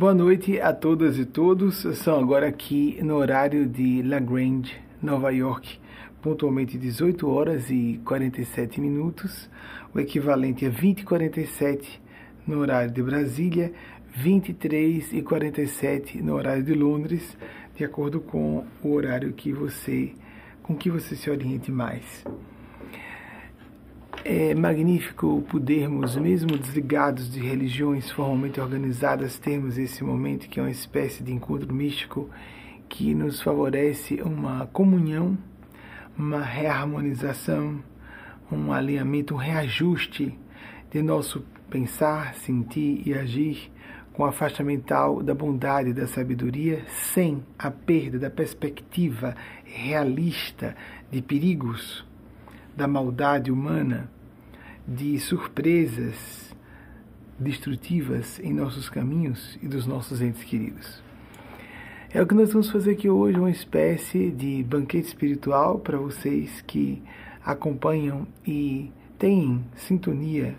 Boa 0.00 0.14
noite 0.14 0.58
a 0.58 0.72
todas 0.72 1.18
e 1.18 1.26
todos. 1.26 1.86
São 1.98 2.18
agora 2.18 2.48
aqui 2.48 2.98
no 3.02 3.16
horário 3.16 3.66
de 3.66 4.02
La 4.02 4.18
Grange, 4.18 4.74
Nova 5.02 5.30
York, 5.30 5.78
pontualmente 6.22 6.78
18 6.78 7.28
horas 7.28 7.68
e 7.68 8.00
47 8.02 8.80
minutos, 8.80 9.50
o 9.92 10.00
equivalente 10.00 10.64
a 10.64 10.70
20 10.70 11.00
e 11.00 11.04
47 11.04 12.02
no 12.46 12.60
horário 12.60 12.90
de 12.90 13.02
Brasília, 13.02 13.74
23 14.16 15.12
e 15.12 15.20
47 15.20 16.22
no 16.22 16.34
horário 16.34 16.62
de 16.62 16.72
Londres, 16.72 17.36
de 17.76 17.84
acordo 17.84 18.22
com 18.22 18.64
o 18.82 18.92
horário 18.94 19.34
que 19.34 19.52
você 19.52 20.14
com 20.62 20.74
que 20.74 20.90
você 20.90 21.14
se 21.14 21.28
oriente 21.28 21.70
mais. 21.70 22.24
É 24.22 24.54
magnífico 24.54 25.42
podermos, 25.48 26.14
mesmo 26.14 26.58
desligados 26.58 27.32
de 27.32 27.40
religiões 27.40 28.10
formalmente 28.10 28.60
organizadas, 28.60 29.38
termos 29.38 29.78
esse 29.78 30.04
momento 30.04 30.46
que 30.46 30.60
é 30.60 30.62
uma 30.62 30.70
espécie 30.70 31.22
de 31.22 31.32
encontro 31.32 31.72
místico 31.72 32.28
que 32.86 33.14
nos 33.14 33.40
favorece 33.40 34.20
uma 34.20 34.66
comunhão, 34.66 35.38
uma 36.18 36.42
reharmonização, 36.42 37.82
um 38.52 38.70
alinhamento, 38.70 39.32
um 39.32 39.38
reajuste 39.38 40.38
de 40.90 41.02
nosso 41.02 41.42
pensar, 41.70 42.34
sentir 42.34 43.02
e 43.06 43.14
agir 43.14 43.72
com 44.12 44.26
a 44.26 44.32
faixa 44.32 44.62
mental 44.62 45.22
da 45.22 45.34
bondade 45.34 45.90
e 45.90 45.94
da 45.94 46.06
sabedoria, 46.06 46.84
sem 46.88 47.42
a 47.58 47.70
perda 47.70 48.18
da 48.18 48.28
perspectiva 48.28 49.34
realista 49.64 50.76
de 51.10 51.22
perigos 51.22 52.04
da 52.76 52.86
maldade 52.88 53.50
humana, 53.50 54.10
de 54.86 55.18
surpresas 55.18 56.54
destrutivas 57.38 58.38
em 58.40 58.52
nossos 58.52 58.88
caminhos 58.88 59.58
e 59.62 59.68
dos 59.68 59.86
nossos 59.86 60.20
entes 60.20 60.44
queridos. 60.44 61.02
É 62.12 62.20
o 62.20 62.26
que 62.26 62.34
nós 62.34 62.52
vamos 62.52 62.70
fazer 62.70 62.92
aqui 62.92 63.08
hoje, 63.08 63.38
uma 63.38 63.50
espécie 63.50 64.30
de 64.30 64.64
banquete 64.64 65.06
espiritual 65.06 65.78
para 65.78 65.96
vocês 65.96 66.60
que 66.62 67.02
acompanham 67.44 68.26
e 68.46 68.92
têm 69.18 69.64
sintonia, 69.76 70.54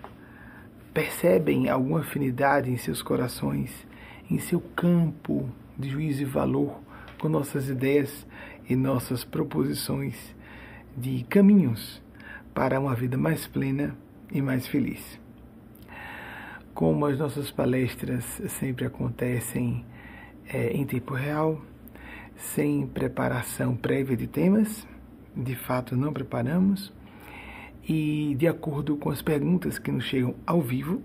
percebem 0.94 1.70
alguma 1.70 2.00
afinidade 2.00 2.72
em 2.72 2.78
seus 2.78 3.02
corações, 3.02 3.86
em 4.30 4.40
seu 4.40 4.62
campo 4.76 5.50
de 5.78 5.90
juízo 5.90 6.22
e 6.22 6.26
valor 6.26 6.80
com 7.20 7.28
nossas 7.28 7.70
ideias 7.70 8.26
e 8.68 8.76
nossas 8.76 9.24
proposições 9.24 10.16
de 10.96 11.24
caminhos 11.24 12.02
para 12.54 12.80
uma 12.80 12.96
vida 12.96 13.18
mais 13.18 13.48
plena 13.48 13.96
e 14.32 14.42
mais 14.42 14.68
feliz. 14.68 15.20
Como 16.74 17.06
as 17.06 17.18
nossas 17.18 17.52
palestras 17.52 18.24
sempre 18.48 18.86
acontecem 18.86 19.86
é, 20.48 20.72
em 20.72 20.86
tempo 20.86 21.14
real, 21.14 21.62
sem 22.36 22.88
preparação 22.88 23.76
prévia 23.76 24.18
de 24.18 24.28
temas, 24.28 24.88
de 25.36 25.56
fato 25.56 25.96
não 25.96 26.12
preparamos, 26.12 26.92
e 27.88 28.36
de 28.38 28.48
acordo 28.48 28.96
com 28.98 29.10
as 29.10 29.22
perguntas 29.22 29.80
que 29.80 29.92
nos 29.92 30.06
chegam 30.06 30.36
ao 30.46 30.62
vivo, 30.62 31.02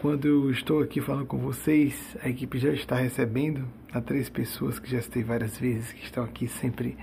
quando 0.00 0.26
eu 0.26 0.50
estou 0.50 0.82
aqui 0.82 1.00
falando 1.00 1.26
com 1.26 1.38
vocês, 1.38 2.16
a 2.22 2.28
equipe 2.28 2.58
já 2.58 2.70
está 2.70 2.96
recebendo 2.96 3.66
há 3.92 4.00
três 4.00 4.28
pessoas 4.28 4.78
que 4.78 4.90
já 4.90 5.00
citei 5.00 5.22
várias 5.22 5.58
vezes, 5.58 5.92
que 5.92 6.04
estão 6.04 6.24
aqui 6.24 6.46
sempre 6.46 6.96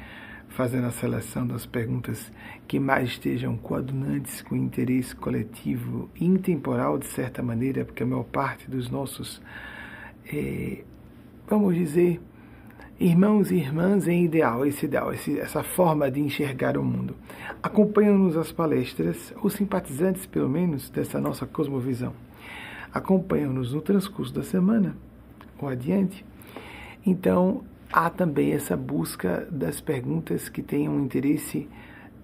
fazendo 0.51 0.87
a 0.87 0.91
seleção 0.91 1.47
das 1.47 1.65
perguntas 1.65 2.31
que 2.67 2.79
mais 2.79 3.09
estejam 3.09 3.55
coadunantes 3.57 4.41
com 4.41 4.55
o 4.55 4.57
interesse 4.57 5.15
coletivo 5.15 6.09
intemporal, 6.19 6.97
de 6.97 7.07
certa 7.07 7.41
maneira, 7.41 7.85
porque 7.85 8.03
a 8.03 8.05
maior 8.05 8.25
parte 8.25 8.69
dos 8.69 8.89
nossos, 8.89 9.41
é, 10.31 10.83
vamos 11.47 11.75
dizer, 11.75 12.19
irmãos 12.99 13.49
e 13.49 13.55
irmãs 13.55 14.07
em 14.07 14.25
ideal, 14.25 14.65
esse 14.65 14.85
ideal, 14.85 15.13
esse, 15.13 15.39
essa 15.39 15.63
forma 15.63 16.11
de 16.11 16.19
enxergar 16.19 16.77
o 16.77 16.83
mundo. 16.83 17.15
Acompanham-nos 17.63 18.35
as 18.35 18.51
palestras, 18.51 19.33
ou 19.41 19.49
simpatizantes, 19.49 20.25
pelo 20.25 20.49
menos, 20.49 20.89
dessa 20.89 21.19
nossa 21.19 21.45
cosmovisão. 21.45 22.13
Acompanham-nos 22.93 23.73
no 23.73 23.81
transcurso 23.81 24.33
da 24.33 24.43
semana, 24.43 24.97
ou 25.57 25.69
adiante. 25.69 26.25
Então, 27.05 27.63
há 27.91 28.09
também 28.09 28.53
essa 28.53 28.75
busca 28.77 29.47
das 29.51 29.81
perguntas 29.81 30.49
que 30.49 30.61
tenham 30.61 30.95
um 30.95 31.03
interesse 31.03 31.67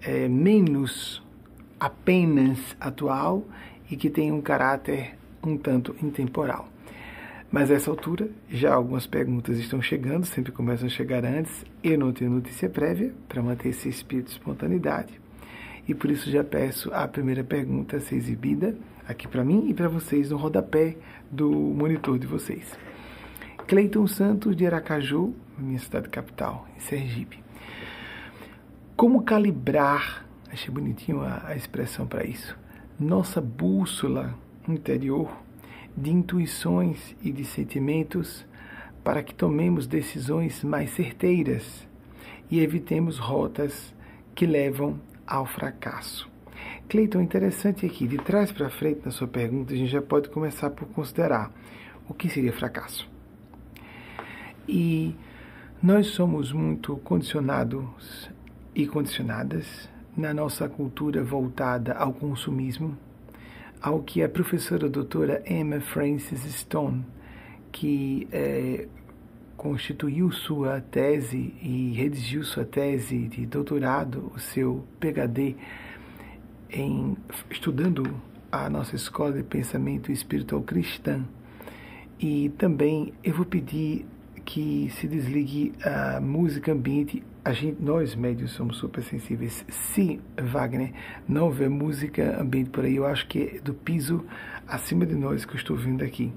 é, 0.00 0.28
menos 0.28 1.22
apenas 1.78 2.76
atual 2.80 3.44
e 3.90 3.96
que 3.96 4.10
tenham 4.10 4.38
um 4.38 4.40
caráter 4.40 5.16
um 5.42 5.56
tanto 5.56 5.94
intemporal. 6.02 6.68
Mas 7.50 7.70
a 7.70 7.74
essa 7.74 7.90
altura, 7.90 8.28
já 8.50 8.74
algumas 8.74 9.06
perguntas 9.06 9.58
estão 9.58 9.80
chegando, 9.80 10.26
sempre 10.26 10.52
começam 10.52 10.86
a 10.86 10.90
chegar 10.90 11.24
antes. 11.24 11.64
Eu 11.82 11.98
não 11.98 12.12
tenho 12.12 12.30
notícia 12.30 12.68
prévia 12.68 13.14
para 13.26 13.42
manter 13.42 13.70
esse 13.70 13.88
espírito 13.88 14.26
de 14.26 14.32
espontaneidade. 14.32 15.18
E 15.88 15.94
por 15.94 16.10
isso 16.10 16.30
já 16.30 16.44
peço 16.44 16.92
a 16.92 17.08
primeira 17.08 17.42
pergunta 17.42 17.96
a 17.96 18.00
ser 18.00 18.16
exibida 18.16 18.76
aqui 19.06 19.26
para 19.26 19.42
mim 19.42 19.70
e 19.70 19.74
para 19.74 19.88
vocês 19.88 20.30
no 20.30 20.36
rodapé 20.36 20.96
do 21.30 21.50
monitor 21.50 22.18
de 22.18 22.26
vocês. 22.26 22.76
Cleiton 23.66 24.06
Santos 24.06 24.54
de 24.54 24.66
Aracaju, 24.66 25.34
minha 25.62 25.78
cidade 25.78 26.08
capital, 26.08 26.66
em 26.76 26.80
Sergipe. 26.80 27.42
Como 28.96 29.22
calibrar, 29.22 30.26
achei 30.50 30.72
bonitinho 30.72 31.20
a, 31.20 31.42
a 31.46 31.56
expressão 31.56 32.06
para 32.06 32.24
isso, 32.24 32.58
nossa 32.98 33.40
bússola 33.40 34.34
interior 34.68 35.30
de 35.96 36.10
intuições 36.10 37.16
e 37.22 37.32
de 37.32 37.44
sentimentos 37.44 38.46
para 39.02 39.22
que 39.22 39.34
tomemos 39.34 39.86
decisões 39.86 40.62
mais 40.62 40.90
certeiras 40.90 41.86
e 42.50 42.60
evitemos 42.60 43.18
rotas 43.18 43.94
que 44.34 44.46
levam 44.46 45.00
ao 45.26 45.46
fracasso. 45.46 46.28
Cleiton, 46.88 47.20
interessante 47.20 47.84
aqui, 47.84 48.06
de 48.06 48.16
trás 48.18 48.50
para 48.50 48.70
frente 48.70 49.02
na 49.04 49.10
sua 49.10 49.28
pergunta, 49.28 49.74
a 49.74 49.76
gente 49.76 49.90
já 49.90 50.02
pode 50.02 50.28
começar 50.28 50.70
por 50.70 50.88
considerar 50.88 51.52
o 52.08 52.14
que 52.14 52.28
seria 52.28 52.52
fracasso. 52.52 53.08
E 54.66 55.14
nós 55.80 56.08
somos 56.08 56.52
muito 56.52 56.96
condicionados 56.98 58.28
e 58.74 58.84
condicionadas 58.84 59.88
na 60.16 60.34
nossa 60.34 60.68
cultura 60.68 61.22
voltada 61.22 61.92
ao 61.92 62.12
consumismo, 62.12 62.98
ao 63.80 64.02
que 64.02 64.20
a 64.20 64.28
professora 64.28 64.88
doutora 64.88 65.40
Emma 65.46 65.80
Francis 65.80 66.42
Stone, 66.52 67.06
que 67.70 68.26
é, 68.32 68.88
constituiu 69.56 70.32
sua 70.32 70.80
tese 70.80 71.54
e 71.62 71.92
redigiu 71.94 72.42
sua 72.42 72.64
tese 72.64 73.28
de 73.28 73.46
doutorado, 73.46 74.32
o 74.34 74.40
seu 74.40 74.84
PhD, 74.98 75.54
em 76.70 77.16
estudando 77.48 78.20
a 78.50 78.68
nossa 78.68 78.96
escola 78.96 79.32
de 79.32 79.44
pensamento 79.44 80.10
espiritual 80.10 80.60
cristã. 80.60 81.24
E 82.18 82.48
também 82.58 83.12
eu 83.22 83.32
vou 83.32 83.46
pedir 83.46 84.04
que 84.48 84.90
se 84.98 85.06
desligue 85.06 85.74
a 85.84 86.18
música 86.22 86.72
ambiente. 86.72 87.22
A 87.44 87.52
gente, 87.52 87.82
nós 87.82 88.14
médios 88.14 88.52
somos 88.52 88.78
super 88.78 89.04
sensíveis. 89.04 89.62
Se 89.68 90.18
Wagner 90.42 90.94
não 91.28 91.50
vê 91.50 91.68
música 91.68 92.40
ambiente 92.40 92.70
por 92.70 92.82
aí, 92.86 92.96
eu 92.96 93.04
acho 93.04 93.28
que 93.28 93.56
é 93.56 93.60
do 93.60 93.74
piso 93.74 94.24
acima 94.66 95.04
de 95.04 95.14
nós 95.14 95.44
que 95.44 95.52
eu 95.52 95.56
estou 95.56 95.76
vindo 95.76 96.02
aqui. 96.02 96.32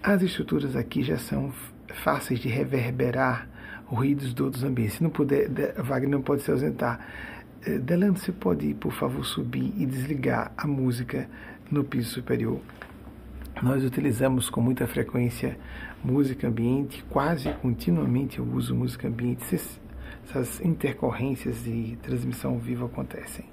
As 0.00 0.22
estruturas 0.22 0.76
aqui 0.76 1.02
já 1.02 1.18
são 1.18 1.52
fáceis 2.04 2.38
de 2.38 2.48
reverberar 2.48 3.48
ruídos 3.84 4.32
de 4.32 4.40
outros 4.40 4.62
ambientes. 4.62 4.94
Se 4.94 5.02
não 5.02 5.10
puder, 5.10 5.48
Wagner 5.82 6.08
não 6.08 6.22
pode 6.22 6.42
se 6.42 6.52
ausentar. 6.52 7.04
Eh, 7.66 7.78
Delano, 7.78 8.16
você 8.16 8.30
pode, 8.30 8.74
por 8.74 8.92
favor, 8.92 9.24
subir 9.24 9.74
e 9.76 9.84
desligar 9.86 10.52
a 10.56 10.68
música 10.68 11.28
no 11.68 11.82
piso 11.82 12.10
superior? 12.10 12.60
Nós 13.60 13.82
utilizamos 13.82 14.48
com 14.48 14.60
muita 14.60 14.86
frequência 14.86 15.58
música 16.04 16.48
ambiente, 16.48 17.04
quase 17.08 17.52
continuamente 17.54 18.38
eu 18.38 18.44
uso 18.44 18.74
música 18.74 19.08
ambiente, 19.08 19.44
essas 20.24 20.60
intercorrências 20.60 21.64
de 21.64 21.96
transmissão 22.02 22.52
ao 22.52 22.58
vivo 22.58 22.86
acontecem. 22.86 23.44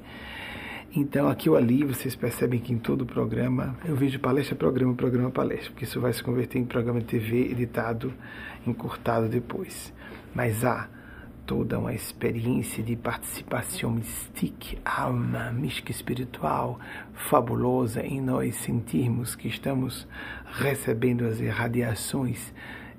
Então, 0.96 1.30
aqui 1.30 1.48
ou 1.48 1.56
ali, 1.56 1.84
vocês 1.84 2.16
percebem 2.16 2.60
que 2.60 2.74
em 2.74 2.80
todo 2.80 3.02
o 3.02 3.06
programa, 3.06 3.78
eu 3.86 3.96
vejo 3.96 4.20
palestra, 4.20 4.56
programa, 4.56 4.96
programa, 4.96 5.30
palestra, 5.30 5.70
porque 5.70 5.84
isso 5.84 6.02
vai 6.02 6.12
se 6.12 6.24
converter 6.24 6.58
em 6.58 6.66
programa 6.66 7.00
de 7.00 7.06
TV 7.06 7.52
editado, 7.52 8.12
encurtado 8.66 9.30
depois. 9.30 9.94
Mas 10.34 10.66
há 10.66 10.90
toda 11.50 11.80
uma 11.80 11.96
experiência 11.96 12.84
de 12.84 12.96
participação 12.96 13.90
mística, 13.90 14.78
alma 14.86 15.52
mística 15.52 15.90
espiritual 15.90 16.80
fabulosa 17.28 18.06
em 18.06 18.22
nós 18.22 18.56
sentirmos 18.58 19.34
que 19.34 19.48
estamos 19.48 20.08
recebendo 20.46 21.26
as 21.26 21.40
irradiações 21.40 22.54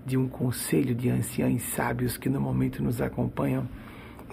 de 0.05 0.17
um 0.17 0.26
conselho 0.26 0.97
de 0.97 1.08
anciãos 1.08 1.62
sábios 1.62 2.17
que 2.17 2.29
no 2.29 2.41
momento 2.41 2.82
nos 2.82 3.00
acompanham. 3.00 3.69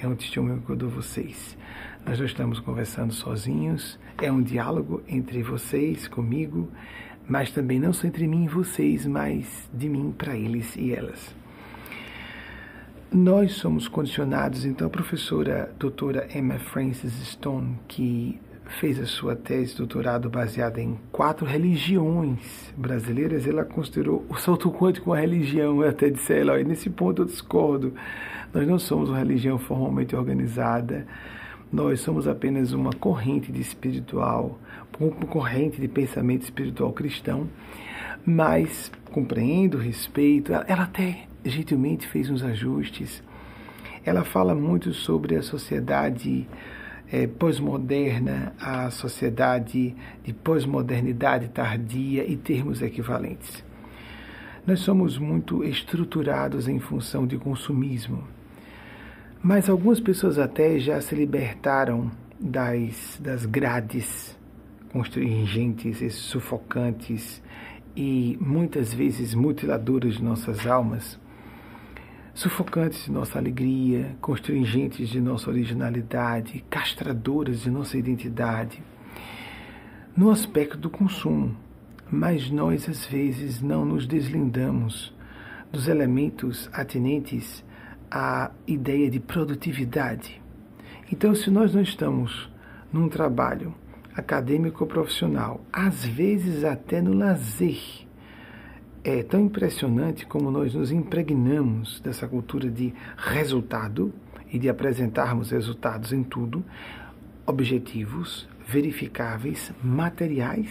É 0.01 0.07
um 0.07 0.15
testemunho 0.15 0.63
que 0.63 0.71
eu 0.71 0.75
dou 0.75 0.89
vocês. 0.89 1.55
Nós 2.03 2.17
não 2.17 2.25
estamos 2.25 2.59
conversando 2.59 3.13
sozinhos, 3.13 3.99
é 4.19 4.31
um 4.31 4.41
diálogo 4.41 5.03
entre 5.07 5.43
vocês, 5.43 6.07
comigo, 6.07 6.71
mas 7.29 7.51
também 7.51 7.79
não 7.79 7.93
só 7.93 8.07
entre 8.07 8.27
mim 8.27 8.45
e 8.45 8.49
vocês, 8.49 9.05
mas 9.05 9.69
de 9.71 9.87
mim 9.87 10.11
para 10.17 10.35
eles 10.35 10.75
e 10.75 10.91
elas. 10.91 11.35
Nós 13.11 13.53
somos 13.53 13.87
condicionados, 13.87 14.65
então 14.65 14.87
a 14.87 14.89
professora 14.89 15.73
doutora 15.79 16.27
Emma 16.35 16.59
Francis 16.59 17.13
Stone, 17.13 17.79
que 17.87 18.37
fez 18.81 18.99
a 18.99 19.05
sua 19.05 19.33
tese 19.33 19.71
de 19.71 19.77
doutorado 19.77 20.29
baseada 20.29 20.81
em 20.81 20.99
quatro 21.09 21.45
religiões 21.45 22.73
brasileiras, 22.75 23.47
ela 23.47 23.63
considerou 23.63 24.25
o 24.27 24.35
salto 24.35 24.69
quântico 24.69 25.09
uma 25.09 25.19
religião. 25.19 25.81
Eu 25.81 25.89
até 25.89 26.09
disse 26.09 26.33
a 26.33 26.35
ela, 26.35 26.63
nesse 26.65 26.89
ponto 26.89 27.21
eu 27.21 27.25
discordo. 27.25 27.93
Nós 28.53 28.67
não 28.67 28.77
somos 28.77 29.07
uma 29.07 29.19
religião 29.19 29.57
formalmente 29.57 30.13
organizada, 30.13 31.07
nós 31.71 32.01
somos 32.01 32.27
apenas 32.27 32.73
uma 32.73 32.91
corrente 32.91 33.53
de 33.53 33.61
espiritual, 33.61 34.59
uma 34.99 35.11
corrente 35.27 35.79
de 35.79 35.87
pensamento 35.87 36.41
espiritual 36.41 36.91
cristão, 36.91 37.47
mas 38.25 38.91
compreendo, 39.11 39.77
respeito. 39.77 40.51
Ela 40.51 40.83
até 40.83 41.27
gentilmente 41.43 42.07
fez 42.07 42.29
uns 42.29 42.43
ajustes. 42.43 43.23
Ela 44.05 44.23
fala 44.23 44.55
muito 44.55 44.93
sobre 44.93 45.35
a 45.35 45.41
sociedade 45.41 46.47
é, 47.11 47.27
pós-moderna, 47.27 48.53
a 48.59 48.89
sociedade 48.89 49.95
de 50.23 50.33
pós-modernidade 50.33 51.49
tardia 51.49 52.25
e 52.25 52.35
termos 52.35 52.81
equivalentes. 52.81 53.63
Nós 54.65 54.81
somos 54.81 55.17
muito 55.17 55.63
estruturados 55.63 56.67
em 56.67 56.79
função 56.79 57.25
de 57.25 57.37
consumismo, 57.37 58.23
mas 59.41 59.69
algumas 59.69 59.99
pessoas 59.99 60.37
até 60.37 60.77
já 60.77 60.99
se 60.99 61.15
libertaram 61.15 62.11
das, 62.39 63.19
das 63.21 63.45
grades 63.45 64.37
constringentes, 64.91 66.15
sufocantes 66.15 67.41
e 67.95 68.37
muitas 68.41 68.93
vezes 68.93 69.33
mutiladoras 69.33 70.15
de 70.15 70.23
nossas 70.23 70.67
almas 70.67 71.17
sufocantes 72.37 73.05
de 73.05 73.11
nossa 73.11 73.39
alegria, 73.39 74.15
constringentes 74.21 75.09
de 75.09 75.19
nossa 75.19 75.49
originalidade, 75.49 76.63
castradoras 76.69 77.61
de 77.61 77.71
nossa 77.71 77.97
identidade, 77.97 78.79
no 80.15 80.29
aspecto 80.29 80.77
do 80.77 80.87
consumo. 80.87 81.57
Mas 82.11 82.51
nós, 82.51 82.87
às 82.87 83.07
vezes, 83.07 83.59
não 83.59 83.83
nos 83.83 84.05
deslindamos 84.05 85.11
dos 85.71 85.87
elementos 85.87 86.69
atinentes 86.71 87.65
à 88.09 88.51
ideia 88.67 89.09
de 89.09 89.19
produtividade. 89.19 90.39
Então, 91.11 91.33
se 91.33 91.49
nós 91.49 91.73
não 91.73 91.81
estamos 91.81 92.51
num 92.93 93.09
trabalho 93.09 93.73
acadêmico 94.15 94.83
ou 94.83 94.87
profissional, 94.87 95.65
às 95.73 96.05
vezes 96.05 96.63
até 96.63 97.01
no 97.01 97.13
lazer, 97.13 98.06
é 99.03 99.23
tão 99.23 99.41
impressionante 99.41 100.25
como 100.25 100.51
nós 100.51 100.73
nos 100.73 100.91
impregnamos 100.91 101.99
dessa 101.99 102.27
cultura 102.27 102.69
de 102.69 102.93
resultado 103.17 104.13
e 104.51 104.59
de 104.59 104.69
apresentarmos 104.69 105.51
resultados 105.51 106.13
em 106.13 106.23
tudo, 106.23 106.63
objetivos, 107.45 108.47
verificáveis, 108.67 109.71
materiais, 109.83 110.69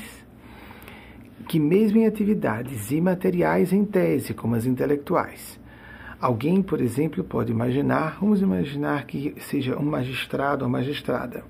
que 1.48 1.58
mesmo 1.58 1.98
em 1.98 2.06
atividades 2.06 2.90
imateriais 2.90 3.72
em 3.72 3.84
tese, 3.84 4.34
como 4.34 4.54
as 4.54 4.66
intelectuais, 4.66 5.58
alguém, 6.20 6.62
por 6.62 6.80
exemplo, 6.80 7.22
pode 7.22 7.52
imaginar, 7.52 8.18
vamos 8.20 8.40
imaginar 8.40 9.06
que 9.06 9.34
seja 9.38 9.78
um 9.78 9.84
magistrado 9.84 10.64
ou 10.64 10.70
magistrada. 10.70 11.44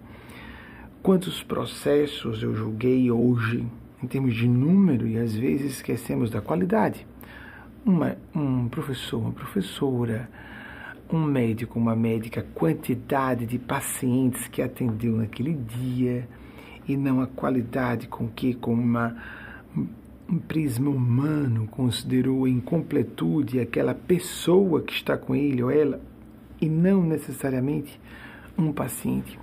Quantos 1.02 1.43
processos 1.43 2.43
eu 2.43 2.55
julguei 2.55 3.11
hoje 3.11 3.64
em 4.02 4.06
termos 4.06 4.34
de 4.34 4.46
número 4.46 5.06
e 5.06 5.19
às 5.19 5.34
vezes 5.34 5.76
esquecemos 5.76 6.31
da 6.31 6.40
qualidade. 6.40 7.06
Uma, 7.84 8.16
um 8.34 8.69
professor, 8.69 9.19
uma 9.19 9.32
professora, 9.32 10.28
um 11.10 11.22
médico, 11.22 11.78
uma 11.78 11.94
médica, 11.94 12.44
quantidade 12.54 13.46
de 13.46 13.58
pacientes 13.58 14.48
que 14.48 14.60
atendeu 14.60 15.16
naquele 15.16 15.54
dia 15.54 16.28
e 16.88 16.96
não 16.96 17.20
a 17.20 17.26
qualidade 17.26 18.08
com 18.08 18.28
que, 18.28 18.54
com 18.54 18.75
uma, 18.75 19.16
um 20.28 20.38
prisma 20.38 20.90
humano, 20.90 21.66
considerou 21.69 22.46
em 22.46 22.60
completude 22.60 23.60
aquela 23.60 23.94
pessoa 23.94 24.82
que 24.82 24.93
está 24.93 25.16
com 25.16 25.34
ele 25.34 25.62
ou 25.62 25.70
ela 25.70 26.00
e 26.60 26.69
não 26.69 27.02
necessariamente 27.02 28.00
um 28.58 28.72
paciente. 28.72 29.38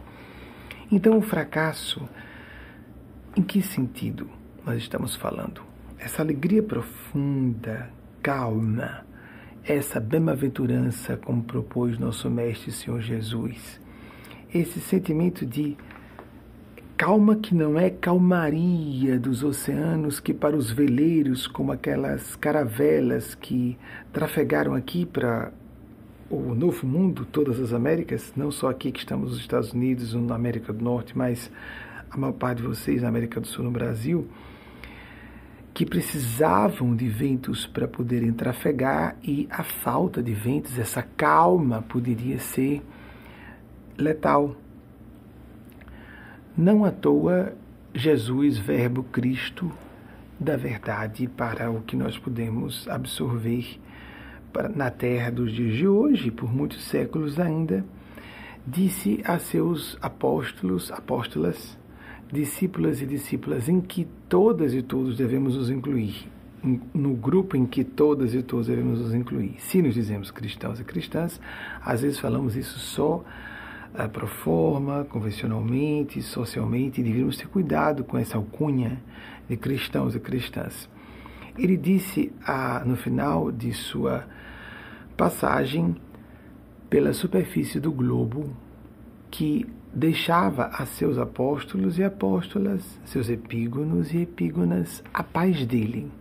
Então, 0.91 1.17
o 1.17 1.21
fracasso, 1.21 2.07
em 3.35 3.41
que 3.41 3.61
sentido? 3.61 4.27
Nós 4.65 4.77
estamos 4.77 5.15
falando. 5.15 5.61
Essa 5.99 6.21
alegria 6.21 6.63
profunda, 6.63 7.89
calma, 8.21 9.05
essa 9.63 9.99
bem-aventurança, 9.99 11.17
como 11.17 11.43
propôs 11.43 11.97
nosso 11.97 12.29
Mestre 12.29 12.71
Senhor 12.71 13.01
Jesus, 13.01 13.79
esse 14.53 14.79
sentimento 14.79 15.45
de 15.45 15.77
calma 16.97 17.35
que 17.35 17.55
não 17.55 17.77
é 17.77 17.89
calmaria 17.89 19.19
dos 19.19 19.43
oceanos 19.43 20.19
que 20.19 20.33
para 20.33 20.55
os 20.55 20.71
veleiros, 20.71 21.47
como 21.47 21.71
aquelas 21.71 22.35
caravelas 22.35 23.35
que 23.35 23.77
trafegaram 24.11 24.75
aqui 24.75 25.05
para 25.05 25.51
o 26.29 26.55
Novo 26.55 26.87
Mundo, 26.87 27.25
todas 27.25 27.59
as 27.59 27.73
Américas, 27.73 28.33
não 28.35 28.51
só 28.51 28.69
aqui 28.69 28.91
que 28.91 28.99
estamos 28.99 29.31
nos 29.31 29.39
Estados 29.39 29.73
Unidos, 29.73 30.13
na 30.13 30.35
América 30.35 30.71
do 30.71 30.83
Norte, 30.83 31.17
mas 31.17 31.51
a 32.09 32.17
maior 32.17 32.33
parte 32.33 32.61
de 32.61 32.67
vocês 32.67 33.01
na 33.01 33.07
América 33.07 33.41
do 33.41 33.47
Sul, 33.47 33.65
no 33.65 33.71
Brasil, 33.71 34.27
que 35.73 35.85
precisavam 35.85 36.95
de 36.95 37.07
ventos 37.07 37.65
para 37.65 37.87
poderem 37.87 38.31
trafegar 38.31 39.15
e 39.23 39.47
a 39.49 39.63
falta 39.63 40.21
de 40.21 40.33
ventos, 40.33 40.77
essa 40.77 41.01
calma, 41.01 41.81
poderia 41.81 42.37
ser 42.37 42.83
letal. 43.97 44.55
Não 46.55 46.85
à 46.85 46.91
toa, 46.91 47.55
Jesus, 47.93 48.59
Verbo 48.59 49.03
Cristo, 49.03 49.71
da 50.39 50.55
verdade 50.55 51.27
para 51.27 51.71
o 51.71 51.81
que 51.81 51.95
nós 51.95 52.17
podemos 52.17 52.87
absorver 52.87 53.79
na 54.75 54.91
terra 54.91 55.31
dos 55.31 55.51
dias 55.51 55.75
de 55.75 55.87
hoje, 55.87 56.29
por 56.29 56.53
muitos 56.53 56.83
séculos 56.83 57.39
ainda, 57.39 57.83
disse 58.65 59.21
a 59.25 59.39
seus 59.39 59.97
apóstolos, 59.99 60.91
apóstolas, 60.91 61.77
discípulas 62.33 63.01
e 63.01 63.05
discípulas 63.05 63.69
em 63.69 63.79
que 63.79 64.07
todas 64.27 64.73
e 64.73 64.81
todos 64.81 65.15
devemos 65.15 65.55
nos 65.55 65.69
incluir, 65.69 66.27
no 66.93 67.13
grupo 67.13 67.55
em 67.55 67.65
que 67.65 67.83
todas 67.83 68.33
e 68.33 68.41
todos 68.41 68.67
devemos 68.67 68.99
nos 68.99 69.13
incluir. 69.13 69.55
Se 69.59 69.81
nos 69.81 69.93
dizemos 69.93 70.31
cristãos 70.31 70.79
e 70.79 70.83
cristãs, 70.83 71.39
às 71.81 72.01
vezes 72.01 72.19
falamos 72.19 72.55
isso 72.55 72.79
só 72.79 73.17
uh, 73.93 74.09
pro 74.09 74.27
forma, 74.27 75.05
convencionalmente, 75.05 76.21
socialmente, 76.21 76.99
e 76.99 77.03
deveríamos 77.03 77.37
ter 77.37 77.47
cuidado 77.47 78.03
com 78.03 78.17
essa 78.17 78.37
alcunha 78.37 79.01
de 79.47 79.55
cristãos 79.55 80.15
e 80.15 80.19
cristãs. 80.19 80.89
Ele 81.57 81.77
disse 81.77 82.31
no 82.83 82.95
final 82.95 83.51
de 83.51 83.71
sua 83.73 84.25
passagem 85.15 85.95
pela 86.89 87.13
superfície 87.13 87.79
do 87.79 87.91
globo 87.91 88.49
que 89.29 89.67
deixava 89.93 90.65
a 90.73 90.85
seus 90.85 91.17
apóstolos 91.17 91.99
e 91.99 92.03
apóstolas, 92.03 92.99
seus 93.05 93.29
epígonos 93.29 94.13
e 94.13 94.21
epígonas, 94.21 95.03
a 95.13 95.23
paz 95.23 95.65
dele, 95.65 96.11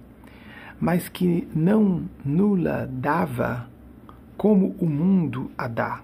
mas 0.78 1.08
que 1.08 1.48
não 1.54 2.04
nula 2.24 2.88
dava 2.92 3.68
como 4.36 4.74
o 4.78 4.86
mundo 4.86 5.50
a 5.56 5.68
dá. 5.68 6.02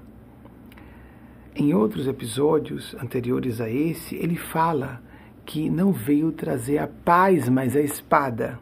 Em 1.54 1.74
outros 1.74 2.06
episódios 2.06 2.94
anteriores 3.02 3.60
a 3.60 3.68
esse, 3.68 4.14
ele 4.14 4.36
fala 4.36 5.02
que 5.44 5.68
não 5.68 5.92
veio 5.92 6.30
trazer 6.30 6.78
a 6.78 6.86
paz, 6.86 7.48
mas 7.48 7.74
a 7.74 7.80
espada. 7.80 8.58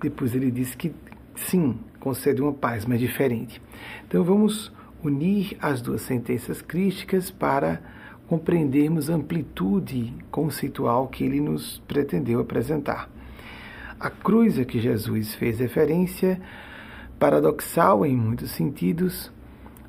Depois 0.00 0.34
ele 0.34 0.50
diz 0.50 0.74
que 0.74 0.94
sim, 1.34 1.78
concede 1.98 2.40
uma 2.40 2.52
paz, 2.52 2.86
mas 2.86 3.00
diferente. 3.00 3.60
Então 4.06 4.22
vamos 4.22 4.72
unir 5.02 5.56
as 5.60 5.82
duas 5.82 6.02
sentenças 6.02 6.62
críticas 6.62 7.30
para 7.30 7.80
compreendermos 8.28 9.08
a 9.08 9.14
amplitude 9.14 10.12
conceitual 10.30 11.08
que 11.08 11.24
ele 11.24 11.40
nos 11.40 11.78
pretendeu 11.86 12.40
apresentar. 12.40 13.08
A 13.98 14.10
cruz 14.10 14.58
a 14.58 14.64
que 14.64 14.80
Jesus 14.80 15.34
fez 15.34 15.58
referência, 15.58 16.40
paradoxal 17.18 18.04
em 18.04 18.16
muitos 18.16 18.50
sentidos, 18.50 19.32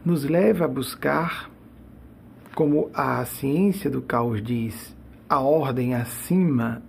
nos 0.05 0.23
leva 0.23 0.65
a 0.65 0.67
buscar, 0.67 1.51
como 2.55 2.89
a 2.93 3.25
ciência 3.25 3.89
do 3.89 4.01
caos 4.01 4.41
diz, 4.41 4.95
a 5.27 5.41
ordem 5.41 5.93
acima 5.93 6.81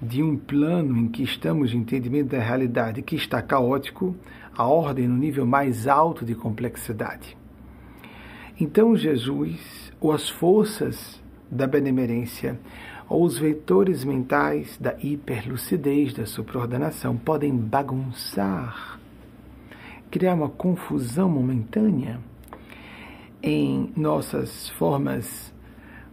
de 0.00 0.22
um 0.22 0.36
plano 0.36 0.98
em 0.98 1.08
que 1.08 1.22
estamos 1.22 1.70
de 1.70 1.76
entendimento 1.76 2.30
da 2.30 2.40
realidade 2.40 3.02
que 3.02 3.14
está 3.14 3.40
caótico, 3.40 4.16
a 4.54 4.66
ordem 4.66 5.06
no 5.06 5.16
nível 5.16 5.46
mais 5.46 5.86
alto 5.86 6.24
de 6.24 6.34
complexidade. 6.34 7.36
Então 8.60 8.96
Jesus, 8.96 9.91
ou 10.02 10.10
as 10.10 10.28
forças 10.28 11.22
da 11.48 11.64
benemerência, 11.66 12.58
ou 13.08 13.22
os 13.22 13.38
vetores 13.38 14.04
mentais 14.04 14.76
da 14.78 14.96
hiperlucidez, 15.00 16.12
da 16.12 16.26
supraordenação, 16.26 17.16
podem 17.16 17.54
bagunçar, 17.56 18.98
criar 20.10 20.34
uma 20.34 20.48
confusão 20.48 21.28
momentânea 21.28 22.18
em 23.40 23.92
nossas 23.96 24.68
formas 24.70 25.52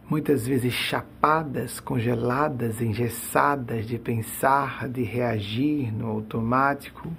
muitas 0.08 0.46
vezes 0.46 0.74
chapadas, 0.74 1.80
congeladas, 1.80 2.82
engessadas 2.82 3.88
de 3.88 3.98
pensar, 3.98 4.88
de 4.88 5.04
reagir 5.04 5.92
no 5.94 6.08
automático. 6.08 7.12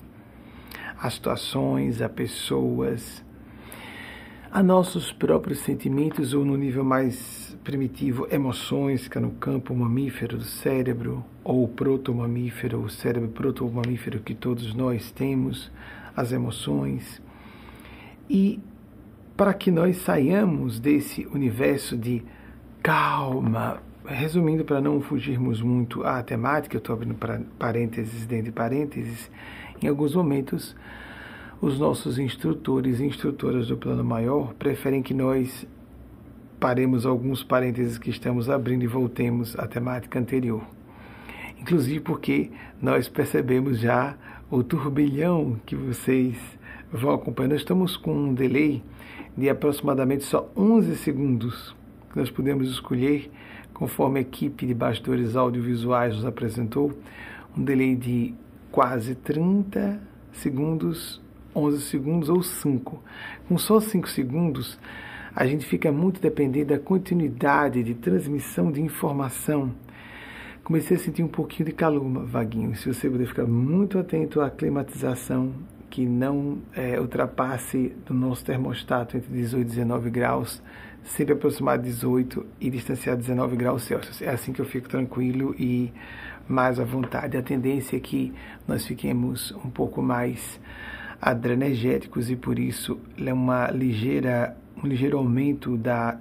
A 1.01 1.09
situações, 1.09 2.03
a 2.03 2.09
pessoas, 2.09 3.25
a 4.53 4.65
nossos 4.65 5.13
próprios 5.13 5.61
sentimentos 5.61 6.35
ou 6.35 6.45
no 6.45 6.57
nível 6.57 6.85
mais 6.85 7.57
primitivo, 7.63 8.27
emoções, 8.33 9.07
que 9.07 9.17
é 9.17 9.21
no 9.21 9.31
campo 9.33 9.73
mamífero 9.75 10.37
do 10.37 10.45
cérebro, 10.45 11.25
ou 11.45 11.69
proto-mamífero, 11.69 12.81
o 12.81 12.91
cérebro 12.91 13.29
proto-mamífero 13.29 14.19
que 14.19 14.35
todos 14.35 14.75
nós 14.75 15.13
temos, 15.13 15.71
as 16.17 16.33
emoções. 16.33 17.23
E 18.29 18.59
para 19.37 19.55
que 19.55 19.71
nós 19.71 19.99
saiamos 19.99 20.81
desse 20.81 21.27
universo 21.27 21.97
de 21.97 22.23
calma, 22.83 23.81
resumindo 24.05 24.65
para 24.65 24.81
não 24.81 25.01
fugirmos 25.01 25.63
muito 25.63 26.03
à 26.05 26.23
temática, 26.25 26.77
eu 26.77 26.81
estou 26.81 26.95
abrindo 26.95 27.17
parênteses 27.57 28.27
dentro 28.27 28.47
de 28.47 28.53
parênteses, 28.53 29.31
em 29.81 29.87
alguns 29.87 30.17
momentos 30.17 30.75
os 31.61 31.79
nossos 31.79 32.19
instrutores 32.19 33.01
e 33.01 33.05
instrutoras 33.05 33.69
do 33.69 33.77
plano 33.77 34.03
maior 34.03 34.55
preferem 34.55 35.03
que 35.03 35.13
nós 35.13 35.67
paremos 36.59 37.05
alguns 37.05 37.43
parênteses 37.43 37.99
que 37.99 38.09
estamos 38.09 38.49
abrindo 38.49 38.83
e 38.83 38.87
voltemos 38.87 39.59
à 39.59 39.67
temática 39.67 40.19
anterior. 40.19 40.63
Inclusive 41.61 42.01
porque 42.01 42.51
nós 42.81 43.09
percebemos 43.09 43.79
já 43.79 44.17
o 44.51 44.63
turbilhão 44.63 45.61
que 45.67 45.77
vocês 45.77 46.37
vão 46.91 47.13
acompanhando. 47.15 47.53
Nós 47.53 47.61
estamos 47.61 47.97
com 47.97 48.13
um 48.13 48.35
delay 48.35 48.83
de 49.37 49.51
aproximadamente 49.51 50.25
só 50.25 50.51
11 50.57 50.97
segundos 50.97 51.77
que 52.11 52.19
nós 52.19 52.31
podemos 52.31 52.71
escolher 52.71 53.31
conforme 53.75 54.19
a 54.19 54.23
equipe 54.23 54.67
de 54.67 54.75
bastidores 54.75 55.37
audiovisuais 55.37 56.17
nos 56.17 56.25
apresentou, 56.25 56.93
um 57.57 57.63
delay 57.63 57.95
de 57.95 58.35
quase 58.71 59.15
30 59.15 60.01
segundos 60.33 61.21
11 61.55 61.83
segundos 61.83 62.29
ou 62.29 62.43
5. 62.43 63.03
Com 63.49 63.59
só 63.59 63.81
5 63.81 64.09
segundos, 64.09 64.79
a 65.35 65.47
gente 65.47 65.65
fica 65.67 65.93
muito 65.93 66.21
dependente 66.21 66.67
da 66.67 66.79
continuidade 66.79 67.83
de 67.83 67.95
transmissão 67.95 68.71
de 68.71 68.81
informação. 68.81 69.73
Comecei 70.65 70.97
a 70.97 71.01
sentir 71.01 71.23
um 71.23 71.29
pouquinho 71.29 71.69
de 71.69 71.73
calor, 71.75 72.05
Vaguinho. 72.27 72.75
Se 72.77 72.93
você 72.93 73.09
puder 73.09 73.27
ficar 73.27 73.47
muito 73.47 73.99
atento 73.99 74.41
à 74.41 74.51
climatização, 74.51 75.53
que 75.91 76.07
não 76.07 76.59
é, 76.73 77.01
ultrapasse 77.01 77.93
do 78.07 78.15
nosso 78.15 78.45
termostato 78.45 79.17
entre 79.17 79.33
18 79.33 79.63
e 79.63 79.65
19 79.65 80.11
graus, 80.11 80.63
sempre 81.03 81.35
aproximado 81.35 81.83
de 81.83 81.89
18 81.91 82.47
e 82.61 82.71
distanciado 82.71 83.21
de 83.21 83.27
19 83.27 83.57
graus 83.57 83.83
Celsius. 83.83 84.23
É 84.23 84.31
assim 84.31 84.53
que 84.53 84.61
eu 84.61 84.65
fico 84.65 84.89
tranquilo 84.89 85.55
e 85.59 85.93
mais 86.49 86.79
à 86.79 86.85
vontade. 86.85 87.37
A 87.37 87.43
tendência 87.43 87.97
é 87.97 88.01
que 88.01 88.33
nós 88.67 88.87
fiquemos 88.87 89.53
um 89.65 89.71
pouco 89.71 90.01
mais 90.01 90.61
adrenérgicos 91.21 92.31
e 92.31 92.37
por 92.37 92.59
isso 92.59 92.99
é 93.19 93.33
uma 93.33 93.71
ligeira, 93.71 94.57
um 94.83 94.87
ligeiro 94.87 95.19
aumento 95.19 95.77
da 95.77 96.19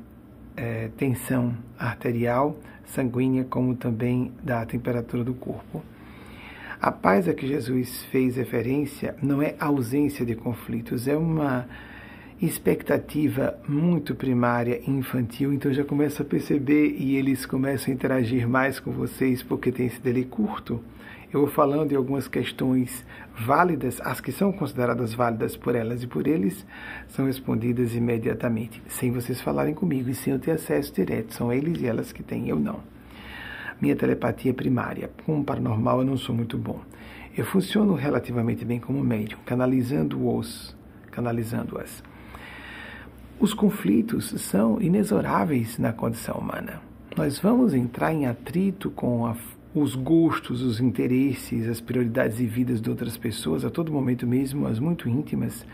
é, 0.58 0.89
tensão 0.98 1.56
arterial, 1.77 2.58
sanguínea, 2.86 3.46
como 3.46 3.75
também 3.75 4.32
da 4.44 4.65
temperatura 4.65 5.24
do 5.24 5.34
corpo. 5.34 5.82
A 6.82 6.91
paz 6.91 7.27
a 7.27 7.34
que 7.34 7.48
Jesus 7.48 8.03
fez 8.06 8.36
referência 8.36 9.15
não 9.22 9.41
é 9.41 9.56
ausência 9.60 10.25
de 10.25 10.36
conflitos, 10.36 11.08
é 11.08 11.15
uma 11.15 11.68
expectativa 12.41 13.58
muito 13.68 14.15
primária 14.15 14.82
infantil, 14.88 15.53
então 15.53 15.74
já 15.74 15.84
começa 15.84 16.24
a 16.24 16.25
perceber 16.25 16.96
e 16.98 17.18
eles 17.18 17.46
começam 17.46 17.91
a 17.91 17.96
interagir 17.96 18.48
mais 18.48 18.79
com 18.79 18.91
vocês 18.91 19.44
porque 19.44 19.74
tem 19.74 19.88
esse 19.88 20.00
delay 20.00 20.24
curto 20.24 20.82
eu 21.31 21.41
vou 21.41 21.50
falando 21.50 21.89
de 21.89 21.95
algumas 21.95 22.27
questões 22.27 23.05
válidas, 23.38 24.01
as 24.01 24.19
que 24.19 24.31
são 24.31 24.51
consideradas 24.51 25.13
válidas 25.13 25.55
por 25.55 25.75
elas 25.75 26.01
e 26.01 26.07
por 26.07 26.25
eles, 26.25 26.65
são 27.07 27.25
respondidas 27.25 27.93
imediatamente, 27.93 28.81
sem 28.88 29.12
vocês 29.12 29.39
falarem 29.39 29.75
comigo 29.75 30.09
e 30.09 30.15
sem 30.15 30.33
eu 30.33 30.39
ter 30.39 30.51
acesso 30.51 30.93
direto. 30.93 31.33
São 31.33 31.53
eles 31.53 31.79
e 31.81 31.86
elas 31.86 32.12
que 32.12 32.24
têm, 32.24 32.50
eu 32.50 32.59
não. 32.59 32.79
Minha 33.79 33.95
telepatia 33.95 34.51
é 34.51 34.53
primária. 34.53 35.12
Como 35.25 35.43
paranormal, 35.43 36.00
eu 36.00 36.05
não 36.05 36.17
sou 36.17 36.36
muito 36.36 36.57
bom. 36.57 36.81
Eu 37.38 37.45
funciono 37.45 37.93
relativamente 37.93 38.65
bem 38.65 38.79
como 38.79 39.03
médium, 39.03 39.38
canalizando-os, 39.45 40.75
canalizando-as. 41.12 42.03
Os 43.39 43.53
conflitos 43.53 44.31
são 44.41 44.81
inexoráveis 44.81 45.77
na 45.77 45.93
condição 45.93 46.36
humana. 46.36 46.81
Nós 47.15 47.39
vamos 47.39 47.74
entrar 47.74 48.12
em 48.12 48.25
atrito 48.25 48.89
com 48.89 49.25
a 49.25 49.36
os 49.73 49.93
gostos, 49.93 50.63
os 50.63 50.79
interesses, 50.79 51.67
as 51.67 51.79
prioridades 51.79 52.39
e 52.39 52.45
vidas 52.45 52.81
de 52.81 52.89
outras 52.89 53.17
pessoas 53.17 53.63
a 53.63 53.69
todo 53.69 53.91
momento, 53.91 54.25
mesmo 54.25 54.65
as 54.67 54.79
muito 54.79 55.07
íntimas, 55.07 55.65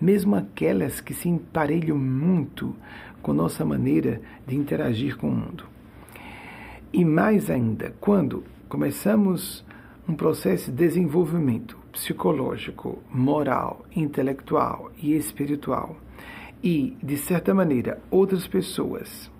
mesmo 0.00 0.36
aquelas 0.36 1.00
que 1.00 1.12
se 1.12 1.28
emparelham 1.28 1.98
muito 1.98 2.74
com 3.20 3.32
nossa 3.32 3.64
maneira 3.64 4.20
de 4.46 4.56
interagir 4.56 5.16
com 5.16 5.28
o 5.28 5.34
mundo. 5.34 5.64
E 6.92 7.04
mais 7.04 7.50
ainda, 7.50 7.94
quando 8.00 8.44
começamos 8.68 9.64
um 10.08 10.14
processo 10.14 10.70
de 10.70 10.76
desenvolvimento 10.76 11.76
psicológico, 11.92 13.02
moral, 13.12 13.84
intelectual 13.94 14.90
e 15.00 15.14
espiritual, 15.14 15.96
e, 16.62 16.96
de 17.02 17.16
certa 17.16 17.54
maneira, 17.54 18.00
outras 18.10 18.46
pessoas, 18.46 19.30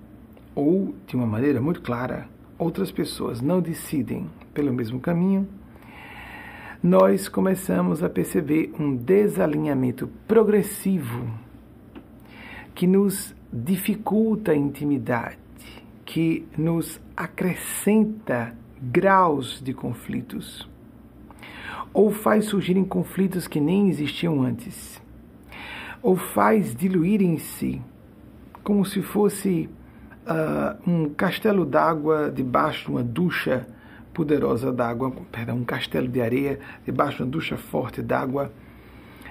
ou 0.54 0.94
de 1.06 1.16
uma 1.16 1.26
maneira 1.26 1.60
muito 1.60 1.82
clara, 1.82 2.28
outras 2.60 2.92
pessoas 2.92 3.40
não 3.40 3.60
decidem 3.60 4.28
pelo 4.52 4.72
mesmo 4.72 5.00
caminho, 5.00 5.48
nós 6.82 7.26
começamos 7.26 8.02
a 8.02 8.10
perceber 8.10 8.72
um 8.78 8.94
desalinhamento 8.94 10.08
progressivo 10.28 11.26
que 12.74 12.86
nos 12.86 13.34
dificulta 13.50 14.52
a 14.52 14.56
intimidade, 14.56 15.38
que 16.04 16.46
nos 16.56 17.00
acrescenta 17.16 18.54
graus 18.80 19.60
de 19.62 19.72
conflitos, 19.72 20.68
ou 21.94 22.10
faz 22.10 22.44
surgirem 22.46 22.84
conflitos 22.84 23.48
que 23.48 23.60
nem 23.60 23.88
existiam 23.88 24.42
antes, 24.42 25.00
ou 26.02 26.16
faz 26.16 26.74
diluírem-se 26.74 27.80
como 28.62 28.84
se 28.84 29.02
fosse 29.02 29.68
uh, 30.30 30.90
um 30.90 31.10
castelo 31.10 31.66
d'água 31.66 32.30
debaixo 32.30 32.84
de 32.84 32.90
uma 32.90 33.02
ducha 33.02 33.66
poderosa 34.14 34.72
d'água, 34.72 35.12
perdão, 35.30 35.56
um 35.56 35.64
castelo 35.64 36.08
de 36.08 36.20
areia 36.20 36.58
debaixo 36.84 37.18
de 37.18 37.22
uma 37.24 37.30
ducha 37.30 37.56
forte 37.56 38.00
d'água. 38.00 38.52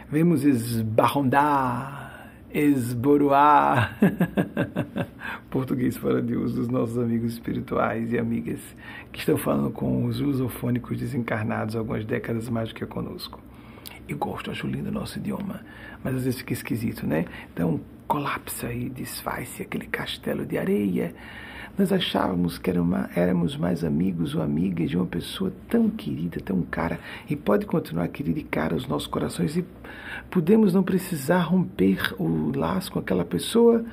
Vemos 0.10 0.44
esbarrondar, 0.44 2.32
esboroar. 2.52 3.98
Português 5.50 5.96
fora 5.98 6.22
de 6.22 6.36
uso 6.36 6.56
dos 6.56 6.68
nossos 6.68 6.98
amigos 6.98 7.34
espirituais 7.34 8.12
e 8.12 8.18
amigas 8.18 8.60
que 9.12 9.20
estão 9.20 9.38
falando 9.38 9.72
com 9.72 10.06
os 10.06 10.20
lusofônicos 10.20 10.98
desencarnados 10.98 11.76
algumas 11.76 12.06
décadas 12.06 12.50
mais 12.50 12.70
do 12.70 12.76
que 12.76 12.86
conosco. 12.86 13.40
Eu 14.08 14.18
gosto, 14.18 14.50
acho 14.50 14.66
lindo 14.66 14.90
o 14.90 14.92
nosso 14.92 15.20
idioma, 15.20 15.62
mas 16.04 16.16
às 16.16 16.24
vezes 16.24 16.40
fica 16.40 16.54
esquisito, 16.54 17.06
né? 17.06 17.26
Então, 17.54 17.80
colapsa 18.10 18.74
e 18.74 18.90
desfaz-se 18.90 19.62
aquele 19.62 19.86
castelo 19.86 20.44
de 20.44 20.58
areia. 20.58 21.14
Nós 21.78 21.94
achávamos 21.94 22.58
que 22.58 22.72
éramos 23.16 23.56
mais 23.56 23.84
amigos 23.84 24.34
ou 24.34 24.42
amigas 24.42 24.90
de 24.90 24.98
uma 24.98 25.06
pessoa 25.06 25.54
tão 25.70 25.90
querida, 25.90 26.42
tão 26.42 26.64
cara, 26.64 27.00
e 27.30 27.36
pode 27.36 27.68
continuar 27.68 28.08
querida 28.08 28.40
e 28.40 28.44
cara 28.44 28.74
aos 28.74 28.88
nossos 28.88 29.08
corações, 29.08 29.56
e 29.56 29.64
podemos 30.30 30.74
não 30.74 30.84
precisar 30.84 31.44
romper 31.44 32.16
o 32.20 32.52
laço 32.54 32.92
com 32.92 33.00
aquela 33.00 33.24
pessoa, 33.24 33.86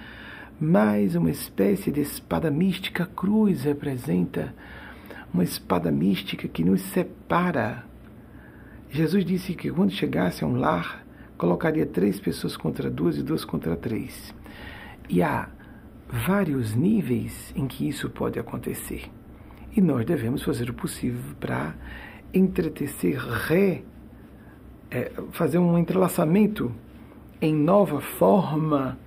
mas 0.59 1.15
uma 1.15 1.31
espécie 1.31 1.93
de 1.93 2.01
espada 2.01 2.51
mística 2.51 3.05
a 3.05 3.07
cruz 3.07 3.65
representa 3.65 4.55
uma 5.33 5.45
espada 5.45 5.93
mística 5.93 6.49
que 6.49 6.65
nos 6.65 6.81
separa 6.81 7.85
Jesus 8.91 9.25
disse 9.25 9.55
que 9.55 9.71
quando 9.71 9.91
chegasse 9.91 10.43
a 10.43 10.47
um 10.47 10.57
lar, 10.57 11.05
colocaria 11.37 11.87
três 11.87 12.19
pessoas 12.19 12.57
contra 12.57 12.91
duas 12.91 13.17
e 13.17 13.23
duas 13.23 13.45
contra 13.45 13.77
três. 13.77 14.35
E 15.09 15.23
há 15.23 15.49
vários 16.09 16.75
níveis 16.75 17.53
em 17.55 17.67
que 17.67 17.89
isso 17.89 18.09
pode 18.11 18.39
acontecer. 18.39 19.11
E 19.77 19.81
nós 19.81 20.05
devemos 20.05 20.43
fazer 20.43 20.71
o 20.71 20.75
possível 20.75 21.21
para 21.39 21.75
entretecer, 22.33 23.19
re, 23.19 23.85
é, 24.91 25.13
fazer 25.33 25.59
um 25.59 25.79
entrelaçamento 25.79 26.73
em 27.41 27.55
nova 27.55 28.01
forma, 28.01 28.99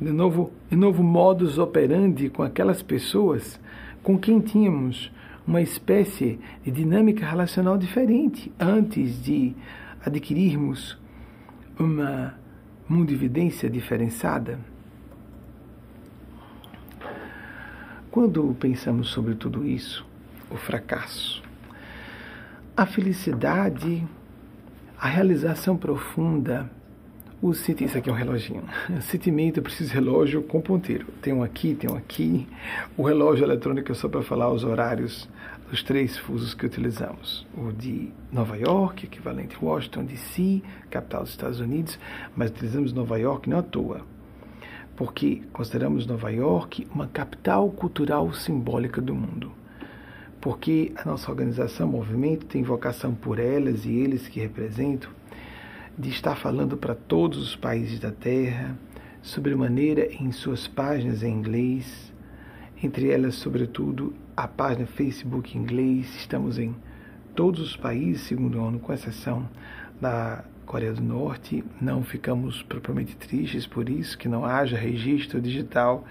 de 0.00 0.12
novo, 0.12 0.52
em 0.70 0.76
novo 0.76 1.02
modus 1.02 1.58
operandi 1.58 2.28
com 2.28 2.42
aquelas 2.42 2.82
pessoas 2.82 3.58
com 4.02 4.18
quem 4.18 4.40
tínhamos 4.40 5.10
uma 5.46 5.60
espécie 5.60 6.38
de 6.62 6.70
dinâmica 6.70 7.26
relacional 7.26 7.78
diferente 7.78 8.52
antes 8.58 9.22
de 9.22 9.54
adquirirmos 10.04 10.98
uma 11.78 12.34
mundividência 12.88 13.68
diferenciada. 13.68 14.58
Quando 18.10 18.56
pensamos 18.58 19.08
sobre 19.08 19.34
tudo 19.34 19.66
isso, 19.66 20.06
o 20.50 20.56
fracasso, 20.56 21.42
a 22.76 22.86
felicidade, 22.86 24.06
a 24.98 25.08
realização 25.08 25.76
profunda, 25.76 26.70
o 27.42 27.52
sentimento, 27.52 27.90
isso 27.90 27.98
aqui 27.98 28.08
é 28.08 28.12
um 28.12 28.16
reloginho. 28.16 28.64
O 28.88 29.00
sentimento, 29.02 29.58
eu 29.58 29.62
preciso 29.62 29.90
de 29.90 29.94
relógio 29.94 30.42
com 30.42 30.60
ponteiro. 30.60 31.06
Tem 31.20 31.34
um 31.34 31.42
aqui, 31.42 31.74
tem 31.74 31.90
um 31.90 31.96
aqui. 31.96 32.48
O 32.96 33.02
relógio 33.02 33.44
eletrônico 33.44 33.92
é 33.92 33.94
só 33.94 34.08
para 34.08 34.22
falar 34.22 34.50
os 34.50 34.64
horários 34.64 35.28
dos 35.70 35.82
três 35.82 36.16
fusos 36.16 36.54
que 36.54 36.64
utilizamos. 36.64 37.46
O 37.56 37.72
de 37.72 38.12
Nova 38.30 38.56
York, 38.56 39.06
equivalente 39.06 39.56
a 39.56 39.64
Washington 39.64 40.04
DC, 40.04 40.62
capital 40.90 41.22
dos 41.22 41.30
Estados 41.30 41.60
Unidos, 41.60 41.98
mas 42.36 42.50
utilizamos 42.50 42.92
Nova 42.92 43.18
York 43.18 43.48
não 43.48 43.58
à 43.58 43.62
toa, 43.62 44.02
porque 44.94 45.42
consideramos 45.52 46.06
Nova 46.06 46.30
York 46.30 46.86
uma 46.94 47.08
capital 47.08 47.68
cultural 47.70 48.32
simbólica 48.32 49.00
do 49.00 49.14
mundo. 49.14 49.50
Porque 50.40 50.92
a 50.96 51.04
nossa 51.04 51.30
organização, 51.30 51.88
movimento, 51.88 52.46
tem 52.46 52.62
vocação 52.62 53.14
por 53.14 53.38
elas 53.38 53.84
e 53.84 53.92
eles 53.92 54.28
que 54.28 54.38
representam 54.38 55.10
de 55.98 56.10
estar 56.10 56.36
falando 56.36 56.76
para 56.76 56.94
todos 56.94 57.38
os 57.38 57.56
países 57.56 57.98
da 57.98 58.12
Terra, 58.12 58.78
sobre 59.22 59.56
maneira 59.56 60.06
em 60.12 60.30
suas 60.30 60.68
páginas 60.68 61.24
em 61.24 61.32
inglês, 61.32 62.12
entre 62.80 63.10
elas, 63.10 63.34
sobretudo, 63.34 64.14
a 64.36 64.46
página 64.46 64.86
Facebook 64.86 65.56
em 65.56 65.62
inglês. 65.62 66.14
Estamos 66.16 66.58
em 66.58 66.76
todos 67.34 67.60
os 67.60 67.76
países, 67.76 68.22
segundo 68.22 68.60
a 68.60 68.64
ONU, 68.64 68.78
com 68.78 68.92
exceção 68.92 69.48
da 69.98 70.44
Coreia 70.66 70.92
do 70.92 71.02
Norte. 71.02 71.64
Não 71.80 72.04
ficamos 72.04 72.62
propriamente 72.62 73.16
tristes 73.16 73.66
por 73.66 73.88
isso, 73.88 74.18
que 74.18 74.28
não 74.28 74.44
haja 74.44 74.76
registro 74.76 75.40
digital 75.40 76.04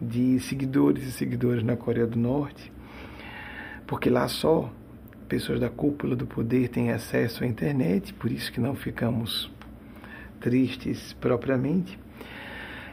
de 0.00 0.40
seguidores 0.40 1.04
e 1.06 1.12
seguidoras 1.12 1.62
na 1.62 1.76
Coreia 1.76 2.06
do 2.06 2.18
Norte, 2.18 2.72
porque 3.86 4.08
lá 4.08 4.26
só 4.28 4.70
pessoas 5.28 5.60
da 5.60 5.68
cúpula 5.68 6.14
do 6.14 6.26
poder 6.26 6.68
têm 6.68 6.92
acesso 6.92 7.44
à 7.44 7.46
internet, 7.46 8.14
por 8.14 8.30
isso 8.30 8.52
que 8.52 8.60
não 8.60 8.74
ficamos 8.74 9.50
tristes 10.40 11.12
propriamente, 11.14 11.98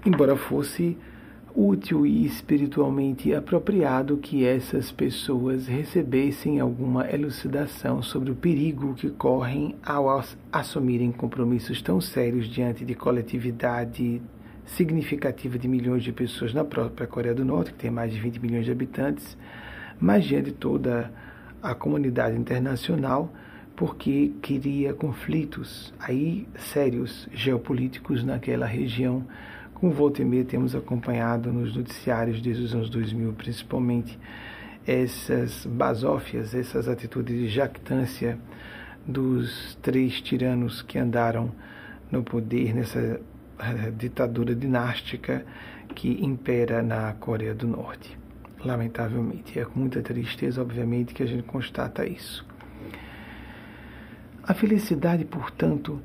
embora 0.06 0.36
fosse 0.36 0.98
útil 1.56 2.06
e 2.06 2.26
espiritualmente 2.26 3.34
apropriado 3.34 4.18
que 4.18 4.46
essas 4.46 4.92
pessoas 4.92 5.68
recebessem 5.68 6.60
alguma 6.60 7.10
elucidação 7.10 8.02
sobre 8.02 8.32
o 8.32 8.36
perigo 8.36 8.94
que 8.96 9.10
correm 9.10 9.76
ao 9.86 10.24
assumirem 10.52 11.12
compromissos 11.12 11.82
tão 11.82 12.02
sérios 12.02 12.48
diante 12.48 12.84
de 12.84 12.96
coletividade 12.96 14.22
significativa 14.66 15.58
de 15.58 15.68
milhões 15.68 16.04
de 16.04 16.12
pessoas 16.12 16.54
na 16.54 16.64
própria 16.64 17.06
Coreia 17.06 17.36
do 17.36 17.46
Norte, 17.46 17.74
que 17.74 17.80
tem 17.80 17.92
mais 17.92 18.12
de 18.12 18.20
20 18.20 18.40
milhões 18.40 18.66
de 18.66 18.72
habitantes, 18.72 19.38
mas 20.00 20.26
diante 20.26 20.46
de 20.46 20.52
toda 20.54 21.12
a 21.62 21.76
comunidade 21.76 22.36
internacional, 22.36 23.32
porque 23.76 24.34
queria 24.42 24.94
conflitos 24.94 25.94
aí 26.00 26.48
sérios 26.58 27.28
geopolíticos 27.34 28.24
naquela 28.24 28.66
região 28.66 29.26
com 29.84 29.90
volta 29.90 30.22
e 30.22 30.26
meia 30.26 30.46
temos 30.46 30.74
acompanhado 30.74 31.52
nos 31.52 31.76
noticiários 31.76 32.42
desde 32.42 32.64
os 32.64 32.74
anos 32.74 32.90
2000, 32.90 33.34
principalmente, 33.34 34.18
essas 34.88 35.66
basófias, 35.66 36.56
essas 36.56 36.88
atitudes 36.88 37.38
de 37.38 37.50
jactância 37.50 38.40
dos 39.06 39.78
três 39.82 40.22
tiranos 40.22 40.82
que 40.82 40.98
andaram 40.98 41.52
no 42.10 42.24
poder 42.24 42.74
nessa 42.74 42.98
eh, 43.60 43.92
ditadura 43.98 44.56
dinástica 44.56 45.46
que 45.94 46.24
impera 46.24 46.82
na 46.82 47.12
Coreia 47.16 47.54
do 47.54 47.68
Norte. 47.68 48.18
Lamentavelmente, 48.64 49.60
é 49.60 49.66
com 49.66 49.82
muita 49.82 50.02
tristeza, 50.02 50.62
obviamente, 50.62 51.14
que 51.14 51.24
a 51.24 51.28
gente 51.28 51.44
constata 51.44 52.08
isso. 52.08 52.48
A 54.48 54.54
felicidade, 54.54 55.26
portanto, 55.26 56.00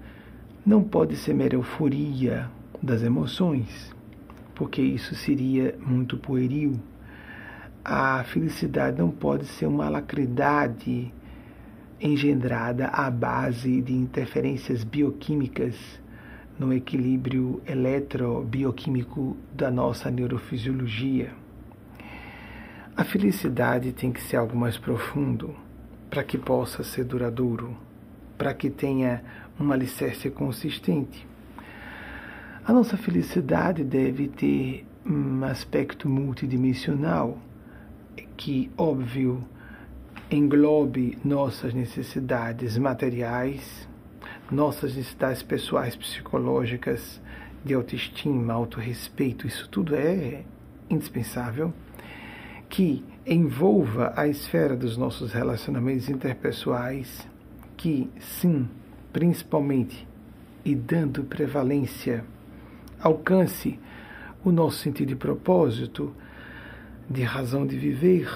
não 0.66 0.82
pode 0.82 1.14
ser 1.14 1.32
mera 1.32 1.54
euforia 1.54 2.50
das 2.82 3.02
emoções, 3.02 3.94
porque 4.54 4.80
isso 4.80 5.14
seria 5.14 5.76
muito 5.84 6.16
pueril. 6.16 6.80
A 7.84 8.24
felicidade 8.24 8.98
não 8.98 9.10
pode 9.10 9.46
ser 9.46 9.66
uma 9.66 9.86
alacridade 9.86 11.12
engendrada 12.00 12.88
à 12.88 13.10
base 13.10 13.80
de 13.80 13.92
interferências 13.92 14.84
bioquímicas 14.84 15.74
no 16.58 16.72
equilíbrio 16.72 17.62
eletrobioquímico 17.66 19.36
da 19.52 19.70
nossa 19.70 20.10
neurofisiologia. 20.10 21.32
A 22.96 23.04
felicidade 23.04 23.92
tem 23.92 24.10
que 24.10 24.20
ser 24.20 24.36
algo 24.38 24.56
mais 24.56 24.76
profundo 24.76 25.54
para 26.10 26.24
que 26.24 26.36
possa 26.36 26.82
ser 26.82 27.04
duradouro, 27.04 27.76
para 28.36 28.52
que 28.52 28.70
tenha 28.70 29.22
um 29.60 29.70
alicerce 29.70 30.30
consistente. 30.30 31.27
A 32.68 32.72
nossa 32.74 32.98
felicidade 32.98 33.82
deve 33.82 34.28
ter 34.28 34.84
um 35.02 35.42
aspecto 35.42 36.06
multidimensional 36.06 37.38
que, 38.36 38.70
óbvio, 38.76 39.42
englobe 40.30 41.16
nossas 41.24 41.72
necessidades 41.72 42.76
materiais, 42.76 43.88
nossas 44.50 44.94
necessidades 44.94 45.42
pessoais, 45.42 45.96
psicológicas, 45.96 47.22
de 47.64 47.72
autoestima, 47.72 48.52
autorrespeito, 48.52 49.46
isso 49.46 49.66
tudo 49.70 49.96
é 49.96 50.44
indispensável, 50.90 51.72
que 52.68 53.02
envolva 53.26 54.12
a 54.14 54.28
esfera 54.28 54.76
dos 54.76 54.98
nossos 54.98 55.32
relacionamentos 55.32 56.10
interpessoais, 56.10 57.26
que, 57.78 58.10
sim, 58.20 58.68
principalmente, 59.10 60.06
e 60.62 60.74
dando 60.74 61.24
prevalência 61.24 62.26
alcance 63.00 63.78
o 64.44 64.52
nosso 64.52 64.78
sentido 64.78 65.08
de 65.08 65.16
propósito, 65.16 66.14
de 67.08 67.22
razão 67.22 67.66
de 67.66 67.76
viver. 67.76 68.28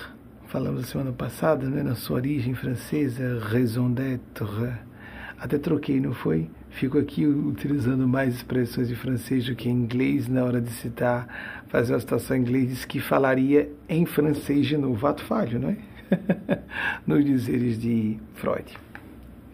Falamos 0.47 0.85
a 0.85 0.87
semana 0.87 1.13
passada, 1.13 1.69
né, 1.69 1.83
na 1.83 1.95
sua 1.95 2.17
origem 2.17 2.55
francesa, 2.55 3.39
raison 3.41 3.91
d'être. 3.91 4.45
Até 5.39 5.59
troquei, 5.59 6.01
não 6.01 6.13
foi? 6.13 6.51
Fico 6.71 6.99
aqui 6.99 7.27
utilizando 7.27 8.07
mais 8.07 8.37
expressões 8.37 8.89
de 8.89 8.95
francês 8.95 9.45
do 9.47 9.55
que 9.55 9.69
em 9.69 9.73
inglês 9.73 10.29
na 10.29 10.45
hora 10.45 10.61
de 10.61 10.71
citar, 10.71 11.27
fazer 11.69 11.93
uma 11.93 12.01
citação 12.01 12.37
em 12.37 12.41
inglês, 12.41 12.85
que 12.85 13.01
falaria 13.01 13.71
em 13.89 14.07
francês 14.07 14.67
de 14.67 14.77
novo. 14.77 15.07
Ato 15.07 15.23
falho, 15.25 15.59
não 15.59 15.71
é? 15.71 15.77
Nos 17.07 17.25
dizeres 17.25 17.81
de 17.81 18.19
Freud. 18.35 18.79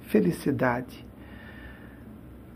Felicidade 0.03 1.08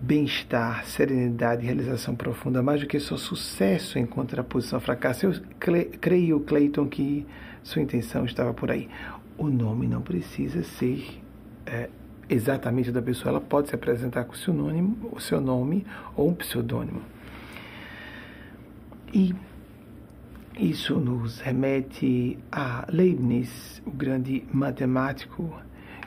bem-estar, 0.02 0.84
serenidade, 0.84 1.64
realização 1.64 2.16
profunda, 2.16 2.60
mais 2.60 2.80
do 2.80 2.88
que 2.88 2.98
só 2.98 3.16
sucesso 3.16 4.00
em 4.00 4.04
contraposição 4.04 4.78
ao 4.78 4.80
fracasso. 4.80 5.26
Eu 5.26 5.32
creio, 6.00 6.40
Clayton, 6.40 6.88
que 6.88 7.24
sua 7.62 7.80
intenção 7.80 8.24
estava 8.24 8.52
por 8.52 8.70
aí. 8.72 8.88
O 9.38 9.48
nome 9.48 9.86
não 9.86 10.02
precisa 10.02 10.64
ser 10.64 11.22
é, 11.64 11.88
exatamente 12.28 12.90
da 12.90 13.00
pessoa, 13.00 13.30
ela 13.30 13.40
pode 13.40 13.68
se 13.68 13.74
apresentar 13.76 14.24
com 14.24 14.34
seu 14.34 14.52
nome, 14.52 14.96
o 15.12 15.20
seu 15.20 15.40
nome 15.40 15.86
ou 16.16 16.28
um 16.28 16.34
pseudônimo. 16.34 17.02
E 19.14 19.32
isso 20.58 20.98
nos 20.98 21.38
remete 21.40 22.38
a 22.50 22.86
Leibniz, 22.90 23.80
o 23.86 23.90
grande 23.90 24.44
matemático 24.52 25.54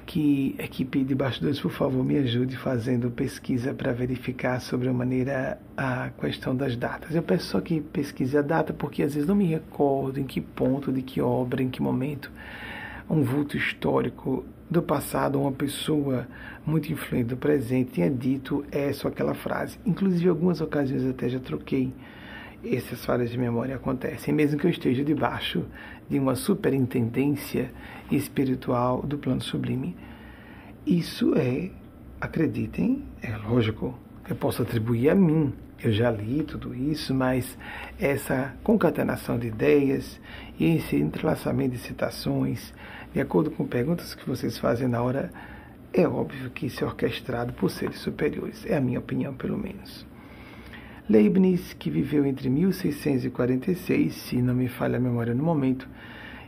que 0.05 0.55
equipe 0.59 1.03
de 1.03 1.15
bastidores, 1.15 1.59
por 1.59 1.71
favor, 1.71 2.03
me 2.03 2.17
ajude 2.17 2.55
fazendo 2.55 3.09
pesquisa 3.09 3.73
para 3.73 3.91
verificar 3.91 4.59
sobre 4.61 4.87
a 4.87 4.93
maneira 4.93 5.59
a 5.75 6.09
questão 6.09 6.55
das 6.55 6.75
datas. 6.75 7.15
Eu 7.15 7.23
peço 7.23 7.47
só 7.47 7.61
que 7.61 7.81
pesquise 7.81 8.37
a 8.37 8.41
data, 8.41 8.73
porque 8.73 9.01
às 9.03 9.13
vezes 9.15 9.27
não 9.27 9.35
me 9.35 9.45
recordo 9.45 10.19
em 10.19 10.23
que 10.23 10.39
ponto, 10.39 10.91
de 10.91 11.01
que 11.01 11.21
obra, 11.21 11.63
em 11.63 11.69
que 11.69 11.81
momento 11.81 12.31
um 13.09 13.23
vulto 13.23 13.57
histórico 13.57 14.45
do 14.69 14.81
passado, 14.81 15.39
uma 15.39 15.51
pessoa 15.51 16.27
muito 16.65 16.91
influente 16.91 17.27
do 17.29 17.37
presente 17.37 17.93
tinha 17.93 18.09
dito 18.09 18.65
essa 18.71 19.07
ou 19.07 19.11
aquela 19.11 19.33
frase. 19.33 19.77
Inclusive, 19.85 20.25
em 20.25 20.29
algumas 20.29 20.61
ocasiões 20.61 21.05
até 21.05 21.29
já 21.29 21.39
troquei 21.39 21.93
essas 22.63 23.05
falhas 23.05 23.29
de 23.29 23.37
memória 23.37 23.75
acontecem, 23.75 24.33
mesmo 24.33 24.59
que 24.59 24.65
eu 24.65 24.71
esteja 24.71 25.03
debaixo 25.03 25.65
de 26.09 26.19
uma 26.19 26.35
superintendência 26.35 27.71
espiritual 28.11 29.01
do 29.01 29.17
plano 29.17 29.41
sublime. 29.41 29.95
Isso 30.85 31.33
é, 31.35 31.71
acreditem, 32.21 33.03
é 33.21 33.35
lógico, 33.37 33.97
eu 34.29 34.35
posso 34.35 34.61
atribuir 34.61 35.09
a 35.09 35.15
mim, 35.15 35.53
Eu 35.83 35.91
já 35.91 36.09
li 36.09 36.41
tudo 36.41 36.73
isso, 36.73 37.13
mas 37.13 37.57
essa 37.99 38.55
concatenação 38.63 39.37
de 39.37 39.47
ideias 39.47 40.19
e 40.57 40.77
esse 40.77 40.95
entrelaçamento 40.95 41.71
de 41.71 41.79
citações, 41.79 42.73
de 43.13 43.19
acordo 43.19 43.51
com 43.51 43.67
perguntas 43.67 44.15
que 44.15 44.27
vocês 44.27 44.57
fazem 44.57 44.87
na 44.87 45.01
hora, 45.01 45.29
é 45.93 46.07
óbvio 46.07 46.49
que 46.49 46.67
isso 46.67 46.83
é 46.83 46.87
orquestrado 46.87 47.53
por 47.53 47.69
seres 47.69 47.99
superiores. 47.99 48.65
É 48.65 48.77
a 48.77 48.81
minha 48.81 48.99
opinião, 48.99 49.33
pelo 49.33 49.57
menos. 49.57 50.05
Leibniz, 51.07 51.71
que 51.73 51.91
viveu 51.91 52.25
entre 52.25 52.49
1646, 52.49 54.11
se 54.11 54.41
não 54.41 54.55
me 54.55 54.67
falha 54.67 54.97
a 54.97 54.99
memória 54.99 55.35
no 55.35 55.43
momento, 55.43 55.87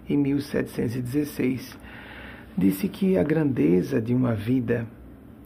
e 0.09 0.17
1716, 0.17 1.77
disse 2.57 2.87
que 2.87 3.19
a 3.19 3.23
grandeza 3.23 4.01
de 4.01 4.15
uma 4.15 4.33
vida 4.33 4.87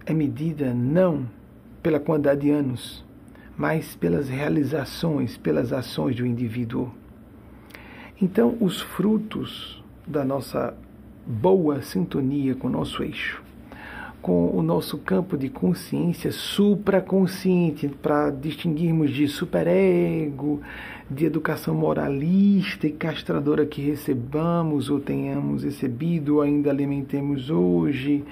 é 0.05 0.13
medida 0.13 0.73
não 0.73 1.27
pela 1.83 1.99
quantidade 1.99 2.41
de 2.41 2.51
anos, 2.51 3.03
mas 3.57 3.95
pelas 3.95 4.29
realizações, 4.29 5.35
pelas 5.35 5.73
ações 5.73 6.15
do 6.15 6.25
indivíduo. 6.25 6.89
Então, 8.21 8.55
os 8.61 8.79
frutos 8.79 9.83
da 10.07 10.23
nossa 10.23 10.73
boa 11.27 11.81
sintonia 11.81 12.55
com 12.55 12.67
o 12.67 12.71
nosso 12.71 13.03
eixo 13.03 13.43
com 14.21 14.55
o 14.55 14.61
nosso 14.61 14.97
campo 14.99 15.35
de 15.35 15.49
consciência 15.49 16.31
supraconsciente, 16.31 17.87
para 17.87 18.29
distinguirmos 18.29 19.11
de 19.11 19.27
superego, 19.27 20.61
de 21.09 21.25
educação 21.25 21.73
moralista 21.73 22.87
e 22.87 22.91
castradora 22.91 23.65
que 23.65 23.81
recebamos 23.81 24.89
ou 24.89 24.99
tenhamos 24.99 25.63
recebido, 25.63 26.35
ou 26.35 26.41
ainda 26.41 26.69
alimentemos 26.69 27.49
hoje, 27.49 28.23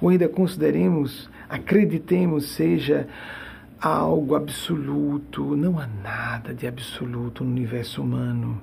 ou 0.00 0.08
ainda 0.08 0.28
consideremos, 0.28 1.28
acreditemos, 1.48 2.46
seja 2.46 3.06
algo 3.80 4.34
absoluto. 4.34 5.54
Não 5.54 5.78
há 5.78 5.86
nada 5.86 6.54
de 6.54 6.66
absoluto 6.66 7.44
no 7.44 7.50
universo 7.50 8.02
humano 8.02 8.60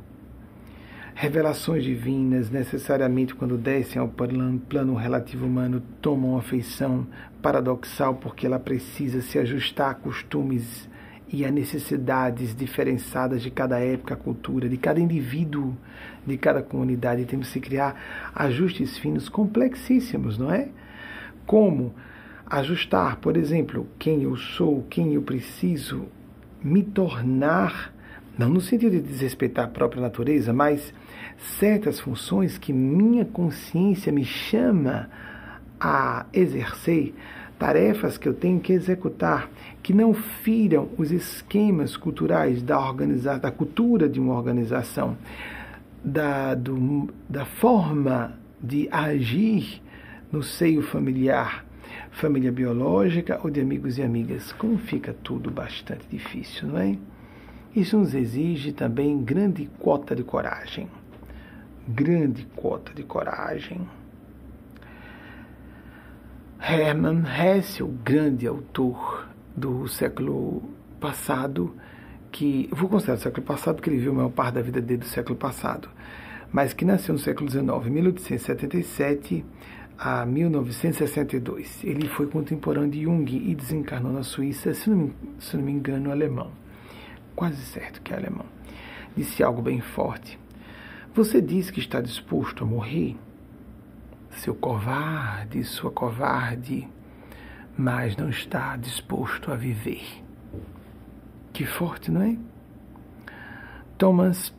Revelações 1.16 1.84
divinas, 1.84 2.50
necessariamente, 2.50 3.36
quando 3.36 3.56
descem 3.56 4.02
ao 4.02 4.08
plano 4.08 4.96
relativo 4.96 5.46
humano, 5.46 5.82
tomam 6.02 6.32
uma 6.32 6.42
feição 6.42 7.06
paradoxal 7.42 8.16
porque 8.16 8.48
ela 8.48 8.60
precisa 8.60 9.22
se 9.22 9.38
ajustar 9.38 9.92
a 9.92 9.94
costumes 9.94 10.90
e 11.32 11.46
a 11.46 11.52
necessidades 11.52 12.56
diferenciadas 12.56 13.44
de 13.44 13.52
cada 13.52 13.80
época, 13.80 14.16
cultura, 14.16 14.68
de 14.68 14.78
cada 14.78 15.00
indivíduo, 15.00 15.78
de 16.26 16.36
cada 16.38 16.64
comunidade. 16.64 17.26
Temos 17.26 17.52
que 17.52 17.60
criar 17.60 18.32
ajustes 18.34 18.98
finos 18.98 19.30
complexíssimos, 19.30 20.38
não 20.38 20.52
é? 20.52 20.70
Como 21.46 21.94
ajustar, 22.46 23.18
por 23.18 23.38
exemplo, 23.38 23.88
quem 24.00 24.24
eu 24.24 24.36
sou, 24.36 24.84
quem 24.90 25.14
eu 25.14 25.22
preciso 25.22 26.08
me 26.64 26.82
tornar, 26.82 27.94
não 28.38 28.50
no 28.50 28.62
sentido 28.62 28.92
de 28.92 29.02
desrespeitar 29.02 29.66
a 29.66 29.70
própria 29.70 30.02
natureza, 30.02 30.52
mas 30.54 30.94
certas 31.44 32.00
funções 32.00 32.58
que 32.58 32.72
minha 32.72 33.26
consciência 33.26 34.12
me 34.12 34.24
chama 34.24 35.10
a 35.80 36.26
exercer, 36.34 37.14
tarefas 37.60 38.18
que 38.18 38.28
eu 38.28 38.34
tenho 38.34 38.60
que 38.60 38.74
executar, 38.74 39.50
que 39.82 39.94
não 39.94 40.14
firam 40.14 40.90
os 40.98 41.12
esquemas 41.12 41.98
culturais 41.98 42.62
da, 42.62 42.80
organiza 42.80 43.38
da 43.38 43.52
cultura 43.52 44.08
de 44.08 44.20
uma 44.20 44.34
organização, 44.34 45.18
da, 46.04 46.56
do, 46.56 47.10
da 47.30 47.46
forma 47.46 48.38
de 48.62 48.88
agir 48.92 49.82
no 50.32 50.42
seio 50.42 50.82
familiar, 50.82 51.66
família 52.12 52.52
biológica 52.52 53.40
ou 53.44 53.50
de 53.50 53.60
amigos 53.60 53.98
e 53.98 54.02
amigas. 54.02 54.54
Como 54.54 54.78
fica 54.78 55.14
tudo 55.14 55.52
bastante 55.52 56.08
difícil, 56.10 56.70
não 56.70 56.80
é? 56.80 56.98
Isso 57.76 57.98
nos 57.98 58.14
exige 58.14 58.72
também 58.72 59.22
grande 59.22 59.70
cota 59.80 60.16
de 60.16 60.24
coragem 60.24 60.88
grande 61.88 62.46
cota 62.56 62.94
de 62.94 63.04
coragem. 63.04 63.88
Hermann 66.60 67.24
Hesse, 67.26 67.84
o 67.84 67.88
grande 67.88 68.48
autor 68.48 69.28
do 69.56 69.88
século 69.88 70.64
passado, 71.00 71.76
que 72.32 72.70
vou 72.72 72.88
considerar 72.88 73.18
o 73.18 73.22
século 73.22 73.46
passado 73.46 73.76
porque 73.76 73.90
ele 73.90 74.00
viu 74.00 74.12
a 74.12 74.16
maior 74.16 74.30
parte 74.30 74.56
da 74.56 74.62
vida 74.62 74.82
dele 74.82 75.02
do 75.02 75.06
século 75.06 75.36
passado, 75.36 75.90
mas 76.52 76.74
que 76.74 76.86
nasceu 76.86 77.14
no 77.14 77.20
século 77.20 77.50
XIX, 77.50 77.66
1877 77.66 79.46
a 79.98 80.26
1962. 80.26 81.84
Ele 81.84 82.08
foi 82.08 82.28
contemporâneo 82.28 82.90
de 82.90 83.04
Jung 83.04 83.30
e 83.30 83.54
desencarnou 83.54 84.12
na 84.12 84.24
Suíça, 84.24 84.74
se 84.74 84.90
não 84.90 84.98
me, 84.98 85.14
se 85.40 85.58
não 85.58 85.64
me 85.64 85.72
engano, 85.72 86.12
alemão. 86.12 86.52
Quase 87.36 87.58
certo 87.58 88.02
que 88.02 88.14
é 88.14 88.18
alemão. 88.18 88.46
Disse 89.16 89.44
algo 89.44 89.62
bem 89.62 89.82
forte. 89.82 90.40
Você 91.16 91.40
diz 91.40 91.70
que 91.70 91.80
está 91.80 92.02
disposto 92.02 92.64
a 92.64 92.68
morrer? 92.68 93.16
Seu 94.32 94.56
covarde, 94.56 95.64
sua 95.64 95.92
covarde, 95.92 96.88
mas 97.78 98.18
não 98.18 98.30
está 98.30 98.76
disposto 98.78 99.52
a 99.52 99.56
viver. 99.56 100.04
Que 101.54 101.68
forte, 101.68 102.10
não 102.10 102.24
é? 102.24 102.36
Thomas 103.96 104.52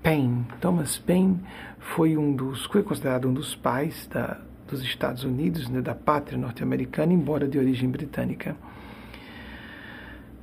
Paine. 0.00 0.46
Thomas 0.60 0.98
Paine 0.98 1.40
foi 1.80 2.16
um 2.16 2.32
dos, 2.32 2.66
foi 2.66 2.84
considerado 2.84 3.28
um 3.28 3.34
dos 3.34 3.56
pais 3.56 4.06
da, 4.06 4.40
dos 4.68 4.80
Estados 4.82 5.24
Unidos, 5.24 5.68
né, 5.68 5.80
da 5.80 5.96
pátria 5.96 6.38
norte-americana, 6.38 7.12
embora 7.12 7.48
de 7.48 7.58
origem 7.58 7.90
britânica. 7.90 8.54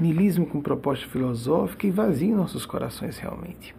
niilismo 0.00 0.44
com 0.44 0.60
proposta 0.60 1.06
filosófica 1.06 1.86
e 1.86 1.90
vazio 1.90 2.30
em 2.30 2.34
nossos 2.34 2.66
corações 2.66 3.16
realmente. 3.18 3.76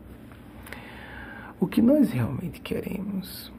O 1.60 1.68
que 1.68 1.82
nós 1.82 2.10
realmente 2.12 2.62
queremos? 2.62 3.52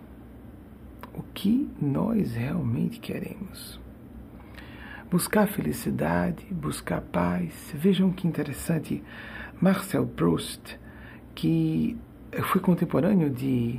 O 1.15 1.23
que 1.35 1.69
nós 1.81 2.35
realmente 2.35 3.01
queremos. 3.01 3.81
buscar 5.11 5.47
felicidade, 5.47 6.43
buscar 6.51 7.03
paz. 7.03 7.71
Vejam 7.75 8.11
que 8.11 8.27
interessante, 8.27 9.03
Marcel 9.61 10.07
Proust, 10.07 10.79
que 11.35 11.99
foi 12.45 12.63
contemporâneo 12.63 13.29
de 13.29 13.79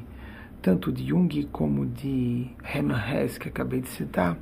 tanto 0.61 0.91
de 0.91 1.07
Jung 1.07 1.43
como 1.51 1.87
de 1.87 2.51
Hermann 2.63 2.99
Hesse, 2.99 3.39
que 3.39 3.49
acabei 3.49 3.81
de 3.81 3.89
citar, 3.89 4.37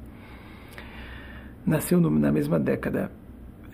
nasceu 1.65 1.99
na 2.01 2.31
mesma 2.31 2.59
década, 2.59 3.11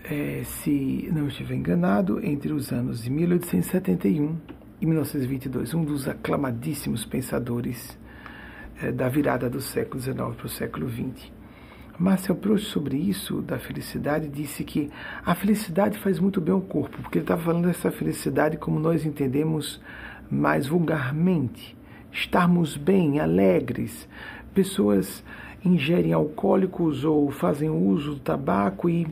é, 0.04 0.42
se 0.44 1.10
não 1.12 1.26
estiver 1.26 1.56
enganado, 1.56 2.24
entre 2.24 2.52
os 2.52 2.72
anos 2.72 3.02
de 3.02 3.10
1871 3.10 4.36
e 4.80 4.86
1922, 4.86 5.74
um 5.74 5.84
dos 5.84 6.06
aclamadíssimos 6.06 7.04
pensadores 7.04 7.97
é, 8.82 8.92
da 8.92 9.08
virada 9.08 9.48
do 9.50 9.60
século 9.60 10.00
XIX 10.00 10.16
para 10.16 10.46
o 10.46 10.48
século 10.48 10.88
XX. 10.88 11.32
Marcel 11.98 12.36
Proust, 12.36 12.70
sobre 12.70 12.96
isso, 12.96 13.42
da 13.42 13.58
felicidade, 13.58 14.28
disse 14.28 14.62
que 14.62 14.88
a 15.26 15.34
felicidade 15.34 15.98
faz 15.98 16.20
muito 16.20 16.40
bem 16.40 16.54
ao 16.54 16.60
corpo, 16.60 17.02
porque 17.02 17.18
ele 17.18 17.24
estava 17.24 17.42
falando 17.42 17.66
dessa 17.66 17.90
felicidade 17.90 18.56
como 18.56 18.78
nós 18.78 19.04
entendemos 19.04 19.80
mais 20.30 20.68
vulgarmente. 20.68 21.76
Estarmos 22.12 22.76
bem, 22.76 23.18
alegres. 23.18 24.08
Pessoas 24.54 25.24
ingerem 25.64 26.12
alcoólicos 26.12 27.04
ou 27.04 27.30
fazem 27.30 27.68
uso 27.68 28.14
do 28.14 28.20
tabaco 28.20 28.88
e 28.88 29.06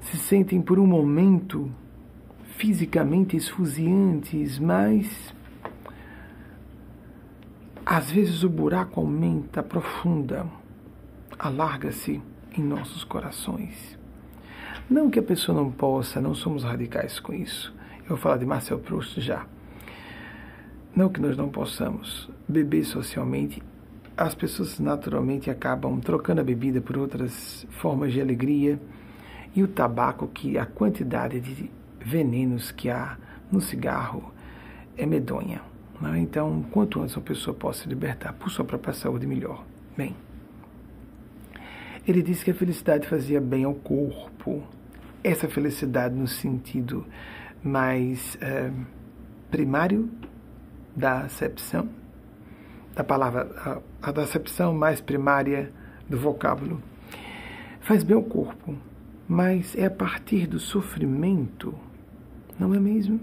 se 0.00 0.16
sentem 0.16 0.60
por 0.60 0.80
um 0.80 0.86
momento 0.86 1.70
fisicamente 2.56 3.36
esfuziantes, 3.36 4.58
mas 4.58 5.32
às 7.84 8.10
vezes 8.10 8.42
o 8.42 8.48
buraco 8.48 9.00
aumenta, 9.00 9.60
aprofunda, 9.60 10.46
alarga-se 11.38 12.22
em 12.56 12.62
nossos 12.62 13.04
corações. 13.04 13.98
Não 14.88 15.10
que 15.10 15.18
a 15.18 15.22
pessoa 15.22 15.56
não 15.56 15.70
possa, 15.70 16.20
não 16.20 16.34
somos 16.34 16.64
radicais 16.64 17.20
com 17.20 17.32
isso. 17.32 17.74
Eu 18.02 18.10
vou 18.10 18.16
falar 18.16 18.38
de 18.38 18.46
Marcel 18.46 18.78
Proust 18.78 19.20
já. 19.20 19.46
Não 20.94 21.08
que 21.08 21.20
nós 21.20 21.36
não 21.36 21.48
possamos 21.48 22.28
beber 22.48 22.84
socialmente, 22.84 23.62
as 24.16 24.34
pessoas 24.34 24.78
naturalmente 24.78 25.48
acabam 25.48 26.00
trocando 26.00 26.40
a 26.40 26.44
bebida 26.44 26.80
por 26.80 26.98
outras 26.98 27.66
formas 27.70 28.12
de 28.12 28.20
alegria 28.20 28.80
e 29.54 29.62
o 29.62 29.68
tabaco, 29.68 30.28
que 30.28 30.58
a 30.58 30.66
quantidade 30.66 31.40
de 31.40 31.70
venenos 32.00 32.70
que 32.70 32.90
há 32.90 33.16
no 33.50 33.60
cigarro 33.60 34.32
é 34.96 35.06
medonha. 35.06 35.69
Né? 36.00 36.18
Então, 36.18 36.62
quanto 36.70 37.00
antes 37.00 37.16
uma 37.16 37.22
pessoa 37.22 37.54
possa 37.54 37.82
se 37.82 37.88
libertar 37.88 38.32
por 38.32 38.50
sua 38.50 38.64
própria 38.64 38.94
saúde, 38.94 39.26
melhor. 39.26 39.64
Bem, 39.96 40.16
ele 42.06 42.22
disse 42.22 42.44
que 42.44 42.50
a 42.50 42.54
felicidade 42.54 43.06
fazia 43.06 43.40
bem 43.40 43.64
ao 43.64 43.74
corpo. 43.74 44.62
Essa 45.22 45.48
felicidade 45.48 46.14
no 46.14 46.26
sentido 46.26 47.06
mais 47.62 48.38
é, 48.40 48.70
primário 49.50 50.10
da 50.96 51.20
acepção, 51.20 51.88
da 52.94 53.04
palavra, 53.04 53.50
a, 54.02 54.08
a 54.08 54.12
da 54.12 54.22
acepção 54.22 54.74
mais 54.74 55.00
primária 55.00 55.70
do 56.08 56.18
vocábulo. 56.18 56.82
Faz 57.80 58.02
bem 58.02 58.16
ao 58.16 58.22
corpo, 58.22 58.76
mas 59.28 59.76
é 59.76 59.86
a 59.86 59.90
partir 59.90 60.46
do 60.46 60.58
sofrimento, 60.58 61.74
não 62.58 62.74
é 62.74 62.80
mesmo? 62.80 63.20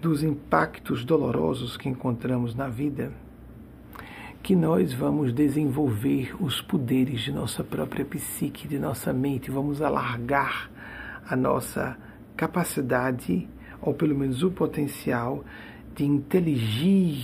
Dos 0.00 0.22
impactos 0.22 1.04
dolorosos 1.04 1.76
que 1.76 1.86
encontramos 1.86 2.54
na 2.54 2.68
vida, 2.68 3.12
que 4.42 4.56
nós 4.56 4.94
vamos 4.94 5.30
desenvolver 5.30 6.34
os 6.42 6.62
poderes 6.62 7.20
de 7.20 7.30
nossa 7.30 7.62
própria 7.62 8.02
psique, 8.02 8.66
de 8.66 8.78
nossa 8.78 9.12
mente, 9.12 9.50
vamos 9.50 9.82
alargar 9.82 10.70
a 11.28 11.36
nossa 11.36 11.98
capacidade, 12.34 13.46
ou 13.82 13.92
pelo 13.92 14.14
menos 14.16 14.42
o 14.42 14.50
potencial, 14.50 15.44
de 15.94 16.06
inteligir 16.06 17.22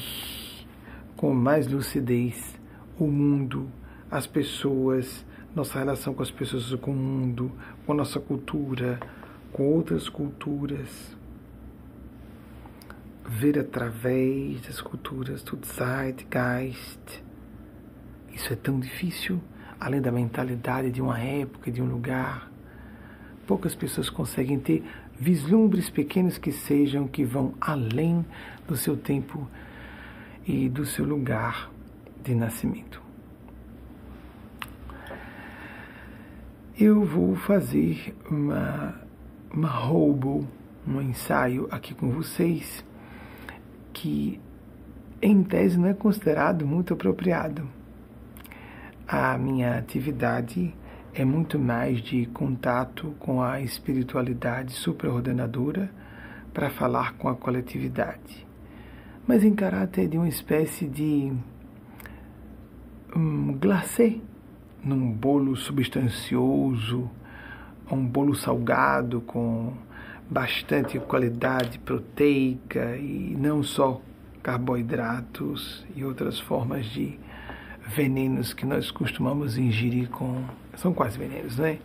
com 1.16 1.32
mais 1.32 1.66
lucidez 1.66 2.60
o 2.98 3.06
mundo, 3.06 3.70
as 4.10 4.26
pessoas, 4.26 5.24
nossa 5.54 5.78
relação 5.78 6.12
com 6.12 6.22
as 6.22 6.30
pessoas, 6.30 6.74
com 6.74 6.90
o 6.90 6.94
mundo, 6.94 7.50
com 7.86 7.92
a 7.92 7.96
nossa 7.96 8.20
cultura, 8.20 9.00
com 9.50 9.66
outras 9.72 10.10
culturas. 10.10 11.15
Ver 13.28 13.58
através 13.58 14.60
das 14.62 14.80
culturas 14.80 15.42
do 15.42 15.58
Zeitgeist. 15.66 17.24
Isso 18.32 18.52
é 18.52 18.56
tão 18.56 18.78
difícil, 18.78 19.40
além 19.80 20.00
da 20.00 20.12
mentalidade 20.12 20.90
de 20.92 21.02
uma 21.02 21.18
época, 21.18 21.70
de 21.70 21.82
um 21.82 21.86
lugar. 21.86 22.50
Poucas 23.44 23.74
pessoas 23.74 24.08
conseguem 24.08 24.60
ter 24.60 24.84
vislumbres 25.18 25.90
pequenos 25.90 26.38
que 26.38 26.52
sejam, 26.52 27.08
que 27.08 27.24
vão 27.24 27.54
além 27.60 28.24
do 28.68 28.76
seu 28.76 28.96
tempo 28.96 29.48
e 30.46 30.68
do 30.68 30.86
seu 30.86 31.04
lugar 31.04 31.70
de 32.22 32.34
nascimento. 32.34 33.02
Eu 36.78 37.04
vou 37.04 37.34
fazer 37.34 38.14
uma, 38.30 38.94
uma 39.52 39.68
roubo, 39.68 40.46
um 40.86 41.00
ensaio 41.00 41.66
aqui 41.72 41.92
com 41.92 42.10
vocês 42.10 42.85
que, 43.96 44.38
em 45.22 45.42
tese, 45.42 45.78
não 45.78 45.88
é 45.88 45.94
considerado 45.94 46.66
muito 46.66 46.92
apropriado. 46.92 47.66
A 49.08 49.38
minha 49.38 49.78
atividade 49.78 50.74
é 51.14 51.24
muito 51.24 51.58
mais 51.58 52.02
de 52.02 52.26
contato 52.26 53.14
com 53.18 53.42
a 53.42 53.58
espiritualidade 53.62 54.74
supraordenadora 54.74 55.90
para 56.52 56.68
falar 56.68 57.14
com 57.14 57.26
a 57.26 57.34
coletividade, 57.34 58.46
mas 59.26 59.42
em 59.42 59.54
caráter 59.54 60.08
de 60.08 60.18
uma 60.18 60.28
espécie 60.28 60.86
de 60.86 61.32
um 63.14 63.56
glacê 63.58 64.20
num 64.84 65.10
bolo 65.10 65.56
substancioso, 65.56 67.10
um 67.90 68.06
bolo 68.06 68.34
salgado 68.34 69.22
com 69.22 69.72
bastante 70.28 70.98
qualidade 70.98 71.78
proteica 71.78 72.96
e 72.96 73.36
não 73.38 73.62
só 73.62 74.00
carboidratos 74.42 75.84
e 75.94 76.04
outras 76.04 76.38
formas 76.38 76.86
de 76.86 77.18
venenos 77.86 78.52
que 78.52 78.66
nós 78.66 78.90
costumamos 78.90 79.56
ingerir 79.58 80.08
com. 80.08 80.44
São 80.76 80.92
quase 80.92 81.18
venenos, 81.18 81.58
né? 81.58 81.78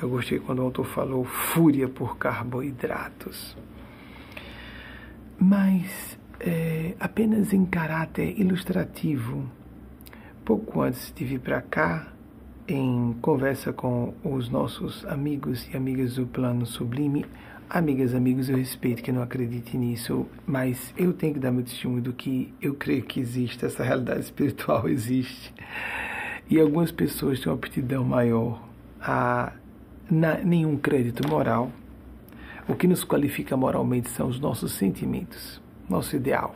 Eu 0.00 0.08
gostei 0.08 0.38
quando 0.38 0.58
o 0.60 0.62
autor 0.62 0.86
falou 0.86 1.24
fúria 1.24 1.88
por 1.88 2.16
carboidratos. 2.18 3.56
Mas 5.38 6.18
é, 6.40 6.94
apenas 7.00 7.52
em 7.52 7.64
caráter 7.64 8.38
ilustrativo, 8.38 9.48
pouco 10.44 10.82
antes 10.82 11.12
de 11.14 11.24
vir 11.24 11.40
para 11.40 11.62
cá, 11.62 12.13
em 12.66 13.14
conversa 13.20 13.72
com 13.72 14.14
os 14.24 14.48
nossos 14.48 15.04
amigos 15.06 15.68
e 15.72 15.76
amigas 15.76 16.14
do 16.16 16.26
plano 16.26 16.64
sublime, 16.64 17.24
Amigas, 17.68 18.14
amigos, 18.14 18.48
eu 18.48 18.56
respeito 18.56 19.02
que 19.02 19.10
não 19.10 19.22
acredite 19.22 19.76
nisso, 19.76 20.28
mas 20.46 20.94
eu 20.96 21.12
tenho 21.12 21.34
que 21.34 21.40
dar 21.40 21.50
meu 21.50 21.64
testemunho 21.64 22.02
do 22.02 22.12
que 22.12 22.52
eu 22.60 22.74
creio 22.74 23.02
que 23.02 23.18
existe, 23.18 23.64
essa 23.64 23.82
realidade 23.82 24.20
espiritual 24.20 24.86
existe. 24.88 25.52
E 26.48 26.60
algumas 26.60 26.92
pessoas 26.92 27.40
têm 27.40 27.50
uma 27.50 27.56
aptidão 27.56 28.04
maior 28.04 28.62
a 29.00 29.52
na, 30.10 30.38
nenhum 30.38 30.76
crédito 30.76 31.26
moral. 31.26 31.72
O 32.68 32.74
que 32.74 32.86
nos 32.86 33.02
qualifica 33.02 33.56
moralmente 33.56 34.08
são 34.10 34.28
os 34.28 34.38
nossos 34.38 34.72
sentimentos, 34.72 35.60
nosso 35.88 36.14
ideal. 36.14 36.54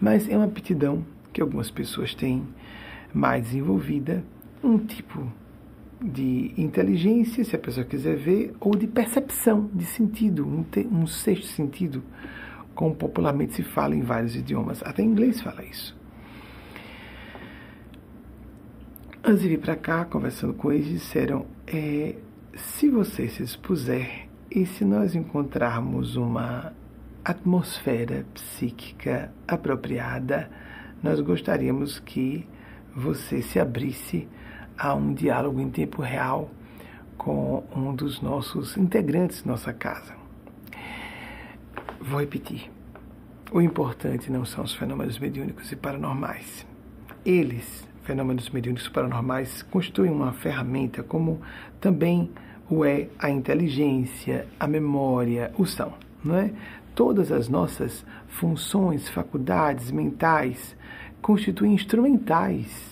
Mas 0.00 0.28
é 0.28 0.36
uma 0.36 0.46
aptidão 0.46 1.04
que 1.32 1.40
algumas 1.40 1.70
pessoas 1.70 2.14
têm 2.14 2.46
mais 3.12 3.44
desenvolvida, 3.46 4.22
um 4.62 4.78
tipo 4.78 5.30
de 6.00 6.52
inteligência, 6.56 7.44
se 7.44 7.54
a 7.54 7.58
pessoa 7.58 7.86
quiser 7.86 8.16
ver, 8.16 8.54
ou 8.58 8.74
de 8.74 8.86
percepção, 8.86 9.70
de 9.72 9.84
sentido, 9.84 10.46
um, 10.46 10.64
um 10.90 11.06
sexto 11.06 11.46
sentido, 11.46 12.02
como 12.74 12.94
popularmente 12.94 13.54
se 13.54 13.62
fala 13.62 13.94
em 13.94 14.02
vários 14.02 14.34
idiomas. 14.34 14.82
Até 14.82 15.02
inglês 15.02 15.40
fala 15.40 15.64
isso. 15.64 15.96
Antes 19.24 19.42
de 19.42 19.48
vir 19.50 19.60
para 19.60 19.76
cá, 19.76 20.04
conversando 20.04 20.54
com 20.54 20.72
eles, 20.72 20.88
disseram: 20.88 21.46
é, 21.66 22.16
se 22.56 22.88
você 22.88 23.28
se 23.28 23.42
expuser 23.42 24.28
e 24.50 24.66
se 24.66 24.84
nós 24.84 25.14
encontrarmos 25.14 26.16
uma 26.16 26.72
atmosfera 27.24 28.26
psíquica 28.34 29.32
apropriada, 29.46 30.50
nós 31.00 31.20
gostaríamos 31.20 32.00
que 32.00 32.46
você 32.94 33.40
se 33.40 33.60
abrisse 33.60 34.28
a 34.76 34.94
um 34.94 35.14
diálogo 35.14 35.60
em 35.60 35.70
tempo 35.70 36.02
real 36.02 36.50
com 37.16 37.62
um 37.74 37.94
dos 37.94 38.20
nossos 38.20 38.76
integrantes 38.76 39.42
de 39.42 39.48
nossa 39.48 39.72
casa. 39.72 40.14
Vou 42.00 42.20
repetir. 42.20 42.70
O 43.52 43.60
importante 43.60 44.30
não 44.30 44.44
são 44.44 44.64
os 44.64 44.74
fenômenos 44.74 45.18
mediúnicos 45.18 45.70
e 45.70 45.76
paranormais. 45.76 46.66
Eles 47.24 47.86
fenômenos 48.02 48.50
mediúnicos 48.50 48.88
paranormais 48.88 49.62
constituem 49.62 50.10
uma 50.10 50.32
ferramenta, 50.32 51.02
como 51.02 51.40
também 51.80 52.30
o 52.68 52.84
é 52.84 53.08
a 53.18 53.30
inteligência, 53.30 54.46
a 54.58 54.66
memória, 54.66 55.52
o 55.56 55.66
são, 55.66 55.94
não 56.24 56.36
é? 56.36 56.50
Todas 56.94 57.30
as 57.30 57.48
nossas 57.48 58.04
funções, 58.26 59.08
faculdades 59.08 59.90
mentais 59.90 60.76
constituem 61.20 61.74
instrumentais 61.74 62.91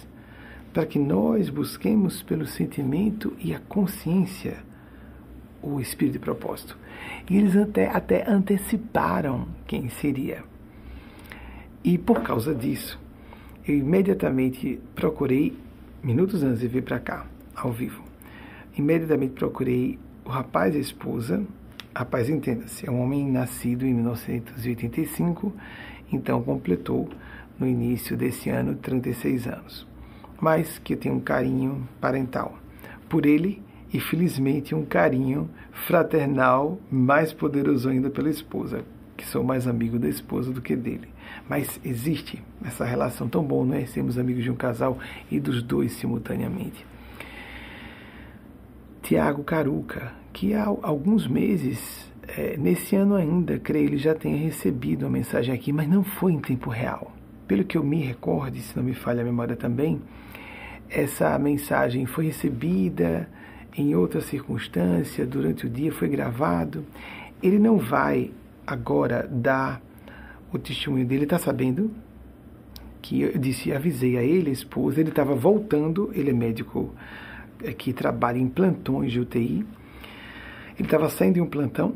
para 0.72 0.87
que 0.87 0.98
nós 0.98 1.48
busquemos 1.48 2.22
pelo 2.22 2.46
sentimento 2.46 3.37
e 3.38 3.54
a 3.54 3.59
consciência 3.61 4.59
o 5.62 5.80
espírito 5.80 6.14
de 6.14 6.18
propósito. 6.20 6.76
E 7.28 7.37
eles 7.37 7.56
até, 7.56 7.88
até 7.88 8.28
anteciparam 8.28 9.46
quem 9.66 9.88
seria. 9.88 10.42
E 11.85 11.98
por 11.98 12.22
causa 12.22 12.54
disso, 12.54 12.98
eu 13.66 13.76
imediatamente 13.76 14.80
procurei, 14.94 15.56
minutos 16.02 16.42
antes 16.42 16.61
de 16.61 16.68
vir 16.68 16.83
para 16.83 16.98
cá, 16.98 17.26
ao 17.54 17.72
vivo, 17.72 18.02
imediatamente 18.76 19.33
procurei 19.33 19.98
o 20.24 20.28
rapaz 20.28 20.74
e 20.74 20.78
a 20.78 20.80
esposa. 20.80 21.44
Rapaz, 21.94 22.28
entenda-se, 22.28 22.87
é 22.87 22.90
um 22.90 23.00
homem 23.00 23.30
nascido 23.30 23.85
em 23.85 23.92
1985, 23.92 25.52
então 26.12 26.42
completou 26.42 27.09
no 27.59 27.66
início 27.66 28.16
desse 28.16 28.48
ano 28.48 28.74
36 28.76 29.46
anos, 29.46 29.87
mas 30.40 30.79
que 30.79 30.96
tem 30.96 31.12
um 31.12 31.20
carinho 31.20 31.88
parental 32.00 32.59
por 33.09 33.26
ele 33.26 33.62
e 33.92 33.98
felizmente 33.98 34.74
um 34.74 34.85
carinho 34.85 35.50
fraternal 35.72 36.79
mais 36.90 37.33
poderoso 37.33 37.88
ainda 37.88 38.09
pela 38.09 38.31
esposa, 38.31 38.85
que 39.16 39.26
sou 39.26 39.42
mais 39.42 39.66
amigo 39.66 39.98
da 39.98 40.09
esposa 40.09 40.53
do 40.53 40.62
que 40.62 40.76
dele. 40.76 41.09
Mas 41.48 41.81
existe 41.85 42.42
essa 42.64 42.85
relação 42.85 43.29
tão 43.29 43.42
bom, 43.42 43.64
não 43.64 43.74
é? 43.74 43.85
Sermos 43.87 44.16
amigos 44.16 44.44
de 44.44 44.50
um 44.50 44.55
casal 44.55 44.98
e 45.31 45.40
dos 45.40 45.62
dois 45.62 45.92
simultaneamente. 45.92 46.87
Tiago 49.03 49.42
Caruca, 49.42 50.12
que 50.33 50.55
há 50.55 50.64
alguns 50.64 51.26
meses, 51.26 52.09
é, 52.29 52.57
nesse 52.57 52.94
ano 52.94 53.16
ainda, 53.16 53.59
creio, 53.59 53.88
ele 53.88 53.98
já 53.98 54.14
tenha 54.14 54.37
recebido 54.37 55.03
uma 55.03 55.11
mensagem 55.11 55.53
aqui, 55.53 55.72
mas 55.72 55.88
não 55.88 56.05
foi 56.05 56.33
em 56.33 56.38
tempo 56.38 56.70
real. 56.70 57.12
Pelo 57.48 57.64
que 57.64 57.76
eu 57.76 57.83
me 57.83 58.00
recorde, 58.00 58.61
se 58.61 58.76
não 58.76 58.85
me 58.85 58.94
falha 58.94 59.22
a 59.22 59.24
memória 59.24 59.57
também, 59.57 60.00
essa 60.90 61.38
mensagem 61.38 62.05
foi 62.05 62.26
recebida 62.26 63.29
em 63.76 63.94
outra 63.94 64.20
circunstância, 64.20 65.24
durante 65.24 65.66
o 65.66 65.70
dia, 65.70 65.92
foi 65.92 66.09
gravado. 66.09 66.85
Ele 67.42 67.59
não 67.59 67.79
vai 67.79 68.33
agora 68.66 69.26
dar 69.31 69.81
o 70.53 70.59
testemunho 70.59 71.07
dele, 71.07 71.24
está 71.24 71.38
sabendo? 71.38 71.90
Que 73.00 73.22
eu 73.22 73.38
disse, 73.38 73.72
avisei 73.72 74.18
a 74.18 74.22
ele, 74.22 74.50
a 74.50 74.53
esposa, 74.53 75.00
ele 75.00 75.11
estava 75.11 75.35
voltando, 75.35 76.11
ele 76.12 76.31
é 76.31 76.33
médico 76.33 76.92
é, 77.62 77.72
que 77.72 77.92
trabalha 77.92 78.38
em 78.38 78.48
plantões 78.48 79.12
de 79.12 79.20
UTI, 79.20 79.64
ele 80.76 80.87
estava 80.87 81.09
saindo 81.09 81.35
de 81.35 81.40
um 81.40 81.46
plantão, 81.46 81.94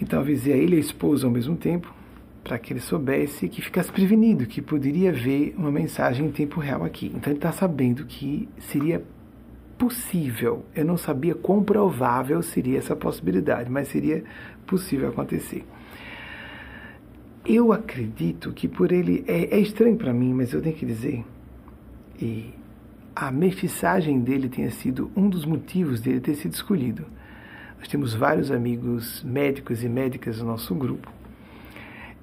então 0.00 0.20
avisei 0.20 0.52
a 0.52 0.56
ele 0.56 0.76
e 0.76 0.78
a 0.78 0.80
esposa 0.80 1.26
ao 1.26 1.32
mesmo 1.32 1.56
tempo, 1.56 1.92
para 2.42 2.58
que 2.58 2.72
ele 2.72 2.80
soubesse 2.80 3.48
que 3.48 3.60
ficasse 3.60 3.92
prevenido, 3.92 4.46
que 4.46 4.62
poderia 4.62 5.12
ver 5.12 5.54
uma 5.56 5.70
mensagem 5.70 6.26
em 6.26 6.30
tempo 6.30 6.60
real 6.60 6.84
aqui. 6.84 7.12
Então 7.14 7.30
ele 7.32 7.38
está 7.38 7.52
sabendo 7.52 8.04
que 8.04 8.48
seria 8.58 9.04
possível. 9.78 10.64
Eu 10.74 10.84
não 10.84 10.96
sabia 10.96 11.34
quão 11.34 11.62
provável 11.62 12.42
seria 12.42 12.78
essa 12.78 12.96
possibilidade, 12.96 13.70
mas 13.70 13.88
seria 13.88 14.24
possível 14.66 15.08
acontecer. 15.08 15.64
Eu 17.44 17.72
acredito 17.72 18.52
que 18.52 18.68
por 18.68 18.92
ele 18.92 19.24
é, 19.26 19.56
é 19.56 19.58
estranho 19.58 19.96
para 19.96 20.12
mim, 20.12 20.34
mas 20.34 20.52
eu 20.52 20.60
tenho 20.60 20.76
que 20.76 20.84
dizer, 20.84 21.24
e 22.20 22.50
a 23.16 23.30
mestiçagem 23.30 24.20
dele 24.20 24.48
tenha 24.48 24.70
sido 24.70 25.10
um 25.16 25.28
dos 25.28 25.44
motivos 25.44 26.00
dele 26.00 26.20
ter 26.20 26.34
sido 26.34 26.52
escolhido. 26.52 27.06
Nós 27.78 27.88
temos 27.88 28.12
vários 28.12 28.50
amigos 28.50 29.22
médicos 29.24 29.82
e 29.82 29.88
médicas 29.88 30.38
no 30.38 30.46
nosso 30.46 30.74
grupo. 30.74 31.19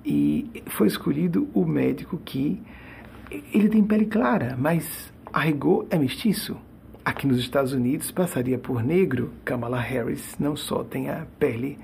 E 0.10 0.64
foi 0.68 0.88
escolhido 0.88 1.50
o 1.54 1.66
médico 1.66 2.18
que 2.24 2.64
ele 3.54 3.68
tem 3.68 3.84
pele 3.84 4.06
clara, 4.06 4.56
mas 4.58 5.12
a 5.34 5.42
rigor 5.42 5.86
é 5.90 6.00
mestiço. 6.00 6.56
Aqui 7.04 7.28
nos 7.28 7.38
Estados 7.40 7.74
Unidos 7.74 8.10
passaria 8.10 8.58
por 8.58 8.82
negro. 8.82 9.34
Kamala 9.44 9.82
Harris 9.82 10.38
não 10.40 10.56
só 10.56 10.82
tem 10.82 11.10
a 11.10 11.28
pele 11.38 11.78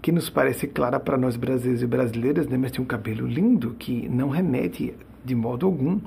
que 0.00 0.12
nos 0.12 0.30
parece 0.30 0.68
clara 0.68 1.00
para 1.00 1.18
nós 1.18 1.34
brasileiros 1.36 1.82
e 1.82 1.86
brasileiras, 1.88 2.46
né, 2.46 2.56
mas 2.56 2.70
tem 2.70 2.80
um 2.80 2.86
cabelo 2.86 3.26
lindo 3.26 3.74
que 3.76 4.08
não 4.08 4.28
remete 4.28 4.94
de 5.24 5.34
modo 5.34 5.66
algum 5.66 6.00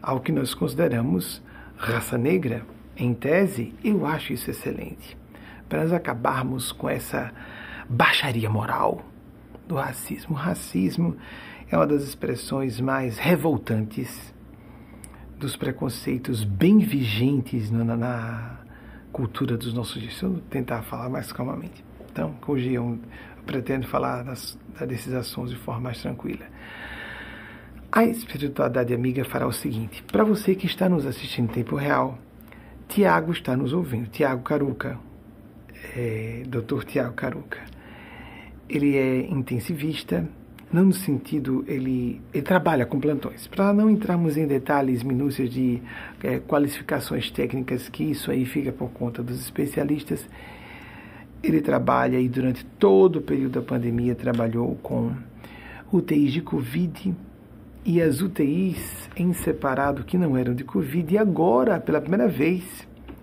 ao 0.00 0.20
que 0.20 0.30
nós 0.30 0.54
consideramos 0.54 1.42
raça 1.76 2.16
negra. 2.16 2.64
Em 2.96 3.12
tese, 3.12 3.74
eu 3.82 4.06
acho 4.06 4.32
isso 4.32 4.48
excelente. 4.48 5.18
Para 5.68 5.82
nós 5.82 5.92
acabarmos 5.92 6.70
com 6.70 6.88
essa 6.88 7.32
baixaria 7.88 8.48
moral 8.48 9.11
do 9.72 9.78
racismo. 9.78 10.34
O 10.34 10.38
racismo 10.38 11.16
é 11.70 11.76
uma 11.76 11.86
das 11.86 12.02
expressões 12.02 12.78
mais 12.80 13.18
revoltantes 13.18 14.32
dos 15.38 15.56
preconceitos 15.56 16.44
bem 16.44 16.78
vigentes 16.78 17.70
na, 17.70 17.96
na 17.96 18.58
cultura 19.10 19.56
dos 19.56 19.72
nossos 19.72 19.94
dias. 19.94 20.12
Deixa 20.12 20.26
eu 20.26 20.40
tentar 20.50 20.82
falar 20.82 21.08
mais 21.08 21.32
calmamente. 21.32 21.84
Então, 22.10 22.34
hoje 22.46 22.74
eu 22.74 22.98
pretendo 23.46 23.86
falar 23.88 24.22
das, 24.22 24.58
desses 24.86 25.12
assuntos 25.14 25.50
de 25.50 25.56
forma 25.56 25.80
mais 25.80 26.00
tranquila. 26.00 26.44
A 27.90 28.04
espiritualidade 28.04 28.94
amiga 28.94 29.24
fará 29.24 29.46
o 29.46 29.52
seguinte: 29.52 30.02
para 30.04 30.24
você 30.24 30.54
que 30.54 30.66
está 30.66 30.88
nos 30.88 31.06
assistindo 31.06 31.50
em 31.50 31.54
tempo 31.54 31.76
real, 31.76 32.18
Tiago 32.88 33.32
está 33.32 33.56
nos 33.56 33.72
ouvindo. 33.72 34.08
Tiago 34.08 34.42
Caruca, 34.42 34.98
é, 35.96 36.42
Dr. 36.46 36.84
Tiago 36.84 37.14
Caruca. 37.14 37.72
Ele 38.72 38.96
é 38.96 39.26
intensivista, 39.30 40.26
não 40.72 40.86
no 40.86 40.92
sentido, 40.94 41.62
ele, 41.68 42.22
ele 42.32 42.42
trabalha 42.42 42.86
com 42.86 42.98
plantões. 42.98 43.46
Para 43.46 43.70
não 43.74 43.90
entrarmos 43.90 44.38
em 44.38 44.46
detalhes, 44.46 45.02
minúcias 45.02 45.50
de 45.50 45.82
é, 46.22 46.38
qualificações 46.38 47.30
técnicas, 47.30 47.90
que 47.90 48.02
isso 48.02 48.30
aí 48.30 48.46
fica 48.46 48.72
por 48.72 48.88
conta 48.88 49.22
dos 49.22 49.38
especialistas, 49.38 50.26
ele 51.42 51.60
trabalha 51.60 52.18
e 52.18 52.26
durante 52.26 52.64
todo 52.64 53.16
o 53.16 53.20
período 53.20 53.60
da 53.60 53.62
pandemia 53.62 54.14
trabalhou 54.14 54.74
com 54.76 55.12
UTIs 55.92 56.32
de 56.32 56.40
Covid 56.40 57.14
e 57.84 58.00
as 58.00 58.22
UTIs 58.22 59.10
em 59.14 59.34
separado 59.34 60.04
que 60.04 60.16
não 60.16 60.38
eram 60.38 60.54
de 60.54 60.64
Covid. 60.64 61.12
E 61.12 61.18
agora, 61.18 61.78
pela 61.78 62.00
primeira 62.00 62.28
vez, 62.28 62.64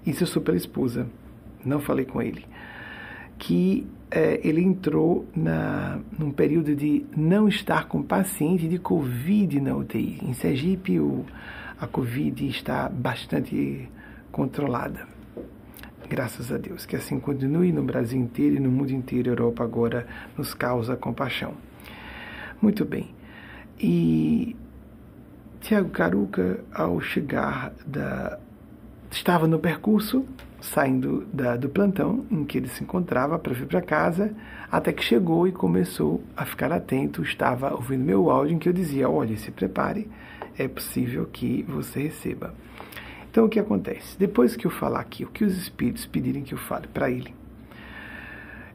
isso 0.06 0.22
eu 0.22 0.28
sou 0.28 0.44
pela 0.44 0.58
esposa, 0.58 1.08
não 1.66 1.80
falei 1.80 2.06
com 2.06 2.22
ele, 2.22 2.46
que 3.40 3.88
é, 4.12 4.40
ele 4.44 4.62
entrou 4.62 5.28
na, 5.36 6.00
num 6.18 6.32
período 6.32 6.76
de 6.76 7.06
não 7.16 7.48
estar 7.48 7.88
com 7.88 8.02
paciente 8.02 8.68
de 8.68 8.80
Covid 8.80 9.60
na 9.62 9.76
UTI. 9.76 10.20
Em 10.24 10.34
Sergipe, 10.34 11.00
o, 11.00 11.26
a 11.80 11.86
Covid 11.86 12.48
está 12.48 12.90
bastante 12.90 13.88
controlada. 14.32 15.08
Graças 16.10 16.52
a 16.52 16.58
Deus. 16.58 16.86
Que 16.86 16.96
assim 16.96 17.20
continue 17.20 17.72
no 17.72 17.84
Brasil 17.84 18.20
inteiro 18.20 18.56
e 18.56 18.60
no 18.60 18.72
mundo 18.72 18.92
inteiro. 18.92 19.30
A 19.30 19.34
Europa 19.34 19.64
agora 19.64 20.08
nos 20.36 20.54
causa 20.56 20.96
compaixão. 20.96 21.54
Muito 22.60 22.84
bem. 22.84 23.14
E 23.80 24.56
Tiago 25.62 25.90
Caruca, 25.90 26.60
ao 26.74 27.00
chegar 27.00 27.72
da. 27.86 28.40
estava 29.12 29.48
no 29.48 29.60
percurso 29.60 30.26
saindo 30.62 31.26
da, 31.34 31.56
do 31.56 31.70
plantão 31.70 32.26
em 32.30 32.44
que 32.44 32.58
ele 32.58 32.68
se 32.68 32.84
encontrava 32.84 33.40
para 33.40 33.54
vir 33.54 33.66
para 33.66 33.82
casa, 33.82 34.34
até 34.72 34.92
que 34.92 35.04
chegou 35.04 35.48
e 35.48 35.52
começou 35.52 36.22
a 36.36 36.46
ficar 36.46 36.72
atento, 36.72 37.24
estava 37.24 37.74
ouvindo 37.74 38.04
meu 38.04 38.30
áudio 38.30 38.56
em 38.56 38.60
que 38.60 38.70
eu 38.70 38.74
dizia: 38.74 39.10
olhe, 39.10 39.38
se 39.38 39.52
prepare, 39.52 40.10
é 40.58 40.68
possível 40.68 41.26
que 41.32 41.64
você 41.64 42.04
receba. 42.04 42.54
Então 43.32 43.46
o 43.46 43.50
que 43.50 43.60
acontece? 43.60 44.18
Depois 44.18 44.56
que 44.56 44.66
eu 44.66 44.72
falar 44.72 45.00
aqui, 45.00 45.24
o 45.24 45.28
que 45.28 45.44
os 45.44 45.58
espíritos 45.58 46.06
pedirem 46.06 46.44
que 46.44 46.54
eu 46.54 46.58
fale 46.58 46.88
para 46.88 47.10
ele, 47.10 47.34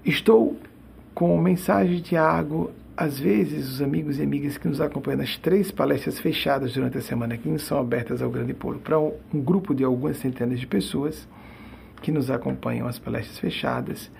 estou 0.04 0.56
com 1.14 1.36
mensagem 1.40 1.96
de 1.96 2.02
Tiago. 2.02 2.70
Às 2.96 3.18
vezes, 3.18 3.68
os 3.68 3.82
amigos 3.82 4.20
e 4.20 4.22
amigas 4.22 4.56
que 4.56 4.68
nos 4.68 4.80
acompanham 4.80 5.18
nas 5.18 5.36
três 5.36 5.72
palestras 5.72 6.20
fechadas 6.20 6.72
durante 6.74 6.96
a 6.96 7.02
semana, 7.02 7.36
que 7.36 7.48
não 7.48 7.59
são 7.59 7.80
abertas 7.80 8.22
ao 8.22 8.30
grande 8.30 8.54
polo, 8.54 8.78
para 8.78 8.96
um 9.00 9.12
grupo 9.34 9.74
de 9.74 9.82
algumas 9.82 10.16
centenas 10.18 10.61
de 10.61 10.66
pessoas, 10.68 11.26
que 12.05 12.12
nos 12.12 12.30
acompanham 12.30 12.86
às 12.86 12.98
palestras 12.98 13.38
fechadas, 13.38 14.12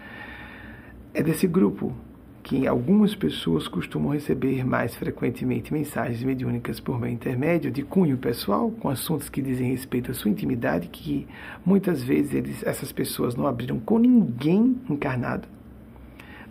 é 1.13 1.23
desse 1.23 1.47
grupo 1.47 1.95
que 2.43 2.67
algumas 2.67 3.15
pessoas 3.15 3.69
costumam 3.69 4.15
receber 4.15 4.65
mais 4.65 4.97
frequentemente 4.97 5.71
mensagens 5.71 6.25
mediúnicas 6.25 6.81
por 6.81 6.99
meio 6.99 7.13
intermédio 7.13 7.71
de 7.71 7.83
cunho 7.83 8.17
pessoal, 8.17 8.71
com 8.71 8.89
assuntos 8.89 9.29
que 9.29 9.43
dizem 9.43 9.71
respeito 9.71 10.11
à 10.11 10.15
sua 10.15 10.31
intimidade, 10.31 10.89
que 10.89 11.29
muitas 11.63 12.03
vezes 12.03 12.33
eles, 12.33 12.63
essas 12.63 12.91
pessoas 12.91 13.37
não 13.37 13.47
abriram 13.47 13.79
com 13.79 13.99
ninguém 13.99 14.81
encarnado, 14.89 15.47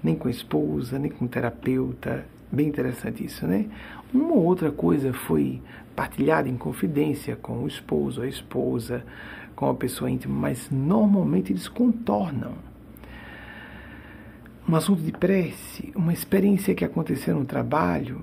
nem 0.03 0.15
com 0.15 0.27
a 0.27 0.31
esposa, 0.31 0.99
nem 0.99 1.09
com 1.09 1.25
o 1.25 1.27
terapeuta, 1.27 2.25
Bem 2.53 2.67
interessante 2.67 3.25
isso, 3.25 3.47
né? 3.47 3.65
Uma 4.13 4.33
ou 4.33 4.45
outra 4.45 4.71
coisa 4.71 5.11
foi 5.11 5.59
partilhada 5.95 6.47
em 6.47 6.55
confidência 6.55 7.35
com 7.35 7.63
o 7.63 7.67
esposo, 7.67 8.21
a 8.21 8.27
esposa, 8.27 9.03
com 9.55 9.69
a 9.69 9.75
pessoa 9.75 10.09
íntima, 10.09 10.33
mas 10.33 10.69
normalmente 10.71 11.51
eles 11.51 11.67
contornam. 11.67 12.53
Um 14.67 14.75
assunto 14.75 15.01
de 15.01 15.11
prece, 15.11 15.91
uma 15.95 16.13
experiência 16.13 16.73
que 16.73 16.85
aconteceu 16.85 17.37
no 17.37 17.45
trabalho, 17.45 18.21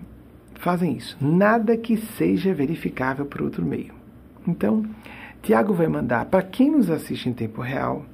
fazem 0.54 0.96
isso. 0.96 1.16
Nada 1.20 1.76
que 1.76 1.96
seja 1.96 2.54
verificável 2.54 3.26
por 3.26 3.42
outro 3.42 3.64
meio. 3.64 3.94
Então, 4.46 4.84
Tiago 5.42 5.74
vai 5.74 5.86
mandar 5.86 6.26
para 6.26 6.42
quem 6.42 6.70
nos 6.70 6.90
assiste 6.90 7.28
em 7.28 7.32
tempo 7.32 7.60
real, 7.60 8.04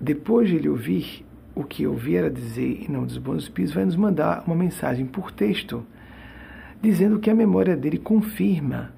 depois 0.00 0.48
de 0.48 0.56
ele 0.56 0.68
ouvir 0.68 1.24
o 1.54 1.62
que 1.62 1.84
eu 1.84 1.94
vier 1.94 2.24
a 2.24 2.28
dizer 2.28 2.84
e 2.84 2.90
não 2.90 3.04
dos 3.04 3.16
bons 3.16 3.44
espíritos, 3.44 3.74
vai 3.74 3.84
nos 3.84 3.96
mandar 3.96 4.42
uma 4.46 4.56
mensagem 4.56 5.06
por 5.06 5.30
texto, 5.30 5.84
dizendo 6.82 7.18
que 7.18 7.30
a 7.30 7.34
memória 7.34 7.76
dele 7.76 7.98
confirma 7.98 8.92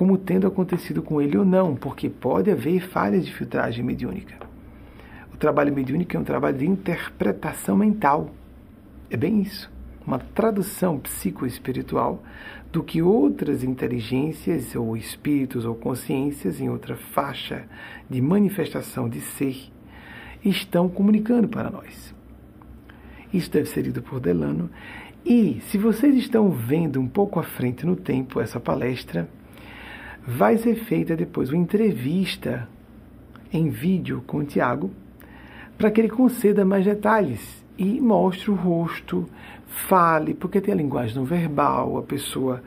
como 0.00 0.16
tendo 0.16 0.46
acontecido 0.46 1.02
com 1.02 1.20
ele 1.20 1.36
ou 1.36 1.44
não, 1.44 1.76
porque 1.76 2.08
pode 2.08 2.50
haver 2.50 2.80
falhas 2.80 3.22
de 3.22 3.34
filtragem 3.34 3.84
mediúnica. 3.84 4.34
O 5.30 5.36
trabalho 5.36 5.74
mediúnico 5.74 6.16
é 6.16 6.18
um 6.18 6.24
trabalho 6.24 6.56
de 6.56 6.66
interpretação 6.66 7.76
mental. 7.76 8.30
É 9.10 9.16
bem 9.18 9.42
isso. 9.42 9.70
Uma 10.06 10.18
tradução 10.18 10.98
psicoespiritual 10.98 12.22
do 12.72 12.82
que 12.82 13.02
outras 13.02 13.62
inteligências, 13.62 14.74
ou 14.74 14.96
espíritos, 14.96 15.66
ou 15.66 15.74
consciências, 15.74 16.62
em 16.62 16.70
outra 16.70 16.96
faixa 16.96 17.66
de 18.08 18.22
manifestação 18.22 19.06
de 19.06 19.20
ser, 19.20 19.70
estão 20.42 20.88
comunicando 20.88 21.46
para 21.46 21.68
nós. 21.68 22.14
Isso 23.34 23.50
deve 23.50 23.68
ser 23.68 23.82
lido 23.82 24.00
por 24.00 24.18
Delano. 24.18 24.70
E, 25.26 25.60
se 25.68 25.76
vocês 25.76 26.16
estão 26.16 26.48
vendo 26.50 26.98
um 26.98 27.06
pouco 27.06 27.38
à 27.38 27.42
frente 27.42 27.84
no 27.84 27.96
tempo 27.96 28.40
essa 28.40 28.58
palestra, 28.58 29.28
vai 30.30 30.56
ser 30.56 30.76
feita 30.76 31.16
depois 31.16 31.50
uma 31.50 31.60
entrevista 31.60 32.68
em 33.52 33.68
vídeo 33.68 34.22
com 34.26 34.38
o 34.38 34.44
Tiago, 34.44 34.90
para 35.76 35.90
que 35.90 36.00
ele 36.00 36.08
conceda 36.08 36.64
mais 36.64 36.84
detalhes 36.84 37.64
e 37.76 38.00
mostre 38.00 38.50
o 38.50 38.54
rosto, 38.54 39.28
fale, 39.66 40.34
porque 40.34 40.60
tem 40.60 40.72
a 40.72 40.76
linguagem 40.76 41.16
não 41.16 41.24
verbal, 41.24 41.98
a 41.98 42.02
pessoa 42.02 42.62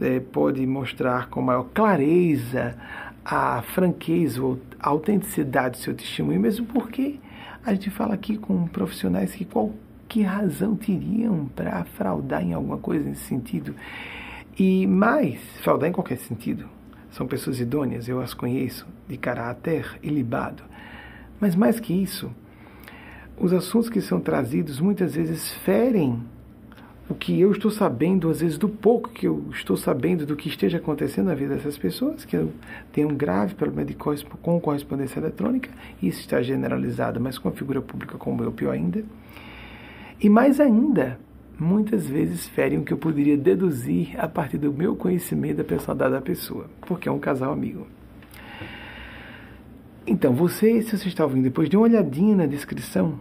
é, 0.00 0.20
pode 0.20 0.64
mostrar 0.66 1.28
com 1.28 1.42
maior 1.42 1.64
clareza 1.74 2.76
a 3.24 3.62
franqueza 3.62 4.40
ou 4.42 4.58
a 4.78 4.90
autenticidade 4.90 5.78
do 5.78 5.82
seu 5.82 5.94
testemunho, 5.94 6.40
mesmo 6.40 6.66
porque 6.66 7.18
a 7.64 7.72
gente 7.72 7.90
fala 7.90 8.14
aqui 8.14 8.36
com 8.38 8.68
profissionais 8.68 9.34
que 9.34 9.44
qualquer 9.44 10.24
razão 10.24 10.76
teriam 10.76 11.46
para 11.56 11.84
fraudar 11.84 12.42
em 12.42 12.52
alguma 12.52 12.78
coisa 12.78 13.04
nesse 13.08 13.24
sentido. 13.24 13.74
E 14.58 14.86
mais, 14.86 15.40
fraudar 15.62 15.88
em 15.88 15.92
qualquer 15.92 16.18
sentido. 16.18 16.79
São 17.10 17.26
pessoas 17.26 17.60
idôneas, 17.60 18.08
eu 18.08 18.20
as 18.20 18.34
conheço, 18.34 18.86
de 19.08 19.16
caráter 19.16 19.98
ilibado. 20.02 20.62
Mas 21.40 21.56
mais 21.56 21.80
que 21.80 21.92
isso, 21.92 22.30
os 23.38 23.52
assuntos 23.52 23.88
que 23.88 24.00
são 24.00 24.20
trazidos 24.20 24.80
muitas 24.80 25.14
vezes 25.14 25.50
ferem 25.64 26.22
o 27.08 27.14
que 27.14 27.40
eu 27.40 27.50
estou 27.50 27.72
sabendo, 27.72 28.30
às 28.30 28.40
vezes 28.40 28.56
do 28.56 28.68
pouco 28.68 29.08
que 29.08 29.26
eu 29.26 29.44
estou 29.50 29.76
sabendo 29.76 30.24
do 30.24 30.36
que 30.36 30.48
esteja 30.48 30.78
acontecendo 30.78 31.26
na 31.26 31.34
vida 31.34 31.56
dessas 31.56 31.76
pessoas, 31.76 32.24
que 32.24 32.36
tenho 32.92 33.08
um 33.08 33.16
grave 33.16 33.54
problema 33.54 33.84
de 33.84 33.94
com 33.94 34.60
correspondência 34.60 35.18
eletrônica, 35.18 35.68
isso 36.00 36.20
está 36.20 36.40
generalizado, 36.40 37.18
mas 37.20 37.36
com 37.36 37.48
a 37.48 37.52
figura 37.52 37.82
pública 37.82 38.16
como 38.16 38.44
eu, 38.44 38.52
pior 38.52 38.70
ainda. 38.70 39.02
E 40.20 40.28
mais 40.28 40.60
ainda, 40.60 41.18
muitas 41.60 42.06
vezes 42.06 42.48
ferem 42.48 42.78
o 42.78 42.82
que 42.82 42.92
eu 42.92 42.96
poderia 42.96 43.36
deduzir 43.36 44.18
a 44.18 44.26
partir 44.26 44.56
do 44.56 44.72
meu 44.72 44.96
conhecimento 44.96 45.58
da 45.58 45.64
personalidade 45.64 46.14
da 46.14 46.20
pessoa, 46.22 46.70
porque 46.80 47.06
é 47.06 47.12
um 47.12 47.18
casal 47.18 47.52
amigo. 47.52 47.86
Então, 50.06 50.32
você, 50.32 50.80
se 50.80 50.96
você 50.96 51.08
está 51.08 51.22
ouvindo 51.22 51.44
depois, 51.44 51.68
dê 51.68 51.76
uma 51.76 51.84
olhadinha 51.84 52.34
na 52.34 52.46
descrição 52.46 53.20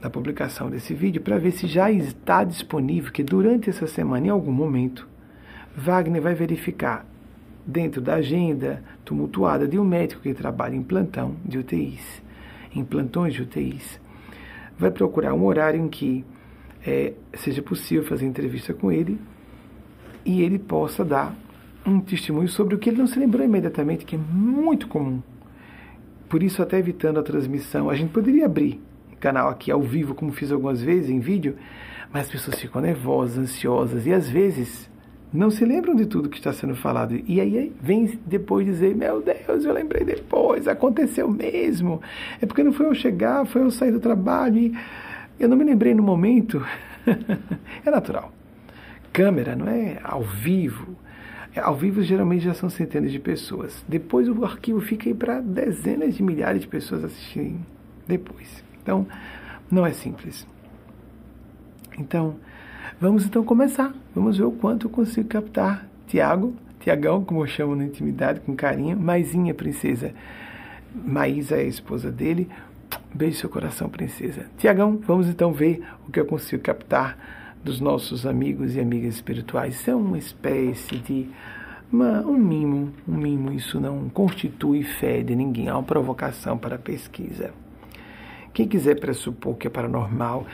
da 0.00 0.10
publicação 0.10 0.68
desse 0.68 0.92
vídeo 0.92 1.22
para 1.22 1.38
ver 1.38 1.52
se 1.52 1.68
já 1.68 1.90
está 1.90 2.42
disponível, 2.42 3.12
que 3.12 3.22
durante 3.22 3.70
essa 3.70 3.86
semana, 3.86 4.26
em 4.26 4.30
algum 4.30 4.50
momento, 4.50 5.08
Wagner 5.76 6.20
vai 6.20 6.34
verificar 6.34 7.06
dentro 7.64 8.00
da 8.00 8.14
agenda 8.14 8.82
tumultuada 9.04 9.68
de 9.68 9.78
um 9.78 9.84
médico 9.84 10.22
que 10.22 10.34
trabalha 10.34 10.74
em 10.74 10.82
plantão 10.82 11.36
de 11.44 11.58
UTIs, 11.58 12.20
em 12.74 12.84
plantões 12.84 13.32
de 13.32 13.42
UTIs, 13.42 14.00
vai 14.76 14.90
procurar 14.90 15.34
um 15.34 15.44
horário 15.44 15.80
em 15.80 15.88
que 15.88 16.24
é, 16.86 17.12
seja 17.34 17.62
possível 17.62 18.04
fazer 18.04 18.26
entrevista 18.26 18.72
com 18.72 18.90
ele 18.90 19.18
e 20.24 20.42
ele 20.42 20.58
possa 20.58 21.04
dar 21.04 21.34
um 21.84 22.00
testemunho 22.00 22.48
sobre 22.48 22.74
o 22.74 22.78
que 22.78 22.90
ele 22.90 22.98
não 22.98 23.06
se 23.06 23.18
lembrou 23.18 23.44
imediatamente, 23.44 24.04
que 24.04 24.16
é 24.16 24.18
muito 24.18 24.86
comum. 24.86 25.22
Por 26.28 26.42
isso, 26.42 26.62
até 26.62 26.78
evitando 26.78 27.18
a 27.18 27.22
transmissão, 27.22 27.90
a 27.90 27.94
gente 27.94 28.12
poderia 28.12 28.46
abrir 28.46 28.80
canal 29.20 29.48
aqui 29.48 29.70
ao 29.70 29.82
vivo, 29.82 30.14
como 30.14 30.32
fiz 30.32 30.50
algumas 30.50 30.82
vezes 30.82 31.10
em 31.10 31.20
vídeo, 31.20 31.56
mas 32.12 32.26
as 32.26 32.32
pessoas 32.32 32.58
ficam 32.58 32.80
nervosas, 32.80 33.38
ansiosas 33.38 34.06
e 34.06 34.12
às 34.12 34.28
vezes 34.28 34.90
não 35.32 35.48
se 35.48 35.64
lembram 35.64 35.94
de 35.94 36.06
tudo 36.06 36.28
que 36.28 36.38
está 36.38 36.52
sendo 36.52 36.74
falado. 36.74 37.20
E 37.24 37.40
aí 37.40 37.72
vem 37.80 38.18
depois 38.26 38.66
dizer: 38.66 38.96
Meu 38.96 39.22
Deus, 39.22 39.64
eu 39.64 39.72
lembrei 39.72 40.04
depois, 40.04 40.66
aconteceu 40.66 41.28
mesmo. 41.30 42.00
É 42.40 42.46
porque 42.46 42.64
não 42.64 42.72
foi 42.72 42.86
eu 42.86 42.94
chegar, 42.94 43.44
foi 43.46 43.62
eu 43.62 43.70
sair 43.70 43.92
do 43.92 44.00
trabalho 44.00 44.58
e 44.58 44.74
eu 45.40 45.48
não 45.48 45.56
me 45.56 45.64
lembrei 45.64 45.94
no 45.94 46.02
momento. 46.02 46.64
é 47.84 47.90
natural. 47.90 48.30
Câmera, 49.12 49.56
não 49.56 49.66
é 49.66 49.98
ao 50.04 50.22
vivo. 50.22 50.96
Ao 51.56 51.74
vivo 51.74 52.02
geralmente 52.02 52.44
já 52.44 52.54
são 52.54 52.68
centenas 52.68 53.10
de 53.10 53.18
pessoas. 53.18 53.82
Depois 53.88 54.28
o 54.28 54.44
arquivo 54.44 54.80
fica 54.80 55.08
aí 55.08 55.14
para 55.14 55.40
dezenas 55.40 56.14
de 56.14 56.22
milhares 56.22 56.60
de 56.60 56.68
pessoas 56.68 57.02
assistirem 57.02 57.58
depois. 58.06 58.62
Então, 58.82 59.06
não 59.70 59.86
é 59.86 59.92
simples. 59.92 60.46
Então, 61.98 62.36
vamos 63.00 63.24
então 63.24 63.42
começar. 63.42 63.92
Vamos 64.14 64.36
ver 64.36 64.44
o 64.44 64.52
quanto 64.52 64.86
eu 64.86 64.90
consigo 64.90 65.26
captar 65.28 65.88
Tiago, 66.06 66.54
Tiagão, 66.80 67.24
como 67.24 67.42
eu 67.42 67.46
chamo 67.46 67.74
na 67.74 67.84
intimidade, 67.84 68.40
com 68.40 68.54
carinho, 68.54 68.98
Maisinha, 68.98 69.54
princesa. 69.54 70.12
Maísa 70.94 71.56
é 71.56 71.60
a 71.60 71.64
esposa 71.64 72.10
dele. 72.10 72.48
Beijo 73.12 73.38
seu 73.38 73.50
coração, 73.50 73.88
princesa. 73.88 74.46
Tiagão, 74.56 74.98
vamos 75.04 75.28
então 75.28 75.52
ver 75.52 75.82
o 76.06 76.12
que 76.12 76.20
eu 76.20 76.26
consigo 76.26 76.62
captar 76.62 77.18
dos 77.62 77.80
nossos 77.80 78.24
amigos 78.24 78.76
e 78.76 78.80
amigas 78.80 79.16
espirituais. 79.16 79.74
Isso 79.74 79.90
é 79.90 79.94
uma 79.94 80.16
espécie 80.16 80.96
de 80.96 81.28
uma, 81.92 82.20
um 82.20 82.38
mimo, 82.38 82.92
um 83.08 83.16
mimo. 83.16 83.52
Isso 83.52 83.80
não 83.80 84.08
constitui 84.08 84.84
fé 84.84 85.22
de 85.22 85.34
ninguém, 85.34 85.68
é 85.68 85.72
uma 85.72 85.82
provocação 85.82 86.56
para 86.56 86.76
a 86.76 86.78
pesquisa. 86.78 87.52
Quem 88.54 88.68
quiser 88.68 88.98
pressupor 88.98 89.56
que 89.56 89.66
é 89.66 89.70
paranormal, 89.70 90.46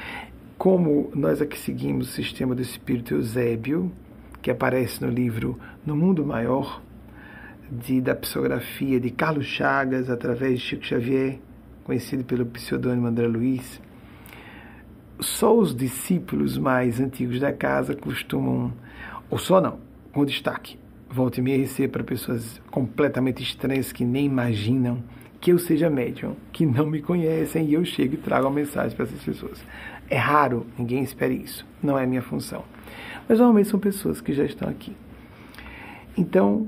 como 0.56 1.10
nós 1.14 1.42
aqui 1.42 1.58
seguimos 1.58 2.08
o 2.08 2.12
sistema 2.12 2.54
do 2.54 2.62
espírito 2.62 3.14
Eusébio, 3.14 3.92
que 4.40 4.50
aparece 4.50 5.04
no 5.04 5.10
livro 5.10 5.58
No 5.84 5.94
Mundo 5.94 6.24
Maior, 6.24 6.82
de, 7.70 8.00
da 8.00 8.14
psicografia 8.14 8.98
de 8.98 9.10
Carlos 9.10 9.44
Chagas, 9.44 10.08
através 10.08 10.60
de 10.60 10.66
Chico 10.66 10.84
Xavier, 10.84 11.38
conhecido 11.86 12.24
pelo 12.24 12.44
pseudônimo 12.44 13.06
André 13.06 13.28
Luiz, 13.28 13.80
só 15.20 15.56
os 15.56 15.74
discípulos 15.74 16.58
mais 16.58 17.00
antigos 17.00 17.38
da 17.38 17.52
casa 17.52 17.94
costumam, 17.94 18.72
ou 19.30 19.38
só 19.38 19.60
não, 19.60 19.78
com 20.12 20.24
destaque, 20.24 20.76
volte 21.08 21.40
me 21.40 21.54
a 21.54 21.88
para 21.88 22.02
pessoas 22.02 22.60
completamente 22.72 23.40
estranhas 23.40 23.92
que 23.92 24.04
nem 24.04 24.26
imaginam 24.26 25.00
que 25.40 25.52
eu 25.52 25.60
seja 25.60 25.88
médium, 25.88 26.34
que 26.50 26.66
não 26.66 26.86
me 26.86 27.00
conhecem 27.00 27.66
e 27.66 27.74
eu 27.74 27.84
chego 27.84 28.14
e 28.14 28.16
trago 28.16 28.48
uma 28.48 28.54
mensagem 28.54 28.96
para 28.96 29.04
essas 29.04 29.22
pessoas. 29.22 29.64
É 30.10 30.16
raro, 30.16 30.66
ninguém 30.76 31.04
espere 31.04 31.36
isso, 31.36 31.64
não 31.80 31.96
é 31.96 32.04
minha 32.04 32.22
função. 32.22 32.64
Mas 33.28 33.38
normalmente 33.38 33.68
são 33.68 33.78
pessoas 33.78 34.20
que 34.20 34.32
já 34.32 34.44
estão 34.44 34.68
aqui. 34.68 34.92
Então, 36.18 36.66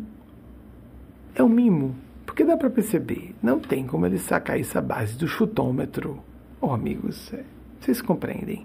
é 1.35 1.43
um 1.43 1.49
mimo, 1.49 1.97
porque 2.39 2.49
dá 2.49 2.57
para 2.57 2.71
perceber, 2.71 3.35
não 3.43 3.59
tem 3.59 3.85
como 3.85 4.07
ele 4.07 4.17
sacar 4.17 4.61
isso 4.61 4.79
à 4.79 4.81
base 4.81 5.19
do 5.19 5.27
chutômetro. 5.27 6.21
Oh, 6.61 6.73
amigos, 6.73 7.35
é, 7.35 7.43
vocês 7.81 8.01
compreendem. 8.01 8.65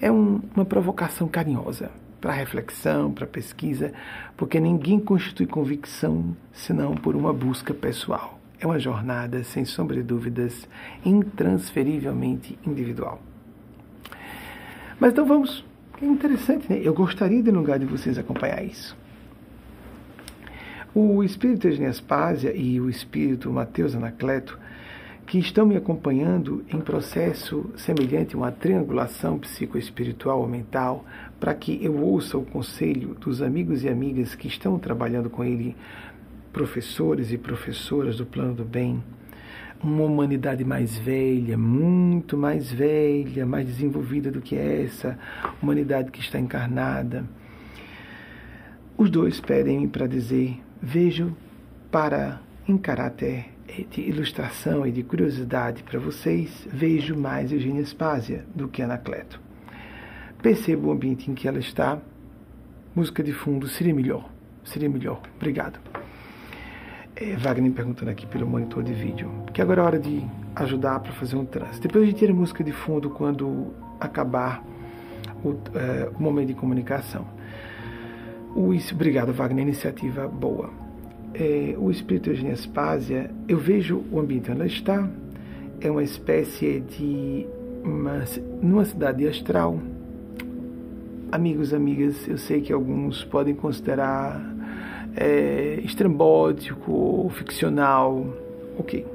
É 0.00 0.10
um, 0.10 0.40
uma 0.56 0.64
provocação 0.64 1.28
carinhosa 1.28 1.90
para 2.22 2.32
reflexão, 2.32 3.12
para 3.12 3.26
pesquisa, 3.26 3.92
porque 4.34 4.58
ninguém 4.58 4.98
constitui 4.98 5.46
convicção 5.46 6.34
senão 6.54 6.94
por 6.94 7.14
uma 7.14 7.34
busca 7.34 7.74
pessoal. 7.74 8.40
É 8.58 8.66
uma 8.66 8.78
jornada, 8.78 9.44
sem 9.44 9.66
sombra 9.66 9.96
de 9.96 10.02
dúvidas, 10.02 10.66
intransferivelmente 11.04 12.58
individual. 12.66 13.20
Mas 14.98 15.12
então 15.12 15.26
vamos. 15.26 15.62
É 16.00 16.06
interessante, 16.06 16.66
né? 16.72 16.80
Eu 16.82 16.94
gostaria, 16.94 17.42
de 17.42 17.50
lugar 17.50 17.78
de 17.78 17.84
vocês, 17.84 18.16
acompanhar 18.16 18.64
isso. 18.64 18.96
O 20.94 21.24
espírito 21.24 21.66
Eugênia 21.66 21.88
Aspásia 21.88 22.54
e 22.54 22.78
o 22.78 22.90
espírito 22.90 23.50
Mateus 23.50 23.94
Anacleto 23.94 24.58
que 25.26 25.38
estão 25.38 25.64
me 25.64 25.74
acompanhando 25.74 26.62
em 26.68 26.78
processo 26.78 27.70
semelhante 27.76 28.34
a 28.34 28.38
uma 28.38 28.52
triangulação 28.52 29.38
psicoespiritual 29.38 30.40
ou 30.40 30.46
mental, 30.46 31.06
para 31.40 31.54
que 31.54 31.82
eu 31.82 31.96
ouça 31.96 32.36
o 32.36 32.44
conselho 32.44 33.14
dos 33.14 33.40
amigos 33.40 33.84
e 33.84 33.88
amigas 33.88 34.34
que 34.34 34.46
estão 34.46 34.78
trabalhando 34.78 35.30
com 35.30 35.42
ele, 35.42 35.74
professores 36.52 37.32
e 37.32 37.38
professoras 37.38 38.18
do 38.18 38.26
plano 38.26 38.52
do 38.52 38.64
bem, 38.64 39.02
uma 39.82 40.04
humanidade 40.04 40.62
mais 40.62 40.98
velha, 40.98 41.56
muito 41.56 42.36
mais 42.36 42.70
velha, 42.70 43.46
mais 43.46 43.66
desenvolvida 43.66 44.30
do 44.30 44.42
que 44.42 44.56
essa 44.56 45.18
humanidade 45.62 46.10
que 46.10 46.20
está 46.20 46.38
encarnada. 46.38 47.24
Os 48.98 49.08
dois 49.08 49.40
pedem 49.40 49.88
para 49.88 50.06
dizer: 50.06 50.60
vejo 50.82 51.36
para 51.90 52.40
em 52.66 52.76
caráter 52.76 53.46
de 53.90 54.00
ilustração 54.02 54.86
e 54.86 54.90
de 54.90 55.02
curiosidade 55.02 55.82
para 55.82 55.98
vocês, 55.98 56.66
vejo 56.70 57.16
mais 57.16 57.52
Eugênia 57.52 57.82
Spásia 57.84 58.44
do 58.54 58.68
que 58.68 58.82
Anacleto. 58.82 59.40
Percebo 60.42 60.88
o 60.88 60.92
ambiente 60.92 61.30
em 61.30 61.34
que 61.34 61.46
ela 61.46 61.58
está. 61.58 61.98
Música 62.94 63.22
de 63.22 63.32
fundo 63.32 63.68
seria 63.68 63.94
melhor. 63.94 64.28
Seria 64.64 64.88
melhor. 64.88 65.22
Obrigado. 65.36 65.78
É, 67.14 67.36
Wagner 67.36 67.72
perguntando 67.72 68.10
aqui 68.10 68.26
pelo 68.26 68.46
monitor 68.46 68.82
de 68.82 68.92
vídeo. 68.92 69.30
Que 69.52 69.62
agora 69.62 69.80
é 69.80 69.84
hora 69.84 69.98
de 69.98 70.22
ajudar 70.56 71.00
para 71.00 71.12
fazer 71.12 71.36
um 71.36 71.44
trânsito. 71.44 71.82
Depois 71.82 72.02
a 72.02 72.06
gente 72.06 72.18
tira 72.18 72.34
música 72.34 72.62
de 72.62 72.72
fundo 72.72 73.10
quando 73.10 73.72
acabar 74.00 74.62
o, 75.44 75.56
é, 75.74 76.10
o 76.14 76.22
momento 76.22 76.48
de 76.48 76.54
comunicação. 76.54 77.26
Obrigado, 78.54 79.32
Wagner. 79.32 79.62
Iniciativa 79.62 80.28
boa 80.28 80.82
é, 81.34 81.74
o 81.78 81.90
espírito 81.90 82.30
Eugênia 82.30 82.54
Spásia, 82.54 83.30
eu 83.48 83.58
vejo 83.58 84.02
o 84.10 84.20
ambiente 84.20 84.50
onde 84.50 84.60
ela 84.60 84.66
está, 84.66 85.08
é 85.80 85.90
uma 85.90 86.02
espécie 86.02 86.80
de 86.80 87.46
uma, 87.82 88.24
numa 88.60 88.84
cidade 88.84 89.26
astral. 89.26 89.78
Amigos, 91.30 91.72
amigas, 91.72 92.28
eu 92.28 92.36
sei 92.36 92.60
que 92.60 92.72
alguns 92.72 93.24
podem 93.24 93.54
considerar 93.54 94.40
é, 95.16 95.80
estrambótico 95.82 96.92
ou 96.92 97.30
ficcional. 97.30 98.26
Ok. 98.78 99.06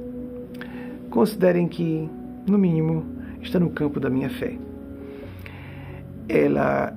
Considerem 1.11 1.67
que, 1.67 2.09
no 2.47 2.57
mínimo, 2.57 3.05
está 3.41 3.59
no 3.59 3.69
campo 3.69 3.99
da 3.99 4.09
minha 4.09 4.29
fé. 4.29 4.57
Ela 6.29 6.95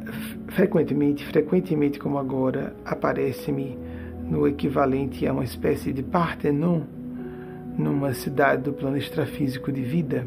frequentemente, 0.48 1.24
frequentemente 1.24 1.98
como 1.98 2.18
agora, 2.18 2.74
aparece-me 2.84 3.78
no 4.28 4.46
equivalente 4.46 5.26
a 5.26 5.32
uma 5.32 5.44
espécie 5.44 5.92
de 5.92 6.02
Partenon 6.02 6.82
numa 7.76 8.12
cidade 8.12 8.62
do 8.62 8.72
plano 8.72 8.96
extrafísico 8.96 9.72
de 9.72 9.82
vida, 9.82 10.26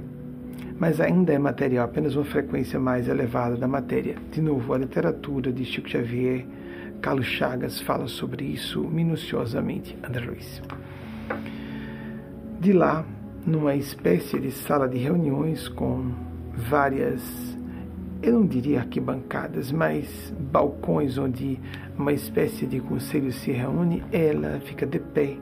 mas 0.79 0.99
ainda 0.99 1.33
é 1.33 1.37
material, 1.37 1.85
apenas 1.85 2.15
uma 2.15 2.25
frequência 2.25 2.79
mais 2.79 3.07
elevada 3.07 3.55
da 3.55 3.67
matéria. 3.67 4.15
De 4.31 4.41
novo, 4.41 4.73
a 4.73 4.77
literatura 4.77 5.51
de 5.51 5.63
Chico 5.63 5.89
Xavier, 5.89 6.45
Carlos 7.01 7.27
Chagas 7.27 7.79
fala 7.81 8.07
sobre 8.07 8.45
isso 8.45 8.81
minuciosamente, 8.81 9.97
André 10.03 10.25
Luiz. 10.25 10.61
De 12.59 12.73
lá, 12.73 13.05
numa 13.45 13.75
espécie 13.75 14.39
de 14.39 14.51
sala 14.51 14.87
de 14.87 14.97
reuniões 14.97 15.67
com 15.67 16.11
várias 16.55 17.21
eu 18.23 18.31
não 18.31 18.45
diria 18.47 18.79
arquibancadas, 18.79 19.69
mas 19.69 20.33
balcões 20.39 21.17
onde 21.17 21.59
uma 21.97 22.13
espécie 22.13 22.65
de 22.65 22.79
conselho 22.79 23.33
se 23.33 23.51
reúne, 23.51 24.01
ela 24.13 24.61
fica 24.61 24.85
de 24.85 24.97
pé 24.97 25.35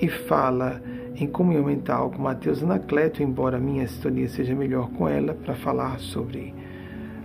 e 0.00 0.08
fala 0.08 0.82
em 1.16 1.26
comunhão 1.26 1.64
mental 1.64 2.10
com 2.10 2.20
Mateus 2.20 2.62
Anacleto, 2.62 3.22
embora 3.22 3.58
minha 3.58 3.88
sintonia 3.88 4.28
seja 4.28 4.54
melhor 4.54 4.90
com 4.90 5.08
ela, 5.08 5.32
para 5.32 5.54
falar 5.54 5.98
sobre 5.98 6.54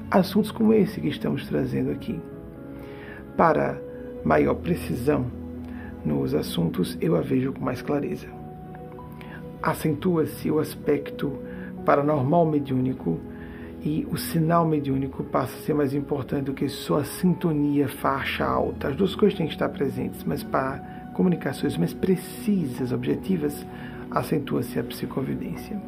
assuntos 0.09 0.49
como 0.49 0.73
esse 0.73 1.01
que 1.01 1.09
estamos 1.09 1.45
trazendo 1.45 1.91
aqui. 1.91 2.17
Para 3.35 3.77
maior 4.23 4.55
precisão 4.55 5.25
nos 6.05 6.33
assuntos, 6.33 6.97
eu 7.01 7.17
a 7.17 7.21
vejo 7.21 7.51
com 7.51 7.65
mais 7.65 7.81
clareza. 7.81 8.27
Acentua-se 9.61 10.49
o 10.49 10.59
aspecto 10.59 11.37
paranormal 11.85 12.45
mediúnico 12.45 13.19
e 13.81 14.05
o 14.11 14.17
sinal 14.17 14.65
mediúnico 14.65 15.23
passa 15.23 15.55
a 15.55 15.61
ser 15.61 15.73
mais 15.73 15.93
importante 15.93 16.45
do 16.45 16.53
que 16.53 16.67
sua 16.67 17.03
sintonia 17.03 17.87
faixa 17.87 18.45
alta. 18.45 18.89
As 18.89 18.95
duas 18.95 19.15
coisas 19.15 19.37
têm 19.37 19.47
que 19.47 19.53
estar 19.53 19.69
presentes, 19.69 20.23
mas 20.23 20.43
para 20.43 20.79
comunicações 21.13 21.77
mais 21.77 21.93
precisas, 21.93 22.91
objetivas, 22.91 23.65
acentua-se 24.11 24.79
a 24.79 24.83
psicovidência. 24.83 25.79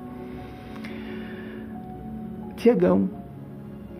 Tiagão, 2.55 3.09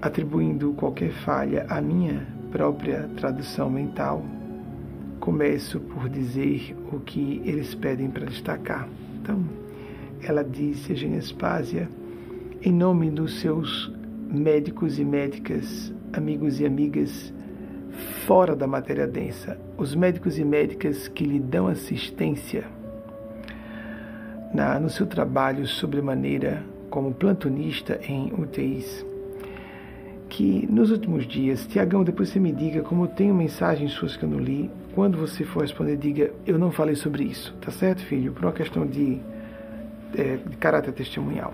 atribuindo 0.02 0.74
qualquer 0.74 1.12
falha 1.12 1.66
à 1.68 1.82
minha 1.82 2.28
própria 2.52 3.10
tradução 3.18 3.70
mental, 3.70 4.24
começo 5.20 5.80
por 5.80 6.10
dizer 6.10 6.76
o 6.92 7.00
que 7.00 7.42
eles 7.46 7.76
pedem 7.76 8.10
para 8.10 8.26
destacar. 8.26 8.88
Então, 9.22 9.44
ela 10.24 10.44
disse, 10.44 10.92
Eugênia 10.92 11.20
Spásia, 11.22 11.90
em 12.64 12.72
nome 12.72 13.10
dos 13.10 13.40
seus 13.40 13.92
médicos 14.30 15.00
e 15.00 15.04
médicas, 15.04 15.92
amigos 16.14 16.60
e 16.60 16.66
amigas 16.66 17.34
fora 18.28 18.56
da 18.56 18.68
matéria 18.68 19.08
densa, 19.08 19.60
os 19.78 19.96
médicos 19.96 20.38
e 20.38 20.46
médicas 20.46 21.08
que 21.08 21.24
lhe 21.24 21.40
dão 21.40 21.68
assistência 21.68 22.66
na, 24.54 24.80
no 24.80 24.92
seu 24.92 25.08
trabalho 25.08 25.66
sobremaneira 25.66 26.64
como 26.92 27.14
plantonista 27.14 28.00
em 28.08 28.32
UTIs. 28.34 29.06
Que 30.30 30.68
nos 30.72 30.92
últimos 30.92 31.28
dias, 31.28 31.66
Tiagão, 31.66 32.04
depois 32.04 32.30
você 32.30 32.40
me 32.40 32.52
diga, 32.52 32.84
como 32.84 33.08
tenho 33.08 33.34
mensagens 33.34 33.92
suas 33.92 34.16
que 34.16 34.24
eu 34.24 34.30
não 34.30 34.40
li, 34.40 34.70
quando 34.94 35.18
você 35.18 35.44
for 35.44 35.62
responder, 35.62 35.98
diga: 35.98 36.32
Eu 36.46 36.58
não 36.58 36.72
falei 36.72 36.96
sobre 36.96 37.24
isso, 37.24 37.54
tá 37.60 37.72
certo, 37.72 38.02
filho? 38.06 38.32
Por 38.32 38.46
uma 38.46 38.54
questão 38.54 38.86
de, 38.86 39.20
é, 40.16 40.38
de 40.38 40.56
caráter 40.56 40.94
testemunhal. 40.94 41.54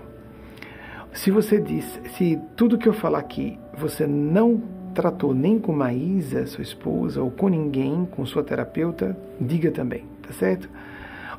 Se 1.18 1.32
você 1.32 1.60
diz, 1.60 2.00
se 2.16 2.38
tudo 2.54 2.78
que 2.78 2.88
eu 2.88 2.92
falar 2.92 3.18
aqui 3.18 3.58
você 3.76 4.06
não 4.06 4.62
tratou 4.94 5.34
nem 5.34 5.58
com 5.58 5.72
Maísa, 5.72 6.46
sua 6.46 6.62
esposa, 6.62 7.20
ou 7.20 7.28
com 7.28 7.48
ninguém, 7.48 8.06
com 8.08 8.24
sua 8.24 8.44
terapeuta, 8.44 9.18
diga 9.40 9.72
também, 9.72 10.04
tá 10.22 10.32
certo? 10.32 10.70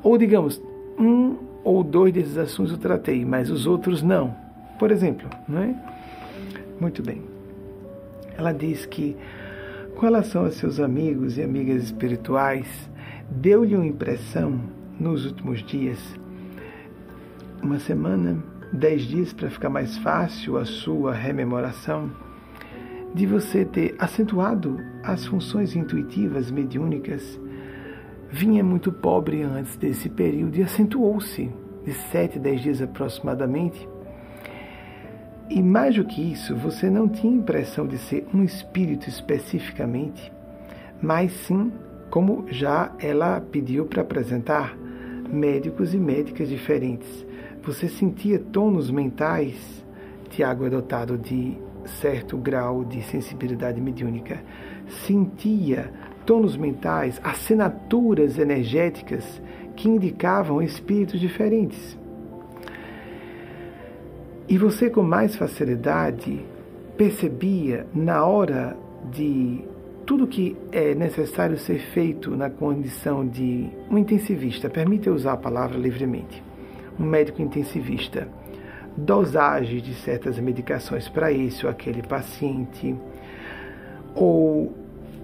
Ou 0.03 0.17
digamos, 0.17 0.61
um 0.97 1.37
ou 1.63 1.81
dois 1.81 2.13
desses 2.13 2.37
assuntos 2.37 2.73
eu 2.73 2.77
tratei, 2.77 3.23
mas 3.23 3.49
os 3.49 3.65
outros 3.65 4.03
não. 4.03 4.35
Por 4.77 4.91
exemplo, 4.91 5.29
não 5.47 5.61
é? 5.61 5.73
Muito 6.77 7.01
bem. 7.01 7.21
Ela 8.37 8.51
diz 8.51 8.85
que, 8.85 9.15
com 9.95 10.01
relação 10.01 10.43
a 10.43 10.51
seus 10.51 10.81
amigos 10.81 11.37
e 11.37 11.41
amigas 11.41 11.83
espirituais, 11.83 12.67
deu-lhe 13.31 13.75
uma 13.77 13.87
impressão 13.87 14.59
nos 14.99 15.25
últimos 15.25 15.63
dias, 15.63 15.99
uma 17.63 17.79
semana, 17.79 18.43
dez 18.71 19.01
dias 19.03 19.33
para 19.33 19.49
ficar 19.49 19.69
mais 19.69 19.97
fácil 19.97 20.57
a 20.57 20.65
sua 20.65 21.13
rememoração, 21.13 22.11
de 23.13 23.25
você 23.25 23.65
ter 23.65 23.95
acentuado 23.97 24.79
as 25.03 25.25
funções 25.25 25.75
intuitivas 25.75 26.51
mediúnicas, 26.51 27.39
vinha 28.29 28.63
muito 28.63 28.91
pobre 28.91 29.41
antes 29.41 29.75
desse 29.75 30.07
período 30.07 30.55
e 30.57 30.63
acentuou-se 30.63 31.51
de 31.83 31.93
sete, 31.93 32.37
dez 32.37 32.61
dias 32.61 32.81
aproximadamente. 32.81 33.87
E 35.49 35.63
mais 35.63 35.95
do 35.95 36.05
que 36.05 36.21
isso, 36.21 36.55
você 36.55 36.91
não 36.91 37.09
tinha 37.09 37.33
impressão 37.33 37.87
de 37.87 37.97
ser 37.97 38.27
um 38.31 38.43
espírito 38.43 39.09
especificamente, 39.09 40.31
mas 41.01 41.31
sim, 41.31 41.71
como 42.11 42.45
já 42.49 42.91
ela 42.99 43.41
pediu 43.41 43.85
para 43.85 44.03
apresentar, 44.03 44.77
médicos 45.27 45.95
e 45.95 45.97
médicas 45.97 46.49
diferentes 46.49 47.25
você 47.63 47.89
sentia 47.89 48.39
tônus 48.39 48.89
mentais? 48.89 49.83
Tiago 50.29 50.65
é 50.65 50.69
dotado 50.69 51.17
de 51.17 51.57
certo 52.01 52.37
grau 52.37 52.85
de 52.85 53.01
sensibilidade 53.03 53.81
mediúnica. 53.81 54.41
Sentia 55.05 55.91
tônus 56.25 56.55
mentais, 56.55 57.19
assinaturas 57.23 58.37
energéticas 58.37 59.41
que 59.75 59.89
indicavam 59.89 60.61
espíritos 60.61 61.19
diferentes. 61.19 61.97
E 64.47 64.57
você, 64.57 64.89
com 64.89 65.03
mais 65.03 65.35
facilidade, 65.35 66.43
percebia 66.97 67.85
na 67.93 68.25
hora 68.25 68.75
de 69.11 69.63
tudo 70.05 70.27
que 70.27 70.57
é 70.71 70.95
necessário 70.95 71.57
ser 71.57 71.79
feito 71.79 72.35
na 72.35 72.49
condição 72.49 73.27
de 73.27 73.69
um 73.91 73.97
intensivista, 73.97 74.69
permita 74.69 75.11
usar 75.11 75.33
a 75.33 75.37
palavra 75.37 75.77
livremente 75.77 76.48
um 76.99 77.03
médico 77.05 77.41
intensivista, 77.41 78.27
dosagem 78.97 79.79
de 79.79 79.93
certas 79.93 80.37
medicações 80.39 81.07
para 81.07 81.31
esse 81.31 81.65
ou 81.65 81.71
aquele 81.71 82.01
paciente, 82.01 82.95
ou 84.13 84.75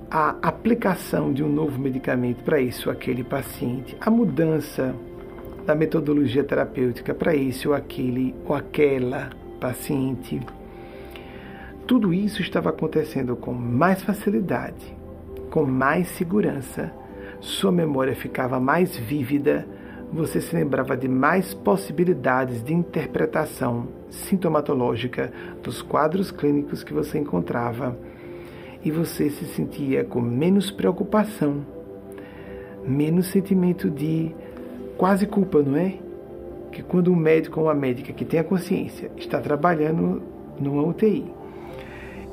a 0.10 0.36
aplicação 0.42 1.34
de 1.34 1.44
um 1.44 1.50
novo 1.50 1.80
medicamento 1.80 2.44
para 2.44 2.62
esse 2.62 2.88
ou 2.88 2.92
aquele 2.92 3.24
paciente, 3.24 3.98
a 4.00 4.10
mudança 4.10 4.96
da 5.66 5.76
metodologia 5.76 6.44
terapêutica 6.44 7.14
para 7.14 7.36
esse 7.36 7.68
ou 7.68 7.74
aquele 7.74 8.36
ou 8.46 8.56
aquela 8.56 9.30
paciente. 9.60 10.40
Tudo 11.88 12.14
isso 12.14 12.42
estava 12.42 12.70
acontecendo 12.70 13.36
com 13.36 13.54
mais 13.54 14.02
facilidade, 14.02 14.96
com 15.52 15.66
mais 15.66 16.08
segurança. 16.10 16.92
Sua 17.40 17.72
memória 17.72 18.16
ficava 18.16 18.60
mais 18.60 18.96
vívida, 18.96 19.68
você 20.12 20.40
se 20.40 20.56
lembrava 20.56 20.96
de 20.96 21.08
mais 21.08 21.54
possibilidades 21.54 22.64
de 22.64 22.74
interpretação 22.74 23.88
sintomatológica 24.10 25.32
dos 25.62 25.82
quadros 25.82 26.32
clínicos 26.32 26.84
que 26.84 26.94
você 26.94 27.18
encontrava 27.18 27.98
e 28.84 28.92
você 28.92 29.30
se 29.30 29.46
sentia 29.46 30.04
com 30.04 30.22
menos 30.22 30.72
preocupação, 30.72 31.66
menos 32.88 33.28
sentimento 33.28 33.90
de 33.90 34.34
quase 34.98 35.26
culpa, 35.26 35.62
não 35.62 35.78
é? 35.78 35.96
Que 36.72 36.84
quando 36.84 37.12
um 37.12 37.16
médico 37.16 37.60
ou 37.60 37.66
uma 37.66 37.74
médica 37.74 38.14
que 38.14 38.24
tem 38.24 38.40
a 38.40 38.44
consciência 38.44 39.12
está 39.18 39.40
trabalhando 39.40 40.22
numa 40.60 40.84
UTI 40.84 41.26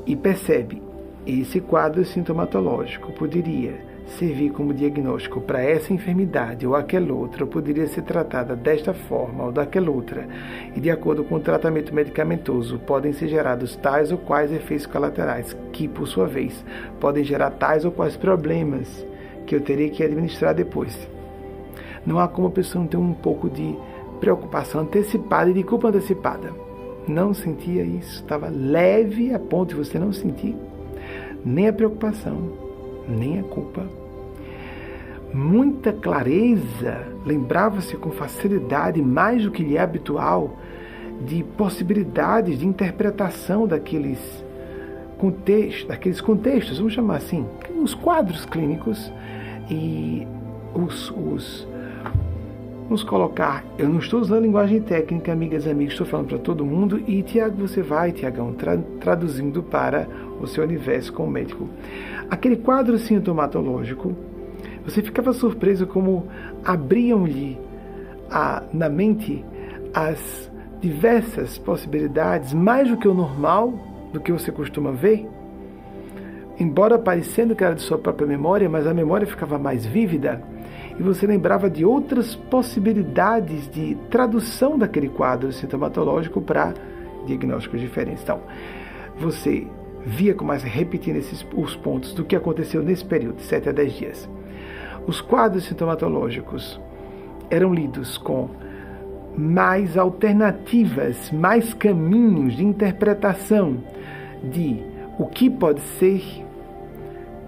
e 0.07 0.14
percebe 0.14 0.83
esse 1.27 1.61
quadro 1.61 2.05
sintomatológico 2.05 3.12
poderia 3.12 3.91
servir 4.07 4.50
como 4.50 4.74
diagnóstico 4.74 5.40
para 5.40 5.62
essa 5.62 5.92
enfermidade 5.92 6.66
ou 6.66 6.74
aquela 6.74 7.12
outra, 7.12 7.44
ou 7.44 7.50
poderia 7.50 7.86
ser 7.86 8.03
tratada 8.03 8.55
desta 8.55 8.92
forma 8.92 9.44
ou 9.44 9.53
daquela 9.53 9.90
outra, 9.90 10.26
e 10.74 10.80
de 10.80 10.90
acordo 10.90 11.24
com 11.24 11.36
o 11.36 11.40
tratamento 11.40 11.94
medicamentoso, 11.94 12.78
podem 12.80 13.12
ser 13.12 13.28
gerados 13.28 13.76
tais 13.76 14.12
ou 14.12 14.18
quais 14.18 14.53
efeitos 14.53 14.86
colaterais, 14.86 15.57
que, 15.72 15.88
por 15.88 16.07
sua 16.07 16.26
vez, 16.26 16.64
podem 17.00 17.24
gerar 17.24 17.50
tais 17.50 17.84
ou 17.84 17.92
quais 17.92 18.16
problemas 18.16 19.07
que 19.46 19.55
eu 19.55 19.61
teria 19.61 19.90
que 19.90 20.03
administrar 20.03 20.55
depois. 20.55 21.09
Não 22.05 22.18
há 22.18 22.28
como 22.28 22.48
a 22.48 22.50
pessoa 22.50 22.82
não 22.82 22.88
ter 22.88 22.96
um 22.96 23.14
pouco 23.14 23.48
de 23.48 23.76
preocupação 24.20 24.82
antecipada 24.82 25.50
e 25.50 25.55
de 25.55 25.62
culpa 25.62 25.88
antecipada. 25.88 26.53
Não 27.07 27.34
sentia 27.34 27.82
isso, 27.82 28.22
estava 28.22 28.48
leve 28.48 29.34
a 29.34 29.38
ponto 29.38 29.70
de 29.70 29.74
você 29.74 29.98
não 29.98 30.12
sentir 30.12 30.57
nem 31.44 31.68
a 31.68 31.72
preocupação, 31.72 32.53
nem 33.09 33.40
a 33.40 33.42
culpa. 33.42 33.86
Muita 35.32 35.92
clareza, 35.92 37.07
lembrava-se 37.24 37.96
com 37.96 38.11
facilidade, 38.11 39.00
mais 39.00 39.44
do 39.44 39.50
que 39.50 39.62
lhe 39.62 39.76
é 39.76 39.80
habitual, 39.80 40.59
de 41.26 41.42
possibilidades 41.42 42.59
de 42.59 42.66
interpretação 42.66 43.66
daqueles 43.66 44.18
contextos, 45.16 45.86
daqueles 45.86 46.20
contextos, 46.20 46.78
vamos 46.78 46.92
chamar 46.92 47.16
assim, 47.16 47.46
os 47.80 47.94
quadros 47.94 48.44
clínicos 48.44 49.12
e 49.70 50.26
os, 50.74 51.11
os 51.11 51.66
vamos 52.85 53.03
colocar, 53.03 53.64
eu 53.78 53.89
não 53.89 53.99
estou 53.99 54.20
usando 54.20 54.43
linguagem 54.43 54.80
técnica, 54.80 55.33
amigas 55.33 55.64
e 55.66 55.70
amigos, 55.70 55.95
estou 55.95 56.07
falando 56.07 56.28
para 56.28 56.39
todo 56.39 56.64
mundo 56.64 57.03
e 57.07 57.22
Tiago, 57.22 57.66
você 57.66 57.83
vai, 57.83 58.12
Tiagão, 58.12 58.53
tra 58.53 58.76
traduzindo 59.01 59.62
para 59.62 60.07
o 60.41 60.47
seu 60.47 60.64
universo 60.64 61.12
como 61.12 61.30
médico. 61.30 61.68
Aquele 62.30 62.57
quadro 62.57 62.99
sintomatológico, 62.99 64.14
você 64.85 65.03
ficava 65.03 65.33
surpreso 65.33 65.87
como 65.87 66.26
abriam-lhe 66.64 67.59
na 68.72 68.89
mente 68.89 69.45
as 69.95 70.51
diversas 70.80 71.59
possibilidades, 71.59 72.53
mais 72.53 72.89
do 72.89 72.97
que 72.97 73.07
o 73.07 73.14
normal, 73.14 73.72
do 74.12 74.20
que 74.20 74.33
você 74.33 74.51
costuma 74.51 74.91
ver. 74.91 75.28
Embora 76.59 76.99
parecendo 76.99 77.55
que 77.55 77.62
era 77.62 77.74
de 77.74 77.83
sua 77.83 77.99
própria 77.99 78.26
memória, 78.26 78.68
mas 78.68 78.87
a 78.87 78.95
memória 78.95 79.26
ficava 79.26 79.59
mais 79.59 79.87
vívida 79.87 80.43
e 80.99 81.03
você 81.03 81.26
lembrava 81.26 81.70
de 81.70 81.84
outras 81.84 82.34
possibilidades 82.34 83.68
de 83.70 83.97
tradução 84.11 84.78
daquele 84.78 85.09
quadro 85.09 85.53
sintomatológico 85.53 86.40
para 86.40 86.74
diagnósticos 87.26 87.80
diferentes. 87.80 88.22
Então, 88.22 88.40
você 89.18 89.66
via 90.05 90.34
com 90.34 90.45
mais 90.45 90.62
repetindo 90.62 91.16
esses 91.16 91.47
os 91.55 91.76
pontos 91.76 92.12
do 92.12 92.24
que 92.24 92.36
aconteceu 92.36 92.82
nesse 92.82 93.05
período, 93.05 93.36
de 93.36 93.43
7 93.43 93.68
a 93.68 93.72
10 93.72 93.93
dias. 93.93 94.30
Os 95.07 95.20
quadros 95.20 95.64
sintomatológicos 95.64 96.80
eram 97.51 97.72
lidos 97.72 98.18
com 98.18 98.51
mais 99.36 99.97
alternativas, 99.97 101.30
mais 101.30 101.72
caminhos 101.74 102.57
de 102.57 102.64
interpretação 102.64 103.78
de 104.43 104.82
o 105.18 105.26
que 105.26 105.49
pode 105.49 105.80
ser, 105.99 106.22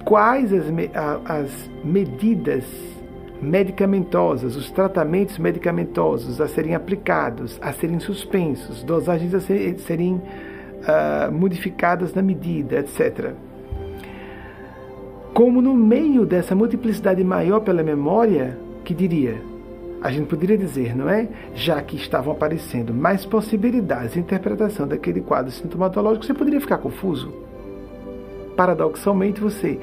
quais 0.04 0.52
as, 0.52 0.66
as 1.24 1.70
medidas 1.84 2.64
medicamentosas, 3.44 4.56
os 4.56 4.70
tratamentos 4.70 5.38
medicamentosos 5.38 6.40
a 6.40 6.48
serem 6.48 6.74
aplicados, 6.74 7.58
a 7.62 7.72
serem 7.72 8.00
suspensos, 8.00 8.82
dosagens 8.82 9.34
a 9.34 9.40
serem 9.40 10.14
uh, 10.14 11.32
modificadas 11.32 12.14
na 12.14 12.22
medida, 12.22 12.80
etc. 12.80 13.32
Como 15.32 15.60
no 15.60 15.74
meio 15.74 16.24
dessa 16.24 16.54
multiplicidade 16.54 17.22
maior 17.22 17.60
pela 17.60 17.82
memória, 17.82 18.58
que 18.84 18.94
diria, 18.94 19.42
a 20.00 20.10
gente 20.10 20.26
poderia 20.26 20.56
dizer, 20.58 20.94
não 20.94 21.08
é? 21.08 21.28
Já 21.54 21.80
que 21.80 21.96
estavam 21.96 22.32
aparecendo 22.32 22.92
mais 22.92 23.24
possibilidades 23.24 24.12
de 24.12 24.20
interpretação 24.20 24.86
daquele 24.86 25.20
quadro 25.20 25.50
sintomatológico, 25.50 26.26
você 26.26 26.34
poderia 26.34 26.60
ficar 26.60 26.78
confuso. 26.78 27.32
Paradoxalmente, 28.56 29.40
você 29.40 29.80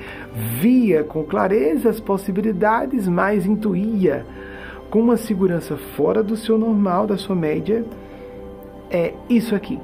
via 0.59 1.03
com 1.03 1.23
clareza 1.23 1.89
as 1.89 1.99
possibilidades, 1.99 3.07
mas 3.07 3.45
intuía 3.45 4.25
com 4.89 4.99
uma 4.99 5.17
segurança 5.17 5.77
fora 5.95 6.21
do 6.21 6.35
seu 6.35 6.57
normal, 6.57 7.07
da 7.07 7.17
sua 7.17 7.35
média, 7.35 7.85
é 8.89 9.13
isso 9.29 9.55
aqui. 9.55 9.79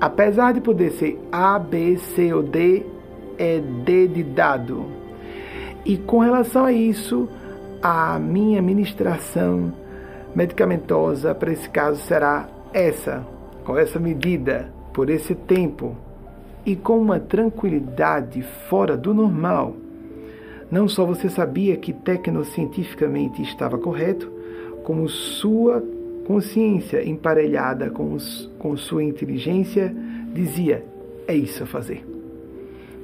Apesar 0.00 0.52
de 0.52 0.60
poder 0.60 0.90
ser 0.92 1.18
A, 1.30 1.58
B, 1.58 1.96
C 1.96 2.32
ou 2.32 2.42
D, 2.42 2.84
é 3.38 3.60
D 3.60 4.06
de 4.08 4.22
dado. 4.22 4.84
E 5.84 5.96
com 5.96 6.20
relação 6.20 6.64
a 6.64 6.72
isso, 6.72 7.28
a 7.82 8.18
minha 8.18 8.62
ministração 8.62 9.72
medicamentosa 10.34 11.34
para 11.34 11.52
esse 11.52 11.68
caso 11.68 12.00
será 12.02 12.48
essa, 12.72 13.26
com 13.64 13.76
essa 13.76 13.98
medida, 13.98 14.72
por 14.92 15.10
esse 15.10 15.34
tempo 15.34 15.96
e 16.64 16.74
com 16.74 16.98
uma 16.98 17.20
tranquilidade 17.20 18.42
fora 18.68 18.96
do 18.96 19.12
normal. 19.12 19.76
Não 20.70 20.88
só 20.88 21.04
você 21.04 21.28
sabia 21.28 21.76
que 21.76 21.92
tecnocientificamente 21.92 23.42
estava 23.42 23.78
correto, 23.78 24.30
como 24.82 25.08
sua 25.08 25.82
consciência 26.26 27.06
emparelhada 27.06 27.90
com, 27.90 28.14
os, 28.14 28.50
com 28.58 28.76
sua 28.76 29.04
inteligência 29.04 29.94
dizia: 30.32 30.84
é 31.28 31.34
isso 31.34 31.62
a 31.62 31.66
fazer. 31.66 32.04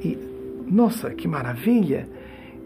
E, 0.02 0.16
nossa, 0.66 1.10
que 1.10 1.28
maravilha! 1.28 2.08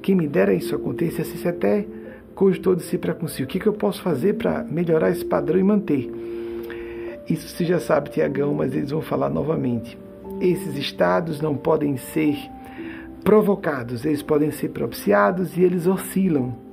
Quem 0.01 0.15
me 0.15 0.29
dera 0.29 0.53
isso 0.53 0.75
acontecesse, 0.75 1.39
se 1.39 1.49
até 1.49 1.87
cogitou 2.35 2.75
de 2.75 2.83
si 2.83 2.99
para 2.99 3.15
consigo. 3.15 3.49
O 3.49 3.51
que, 3.51 3.59
que 3.59 3.67
eu 3.67 3.73
posso 3.73 4.03
fazer 4.03 4.35
para 4.35 4.63
melhorar 4.63 5.11
esse 5.11 5.25
padrão 5.25 5.59
e 5.59 5.63
manter? 5.63 6.11
Isso 7.29 7.49
você 7.49 7.65
já 7.65 7.81
sabe, 7.81 8.11
Tiagão, 8.11 8.53
mas 8.53 8.75
eles 8.75 8.91
vão 8.91 9.01
falar 9.01 9.31
novamente. 9.31 9.97
Esses 10.41 10.77
estados 10.77 11.41
não 11.41 11.57
podem 11.57 11.97
ser 11.97 12.37
provocados, 13.23 14.05
eles 14.05 14.23
podem 14.23 14.51
ser 14.51 14.69
propiciados 14.69 15.57
e 15.57 15.63
eles 15.63 15.87
oscilam 15.87 16.65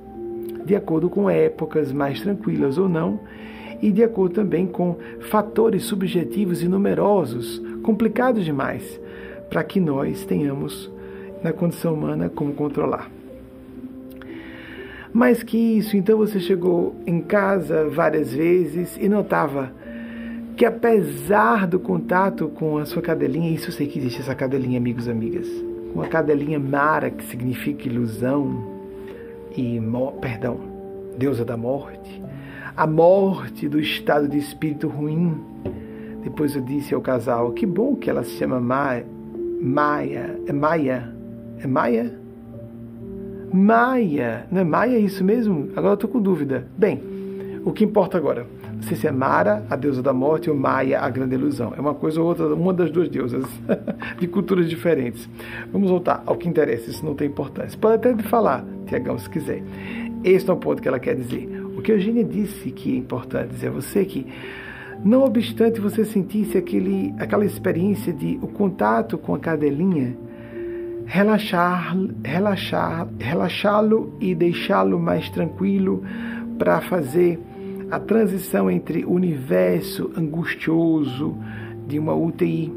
de 0.64 0.76
acordo 0.76 1.10
com 1.10 1.28
épocas 1.28 1.92
mais 1.92 2.20
tranquilas 2.20 2.78
ou 2.78 2.88
não, 2.88 3.20
e 3.80 3.90
de 3.90 4.02
acordo 4.02 4.36
também 4.36 4.66
com 4.66 4.96
fatores 5.30 5.84
subjetivos 5.84 6.62
e 6.62 6.68
numerosos, 6.68 7.60
complicados 7.82 8.44
demais, 8.44 9.00
para 9.50 9.64
que 9.64 9.80
nós 9.80 10.24
tenhamos 10.24 10.90
na 11.42 11.52
condição 11.52 11.94
humana 11.94 12.28
como 12.28 12.52
controlar. 12.52 13.10
Mais 15.12 15.42
que 15.42 15.58
isso, 15.58 15.96
então 15.96 16.16
você 16.16 16.40
chegou 16.40 16.94
em 17.06 17.20
casa 17.20 17.88
várias 17.88 18.32
vezes 18.32 18.96
e 18.96 19.08
notava 19.08 19.72
que 20.56 20.64
apesar 20.64 21.66
do 21.66 21.78
contato 21.78 22.48
com 22.48 22.78
a 22.78 22.84
sua 22.84 23.02
cadelinha, 23.02 23.50
isso 23.50 23.68
eu 23.68 23.72
sei 23.72 23.86
que 23.86 23.98
existe 23.98 24.20
essa 24.20 24.34
cadelinha, 24.34 24.78
amigos 24.78 25.06
e 25.06 25.10
amigas, 25.10 25.48
uma 25.94 26.06
cadelinha 26.06 26.58
Mara, 26.58 27.10
que 27.10 27.24
significa 27.24 27.88
ilusão 27.88 28.70
e, 29.56 29.80
perdão, 30.20 30.58
deusa 31.16 31.44
da 31.44 31.56
morte, 31.56 32.22
a 32.76 32.86
morte 32.86 33.68
do 33.68 33.78
estado 33.78 34.28
de 34.28 34.38
espírito 34.38 34.88
ruim. 34.88 35.36
Depois 36.22 36.54
eu 36.54 36.62
disse 36.62 36.94
ao 36.94 37.00
casal, 37.00 37.52
que 37.52 37.66
bom 37.66 37.96
que 37.96 38.08
ela 38.08 38.22
se 38.22 38.30
chama 38.38 38.60
Maia. 38.60 39.04
Maia. 39.60 40.38
É 40.46 40.52
Maia? 40.52 41.14
É 41.58 41.66
Maia? 41.66 42.18
Maia. 43.52 44.46
Não 44.50 44.60
é 44.60 44.64
Maia 44.64 44.98
isso 44.98 45.22
mesmo? 45.22 45.68
Agora 45.76 45.92
eu 45.92 45.94
estou 45.94 46.08
com 46.08 46.20
dúvida. 46.20 46.66
Bem, 46.78 47.02
o 47.64 47.72
que 47.72 47.84
importa 47.84 48.16
agora? 48.16 48.46
Não 48.82 48.96
se 48.96 49.06
é 49.06 49.12
Mara, 49.12 49.64
a 49.70 49.76
deusa 49.76 50.02
da 50.02 50.12
morte, 50.12 50.50
ou 50.50 50.56
Maia, 50.56 51.00
a 51.00 51.08
grande 51.08 51.36
ilusão. 51.36 51.72
É 51.76 51.80
uma 51.80 51.94
coisa 51.94 52.20
ou 52.20 52.26
outra, 52.26 52.52
uma 52.52 52.74
das 52.74 52.90
duas 52.90 53.08
deusas, 53.08 53.44
de 54.18 54.26
culturas 54.26 54.68
diferentes. 54.68 55.28
Vamos 55.72 55.88
voltar 55.88 56.22
ao 56.26 56.36
que 56.36 56.48
interessa, 56.48 56.90
isso 56.90 57.04
não 57.04 57.14
tem 57.14 57.28
importância. 57.28 57.78
Pode 57.78 57.94
até 57.94 58.22
falar, 58.24 58.64
Tiagão, 58.86 59.16
se 59.18 59.30
quiser. 59.30 59.62
Este 60.24 60.50
é 60.50 60.52
o 60.52 60.56
ponto 60.56 60.82
que 60.82 60.86
ela 60.86 61.00
quer 61.00 61.16
dizer 61.16 61.48
O 61.76 61.82
que 61.82 61.90
a 61.90 61.94
Eugênia 61.94 62.24
disse 62.24 62.70
que 62.70 62.94
é 62.94 62.98
importante 62.98 63.50
dizer 63.50 63.68
a 63.68 63.70
você 63.70 64.04
que, 64.04 64.26
não 65.04 65.24
obstante 65.24 65.80
você 65.80 66.04
sentisse 66.04 66.58
aquele, 66.58 67.14
aquela 67.18 67.44
experiência 67.44 68.12
de 68.12 68.38
o 68.42 68.48
contato 68.48 69.16
com 69.16 69.34
a 69.34 69.38
cadelinha, 69.38 70.16
relaxar, 71.06 71.96
relaxar, 72.24 73.08
relaxá-lo 73.18 74.16
e 74.20 74.34
deixá-lo 74.34 74.98
mais 74.98 75.28
tranquilo 75.30 76.02
para 76.58 76.80
fazer 76.82 77.40
a 77.92 78.00
transição 78.00 78.70
entre 78.70 79.04
o 79.04 79.12
universo 79.12 80.10
angustioso 80.16 81.36
de 81.86 81.98
uma 81.98 82.14
UTI 82.14 82.72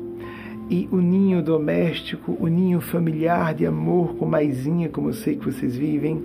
e 0.69 0.89
o 0.91 0.97
ninho 0.97 1.41
doméstico, 1.41 2.35
o 2.37 2.47
ninho 2.47 2.81
familiar 2.81 3.53
de 3.53 3.65
amor 3.65 4.17
com 4.17 4.25
maisinha, 4.25 4.89
como 4.89 5.07
eu 5.07 5.13
sei 5.13 5.37
que 5.37 5.45
vocês 5.45 5.77
vivem. 5.77 6.21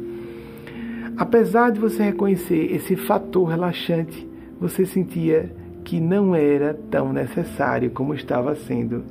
Apesar 1.16 1.70
de 1.70 1.78
você 1.78 2.02
reconhecer 2.02 2.74
esse 2.74 2.96
fator 2.96 3.50
relaxante, 3.50 4.28
você 4.60 4.84
sentia 4.84 5.54
que 5.84 6.00
não 6.00 6.34
era 6.34 6.74
tão 6.90 7.12
necessário 7.12 7.92
como 7.92 8.12
estava 8.12 8.56
sendo 8.56 9.04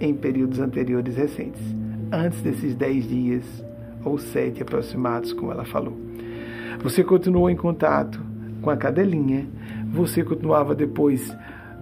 em 0.00 0.14
períodos 0.14 0.60
anteriores 0.60 1.14
recentes, 1.14 1.60
antes 2.10 2.40
desses 2.40 2.74
dez 2.74 3.06
dias 3.06 3.44
ou 4.02 4.16
sete 4.16 4.62
aproximados, 4.62 5.34
como 5.34 5.52
ela 5.52 5.66
falou. 5.66 5.92
Você 6.82 7.04
continuou 7.04 7.50
em 7.50 7.56
contato 7.56 8.18
com 8.66 8.70
a 8.70 8.76
cadelinha, 8.76 9.46
você 9.92 10.24
continuava 10.24 10.74
depois 10.74 11.32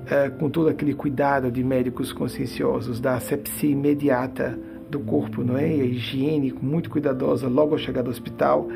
é, 0.07 0.29
com 0.29 0.51
todo 0.51 0.69
aquele 0.69 0.93
cuidado 0.93 1.51
de 1.51 1.65
médicos 1.65 2.13
conscienciosos 2.13 3.01
da 3.01 3.15
asepsia 3.15 3.71
imediata 3.71 4.59
do 4.91 5.01
corpo, 5.01 5.43
não 5.43 5.57
é? 5.57 5.67
E 5.67 5.81
a 5.81 5.85
higiene 5.87 6.53
muito 6.53 6.91
cuidadosa 6.91 7.49
logo 7.49 7.73
ao 7.73 7.79
chegar 7.79 8.03
do 8.03 8.11
hospital, 8.11 8.69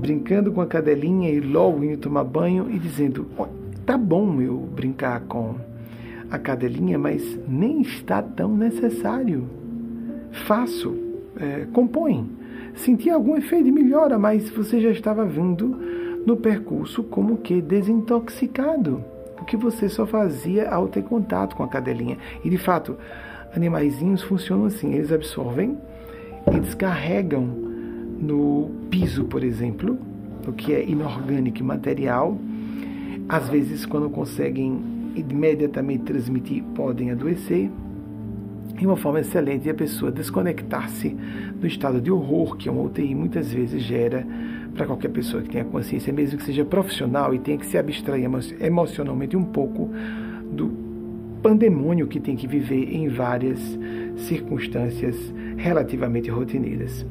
brincando 0.00 0.50
com 0.50 0.62
a 0.62 0.66
cadelinha 0.66 1.28
e 1.28 1.40
logo 1.40 1.84
indo 1.84 1.98
tomar 1.98 2.24
banho 2.24 2.70
e 2.70 2.78
dizendo: 2.78 3.26
tá 3.84 3.98
bom 3.98 4.40
eu 4.40 4.56
brincar 4.56 5.20
com 5.28 5.56
a 6.30 6.38
cadelinha, 6.38 6.98
mas 6.98 7.38
nem 7.46 7.82
está 7.82 8.22
tão 8.22 8.56
necessário. 8.56 9.44
Faço, 10.46 10.96
é, 11.38 11.66
compõe. 11.70 12.30
Senti 12.76 13.10
algum 13.10 13.36
efeito 13.36 13.64
de 13.66 13.72
melhora, 13.72 14.18
mas 14.18 14.48
você 14.48 14.80
já 14.80 14.90
estava 14.90 15.26
vindo 15.26 16.02
no 16.24 16.36
percurso 16.36 17.02
como 17.02 17.38
que 17.38 17.60
desintoxicado 17.60 19.04
o 19.40 19.44
que 19.44 19.56
você 19.56 19.88
só 19.88 20.06
fazia 20.06 20.70
ao 20.70 20.88
ter 20.88 21.02
contato 21.02 21.54
com 21.54 21.62
a 21.62 21.68
cadelinha. 21.68 22.16
E 22.42 22.48
de 22.48 22.56
fato, 22.56 22.96
animaizinhos 23.54 24.22
funcionam 24.22 24.66
assim: 24.66 24.94
eles 24.94 25.12
absorvem 25.12 25.76
e 26.52 26.60
descarregam 26.60 27.42
no 27.42 28.70
piso, 28.90 29.24
por 29.24 29.44
exemplo, 29.44 29.98
o 30.46 30.52
que 30.52 30.72
é 30.72 30.84
inorgânico 30.88 31.58
e 31.58 31.62
material. 31.62 32.38
Às 33.28 33.48
vezes, 33.48 33.84
quando 33.84 34.08
conseguem 34.08 34.82
imediatamente 35.14 36.04
transmitir, 36.04 36.62
podem 36.74 37.10
adoecer. 37.10 37.70
E 38.80 38.86
uma 38.86 38.96
forma 38.96 39.20
excelente 39.20 39.62
de 39.62 39.70
a 39.70 39.74
pessoa 39.74 40.10
desconectar-se 40.10 41.16
do 41.60 41.66
estado 41.66 42.00
de 42.00 42.10
horror 42.10 42.56
que 42.56 42.68
uma 42.68 42.82
UTI 42.82 43.14
muitas 43.14 43.52
vezes 43.52 43.82
gera 43.82 44.26
para 44.74 44.86
qualquer 44.86 45.10
pessoa 45.10 45.42
que 45.42 45.50
tenha 45.50 45.64
consciência, 45.64 46.12
mesmo 46.12 46.38
que 46.38 46.44
seja 46.44 46.64
profissional 46.64 47.34
e 47.34 47.38
tenha 47.38 47.56
que 47.56 47.66
se 47.66 47.78
abstrair 47.78 48.28
emocionalmente 48.60 49.36
um 49.36 49.44
pouco 49.44 49.90
do 50.50 50.84
pandemônio 51.42 52.06
que 52.06 52.18
tem 52.18 52.36
que 52.36 52.46
viver 52.46 52.94
em 52.94 53.08
várias 53.08 53.60
circunstâncias 54.16 55.16
relativamente 55.56 56.30
rotineiras. 56.30 57.06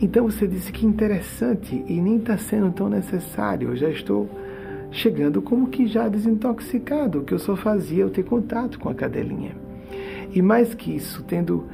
Então 0.00 0.24
você 0.24 0.46
disse 0.46 0.70
que 0.70 0.86
interessante 0.86 1.84
e 1.88 2.00
nem 2.00 2.16
está 2.16 2.36
sendo 2.36 2.70
tão 2.72 2.88
necessário. 2.88 3.70
Eu 3.70 3.76
já 3.76 3.88
estou 3.88 4.28
chegando 4.90 5.40
como 5.40 5.68
que 5.68 5.86
já 5.86 6.08
desintoxicado. 6.08 7.20
O 7.20 7.24
que 7.24 7.32
eu 7.32 7.38
só 7.38 7.56
fazia 7.56 8.02
eu 8.02 8.10
ter 8.10 8.24
contato 8.24 8.78
com 8.78 8.88
a 8.88 8.94
cadelinha. 8.94 9.56
E 10.32 10.42
mais 10.42 10.74
que 10.74 10.94
isso, 10.94 11.22
tendo 11.24 11.64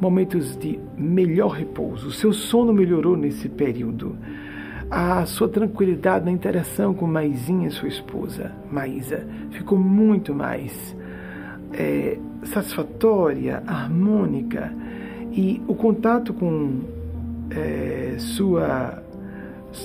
momentos 0.00 0.56
de 0.56 0.78
melhor 0.96 1.48
repouso. 1.48 2.08
O 2.08 2.12
seu 2.12 2.32
sono 2.32 2.72
melhorou 2.72 3.16
nesse 3.16 3.48
período. 3.48 4.16
A 4.90 5.24
sua 5.26 5.48
tranquilidade 5.48 6.24
na 6.24 6.30
interação 6.30 6.94
com 6.94 7.06
Maisinha, 7.06 7.70
sua 7.70 7.88
esposa, 7.88 8.52
Maísa, 8.70 9.26
ficou 9.50 9.78
muito 9.78 10.34
mais 10.34 10.94
é, 11.72 12.18
satisfatória, 12.44 13.62
harmônica. 13.66 14.72
E 15.32 15.60
o 15.66 15.74
contato 15.74 16.32
com 16.32 16.80
é, 17.50 18.14
sua. 18.18 19.02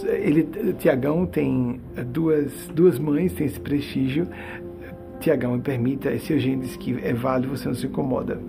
Ele, 0.03 0.43
Tiagão 0.77 1.25
tem 1.25 1.81
duas, 2.07 2.69
duas 2.75 2.99
mães, 2.99 3.33
tem 3.33 3.47
esse 3.47 3.59
prestígio. 3.59 4.27
Tiagão 5.19 5.53
me 5.53 5.61
permita, 5.61 6.17
se 6.19 6.33
Eugênio 6.33 6.59
diz 6.59 6.77
que 6.77 6.97
é 7.03 7.13
válido, 7.13 7.57
você 7.57 7.67
não 7.67 7.75
se 7.75 7.87
incomoda 7.87 8.39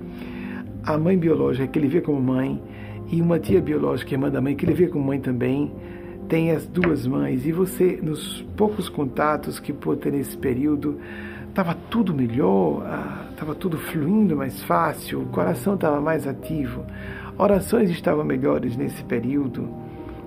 a 0.95 0.99
mãe 0.99 1.17
biológica 1.17 1.67
que 1.67 1.79
ele 1.79 1.89
vê 1.89 2.01
como 2.01 2.21
mãe 2.21 2.61
e 3.11 3.21
uma 3.21 3.39
tia 3.39 3.61
biológica, 3.61 4.15
irmã 4.15 4.31
da 4.31 4.41
mãe, 4.41 4.55
que 4.55 4.65
ele 4.65 4.75
vê 4.75 4.87
como 4.87 5.05
mãe 5.05 5.21
também, 5.21 5.73
tem 6.29 6.53
as 6.53 6.67
duas 6.67 7.07
mães. 7.07 7.45
E 7.45 7.53
você, 7.53 7.99
nos 8.03 8.43
poucos 8.57 8.89
contatos 8.89 9.59
que 9.59 9.73
pôde 9.73 10.03
ter 10.03 10.13
nesse 10.13 10.37
período, 10.37 10.99
estava 11.49 11.75
tudo 11.75 12.15
melhor, 12.15 12.85
estava 13.31 13.55
tudo 13.55 13.77
fluindo 13.77 14.37
mais 14.37 14.63
fácil, 14.63 15.23
o 15.23 15.27
coração 15.27 15.75
estava 15.75 16.01
mais 16.01 16.27
ativo, 16.27 16.85
orações 17.37 17.91
estavam 17.91 18.25
melhores 18.25 18.77
nesse 18.77 19.03
período, 19.05 19.69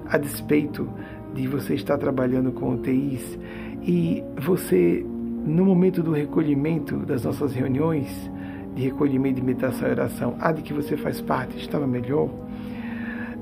a 0.09 0.17
despeito 0.17 0.89
de 1.33 1.47
você 1.47 1.75
estar 1.75 1.97
trabalhando 1.97 2.51
com 2.51 2.73
UTIs 2.73 3.39
e 3.81 4.21
você, 4.41 5.05
no 5.45 5.65
momento 5.65 6.03
do 6.03 6.11
recolhimento 6.11 6.97
das 6.97 7.23
nossas 7.23 7.53
reuniões, 7.53 8.29
de 8.75 8.83
recolhimento, 8.83 9.35
de 9.35 9.45
meditação 9.45 9.87
e 9.87 9.91
oração, 9.91 10.35
a 10.39 10.51
de 10.51 10.61
que 10.61 10.73
você 10.73 10.97
faz 10.97 11.21
parte, 11.21 11.57
estava 11.57 11.87
melhor. 11.87 12.29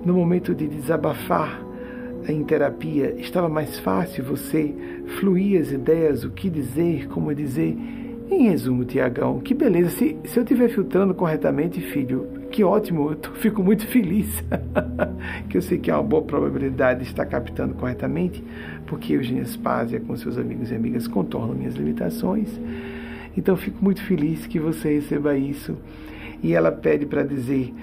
No 0.06 0.14
momento 0.14 0.54
de 0.54 0.68
desabafar 0.68 1.62
em 2.28 2.44
terapia, 2.44 3.16
estava 3.18 3.50
mais 3.50 3.80
fácil 3.80 4.24
você 4.24 4.74
fluir 5.20 5.62
as 5.62 5.72
ideias, 5.72 6.24
o 6.24 6.30
que 6.30 6.50
dizer, 6.50 7.08
como 7.08 7.34
dizer. 7.34 7.78
Em 8.30 8.48
resumo, 8.48 8.86
Tiagão, 8.86 9.40
que 9.42 9.54
beleza. 9.54 9.90
Se, 9.90 10.18
se 10.24 10.40
eu 10.40 10.44
estiver 10.44 10.70
filtrando 10.70 11.14
corretamente, 11.14 11.82
filho, 11.82 12.30
que 12.50 12.64
ótimo, 12.64 13.12
eu 13.12 13.16
tô, 13.18 13.32
fico 13.36 13.62
muito 13.62 13.86
feliz. 13.88 14.42
que 15.50 15.58
eu 15.58 15.62
sei 15.62 15.78
que 15.78 15.92
há 15.92 16.00
uma 16.00 16.08
boa 16.08 16.22
probabilidade 16.22 17.02
de 17.02 17.08
estar 17.08 17.26
captando 17.26 17.74
corretamente, 17.74 18.42
porque 18.88 19.14
Eugênia 19.14 19.44
Spazia, 19.44 20.00
com 20.00 20.16
seus 20.16 20.38
amigos 20.38 20.72
e 20.72 20.76
amigas, 20.76 21.08
contornam 21.08 21.54
minhas 21.54 21.76
limitações. 21.76 22.58
Então 23.36 23.56
fico 23.56 23.84
muito 23.84 24.02
feliz 24.04 24.46
que 24.46 24.60
você 24.60 24.96
receba 24.96 25.38
isso. 25.38 25.78
E 26.44 26.54
ela 26.54 26.72
pede 26.72 27.06
para 27.06 27.24
dizer 27.24 27.74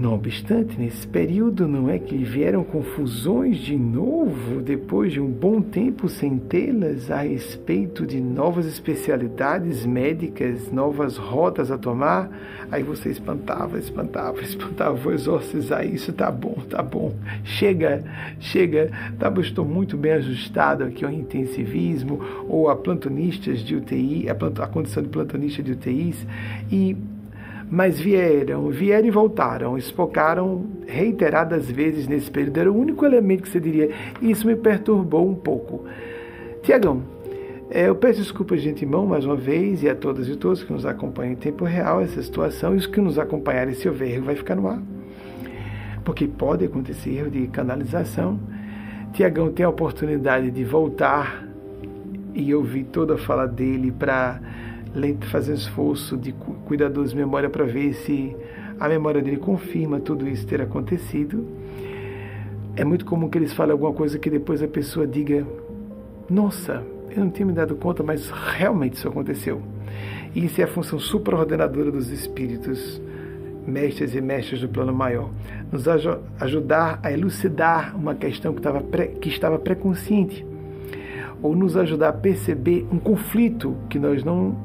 não 0.00 0.14
obstante, 0.14 0.80
nesse 0.80 1.06
período 1.06 1.68
não 1.68 1.90
é 1.90 1.98
que 1.98 2.16
vieram 2.16 2.64
confusões 2.64 3.58
de 3.58 3.76
novo, 3.76 4.62
depois 4.62 5.12
de 5.12 5.20
um 5.20 5.30
bom 5.30 5.60
tempo 5.60 6.08
sem 6.08 6.38
tê-las, 6.38 7.10
a 7.10 7.20
respeito 7.20 8.06
de 8.06 8.18
novas 8.18 8.64
especialidades 8.64 9.84
médicas, 9.84 10.72
novas 10.72 11.18
rotas 11.18 11.70
a 11.70 11.76
tomar. 11.76 12.30
Aí 12.72 12.82
você 12.82 13.10
espantava, 13.10 13.78
espantava, 13.78 14.40
espantava, 14.42 14.94
vou 14.94 15.12
exorcizar 15.12 15.86
isso, 15.86 16.14
tá 16.14 16.30
bom, 16.30 16.56
tá 16.70 16.82
bom, 16.82 17.14
chega, 17.44 18.02
chega, 18.40 18.90
tá 19.18 19.30
estou 19.40 19.66
muito 19.66 19.98
bem 19.98 20.12
ajustado 20.12 20.84
aqui 20.84 21.04
ao 21.04 21.12
intensivismo, 21.12 22.20
ou 22.48 22.70
a 22.70 22.76
plantonistas 22.76 23.60
de 23.60 23.76
UTI, 23.76 24.28
a, 24.30 24.64
a 24.64 24.66
condição 24.66 25.02
de 25.02 25.10
plantonista 25.10 25.62
de 25.62 25.72
UTIs, 25.72 26.26
e 26.72 26.96
mas 27.70 28.00
vieram, 28.00 28.68
vieram 28.68 29.06
e 29.06 29.10
voltaram, 29.12 29.78
espocaram 29.78 30.66
reiteradas 30.88 31.70
vezes 31.70 32.08
nesse 32.08 32.28
período. 32.28 32.58
Era 32.58 32.72
o 32.72 32.76
único 32.76 33.06
elemento 33.06 33.44
que 33.44 33.48
você 33.48 33.60
diria. 33.60 33.90
Isso 34.20 34.44
me 34.44 34.56
perturbou 34.56 35.28
um 35.28 35.36
pouco. 35.36 35.84
Tiagão, 36.64 37.02
é, 37.70 37.88
eu 37.88 37.94
peço 37.94 38.18
desculpas 38.18 38.60
de 38.60 38.70
antemão 38.70 39.06
mais 39.06 39.24
uma 39.24 39.36
vez 39.36 39.84
e 39.84 39.88
a 39.88 39.94
todas 39.94 40.28
e 40.28 40.34
todos 40.34 40.64
que 40.64 40.72
nos 40.72 40.84
acompanham 40.84 41.34
em 41.34 41.36
tempo 41.36 41.64
real 41.64 42.00
essa 42.00 42.20
situação 42.20 42.74
e 42.74 42.78
os 42.78 42.86
que 42.88 43.00
nos 43.00 43.20
acompanharem, 43.20 43.72
se 43.74 43.88
houver 43.88 44.10
erro, 44.10 44.24
vai 44.24 44.34
ficar 44.34 44.56
no 44.56 44.66
ar. 44.66 44.82
Porque 46.04 46.26
pode 46.26 46.64
acontecer 46.64 47.10
erro 47.10 47.30
de 47.30 47.46
canalização. 47.46 48.40
Tiagão 49.12 49.52
tem 49.52 49.64
a 49.64 49.68
oportunidade 49.68 50.50
de 50.50 50.64
voltar 50.64 51.46
e 52.34 52.52
ouvir 52.52 52.84
toda 52.84 53.14
a 53.14 53.18
fala 53.18 53.46
dele 53.46 53.92
para 53.92 54.40
fazer 55.28 55.52
um 55.52 55.54
esforço 55.54 56.16
de 56.16 56.32
cuidadoso 56.66 57.16
memória 57.16 57.48
para 57.48 57.64
ver 57.64 57.94
se 57.94 58.36
a 58.78 58.88
memória 58.88 59.20
dele 59.22 59.36
confirma 59.36 60.00
tudo 60.00 60.28
isso 60.28 60.46
ter 60.46 60.60
acontecido. 60.60 61.46
É 62.76 62.84
muito 62.84 63.04
comum 63.04 63.28
que 63.28 63.38
eles 63.38 63.52
falem 63.52 63.72
alguma 63.72 63.92
coisa 63.92 64.18
que 64.18 64.30
depois 64.30 64.62
a 64.62 64.68
pessoa 64.68 65.06
diga: 65.06 65.46
Nossa, 66.28 66.82
eu 67.10 67.24
não 67.24 67.30
tinha 67.30 67.46
me 67.46 67.52
dado 67.52 67.74
conta, 67.76 68.02
mas 68.02 68.30
realmente 68.30 68.94
isso 68.94 69.08
aconteceu. 69.08 69.60
E 70.34 70.44
isso 70.44 70.60
é 70.60 70.64
a 70.64 70.68
função 70.68 70.98
supraordenadora 70.98 71.90
dos 71.90 72.10
espíritos 72.10 73.00
mestres 73.66 74.14
e 74.14 74.20
mestres 74.20 74.60
do 74.60 74.68
plano 74.68 74.92
maior, 74.92 75.30
nos 75.70 75.86
ajudar 76.40 76.98
a 77.02 77.12
elucidar 77.12 77.94
uma 77.96 78.14
questão 78.14 78.52
que 78.52 78.60
estava, 78.60 78.80
pré, 78.80 79.06
que 79.08 79.28
estava 79.28 79.58
pré-consciente, 79.58 80.44
ou 81.42 81.54
nos 81.54 81.76
ajudar 81.76 82.08
a 82.08 82.12
perceber 82.12 82.86
um 82.92 82.98
conflito 82.98 83.76
que 83.88 83.98
nós 83.98 84.24
não, 84.24 84.56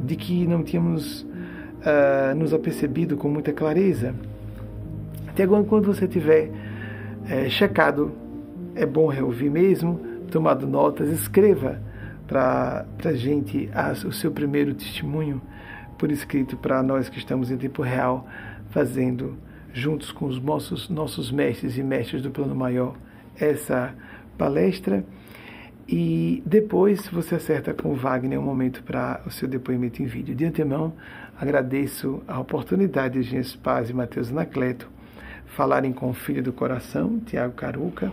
de 0.00 0.16
que 0.16 0.46
não 0.46 0.62
tínhamos 0.62 1.22
uh, 1.22 2.34
nos 2.36 2.52
apercebido 2.52 3.16
com 3.16 3.28
muita 3.28 3.52
clareza. 3.52 4.14
Até 5.28 5.42
agora, 5.44 5.64
quando 5.64 5.86
você 5.86 6.08
tiver 6.08 6.50
é, 7.28 7.48
checado, 7.48 8.12
é 8.74 8.86
bom 8.86 9.06
reouvir 9.06 9.50
mesmo, 9.50 10.00
tomado 10.30 10.66
notas, 10.66 11.08
escreva 11.10 11.80
para 12.26 12.86
a 13.04 13.12
gente 13.12 13.70
as, 13.72 14.04
o 14.04 14.12
seu 14.12 14.30
primeiro 14.30 14.74
testemunho 14.74 15.40
por 15.96 16.10
escrito 16.12 16.56
para 16.56 16.82
nós 16.82 17.08
que 17.08 17.18
estamos 17.18 17.50
em 17.50 17.56
tempo 17.56 17.82
real, 17.82 18.26
fazendo 18.70 19.36
juntos 19.72 20.12
com 20.12 20.26
os 20.26 20.40
nossos, 20.40 20.88
nossos 20.88 21.30
mestres 21.30 21.76
e 21.76 21.82
mestres 21.82 22.22
do 22.22 22.30
plano 22.30 22.54
maior 22.54 22.94
essa 23.38 23.94
palestra. 24.36 25.04
E 25.88 26.42
depois 26.44 27.08
você 27.08 27.36
acerta 27.36 27.72
com 27.72 27.92
o 27.92 27.94
Wagner 27.94 28.38
um 28.38 28.42
momento 28.42 28.82
para 28.82 29.22
o 29.24 29.30
seu 29.30 29.48
depoimento 29.48 30.02
em 30.02 30.06
vídeo. 30.06 30.34
De 30.34 30.44
antemão, 30.44 30.92
agradeço 31.40 32.22
a 32.28 32.38
oportunidade 32.38 33.22
de 33.22 33.22
Gens 33.22 33.56
Paz 33.56 33.88
e 33.88 33.94
Matheus 33.94 34.30
Anacleto 34.30 34.98
falarem 35.58 35.92
com 35.92 36.10
o 36.10 36.14
filho 36.14 36.42
do 36.42 36.52
coração, 36.52 37.18
Tiago 37.26 37.54
Caruca. 37.54 38.12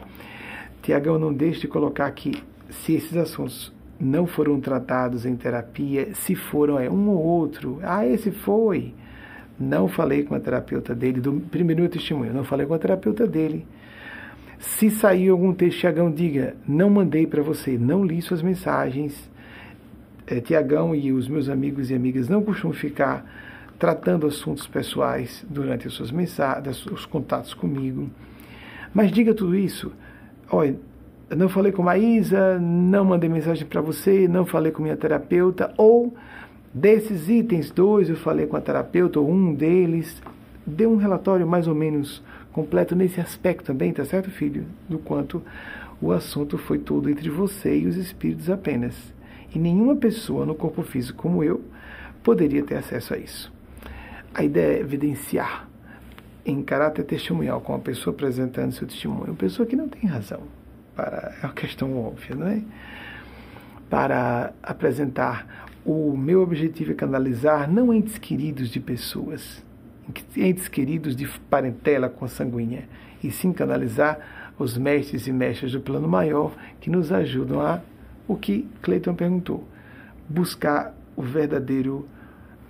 Tiagão, 0.82 1.20
não 1.20 1.34
deixe 1.34 1.62
de 1.62 1.68
colocar 1.68 2.06
aqui 2.06 2.42
se 2.70 2.94
esses 2.94 3.16
assuntos 3.16 3.74
não 4.00 4.26
foram 4.26 4.60
tratados 4.60 5.26
em 5.26 5.36
terapia, 5.36 6.14
se 6.14 6.34
foram 6.34 6.80
é 6.80 6.90
um 6.90 7.10
ou 7.10 7.22
outro. 7.22 7.80
Ah, 7.84 8.06
esse 8.06 8.32
foi. 8.32 8.94
Não 9.60 9.88
falei 9.88 10.24
com 10.24 10.36
a 10.36 10.40
terapeuta 10.40 10.94
dele, 10.94 11.22
do 11.22 11.34
primeiro 11.34 11.88
testemunho, 11.88 12.34
não 12.34 12.44
falei 12.44 12.66
com 12.66 12.74
a 12.74 12.80
terapeuta 12.80 13.26
dele. 13.26 13.66
Se 14.66 14.90
saiu 14.90 15.34
algum 15.34 15.54
texto, 15.54 15.80
Tiagão, 15.80 16.12
diga, 16.12 16.56
não 16.68 16.90
mandei 16.90 17.26
para 17.26 17.42
você, 17.42 17.78
não 17.78 18.04
li 18.04 18.22
suas 18.22 18.42
mensagens. 18.42 19.30
É, 20.28 20.42
Tiagão 20.42 20.94
e 20.94 21.14
os 21.14 21.30
meus 21.30 21.48
amigos 21.48 21.92
e 21.92 21.94
amigas 21.94 22.28
não 22.28 22.44
costumam 22.44 22.76
ficar 22.76 23.26
tratando 23.78 24.26
assuntos 24.26 24.68
pessoais 24.68 25.46
durante 25.48 25.88
as 25.88 25.94
suas 25.94 26.12
mensagens, 26.12 26.86
os 26.88 27.06
contatos 27.06 27.54
comigo. 27.54 28.10
Mas 28.94 29.12
diga 29.12 29.34
tudo 29.34 29.56
isso. 29.56 29.94
Olha, 30.52 30.76
não 31.30 31.48
falei 31.48 31.72
com 31.72 31.84
Maísa, 31.84 32.60
não 32.60 33.06
mandei 33.06 33.30
mensagem 33.30 33.66
para 33.66 33.82
você, 33.82 34.28
não 34.28 34.46
falei 34.46 34.72
com 34.72 34.82
minha 34.82 34.98
terapeuta, 34.98 35.74
ou 35.78 36.14
desses 36.74 37.30
itens, 37.30 37.72
dois 37.72 38.10
eu 38.10 38.16
falei 38.16 38.48
com 38.48 38.58
a 38.58 38.62
terapeuta, 38.62 39.20
ou 39.20 39.32
um 39.32 39.54
deles, 39.54 40.22
dê 40.66 40.86
um 40.86 40.98
relatório 40.98 41.48
mais 41.48 41.68
ou 41.68 41.76
menos 41.76 42.22
completo 42.56 42.96
nesse 42.96 43.20
aspecto 43.20 43.66
também, 43.66 43.92
tá 43.92 44.06
certo, 44.06 44.32
filho? 44.32 44.66
Do 44.88 44.98
quanto 44.98 45.44
o 46.02 46.14
assunto 46.14 46.58
foi 46.58 46.80
todo 46.80 47.10
entre 47.10 47.30
você 47.30 47.78
e 47.80 47.86
os 47.86 47.98
espíritos 47.98 48.50
apenas. 48.50 48.96
E 49.54 49.60
nenhuma 49.60 49.98
pessoa 49.98 50.46
no 50.46 50.56
corpo 50.56 50.82
físico 50.82 51.22
como 51.22 51.44
eu 51.44 51.62
poderia 52.24 52.64
ter 52.64 52.78
acesso 52.78 53.14
a 53.14 53.18
isso. 53.18 53.52
A 54.34 54.42
ideia 54.42 54.78
é 54.78 54.80
evidenciar 54.80 55.68
em 56.46 56.64
caráter 56.64 57.04
testemunhal 57.04 57.60
com 57.60 57.76
a 57.76 57.80
pessoa 57.80 58.14
apresentando 58.14 58.72
seu 58.72 58.88
testemunho, 58.88 59.32
uma 59.32 59.36
pessoa 59.36 59.66
que 59.66 59.76
não 59.76 59.90
tem 59.90 60.10
razão 60.10 60.40
para 60.96 61.36
é 61.42 61.46
uma 61.46 61.54
questão 61.54 61.98
óbvia, 61.98 62.38
não 62.38 62.48
é? 62.48 62.62
Para 63.90 64.54
apresentar 64.64 65.68
o 65.86 66.16
meu 66.16 66.42
objetivo 66.42 66.94
é 66.94 66.96
canalizar 66.96 67.70
não 67.70 67.94
entes 67.94 68.18
queridos 68.18 68.70
de 68.70 68.80
pessoas, 68.80 69.62
entes 70.38 70.68
queridos 70.68 71.16
de 71.16 71.28
parentela 71.50 72.10
consanguínea, 72.10 72.88
e 73.24 73.32
sim 73.32 73.52
canalizar 73.52 74.54
os 74.58 74.78
mestres 74.78 75.28
e 75.28 75.32
mestras 75.32 75.72
do 75.72 75.82
plano 75.82 76.08
maior 76.08 76.54
que 76.80 76.90
nos 76.90 77.12
ajudam 77.12 77.60
a 77.60 77.82
o 78.28 78.36
que 78.36 78.68
Cleiton 78.82 79.14
perguntou, 79.14 79.68
buscar 80.28 80.96
o 81.16 81.22
verdadeiro 81.22 82.08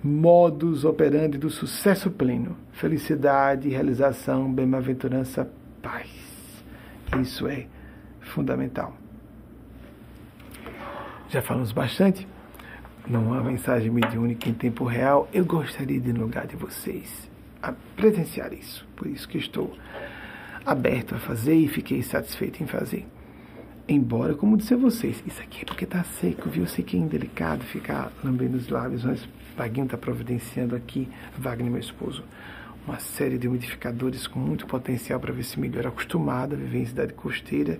modus 0.02 0.84
operandi 0.84 1.38
do 1.38 1.50
sucesso 1.50 2.10
pleno, 2.10 2.56
felicidade, 2.72 3.68
realização, 3.68 4.52
bem-aventurança, 4.52 5.50
paz. 5.82 6.08
Isso 7.20 7.46
é 7.48 7.66
fundamental. 8.20 8.94
Já 11.28 11.42
falamos 11.42 11.72
bastante 11.72 12.26
numa 13.08 13.42
mensagem 13.42 13.90
mediúnica 13.90 14.48
em 14.48 14.54
tempo 14.54 14.84
real. 14.84 15.28
Eu 15.32 15.44
gostaria 15.44 16.00
de, 16.00 16.12
no 16.12 16.22
lugar 16.22 16.46
de 16.46 16.56
vocês, 16.56 17.30
presenciar 17.96 18.52
isso. 18.52 18.86
Por 18.96 19.06
isso 19.06 19.28
que 19.28 19.38
estou 19.38 19.76
aberto 20.64 21.14
a 21.14 21.18
fazer 21.18 21.54
e 21.54 21.68
fiquei 21.68 22.02
satisfeito 22.02 22.62
em 22.62 22.66
fazer. 22.66 23.06
Embora, 23.88 24.34
como 24.34 24.56
disse 24.56 24.74
a 24.74 24.76
vocês, 24.76 25.22
isso 25.24 25.40
aqui 25.40 25.62
é 25.62 25.64
porque 25.64 25.84
está 25.84 26.02
seco, 26.02 26.50
viu? 26.50 26.64
Eu 26.64 26.68
sei 26.68 26.84
que 26.84 26.96
é 26.96 27.00
indelicado 27.00 27.62
ficar 27.62 28.10
lambendo 28.24 28.56
os 28.56 28.68
lábios, 28.68 29.04
mas 29.04 29.28
Vaguinho 29.56 29.84
está 29.84 29.96
providenciando 29.96 30.74
aqui, 30.74 31.08
Wagner, 31.38 31.70
meu 31.70 31.80
esposo, 31.80 32.24
uma 32.84 32.98
série 32.98 33.38
de 33.38 33.46
umidificadores 33.46 34.26
com 34.26 34.40
muito 34.40 34.66
potencial 34.66 35.20
para 35.20 35.32
ver 35.32 35.44
se 35.44 35.58
melhora. 35.60 35.88
Acostumado 35.88 36.54
a 36.54 36.58
viver 36.58 36.78
em 36.78 36.86
cidade 36.86 37.12
costeira, 37.12 37.78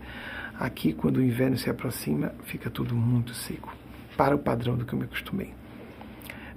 aqui 0.61 0.93
quando 0.93 1.17
o 1.17 1.23
inverno 1.23 1.59
se 1.59 1.69
aproxima, 1.69 2.33
fica 2.45 2.71
tudo 2.71 2.95
muito 2.95 3.35
seco, 3.35 3.75
para 4.17 4.35
o 4.35 4.39
padrão 4.39 4.77
do 4.77 4.85
que 4.85 4.93
eu 4.93 4.99
me 4.99 5.05
acostumei. 5.05 5.53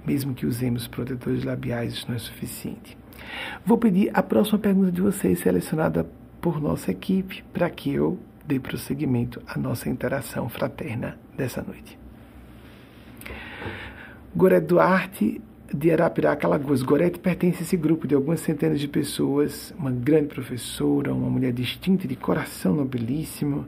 Mesmo 0.04 0.34
que 0.34 0.46
usemos 0.46 0.86
protetores 0.86 1.44
labiais, 1.44 1.92
isso 1.92 2.06
não 2.08 2.16
é 2.16 2.18
suficiente. 2.18 2.96
Vou 3.64 3.76
pedir 3.76 4.10
a 4.14 4.22
próxima 4.22 4.58
pergunta 4.58 4.90
de 4.90 5.00
vocês, 5.00 5.40
selecionada 5.40 6.06
por 6.40 6.60
nossa 6.60 6.90
equipe, 6.90 7.44
para 7.52 7.68
que 7.68 7.92
eu 7.92 8.18
dê 8.46 8.58
prosseguimento 8.58 9.42
à 9.46 9.58
nossa 9.58 9.88
interação 9.88 10.48
fraterna 10.48 11.18
dessa 11.36 11.62
noite. 11.62 11.98
Goré 14.34 14.60
Duarte 14.60 15.40
de 15.72 15.90
Arapiraca, 15.90 16.46
Alagoas. 16.46 16.82
Gorete 16.82 17.18
pertence 17.18 17.58
a 17.58 17.62
esse 17.62 17.76
grupo 17.76 18.06
de 18.06 18.14
algumas 18.14 18.40
centenas 18.40 18.80
de 18.80 18.88
pessoas, 18.88 19.72
uma 19.78 19.90
grande 19.90 20.28
professora, 20.28 21.14
uma 21.14 21.30
mulher 21.30 21.52
distinta, 21.52 22.08
de 22.08 22.16
coração 22.16 22.74
nobilíssimo, 22.74 23.66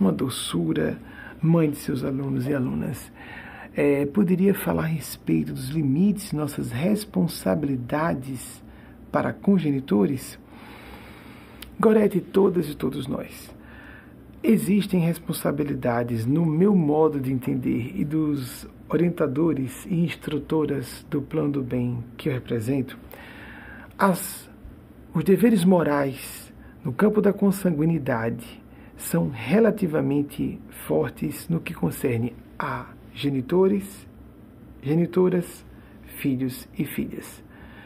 uma 0.00 0.12
doçura, 0.12 0.98
mãe 1.42 1.70
de 1.70 1.76
seus 1.76 2.04
alunos 2.04 2.46
e 2.46 2.54
alunas. 2.54 3.10
É, 3.74 4.06
poderia 4.06 4.54
falar 4.54 4.84
a 4.84 4.86
respeito 4.86 5.52
dos 5.52 5.70
limites, 5.70 6.32
nossas 6.32 6.70
responsabilidades 6.70 8.62
para 9.10 9.32
congenitores? 9.32 10.38
Gorete, 11.80 12.20
todas 12.20 12.68
e 12.68 12.76
todos 12.76 13.08
nós. 13.08 13.52
Existem 14.42 15.00
responsabilidades 15.00 16.26
no 16.26 16.44
meu 16.44 16.76
modo 16.76 17.18
de 17.18 17.32
entender 17.32 17.92
e 17.94 18.04
dos 18.04 18.68
orientadores 18.88 19.86
e 19.86 20.04
instrutoras 20.04 21.04
do 21.08 21.22
plano 21.22 21.52
do 21.52 21.62
bem 21.62 22.04
que 22.16 22.28
eu 22.28 22.32
represento, 22.32 22.98
as, 23.98 24.50
os 25.14 25.24
deveres 25.24 25.64
morais 25.64 26.52
no 26.84 26.92
campo 26.92 27.22
da 27.22 27.32
consanguinidade 27.32 28.61
são 29.02 29.28
relativamente 29.28 30.60
fortes 30.86 31.48
no 31.48 31.60
que 31.60 31.74
concerne 31.74 32.34
a 32.56 32.86
genitores, 33.12 34.06
genitoras, 34.80 35.64
filhos 36.18 36.68
e 36.78 36.84
filhas, 36.84 37.42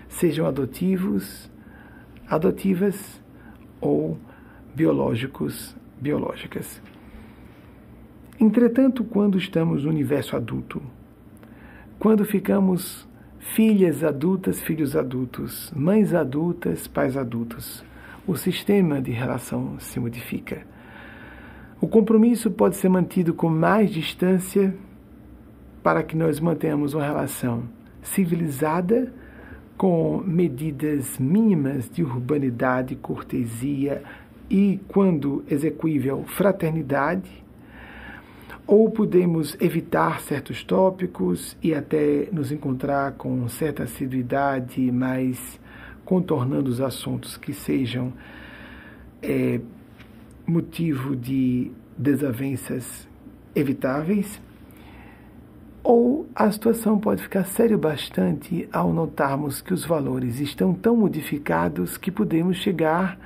sejam 0.09 0.47
adotivos, 0.47 1.51
adotivas 2.29 3.21
ou 3.81 4.19
biológicos, 4.75 5.75
biológicas. 5.99 6.83
Entretanto, 8.39 9.03
quando 9.03 9.39
estamos 9.39 9.85
no 9.85 9.91
universo 9.91 10.37
adulto, 10.37 10.83
quando 11.99 12.27
ficamos 12.27 13.09
filhas 13.55 14.05
adultas, 14.05 14.61
filhos 14.61 14.95
adultos, 14.95 15.73
mães 15.75 16.13
adultas, 16.13 16.87
pais 16.87 17.17
adultos, 17.17 17.83
o 18.27 18.37
sistema 18.37 19.01
de 19.01 19.13
relação 19.13 19.81
se 19.81 19.99
modifica. 19.99 20.76
O 21.79 21.87
compromisso 21.87 22.51
pode 22.51 22.77
ser 22.77 22.89
mantido 22.89 23.35
com 23.35 23.51
mais 23.51 23.91
distância 23.91 24.75
para 25.83 26.03
que 26.03 26.17
nós 26.17 26.41
mantenhamos 26.41 26.95
uma 26.95 27.05
relação 27.05 27.65
civilizada 28.03 29.13
com 29.77 30.23
medidas 30.25 31.19
mínimas 31.19 31.91
de 31.91 32.03
urbanidade, 32.03 32.97
cortesia 32.97 34.03
e, 34.49 34.81
quando 34.89 35.45
execuível, 35.51 36.25
fraternidade. 36.25 37.45
Ou 38.67 38.91
podemos 38.91 39.55
evitar 39.61 40.21
certos 40.23 40.65
tópicos 40.65 41.59
e 41.63 41.75
até 41.75 42.31
nos 42.33 42.51
encontrar 42.51 43.13
com 43.13 43.47
certa 43.51 43.83
assiduidade, 43.83 44.91
mas 44.91 45.61
contornando 46.07 46.71
os 46.71 46.81
assuntos 46.81 47.37
que 47.37 47.53
sejam 47.53 48.15
é, 49.23 49.61
motivo 50.47 51.17
de 51.17 51.71
desavenças 51.97 53.09
evitáveis. 53.55 54.41
ou 55.83 56.27
a 56.35 56.51
situação 56.51 56.99
pode 56.99 57.23
ficar 57.23 57.45
séria 57.45 57.79
bastante 57.79 58.69
ao 58.73 58.93
notarmos 58.93 59.61
que 59.61 59.73
os 59.73 59.85
valores 59.85 60.41
estão 60.41 60.75
tão 60.75 60.97
modificados 60.97 61.97
que 61.97 62.11
podemos 62.11 62.57
chegar 62.57 63.17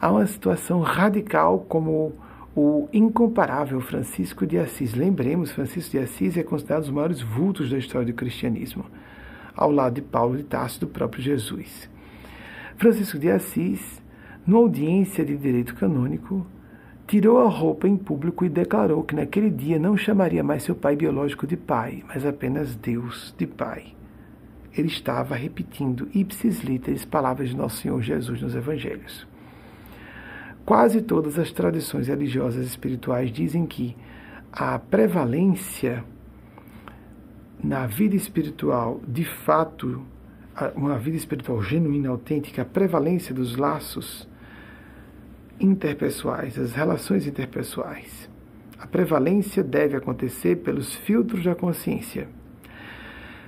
a 0.00 0.10
uma 0.10 0.26
situação 0.26 0.80
radical 0.80 1.60
como 1.68 2.12
o 2.56 2.88
incomparável 2.92 3.80
Francisco 3.80 4.44
de 4.44 4.58
Assis. 4.58 4.94
Lembremos, 4.94 5.52
Francisco 5.52 5.92
de 5.92 5.98
Assis 5.98 6.36
é 6.36 6.42
considerado 6.42 6.82
um 6.82 6.86
dos 6.86 6.94
maiores 6.94 7.22
vultos 7.22 7.70
da 7.70 7.78
história 7.78 8.06
do 8.08 8.12
cristianismo, 8.12 8.84
ao 9.54 9.70
lado 9.70 9.94
de 9.94 10.02
Paulo 10.02 10.36
de 10.36 10.42
Tarso 10.42 10.80
do 10.80 10.88
próprio 10.88 11.22
Jesus. 11.22 11.88
Francisco 12.76 13.16
de 13.16 13.30
Assis, 13.30 14.02
numa 14.44 14.58
audiência 14.62 15.24
de 15.24 15.36
direito 15.36 15.74
canônico, 15.76 16.44
tirou 17.08 17.38
a 17.38 17.48
roupa 17.48 17.88
em 17.88 17.96
público 17.96 18.44
e 18.44 18.50
declarou 18.50 19.02
que 19.02 19.14
naquele 19.14 19.48
dia 19.48 19.78
não 19.78 19.96
chamaria 19.96 20.44
mais 20.44 20.62
seu 20.62 20.74
pai 20.74 20.94
biológico 20.94 21.46
de 21.46 21.56
pai, 21.56 22.04
mas 22.06 22.24
apenas 22.26 22.76
Deus 22.76 23.34
de 23.38 23.46
pai. 23.46 23.94
Ele 24.76 24.88
estava 24.88 25.34
repetindo 25.34 26.06
ipsis 26.14 26.60
literis 26.60 27.06
palavras 27.06 27.48
de 27.48 27.56
nosso 27.56 27.78
Senhor 27.78 28.00
Jesus 28.02 28.42
nos 28.42 28.54
evangelhos. 28.54 29.26
Quase 30.66 31.00
todas 31.00 31.38
as 31.38 31.50
tradições 31.50 32.08
religiosas 32.08 32.66
espirituais 32.66 33.32
dizem 33.32 33.64
que 33.64 33.96
a 34.52 34.78
prevalência 34.78 36.04
na 37.64 37.86
vida 37.86 38.16
espiritual, 38.16 39.00
de 39.08 39.24
fato, 39.24 40.02
uma 40.76 40.98
vida 40.98 41.16
espiritual 41.16 41.62
genuína, 41.62 42.10
autêntica, 42.10 42.60
a 42.60 42.66
prevalência 42.66 43.34
dos 43.34 43.56
laços 43.56 44.27
interpessoais, 45.60 46.58
as 46.58 46.72
relações 46.72 47.26
interpessoais. 47.26 48.28
A 48.78 48.86
prevalência 48.86 49.62
deve 49.62 49.96
acontecer 49.96 50.56
pelos 50.56 50.94
filtros 50.94 51.44
da 51.44 51.54
consciência. 51.54 52.28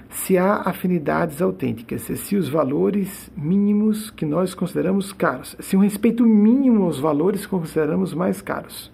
Se 0.09 0.37
há 0.37 0.63
afinidades 0.65 1.41
autênticas, 1.41 2.03
se 2.03 2.35
os 2.35 2.49
valores 2.49 3.31
mínimos 3.37 4.11
que 4.11 4.27
nós 4.27 4.55
consideramos 4.55 5.13
caros, 5.13 5.57
se 5.61 5.77
um 5.77 5.81
respeito 5.81 6.27
mínimo 6.27 6.83
aos 6.83 6.99
valores 6.99 7.43
que 7.47 7.51
consideramos 7.51 8.13
mais 8.13 8.43
caros, 8.43 8.93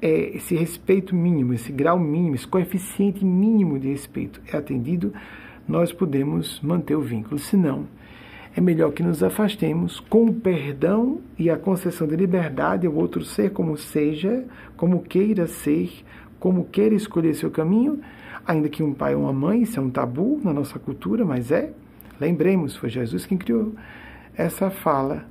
é 0.00 0.36
esse 0.36 0.54
respeito 0.54 1.12
mínimo, 1.12 1.54
esse 1.54 1.72
grau 1.72 1.98
mínimo, 1.98 2.36
esse 2.36 2.46
coeficiente 2.46 3.24
mínimo 3.24 3.80
de 3.80 3.88
respeito 3.88 4.40
é 4.52 4.56
atendido, 4.56 5.12
nós 5.66 5.92
podemos 5.92 6.60
manter 6.60 6.94
o 6.94 7.00
vínculo. 7.00 7.38
Se 7.38 7.56
não, 7.56 7.86
é 8.58 8.60
melhor 8.60 8.92
que 8.92 9.04
nos 9.04 9.22
afastemos 9.22 10.00
com 10.00 10.24
o 10.24 10.34
perdão 10.34 11.20
e 11.38 11.48
a 11.48 11.56
concessão 11.56 12.08
de 12.08 12.16
liberdade 12.16 12.88
ao 12.88 12.94
outro 12.94 13.24
ser 13.24 13.52
como 13.52 13.76
seja, 13.76 14.44
como 14.76 15.00
queira 15.00 15.46
ser, 15.46 16.04
como 16.40 16.64
queira 16.64 16.92
escolher 16.92 17.34
seu 17.34 17.52
caminho, 17.52 18.00
ainda 18.44 18.68
que 18.68 18.82
um 18.82 18.92
pai 18.92 19.14
ou 19.14 19.22
uma 19.22 19.32
mãe, 19.32 19.62
isso 19.62 19.78
é 19.78 19.82
um 19.82 19.88
tabu 19.88 20.40
na 20.42 20.52
nossa 20.52 20.76
cultura, 20.76 21.24
mas 21.24 21.52
é. 21.52 21.72
Lembremos, 22.20 22.74
foi 22.74 22.88
Jesus 22.88 23.24
quem 23.24 23.38
criou 23.38 23.74
essa 24.36 24.70
fala 24.70 25.24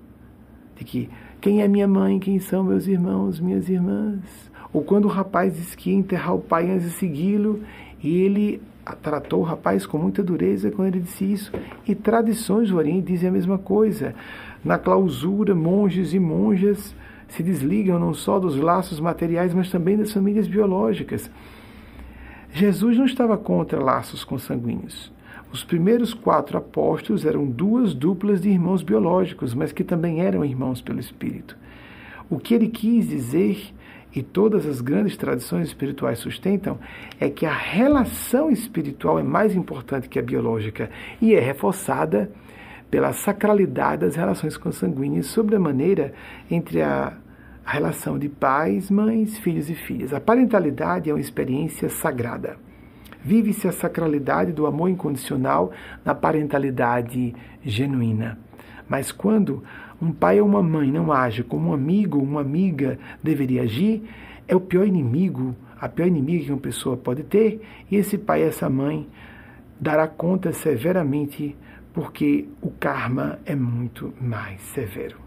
de 0.78 0.86
que 0.86 1.10
quem 1.42 1.62
é 1.62 1.68
minha 1.68 1.88
mãe, 1.88 2.20
quem 2.20 2.40
são 2.40 2.64
meus 2.64 2.88
irmãos, 2.88 3.42
minhas 3.42 3.68
irmãs. 3.68 4.50
Ou 4.72 4.82
quando 4.84 5.04
o 5.04 5.10
rapaz 5.10 5.54
disse 5.54 5.76
que 5.76 5.90
ia 5.90 5.98
enterrar 5.98 6.34
o 6.34 6.40
pai 6.40 6.72
antes 6.72 6.86
de 6.86 6.92
segui-lo, 6.92 7.62
e 8.02 8.22
ele 8.22 8.62
tratou 8.96 9.42
o 9.42 9.44
rapaz 9.44 9.86
com 9.86 9.98
muita 9.98 10.24
dureza 10.24 10.72
quando 10.72 10.88
ele 10.88 11.00
disse 11.02 11.32
isso. 11.32 11.52
E 11.88 11.94
tradições 11.94 12.70
do 12.70 12.78
Oriente 12.78 13.08
dizem 13.08 13.30
a 13.30 13.32
mesma 13.32 13.58
coisa. 13.58 14.16
Na 14.64 14.78
clausura, 14.78 15.54
monges 15.54 16.14
e 16.14 16.20
monjas 16.20 16.96
se 17.28 17.44
desligam 17.44 18.00
não 18.00 18.14
só 18.14 18.40
dos 18.40 18.56
laços 18.56 19.00
materiais, 19.00 19.54
mas 19.54 19.70
também 19.70 19.98
das 19.98 20.12
famílias 20.12 20.48
biológicas. 20.48 21.30
Jesus 22.54 22.98
não 22.98 23.06
estava 23.06 23.38
contra 23.38 23.84
laços 23.84 24.24
consanguíneos. 24.24 25.12
Os 25.52 25.64
primeiros 25.64 26.14
quatro 26.14 26.58
apóstolos 26.58 27.26
eram 27.26 27.46
duas 27.46 27.94
duplas 27.94 28.42
de 28.42 28.50
irmãos 28.50 28.82
biológicos, 28.82 29.54
mas 29.54 29.72
que 29.72 29.84
também 29.84 30.22
eram 30.22 30.44
irmãos 30.44 30.82
pelo 30.82 31.00
Espírito. 31.00 31.58
O 32.30 32.38
que 32.38 32.54
ele 32.54 32.68
quis 32.68 33.08
dizer 33.08 33.74
e 34.16 34.24
todas 34.24 34.66
as 34.66 34.82
grandes 34.82 35.18
tradições 35.18 35.68
espirituais 35.68 36.20
sustentam 36.20 36.80
é 37.20 37.30
que 37.30 37.46
a 37.46 37.54
relação 37.54 38.50
espiritual 38.50 39.20
é 39.20 39.24
mais 39.24 39.56
importante 39.56 40.10
que 40.10 40.18
a 40.18 40.24
biológica 40.24 40.90
e 41.22 41.36
é 41.36 41.40
reforçada 41.40 42.32
pela 42.90 43.14
sacralidade 43.14 44.02
das 44.02 44.16
relações 44.16 44.58
consanguíneas 44.58 45.28
sobre 45.28 45.56
a 45.56 45.60
maneira 45.60 46.14
entre 46.50 46.82
a 46.82 47.18
relação 47.66 48.18
de 48.18 48.30
pais, 48.30 48.90
mães, 48.90 49.38
filhos 49.38 49.70
e 49.70 49.76
filhas. 49.76 50.14
A 50.14 50.22
parentalidade 50.22 51.10
é 51.10 51.14
uma 51.14 51.20
experiência 51.20 51.90
sagrada. 51.90 52.58
Vive-se 53.22 53.68
a 53.68 53.74
sacralidade 53.74 54.54
do 54.54 54.66
amor 54.66 54.90
incondicional 54.90 55.72
na 56.06 56.16
parentalidade 56.16 57.36
genuína. 57.62 58.40
Mas 58.88 59.12
quando 59.12 59.64
um 60.02 60.12
pai 60.12 60.40
ou 60.40 60.48
uma 60.48 60.62
mãe 60.62 60.92
não 60.92 61.12
age 61.12 61.44
como 61.44 61.70
um 61.70 61.74
amigo 61.74 62.18
ou 62.20 62.24
uma 62.24 62.42
amiga 62.42 63.00
deveria 63.22 63.64
agir, 63.64 64.04
é 64.48 64.56
o 64.56 64.62
pior 64.62 64.86
inimigo, 64.86 65.56
a 65.80 65.90
pior 65.90 66.08
inimiga 66.08 66.46
que 66.46 66.52
uma 66.52 66.60
pessoa 66.60 66.96
pode 66.96 67.24
ter, 67.24 67.62
e 67.90 67.96
esse 67.96 68.18
pai, 68.18 68.44
essa 68.44 68.70
mãe, 68.70 69.08
dará 69.80 70.08
conta 70.08 70.52
severamente, 70.52 71.56
porque 71.94 72.48
o 72.62 72.70
karma 72.72 73.40
é 73.46 73.56
muito 73.56 74.14
mais 74.22 74.62
severo. 74.62 75.18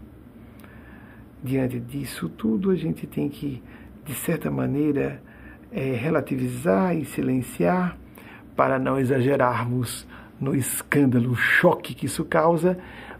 Diante 1.43 1.79
disso 1.79 2.29
tudo, 2.29 2.71
a 2.71 2.75
gente 2.75 3.07
tem 3.07 3.27
que, 3.27 3.61
de 4.05 4.13
certa 4.13 4.49
maneira, 4.49 5.21
é, 5.71 5.93
relativizar 5.93 6.95
e 6.95 7.05
silenciar 7.05 7.97
para 8.55 8.77
não 8.77 8.99
exagerarmos 8.99 10.07
no 10.39 10.55
escândalo, 10.55 11.35
choque 11.35 11.93
que 11.93 12.07
isso 12.07 12.25
causa, 12.25 12.77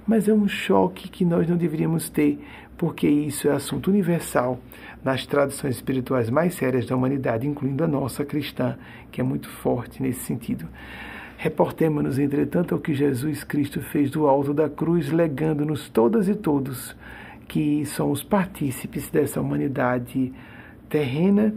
mas 0.08 0.28
é 0.28 0.34
um 0.34 0.48
choque 0.48 1.10
que 1.10 1.24
nós 1.24 1.48
não 1.48 1.58
deveríamos 1.58 2.10
ter, 2.10 2.40
porque 2.78 3.08
isso 3.08 3.48
é 3.48 3.52
assunto 3.52 3.90
universal 3.90 4.60
nas 5.04 5.26
tradições 5.26 5.76
espirituais 5.76 6.30
mais 6.30 6.56
sérias 6.56 6.86
da 6.86 6.96
humanidade, 6.96 7.48
incluindo 7.48 7.84
a 7.84 7.88
nossa 7.88 8.26
cristã, 8.26 8.78
que 9.12 9.22
é 9.22 9.24
muito 9.24 9.50
forte 9.50 10.02
nesse 10.02 10.22
sentido. 10.22 10.68
Reportemos-nos, 11.38 12.20
entretanto, 12.20 12.76
ao 12.76 12.82
que 12.82 12.94
Jesus 12.94 13.44
Cristo 13.44 13.82
fez 13.82 14.12
do 14.12 14.28
alto 14.28 14.54
da 14.54 14.70
cruz, 14.70 15.12
legando-nos 15.12 15.90
todas 15.90 16.28
e 16.28 16.36
todos 16.36 16.96
que 17.48 17.84
somos 17.86 18.24
partícipes 18.24 19.10
dessa 19.10 19.42
humanidade 19.42 20.32
terrena, 20.88 21.54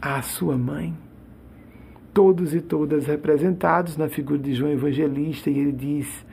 à 0.00 0.22
sua 0.22 0.56
mãe. 0.56 0.94
Todos 2.14 2.54
e 2.54 2.60
todas 2.60 3.06
representados 3.06 3.96
na 3.96 4.08
figura 4.08 4.38
de 4.38 4.54
João 4.54 4.72
Evangelista, 4.72 5.50
e 5.50 5.58
ele 5.58 5.72
diz: 5.72 6.24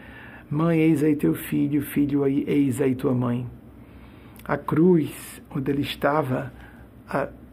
Mãe, 0.50 0.80
eis 0.80 1.04
aí 1.04 1.14
teu 1.14 1.34
filho, 1.34 1.82
filho, 1.82 2.26
eis 2.26 2.80
aí 2.80 2.96
tua 2.96 3.14
mãe. 3.14 3.46
A 4.46 4.58
cruz, 4.58 5.42
onde 5.54 5.70
ele 5.70 5.82
estava 5.82 6.54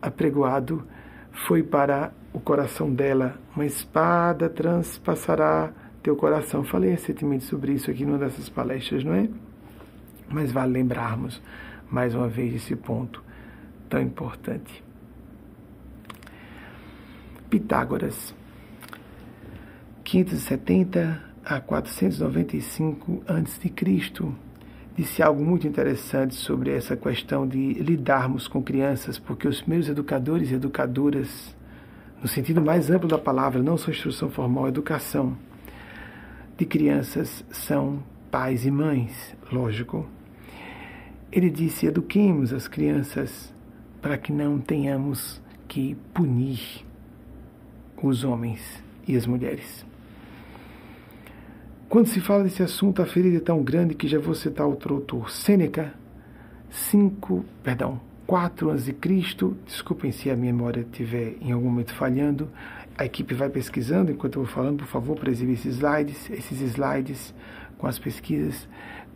apregoado, 0.01 0.87
foi 1.33 1.61
para 1.65 2.13
o 2.33 2.39
coração 2.39 2.95
dela. 2.95 3.37
Uma 3.57 3.67
espada 3.67 4.49
transpassará 4.49 5.73
teu 6.05 6.15
coração. 6.15 6.63
Falei 6.63 6.91
recentemente 6.91 7.43
sobre 7.45 7.73
isso 7.73 7.91
aqui 7.91 8.05
numa 8.05 8.19
dessas 8.19 8.49
palestras, 8.49 9.03
não 9.03 9.13
é? 9.13 9.29
Mas 10.31 10.53
vale 10.53 10.75
lembrarmos 10.75 11.43
mais 11.91 12.15
uma 12.15 12.29
vez 12.29 12.55
esse 12.55 12.77
ponto 12.77 13.21
tão 13.89 14.01
importante. 14.01 14.85
Pitágoras, 17.51 18.33
570 20.05 21.34
a 21.45 21.61
495 21.61 23.23
a.C., 23.27 23.73
disse 24.97 25.23
algo 25.23 25.45
muito 25.45 25.67
interessante 25.67 26.35
sobre 26.35 26.71
essa 26.71 26.97
questão 26.97 27.47
de 27.47 27.75
lidarmos 27.75 28.49
com 28.49 28.63
crianças, 28.63 29.19
porque 29.19 29.47
os 29.47 29.61
primeiros 29.61 29.89
educadores 29.89 30.51
e 30.51 30.55
educadoras, 30.55 31.55
no 32.23 32.29
sentido 32.29 32.63
mais 32.63 32.91
amplo 32.91 33.09
da 33.09 33.19
palavra, 33.19 33.63
não 33.63 33.77
são 33.77 33.93
instrução 33.93 34.31
formal, 34.31 34.69
educação 34.69 35.37
de 36.57 36.65
crianças 36.65 37.45
são 37.51 38.03
pais 38.31 38.65
e 38.65 38.71
mães, 38.71 39.37
lógico. 39.53 40.07
Ele 41.31 41.51
disse: 41.51 41.87
eduquemos 41.87 42.53
as 42.53 42.69
crianças 42.69 43.53
para 44.01 44.17
que 44.17 44.33
não 44.33 44.59
tenhamos 44.59 45.43
que 45.67 45.97
punir 46.15 46.85
os 48.01 48.23
homens 48.23 48.61
e 49.09 49.17
as 49.17 49.27
mulheres. 49.27 49.85
Quando 51.89 52.07
se 52.07 52.21
fala 52.21 52.45
desse 52.45 52.63
assunto, 52.63 53.03
a 53.03 53.07
ferida 53.07 53.37
é 53.37 53.41
tão 53.41 53.63
grande 53.63 53.95
que 53.95 54.09
já 54.09 54.19
vou 54.19 54.35
citar 54.35 54.67
outro 54.67 54.95
autor, 54.95 55.31
Sêneca, 55.31 55.95
5, 56.71 57.45
perdão, 57.63 58.01
4 58.27 58.71
a.C., 58.71 58.95
desculpem 59.67 60.11
se 60.11 60.31
a 60.31 60.37
memória 60.37 60.81
estiver 60.81 61.37
em 61.41 61.53
algum 61.53 61.69
momento 61.69 61.95
falhando, 61.95 62.49
a 62.97 63.05
equipe 63.05 63.35
vai 63.35 63.49
pesquisando 63.49 64.11
enquanto 64.11 64.37
eu 64.37 64.45
vou 64.45 64.53
falando, 64.53 64.79
por 64.79 64.87
favor, 64.87 65.17
para 65.17 65.31
exibir 65.31 65.55
esses 65.55 65.77
slides, 65.77 66.31
esses 66.31 66.61
slides 66.61 67.35
com 67.79 67.87
as 67.87 67.99
pesquisas. 67.99 68.69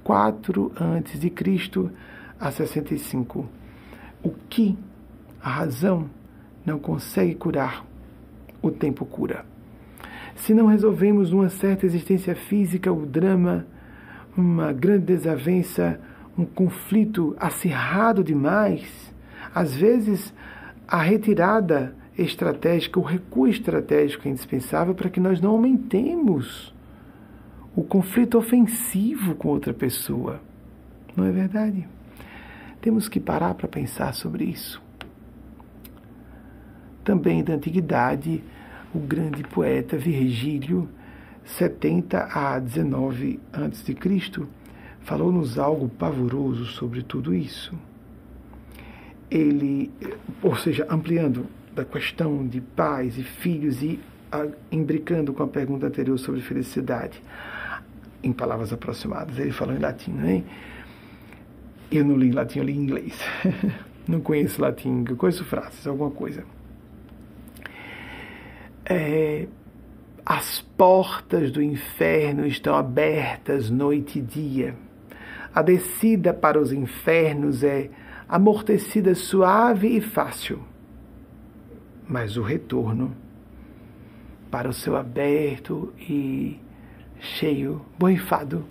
4 0.04 0.72
a.C. 0.76 1.90
a 2.38 2.50
65. 2.50 3.48
O 4.22 4.30
que 4.48 4.78
a 5.40 5.50
razão 5.50 6.08
não 6.64 6.78
consegue 6.78 7.34
curar, 7.34 7.84
o 8.60 8.70
tempo 8.70 9.06
cura. 9.06 9.44
Se 10.38 10.54
não 10.54 10.66
resolvemos 10.66 11.32
uma 11.32 11.48
certa 11.48 11.84
existência 11.84 12.34
física, 12.34 12.92
o 12.92 13.04
drama, 13.04 13.66
uma 14.36 14.72
grande 14.72 15.06
desavença, 15.06 16.00
um 16.36 16.44
conflito 16.44 17.36
acirrado 17.38 18.22
demais, 18.22 19.12
às 19.54 19.74
vezes 19.74 20.32
a 20.86 21.02
retirada 21.02 21.94
estratégica, 22.16 22.98
o 22.98 23.02
recuo 23.02 23.48
estratégico 23.48 24.26
é 24.26 24.30
indispensável 24.30 24.94
para 24.94 25.10
que 25.10 25.20
nós 25.20 25.40
não 25.40 25.50
aumentemos 25.50 26.74
o 27.74 27.82
conflito 27.82 28.38
ofensivo 28.38 29.34
com 29.34 29.48
outra 29.48 29.74
pessoa. 29.74 30.40
Não 31.16 31.24
é 31.24 31.30
verdade? 31.30 31.86
Temos 32.80 33.08
que 33.08 33.20
parar 33.20 33.54
para 33.54 33.68
pensar 33.68 34.14
sobre 34.14 34.44
isso. 34.44 34.80
Também 37.04 37.42
da 37.42 37.54
antiguidade, 37.54 38.42
o 38.94 38.98
grande 38.98 39.42
poeta 39.42 39.96
Virgílio, 39.96 40.88
70 41.44 42.28
a 42.32 42.58
19 42.58 43.40
a.C., 43.52 43.96
falou-nos 45.00 45.58
algo 45.58 45.88
pavoroso 45.88 46.66
sobre 46.66 47.02
tudo 47.02 47.34
isso. 47.34 47.74
Ele, 49.30 49.90
ou 50.42 50.56
seja, 50.56 50.86
ampliando 50.90 51.46
da 51.74 51.84
questão 51.84 52.46
de 52.46 52.60
pais 52.60 53.18
e 53.18 53.22
filhos 53.22 53.82
e 53.82 54.00
imbricando 54.70 55.32
com 55.32 55.42
a 55.42 55.48
pergunta 55.48 55.86
anterior 55.86 56.18
sobre 56.18 56.40
felicidade, 56.40 57.22
em 58.22 58.32
palavras 58.32 58.72
aproximadas, 58.72 59.38
ele 59.38 59.52
falou 59.52 59.74
em 59.74 59.78
latim, 59.78 60.10
né? 60.10 60.42
Eu 61.90 62.04
não 62.04 62.16
li 62.16 62.28
em 62.28 62.32
latim, 62.32 62.58
eu 62.58 62.64
li 62.64 62.72
em 62.72 62.80
inglês. 62.80 63.18
não 64.06 64.20
conheço 64.20 64.60
latim, 64.60 65.04
eu 65.08 65.16
conheço 65.16 65.44
frases, 65.44 65.86
alguma 65.86 66.10
coisa. 66.10 66.44
É, 68.90 69.46
as 70.24 70.62
portas 70.62 71.50
do 71.50 71.60
inferno 71.60 72.46
estão 72.46 72.74
abertas 72.74 73.68
noite 73.68 74.18
e 74.18 74.22
dia. 74.22 74.74
A 75.54 75.60
descida 75.60 76.32
para 76.32 76.58
os 76.58 76.72
infernos 76.72 77.62
é 77.62 77.90
amortecida, 78.26 79.14
suave 79.14 79.88
e 79.88 80.00
fácil. 80.00 80.62
Mas 82.08 82.38
o 82.38 82.42
retorno 82.42 83.14
para 84.50 84.70
o 84.70 84.72
céu 84.72 84.96
aberto 84.96 85.92
e 85.98 86.58
cheio, 87.20 87.84
borrifado 87.98 88.64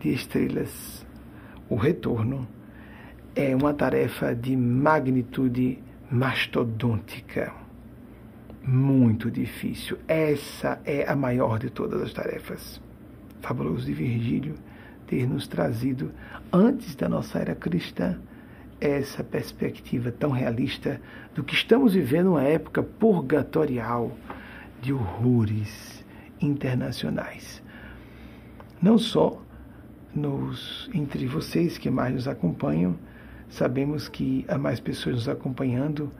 de 0.00 0.14
estrelas, 0.14 1.04
o 1.68 1.74
retorno 1.74 2.48
é 3.34 3.54
uma 3.54 3.74
tarefa 3.74 4.34
de 4.34 4.56
magnitude 4.56 5.78
mastodôntica 6.10 7.59
muito 8.62 9.30
difícil. 9.30 9.98
Essa 10.06 10.80
é 10.84 11.08
a 11.08 11.16
maior 11.16 11.58
de 11.58 11.70
todas 11.70 12.00
as 12.02 12.12
tarefas. 12.12 12.80
Fabuloso 13.40 13.86
de 13.86 13.94
Virgílio 13.94 14.54
ter 15.06 15.26
nos 15.26 15.48
trazido, 15.48 16.12
antes 16.52 16.94
da 16.94 17.08
nossa 17.08 17.40
era 17.40 17.54
cristã, 17.54 18.16
essa 18.80 19.24
perspectiva 19.24 20.12
tão 20.12 20.30
realista 20.30 21.00
do 21.34 21.42
que 21.42 21.54
estamos 21.54 21.94
vivendo 21.94 22.30
uma 22.30 22.44
época 22.44 22.82
purgatorial 22.82 24.16
de 24.80 24.92
horrores 24.92 26.04
internacionais. 26.40 27.60
Não 28.80 28.96
só 28.96 29.42
nos 30.14 30.88
entre 30.94 31.26
vocês 31.26 31.76
que 31.76 31.90
mais 31.90 32.14
nos 32.14 32.28
acompanham, 32.28 32.96
sabemos 33.48 34.08
que 34.08 34.44
há 34.48 34.56
mais 34.56 34.78
pessoas 34.80 35.16
nos 35.16 35.28
acompanhando 35.28 36.10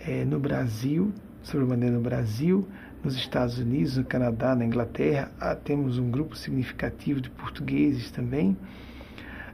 é, 0.00 0.24
no 0.24 0.40
Brasil 0.40 1.12
sobremaneira 1.42 1.96
no 1.96 2.02
Brasil, 2.02 2.66
nos 3.02 3.16
Estados 3.16 3.58
Unidos, 3.58 3.96
no 3.96 4.04
Canadá, 4.04 4.54
na 4.54 4.64
Inglaterra, 4.64 5.30
ah, 5.40 5.54
temos 5.54 5.98
um 5.98 6.10
grupo 6.10 6.36
significativo 6.36 7.20
de 7.20 7.30
portugueses 7.30 8.10
também, 8.10 8.56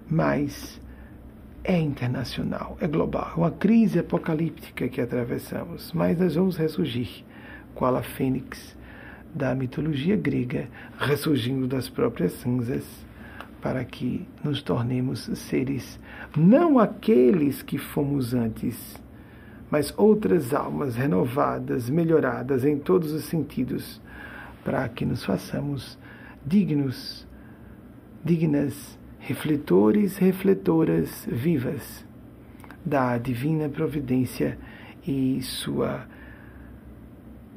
mas 0.08 0.80
é 1.62 1.78
internacional, 1.78 2.76
é 2.80 2.86
global, 2.86 3.32
é 3.34 3.38
uma 3.38 3.50
crise 3.50 3.98
apocalíptica 3.98 4.88
que 4.88 5.00
atravessamos, 5.00 5.92
mas 5.92 6.18
nós 6.18 6.34
vamos 6.34 6.56
ressurgir, 6.56 7.24
qual 7.74 7.96
a 7.96 8.02
fênix 8.02 8.76
da 9.34 9.54
mitologia 9.54 10.16
grega, 10.16 10.68
ressurgindo 10.98 11.66
das 11.66 11.88
próprias 11.88 12.32
cinzas, 12.32 12.84
para 13.60 13.84
que 13.84 14.26
nos 14.44 14.62
tornemos 14.62 15.28
seres, 15.34 15.98
não 16.36 16.78
aqueles 16.78 17.62
que 17.62 17.78
fomos 17.78 18.32
antes, 18.32 18.96
mas 19.70 19.92
outras 19.96 20.54
almas 20.54 20.94
renovadas, 20.94 21.90
melhoradas 21.90 22.64
em 22.64 22.78
todos 22.78 23.12
os 23.12 23.24
sentidos, 23.24 24.00
para 24.64 24.88
que 24.88 25.04
nos 25.04 25.24
façamos 25.24 25.98
dignos, 26.44 27.26
dignas, 28.24 28.98
refletores, 29.18 30.16
refletoras 30.16 31.26
vivas 31.30 32.04
da 32.84 33.18
divina 33.18 33.68
providência 33.68 34.56
e 35.06 35.42
sua 35.42 36.06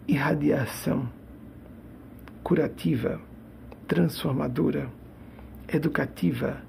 irradiação 0.08 1.08
curativa, 2.44 3.22
transformadora, 3.88 4.90
educativa, 5.72 6.62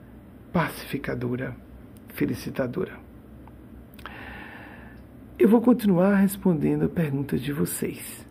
pacificadora, 0.53 1.57
felicitadora. 2.09 3.10
Eu 5.41 5.49
vou 5.49 5.62
continuar 5.62 6.16
respondendo 6.16 6.84
a 6.84 6.88
perguntas 6.91 7.41
de 7.41 7.51
vocês. 7.51 8.26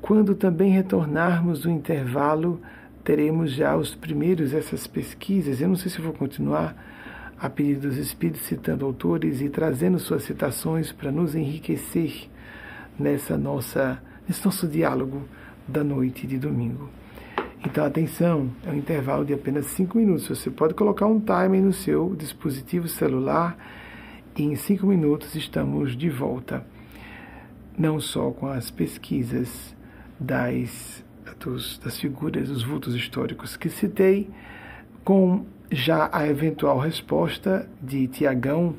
Quando 0.00 0.36
também 0.36 0.70
retornarmos 0.70 1.62
do 1.62 1.68
intervalo, 1.68 2.60
teremos 3.02 3.50
já 3.50 3.76
os 3.76 3.92
primeiros 3.92 4.54
essas 4.54 4.86
pesquisas. 4.86 5.60
Eu 5.60 5.66
não 5.66 5.74
sei 5.74 5.90
se 5.90 6.00
vou 6.00 6.12
continuar 6.12 6.76
a 7.36 7.50
pedido 7.50 7.88
dos 7.88 7.96
Espíritos, 7.96 8.42
citando 8.42 8.86
autores 8.86 9.40
e 9.40 9.48
trazendo 9.48 9.98
suas 9.98 10.22
citações 10.22 10.92
para 10.92 11.10
nos 11.10 11.34
enriquecer 11.34 12.30
nessa 12.96 13.36
nossa, 13.36 14.00
nesse 14.28 14.44
nosso 14.44 14.68
diálogo 14.68 15.22
da 15.66 15.82
noite 15.82 16.24
de 16.24 16.38
domingo. 16.38 16.88
Então, 17.66 17.84
atenção, 17.84 18.48
é 18.64 18.70
um 18.70 18.76
intervalo 18.76 19.24
de 19.24 19.34
apenas 19.34 19.66
5 19.66 19.98
minutos. 19.98 20.28
Você 20.28 20.52
pode 20.52 20.74
colocar 20.74 21.06
um 21.06 21.18
timer 21.18 21.60
no 21.60 21.72
seu 21.72 22.14
dispositivo 22.14 22.86
celular 22.86 23.58
em 24.42 24.56
cinco 24.56 24.86
minutos 24.86 25.34
estamos 25.36 25.96
de 25.96 26.10
volta, 26.10 26.66
não 27.78 28.00
só 28.00 28.30
com 28.32 28.48
as 28.48 28.70
pesquisas 28.70 29.76
das, 30.18 31.04
dos, 31.38 31.78
das 31.78 31.98
figuras, 31.98 32.48
dos 32.48 32.64
vultos 32.64 32.96
históricos 32.96 33.56
que 33.56 33.68
citei, 33.68 34.28
com 35.04 35.44
já 35.70 36.10
a 36.12 36.26
eventual 36.26 36.78
resposta 36.78 37.68
de 37.80 38.08
Tiagão, 38.08 38.74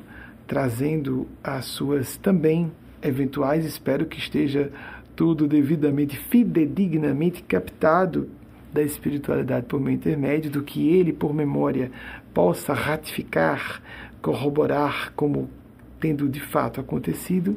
trazendo 0.46 1.26
as 1.42 1.64
suas 1.64 2.16
também 2.16 2.70
eventuais, 3.02 3.64
espero 3.64 4.06
que 4.06 4.18
esteja 4.18 4.70
tudo 5.14 5.48
devidamente, 5.48 6.18
fidedignamente 6.18 7.42
captado 7.42 8.28
da 8.72 8.82
espiritualidade 8.82 9.64
por 9.66 9.80
meu 9.80 9.92
intermédio, 9.92 10.50
do 10.50 10.62
que 10.62 10.88
ele, 10.88 11.12
por 11.12 11.32
memória, 11.32 11.90
possa 12.34 12.74
ratificar 12.74 13.80
corroborar 14.26 15.12
como 15.14 15.48
tendo 16.00 16.28
de 16.28 16.40
fato 16.40 16.80
acontecido. 16.80 17.56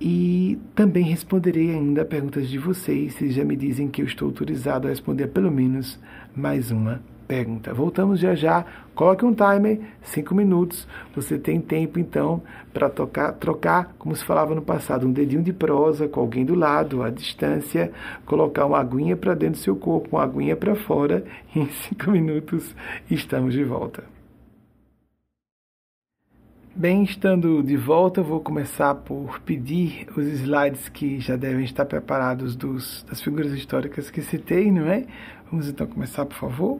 E 0.00 0.58
também 0.74 1.04
responderei 1.04 1.70
ainda 1.70 2.04
perguntas 2.04 2.48
de 2.48 2.58
vocês, 2.58 3.14
vocês 3.14 3.34
já 3.34 3.44
me 3.44 3.56
dizem 3.56 3.88
que 3.88 4.02
eu 4.02 4.06
estou 4.06 4.28
autorizado 4.28 4.86
a 4.86 4.90
responder 4.90 5.28
pelo 5.28 5.50
menos 5.50 5.98
mais 6.34 6.70
uma 6.70 7.00
pergunta. 7.26 7.74
Voltamos 7.74 8.20
já 8.20 8.34
já. 8.34 8.64
Coloque 8.94 9.24
um 9.24 9.34
timer, 9.34 9.80
cinco 10.02 10.34
minutos. 10.34 10.86
Você 11.14 11.38
tem 11.38 11.60
tempo 11.60 11.98
então 11.98 12.42
para 12.72 12.88
trocar, 12.88 13.94
como 13.98 14.14
se 14.14 14.24
falava 14.24 14.54
no 14.54 14.62
passado, 14.62 15.06
um 15.06 15.12
dedinho 15.12 15.42
de 15.42 15.52
prosa 15.52 16.08
com 16.08 16.20
alguém 16.20 16.44
do 16.44 16.54
lado, 16.54 17.02
à 17.02 17.10
distância, 17.10 17.90
colocar 18.24 18.66
uma 18.66 18.78
aguinha 18.78 19.16
para 19.16 19.34
dentro 19.34 19.58
do 19.60 19.64
seu 19.64 19.76
corpo, 19.76 20.16
uma 20.16 20.24
aguinha 20.24 20.56
para 20.56 20.74
fora. 20.74 21.24
E 21.54 21.60
em 21.60 21.68
cinco 21.68 22.10
minutos 22.10 22.74
estamos 23.10 23.52
de 23.52 23.64
volta. 23.64 24.15
Bem, 26.78 27.04
estando 27.04 27.62
de 27.62 27.74
volta, 27.74 28.22
vou 28.22 28.38
começar 28.38 28.94
por 28.96 29.40
pedir 29.40 30.06
os 30.14 30.26
slides 30.26 30.90
que 30.90 31.18
já 31.18 31.34
devem 31.34 31.64
estar 31.64 31.86
preparados 31.86 32.54
dos, 32.54 33.02
das 33.08 33.22
figuras 33.22 33.50
históricas 33.52 34.10
que 34.10 34.20
citei, 34.20 34.70
não 34.70 34.86
é? 34.86 35.06
Vamos 35.50 35.70
então 35.70 35.86
começar, 35.86 36.26
por 36.26 36.36
favor. 36.36 36.78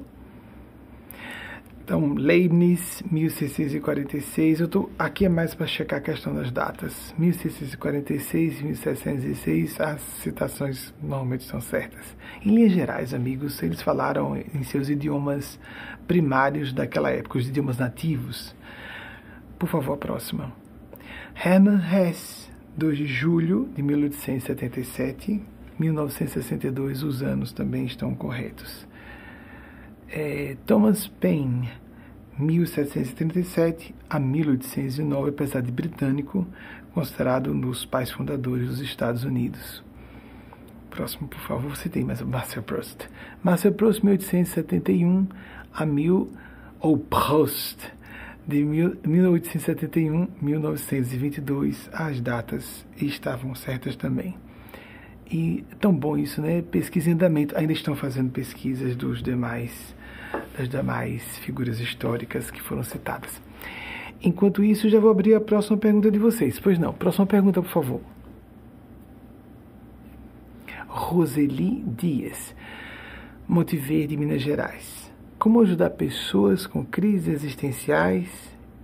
Então, 1.82 2.12
Leibniz, 2.12 3.02
1646. 3.10 4.60
Eu 4.60 4.68
tô, 4.68 4.90
aqui 4.98 5.24
é 5.24 5.28
mais 5.30 5.54
para 5.54 5.66
checar 5.66 6.00
a 6.00 6.02
questão 6.02 6.34
das 6.34 6.50
datas. 6.50 7.14
1646 7.16 8.60
e 8.60 8.64
1706, 8.64 9.80
as 9.80 10.00
citações 10.20 10.92
normalmente 11.00 11.44
são 11.44 11.60
certas. 11.60 12.04
Em 12.44 12.54
linhas 12.54 12.72
gerais, 12.72 13.14
amigos, 13.14 13.62
eles 13.62 13.80
falaram 13.80 14.36
em 14.36 14.62
seus 14.62 14.90
idiomas 14.90 15.58
primários 16.06 16.70
daquela 16.70 17.10
época, 17.10 17.38
os 17.38 17.48
idiomas 17.48 17.78
nativos. 17.78 18.55
Por 19.58 19.68
favor, 19.68 19.94
a 19.94 19.96
próxima. 19.96 20.52
Hermann 21.34 21.80
Hesse, 21.80 22.50
2 22.76 22.98
de 22.98 23.06
julho 23.06 23.68
de 23.74 23.82
1877. 23.82 25.42
1962, 25.78 27.02
os 27.02 27.22
anos 27.22 27.52
também 27.52 27.84
estão 27.84 28.14
corretos. 28.14 28.86
É, 30.08 30.56
Thomas 30.66 31.06
Paine, 31.08 31.68
1737 32.38 33.94
a 34.08 34.18
1809, 34.18 35.30
apesar 35.30 35.62
de 35.62 35.72
britânico, 35.72 36.46
considerado 36.92 37.50
um 37.50 37.60
dos 37.60 37.84
pais 37.84 38.10
fundadores 38.10 38.68
dos 38.68 38.80
Estados 38.80 39.24
Unidos. 39.24 39.82
Próximo, 40.90 41.28
por 41.28 41.40
favor, 41.40 41.76
você 41.76 41.88
tem 41.88 42.04
mais 42.04 42.20
o 42.20 42.26
Marcel 42.26 42.62
Proust. 42.62 43.08
Marcel 43.42 43.72
Proust, 43.72 44.04
1871 44.04 45.26
a 45.74 45.84
1000, 45.84 46.30
ou 46.80 46.96
Proust, 46.96 47.78
de 48.46 48.62
1871 48.64 50.28
1922, 50.40 51.90
as 51.92 52.20
datas 52.20 52.86
estavam 52.96 53.54
certas 53.54 53.96
também. 53.96 54.36
E 55.30 55.64
tão 55.80 55.92
bom 55.92 56.16
isso, 56.16 56.40
né? 56.40 56.62
Pesquisa 56.62 57.10
em 57.10 57.14
andamento. 57.14 57.56
Ainda 57.58 57.72
estão 57.72 57.96
fazendo 57.96 58.30
pesquisas 58.30 58.94
dos 58.94 59.20
demais, 59.20 59.94
das 60.56 60.68
demais 60.68 61.38
figuras 61.38 61.80
históricas 61.80 62.50
que 62.50 62.62
foram 62.62 62.84
citadas. 62.84 63.42
Enquanto 64.22 64.62
isso, 64.62 64.88
já 64.88 65.00
vou 65.00 65.10
abrir 65.10 65.34
a 65.34 65.40
próxima 65.40 65.76
pergunta 65.76 66.10
de 66.10 66.18
vocês. 66.18 66.60
Pois 66.60 66.78
não, 66.78 66.92
próxima 66.92 67.26
pergunta, 67.26 67.60
por 67.60 67.70
favor. 67.70 68.00
Roseli 70.86 71.84
Dias, 71.84 72.54
Motiverde, 73.48 74.16
Minas 74.16 74.40
Gerais. 74.40 75.05
Como 75.38 75.60
ajudar 75.60 75.90
pessoas 75.90 76.66
com 76.66 76.82
crises 76.82 77.28
existenciais 77.28 78.26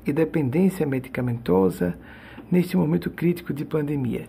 e 0.04 0.12
dependência 0.12 0.86
medicamentosa 0.86 1.96
neste 2.50 2.76
momento 2.76 3.08
crítico 3.08 3.54
de 3.54 3.64
pandemia? 3.64 4.26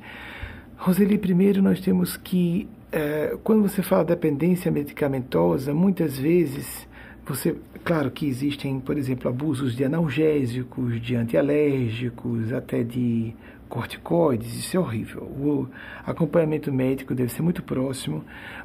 Roseli, 0.78 1.18
primeiro 1.18 1.62
nós 1.62 1.82
temos 1.82 2.16
que, 2.16 2.68
é, 2.94 3.38
quando 3.44 3.64
você 3.64 3.84
fala 3.84 4.06
dependência 4.06 4.72
medicamentosa, 4.72 5.74
muitas 5.74 6.18
vezes 6.18 6.88
você, 7.26 7.58
claro 7.84 8.10
que 8.10 8.26
existem, 8.26 8.80
por 8.80 8.98
exemplo, 8.98 9.28
abusos 9.30 9.76
de 9.76 9.84
analgésicos, 9.84 11.02
de 11.02 11.18
antialérgicos, 11.18 12.54
até 12.54 12.84
de 12.84 13.36
corticoides, 13.68 14.58
isso 14.58 14.78
é 14.78 14.80
horrível. 14.80 15.24
O 15.24 15.68
acompanhamento 16.06 16.72
médico 16.72 17.14
deve 17.14 17.34
ser 17.34 17.42
muito 17.42 17.62
próximo 17.62 18.24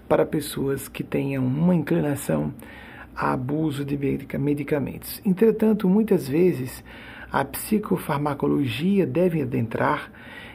para 0.09 0.25
pessoas 0.25 0.87
que 0.87 1.03
tenham 1.03 1.45
uma 1.45 1.75
inclinação 1.75 2.53
a 3.19 3.33
abuso 3.33 3.85
de 3.85 3.99
medicamentos. 4.39 5.21
Entretanto, 5.27 5.89
muitas 5.89 6.29
vezes 6.29 6.85
a 7.33 7.45
psicofarmacologia 7.45 9.05
deve 9.05 9.43
adentrar 9.43 10.13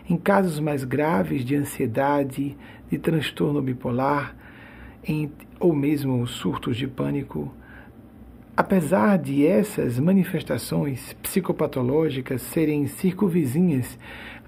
em 0.10 0.15
casos 0.15 0.60
mais 0.60 0.85
graves 0.85 1.44
de 1.44 1.57
ansiedade, 1.57 2.56
de 2.90 2.98
transtorno 2.98 3.61
bipolar, 3.61 4.34
em, 5.06 5.30
ou 5.60 5.76
mesmo 5.76 6.26
surtos 6.26 6.77
de 6.77 6.88
pânico. 6.88 7.53
Apesar 8.56 9.18
de 9.18 9.45
essas 9.45 9.99
manifestações 9.99 11.14
psicopatológicas 11.22 12.41
serem 12.44 12.88
circunvizinhas 12.88 13.98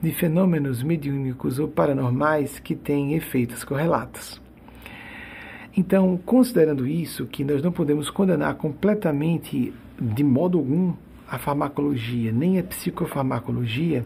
de 0.01 0.11
fenômenos 0.11 0.81
mediúnicos 0.83 1.59
ou 1.59 1.67
paranormais 1.67 2.59
que 2.59 2.75
têm 2.75 3.13
efeitos 3.13 3.63
correlatos. 3.63 4.44
Então, 5.77 6.17
considerando 6.25 6.87
isso, 6.87 7.25
que 7.25 7.43
nós 7.43 7.61
não 7.61 7.71
podemos 7.71 8.09
condenar 8.09 8.55
completamente, 8.55 9.73
de 9.99 10.23
modo 10.23 10.57
algum, 10.57 10.93
a 11.27 11.37
farmacologia, 11.37 12.31
nem 12.31 12.59
a 12.59 12.63
psicofarmacologia, 12.63 14.05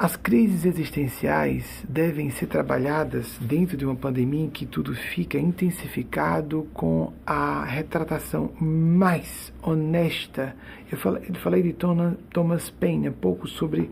as 0.00 0.14
crises 0.14 0.64
existenciais 0.64 1.84
devem 1.88 2.30
ser 2.30 2.46
trabalhadas 2.46 3.36
dentro 3.40 3.76
de 3.76 3.84
uma 3.84 3.96
pandemia 3.96 4.44
em 4.44 4.50
que 4.50 4.64
tudo 4.64 4.94
fica 4.94 5.38
intensificado 5.38 6.68
com 6.72 7.12
a 7.26 7.64
retratação 7.64 8.52
mais 8.60 9.52
honesta. 9.60 10.54
Eu 10.92 10.98
falei, 10.98 11.62
de 11.62 11.76
Thomas 12.30 12.70
Paine 12.70 13.08
há 13.08 13.12
pouco 13.12 13.48
sobre 13.48 13.90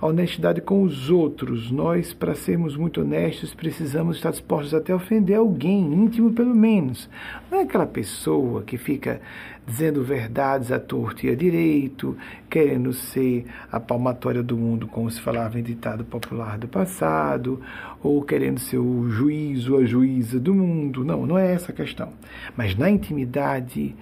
a 0.00 0.06
honestidade 0.06 0.60
com 0.60 0.82
os 0.82 1.10
outros. 1.10 1.70
Nós, 1.70 2.12
para 2.12 2.34
sermos 2.34 2.76
muito 2.76 3.00
honestos, 3.00 3.54
precisamos 3.54 4.16
estar 4.16 4.30
dispostos 4.30 4.74
até 4.74 4.92
a 4.92 4.96
ofender 4.96 5.36
alguém, 5.36 5.92
íntimo 5.92 6.32
pelo 6.32 6.54
menos. 6.54 7.08
Não 7.50 7.58
é 7.58 7.62
aquela 7.62 7.86
pessoa 7.86 8.62
que 8.62 8.76
fica 8.76 9.20
dizendo 9.66 10.04
verdades 10.04 10.70
à 10.70 10.78
torta 10.78 11.26
e 11.26 11.30
à 11.30 11.34
direito, 11.34 12.16
querendo 12.48 12.92
ser 12.92 13.46
a 13.70 13.80
palmatória 13.80 14.42
do 14.42 14.56
mundo, 14.56 14.86
como 14.86 15.10
se 15.10 15.20
falava 15.20 15.58
em 15.58 15.62
ditado 15.62 16.04
popular 16.04 16.56
do 16.56 16.68
passado, 16.68 17.60
ou 18.02 18.22
querendo 18.22 18.60
ser 18.60 18.78
o 18.78 19.10
juiz 19.10 19.68
ou 19.68 19.78
a 19.78 19.84
juíza 19.84 20.38
do 20.38 20.54
mundo. 20.54 21.04
Não, 21.04 21.26
não 21.26 21.36
é 21.36 21.52
essa 21.52 21.72
a 21.72 21.74
questão. 21.74 22.12
Mas 22.56 22.76
na 22.76 22.88
intimidade, 22.88 23.94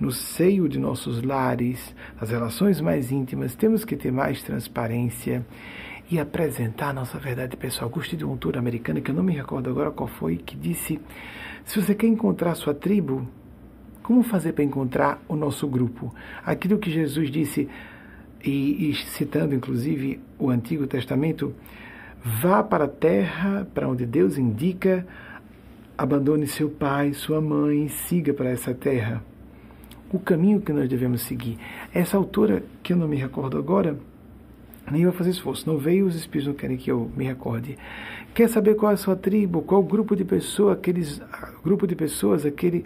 no 0.00 0.10
seio 0.10 0.66
de 0.66 0.78
nossos 0.78 1.22
lares, 1.22 1.94
nas 2.18 2.30
relações 2.30 2.80
mais 2.80 3.12
íntimas, 3.12 3.54
temos 3.54 3.84
que 3.84 3.94
ter 3.94 4.10
mais 4.10 4.42
transparência 4.42 5.44
e 6.10 6.18
apresentar 6.18 6.94
nossa 6.94 7.18
verdade 7.18 7.56
pessoal. 7.56 7.90
Gostei 7.90 8.18
de 8.18 8.24
um 8.24 8.30
autor 8.30 8.56
americano 8.56 9.02
que 9.02 9.10
eu 9.10 9.14
não 9.14 9.22
me 9.22 9.34
recordo 9.34 9.68
agora 9.68 9.90
qual 9.90 10.08
foi, 10.08 10.38
que 10.38 10.56
disse: 10.56 10.98
se 11.64 11.80
você 11.80 11.94
quer 11.94 12.06
encontrar 12.06 12.54
sua 12.54 12.74
tribo, 12.74 13.28
como 14.02 14.22
fazer 14.22 14.54
para 14.54 14.64
encontrar 14.64 15.22
o 15.28 15.36
nosso 15.36 15.68
grupo? 15.68 16.12
Aquilo 16.44 16.78
que 16.78 16.90
Jesus 16.90 17.30
disse, 17.30 17.68
e, 18.42 18.90
e 18.90 18.94
citando 18.94 19.54
inclusive 19.54 20.18
o 20.38 20.48
Antigo 20.48 20.86
Testamento, 20.86 21.54
vá 22.24 22.62
para 22.62 22.84
a 22.84 22.88
terra 22.88 23.68
para 23.74 23.86
onde 23.86 24.06
Deus 24.06 24.38
indica, 24.38 25.06
abandone 25.96 26.46
seu 26.46 26.70
pai, 26.70 27.12
sua 27.12 27.40
mãe, 27.40 27.88
siga 27.88 28.32
para 28.32 28.48
essa 28.48 28.72
terra 28.72 29.22
o 30.12 30.18
caminho 30.18 30.60
que 30.60 30.72
nós 30.72 30.88
devemos 30.88 31.22
seguir. 31.22 31.58
Essa 31.94 32.16
autora, 32.16 32.62
que 32.82 32.92
eu 32.92 32.96
não 32.96 33.06
me 33.06 33.16
recordo 33.16 33.56
agora, 33.56 33.96
nem 34.90 35.04
vai 35.04 35.12
fazer 35.12 35.30
esforço, 35.30 35.68
não 35.68 35.78
veio, 35.78 36.06
os 36.06 36.16
espíritos 36.16 36.48
não 36.48 36.54
querem 36.54 36.76
que 36.76 36.90
eu 36.90 37.10
me 37.16 37.24
recorde. 37.24 37.78
Quer 38.34 38.48
saber 38.48 38.74
qual 38.74 38.90
é 38.90 38.94
a 38.94 38.96
sua 38.96 39.14
tribo, 39.14 39.62
qual 39.62 39.82
grupo 39.82 40.16
de 40.16 40.24
pessoas, 40.24 40.78
aqueles 40.78 41.20
grupo 41.62 41.86
de 41.86 41.94
pessoas, 41.94 42.44
aquele 42.44 42.84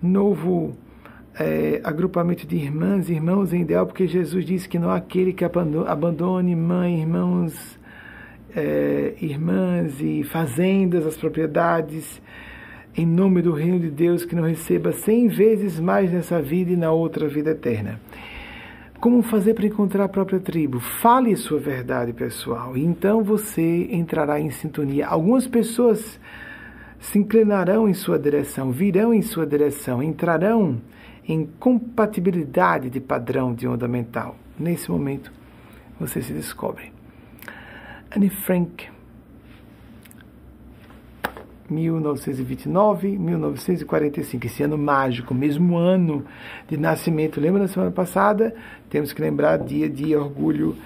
novo 0.00 0.76
é, 1.38 1.80
agrupamento 1.82 2.46
de 2.46 2.56
irmãs 2.56 3.08
irmãos 3.08 3.52
em 3.52 3.62
ideal, 3.62 3.86
porque 3.86 4.06
Jesus 4.06 4.44
disse 4.44 4.68
que 4.68 4.78
não 4.78 4.90
há 4.90 4.96
aquele 4.96 5.32
que 5.32 5.44
abandone 5.44 6.54
mãe, 6.54 7.00
irmãos, 7.00 7.78
é, 8.54 9.14
irmãs 9.20 10.00
e 10.00 10.22
fazendas, 10.22 11.04
as 11.04 11.16
propriedades 11.16 12.22
em 12.96 13.06
nome 13.06 13.42
do 13.42 13.52
reino 13.52 13.78
de 13.80 13.90
Deus, 13.90 14.24
que 14.24 14.36
não 14.36 14.44
receba 14.44 14.92
cem 14.92 15.28
vezes 15.28 15.80
mais 15.80 16.12
nessa 16.12 16.40
vida 16.40 16.72
e 16.72 16.76
na 16.76 16.92
outra 16.92 17.26
vida 17.28 17.50
eterna. 17.50 18.00
Como 19.00 19.20
fazer 19.22 19.54
para 19.54 19.66
encontrar 19.66 20.04
a 20.04 20.08
própria 20.08 20.38
tribo? 20.40 20.80
Fale 20.80 21.36
sua 21.36 21.58
verdade 21.58 22.12
pessoal, 22.12 22.76
e 22.76 22.84
então 22.84 23.22
você 23.22 23.88
entrará 23.90 24.40
em 24.40 24.50
sintonia. 24.50 25.06
Algumas 25.06 25.46
pessoas 25.46 26.18
se 27.00 27.18
inclinarão 27.18 27.88
em 27.88 27.94
sua 27.94 28.18
direção, 28.18 28.70
virão 28.70 29.12
em 29.12 29.20
sua 29.20 29.46
direção, 29.46 30.02
entrarão 30.02 30.80
em 31.26 31.46
compatibilidade 31.58 32.88
de 32.88 33.00
padrão 33.00 33.54
de 33.54 33.66
onda 33.66 33.88
mental. 33.88 34.36
Nesse 34.58 34.90
momento, 34.90 35.32
você 35.98 36.22
se 36.22 36.32
descobre. 36.32 36.92
Anne 38.14 38.30
Frank 38.30 38.93
1929, 41.68 43.18
1945, 43.18 44.46
esse 44.46 44.62
ano 44.62 44.76
mágico, 44.76 45.34
mesmo 45.34 45.76
ano 45.76 46.24
de 46.68 46.76
nascimento. 46.76 47.40
Lembra 47.40 47.62
da 47.62 47.68
semana 47.68 47.90
passada? 47.90 48.54
Temos 48.90 49.12
que 49.12 49.20
lembrar 49.20 49.58
dia 49.58 49.88
de 49.88 50.14
orgulho 50.14 50.76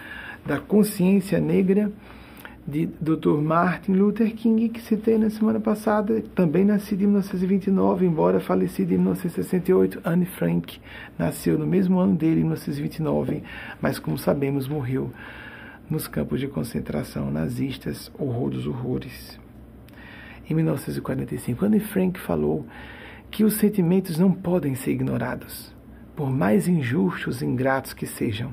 da 0.46 0.58
consciência 0.58 1.40
negra 1.40 1.90
de 2.66 2.86
Dr. 3.00 3.40
Martin 3.40 3.92
Luther 3.92 4.34
King, 4.34 4.68
que 4.68 4.80
citei 4.80 5.16
na 5.16 5.30
semana 5.30 5.58
passada, 5.58 6.22
também 6.34 6.66
nascido 6.66 7.00
em 7.00 7.06
1929, 7.06 8.04
embora 8.04 8.40
falecido 8.40 8.92
em 8.92 8.98
1968. 8.98 10.00
Anne 10.04 10.26
Frank 10.26 10.78
nasceu 11.18 11.58
no 11.58 11.66
mesmo 11.66 11.98
ano 11.98 12.14
dele, 12.14 12.40
em 12.40 12.44
1929, 12.44 13.42
mas 13.80 13.98
como 13.98 14.18
sabemos, 14.18 14.68
morreu 14.68 15.10
nos 15.88 16.06
campos 16.06 16.40
de 16.40 16.46
concentração 16.46 17.30
nazistas, 17.30 18.12
horror 18.18 18.50
dos 18.50 18.66
horrores 18.66 19.38
em 20.48 20.54
1945, 20.54 21.64
Anne 21.64 21.80
Frank 21.80 22.18
falou 22.18 22.66
que 23.30 23.44
os 23.44 23.54
sentimentos 23.54 24.18
não 24.18 24.32
podem 24.32 24.74
ser 24.74 24.92
ignorados, 24.92 25.74
por 26.16 26.30
mais 26.30 26.66
injustos 26.66 27.42
e 27.42 27.46
ingratos 27.46 27.92
que 27.92 28.06
sejam. 28.06 28.52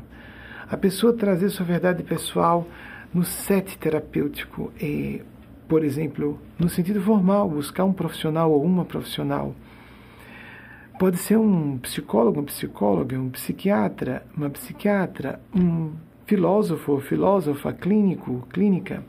A 0.69 0.75
pessoa 0.75 1.13
trazer 1.13 1.49
sua 1.49 1.65
verdade 1.65 2.03
pessoal 2.03 2.67
no 3.13 3.23
set 3.23 3.77
terapêutico 3.77 4.73
e, 4.81 5.21
por 5.69 5.83
exemplo, 5.85 6.37
no 6.59 6.67
sentido 6.67 7.01
formal, 7.01 7.49
buscar 7.49 7.85
um 7.85 7.93
profissional 7.93 8.51
ou 8.51 8.63
uma 8.63 8.83
profissional. 8.83 9.55
Pode 10.99 11.17
ser 11.17 11.37
um 11.37 11.77
psicólogo, 11.77 12.41
um 12.41 12.45
psicóloga, 12.45 13.17
um 13.17 13.29
psiquiatra, 13.29 14.25
uma 14.35 14.49
psiquiatra, 14.49 15.39
um 15.55 15.93
filósofo 16.25 16.93
ou 16.93 16.99
filósofa 16.99 17.71
clínico, 17.71 18.45
clínica 18.49 19.03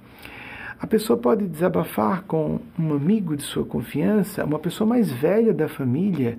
A 0.78 0.86
pessoa 0.86 1.18
pode 1.18 1.46
desabafar 1.46 2.24
com 2.24 2.60
um 2.78 2.92
amigo 2.92 3.34
de 3.34 3.42
sua 3.42 3.64
confiança, 3.64 4.44
uma 4.44 4.58
pessoa 4.58 4.86
mais 4.86 5.10
velha 5.10 5.54
da 5.54 5.68
família, 5.68 6.38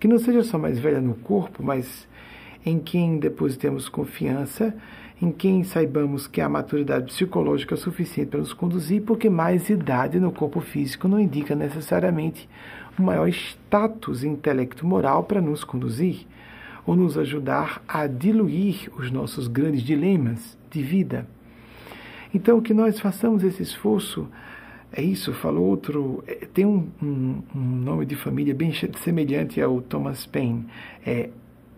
que 0.00 0.08
não 0.08 0.16
seja 0.16 0.42
só 0.42 0.58
mais 0.58 0.78
velha 0.78 1.02
no 1.02 1.14
corpo, 1.16 1.62
mas 1.62 2.08
em 2.64 2.78
quem 2.78 3.18
depositemos 3.18 3.90
confiança, 3.90 4.74
em 5.20 5.30
quem 5.30 5.62
saibamos 5.64 6.26
que 6.26 6.40
a 6.40 6.48
maturidade 6.48 7.12
psicológica 7.12 7.76
suficiente 7.76 8.30
para 8.30 8.40
nos 8.40 8.54
conduzir, 8.54 9.02
porque 9.02 9.28
mais 9.28 9.68
idade 9.68 10.18
no 10.18 10.32
corpo 10.32 10.62
físico 10.62 11.06
não 11.06 11.20
indica 11.20 11.54
necessariamente 11.54 12.48
um 12.98 13.04
maior 13.04 13.28
status 13.28 14.24
intelecto-moral 14.24 15.24
para 15.24 15.42
nos 15.42 15.62
conduzir 15.62 16.26
ou 16.86 16.96
nos 16.96 17.18
ajudar 17.18 17.82
a 17.86 18.06
diluir 18.06 18.90
os 18.96 19.10
nossos 19.10 19.46
grandes 19.46 19.82
dilemas 19.82 20.56
de 20.70 20.82
vida. 20.82 21.33
Então, 22.34 22.60
que 22.60 22.74
nós 22.74 22.98
façamos 22.98 23.44
esse 23.44 23.62
esforço, 23.62 24.28
é 24.92 25.00
isso, 25.00 25.32
falou 25.32 25.64
outro, 25.66 26.24
é, 26.26 26.46
tem 26.52 26.66
um, 26.66 26.88
um, 27.00 27.42
um 27.54 27.60
nome 27.60 28.04
de 28.04 28.16
família 28.16 28.52
bem 28.52 28.72
semelhante 28.72 29.60
ao 29.62 29.80
Thomas 29.80 30.26
Paine, 30.26 30.66
é 31.06 31.30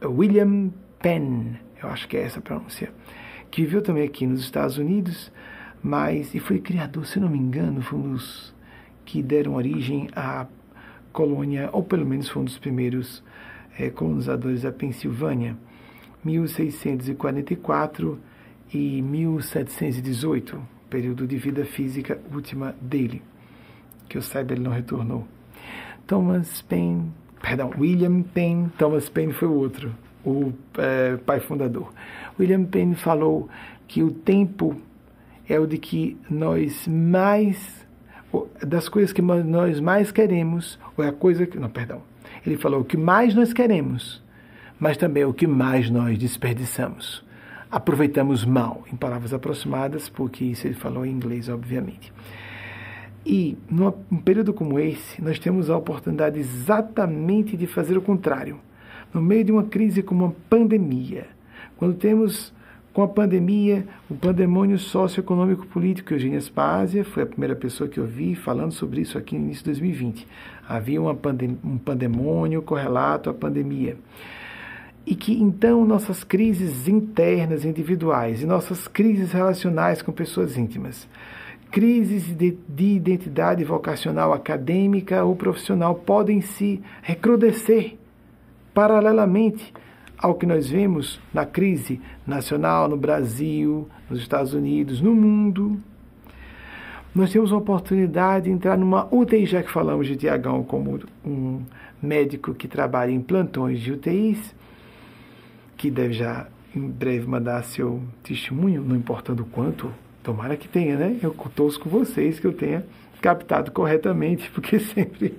William 0.03 0.71
Penn, 0.99 1.57
eu 1.83 1.91
acho 1.91 2.09
que 2.09 2.17
é 2.17 2.23
essa 2.23 2.39
a 2.39 2.43
pronúncia, 2.43 2.91
que 3.51 3.61
viveu 3.63 3.83
também 3.83 4.03
aqui 4.03 4.27
nos 4.27 4.41
Estados 4.41 4.79
Unidos, 4.79 5.31
mas, 5.83 6.35
e 6.35 6.41
foi 6.41 6.59
criador, 6.59 7.07
se 7.07 7.21
não 7.21 7.29
me 7.29 7.39
engano, 7.39 7.83
foi 7.83 7.99
um 7.99 8.13
dos 8.15 8.55
que 9.05 9.23
deram 9.23 9.57
origem 9.57 10.09
à 10.17 10.47
colônia, 11.13 11.69
ou 11.71 11.83
pelo 11.83 12.07
menos 12.07 12.31
foi 12.31 12.41
um 12.41 12.47
dos 12.47 12.59
primeiros 12.59 13.23
é, 13.79 13.91
colonizadores 13.91 14.63
da 14.63 14.73
Pensilvânia, 14.73 15.55
1644 16.25 18.19
e 18.73 19.03
1718, 19.03 20.61
período 20.91 21.27
de 21.27 21.37
vida 21.37 21.65
física 21.65 22.21
última 22.33 22.75
dele. 22.81 23.23
Que 24.09 24.19
eu 24.19 24.23
saiba, 24.23 24.53
ele 24.53 24.63
não 24.63 24.73
retornou. 24.73 25.27
Thomas 26.07 26.63
Paine, 26.63 27.13
perdão, 27.41 27.71
William 27.79 28.23
Paine, 28.23 28.69
Thomas 28.79 29.09
Paine 29.09 29.33
foi 29.33 29.49
o 29.49 29.55
outro, 29.55 29.93
o 30.25 30.53
é, 30.79 31.17
pai 31.17 31.41
fundador. 31.41 31.93
William 32.39 32.65
Paine 32.65 32.95
falou 32.95 33.49
que 33.89 34.03
o 34.03 34.11
tempo 34.11 34.77
é 35.49 35.59
o 35.59 35.67
de 35.67 35.79
que 35.79 36.17
nós 36.31 36.87
mais 36.87 37.87
das 38.65 38.89
coisas 38.89 39.13
que 39.13 39.23
nós 39.23 39.81
mais 39.81 40.11
queremos, 40.11 40.79
ou 40.97 41.05
é 41.05 41.09
a 41.09 41.13
coisa 41.13 41.47
que. 41.47 41.59
Não, 41.59 41.69
perdão. 41.69 42.03
Ele 42.45 42.57
falou 42.57 42.81
o 42.81 42.85
que 42.85 42.97
mais 42.97 43.35
nós 43.35 43.53
queremos, 43.53 44.23
mas 44.79 44.97
também 44.97 45.25
o 45.25 45.33
que 45.33 45.47
mais 45.47 45.91
nós 45.91 46.19
desperdiçamos. 46.19 47.25
Aproveitamos 47.71 48.45
mal, 48.45 48.85
em 48.93 48.97
palavras 48.97 49.35
aproximadas, 49.35 50.09
porque 50.09 50.45
isso 50.45 50.67
ele 50.67 50.75
falou 50.75 51.05
em 51.05 51.11
inglês, 51.11 51.49
obviamente. 51.49 52.13
E 53.25 53.59
num 53.69 53.91
período 54.25 54.55
como 54.55 54.79
esse, 54.79 55.21
nós 55.21 55.39
temos 55.39 55.69
a 55.69 55.77
oportunidade 55.77 56.39
exatamente 56.39 57.57
de 57.57 57.67
fazer 57.67 57.99
o 57.99 58.03
contrário. 58.03 58.61
No 59.13 59.21
meio 59.21 59.43
de 59.43 59.51
uma 59.51 59.65
crise 59.65 60.03
como 60.03 60.27
uma 60.27 60.35
pandemia, 60.49 61.27
quando 61.77 61.97
temos 61.97 62.55
com 62.93 63.03
a 63.03 63.09
pandemia, 63.09 63.87
o 64.09 64.15
pandemônio 64.15 64.79
socioeconômico 64.79 65.67
político, 65.67 66.15
Eugênia 66.15 66.41
Spásia 66.41 67.05
foi 67.05 67.25
a 67.25 67.27
primeira 67.27 67.55
pessoa 67.55 67.91
que 67.91 67.99
eu 67.99 68.07
vi 68.07 68.35
falando 68.35 68.73
sobre 68.73 69.03
isso 69.03 69.19
aqui 69.19 69.37
no 69.37 69.45
início 69.45 69.65
de 69.65 69.71
2020. 69.71 70.27
Havia 70.67 71.01
pandem 71.15 71.59
um 71.63 71.77
pandemônio 71.77 72.63
correlato 72.63 73.29
à 73.29 73.35
pandemia. 73.35 73.99
E 75.07 75.15
que 75.15 75.33
então 75.33 75.85
nossas 75.85 76.25
crises 76.25 76.89
internas, 76.89 77.65
individuais, 77.65 78.43
e 78.43 78.47
nossas 78.47 78.89
crises 78.89 79.31
relacionais 79.31 80.03
com 80.03 80.11
pessoas 80.11 80.59
íntimas, 80.59 81.09
crises 81.71 82.37
de, 82.37 82.59
de 82.69 82.97
identidade 82.97 83.63
vocacional 83.63 84.33
acadêmica 84.33 85.25
ou 85.25 85.37
profissional 85.37 85.95
podem 85.95 86.41
se 86.41 86.83
recrudescer 87.03 87.97
paralelamente 88.75 89.73
ao 90.19 90.35
que 90.35 90.47
nós 90.47 90.69
vemos 90.69 91.21
na 91.33 91.45
crise 91.45 92.01
nacional 92.27 92.89
no 92.89 92.97
Brasil, 92.97 93.89
nos 94.09 94.21
Estados 94.21 94.55
Unidos, 94.55 95.01
no 95.01 95.15
mundo. 95.15 95.79
Nós 97.15 97.33
temos 97.33 97.51
uma 97.51 97.61
oportunidade 97.61 98.47
de 98.47 98.51
entrar 98.51 98.77
numa 98.77 99.07
UTI, 99.15 99.47
já 99.47 99.63
que 99.63 99.71
falamos 99.71 100.07
de 100.07 100.17
Tiagão 100.17 100.63
como 100.63 101.01
um 101.25 101.63
médico 102.03 102.55
que 102.55 102.69
trabalha 102.69 103.11
em 103.11 103.21
plantões 103.21 103.81
de 103.81 103.93
UTIs, 103.93 104.55
que 105.77 105.91
deve 105.91 106.15
já 106.15 106.47
em 106.75 106.89
breve 106.89 107.27
mandar 107.27 107.63
seu 107.65 108.03
testemunho, 108.23 108.83
não 108.83 108.97
importando 108.97 109.45
quanto, 109.45 109.93
tomara 110.23 110.57
que 110.57 110.69
tenha, 110.69 110.97
né? 110.97 111.19
Eu 111.23 111.33
torço 111.55 111.81
com 111.81 111.89
vocês 111.89 112.39
que 112.39 112.47
eu 112.47 112.53
tenha 112.53 112.85
captado 113.21 113.71
corretamente, 113.73 114.51
porque 114.53 114.79
sempre 114.79 115.39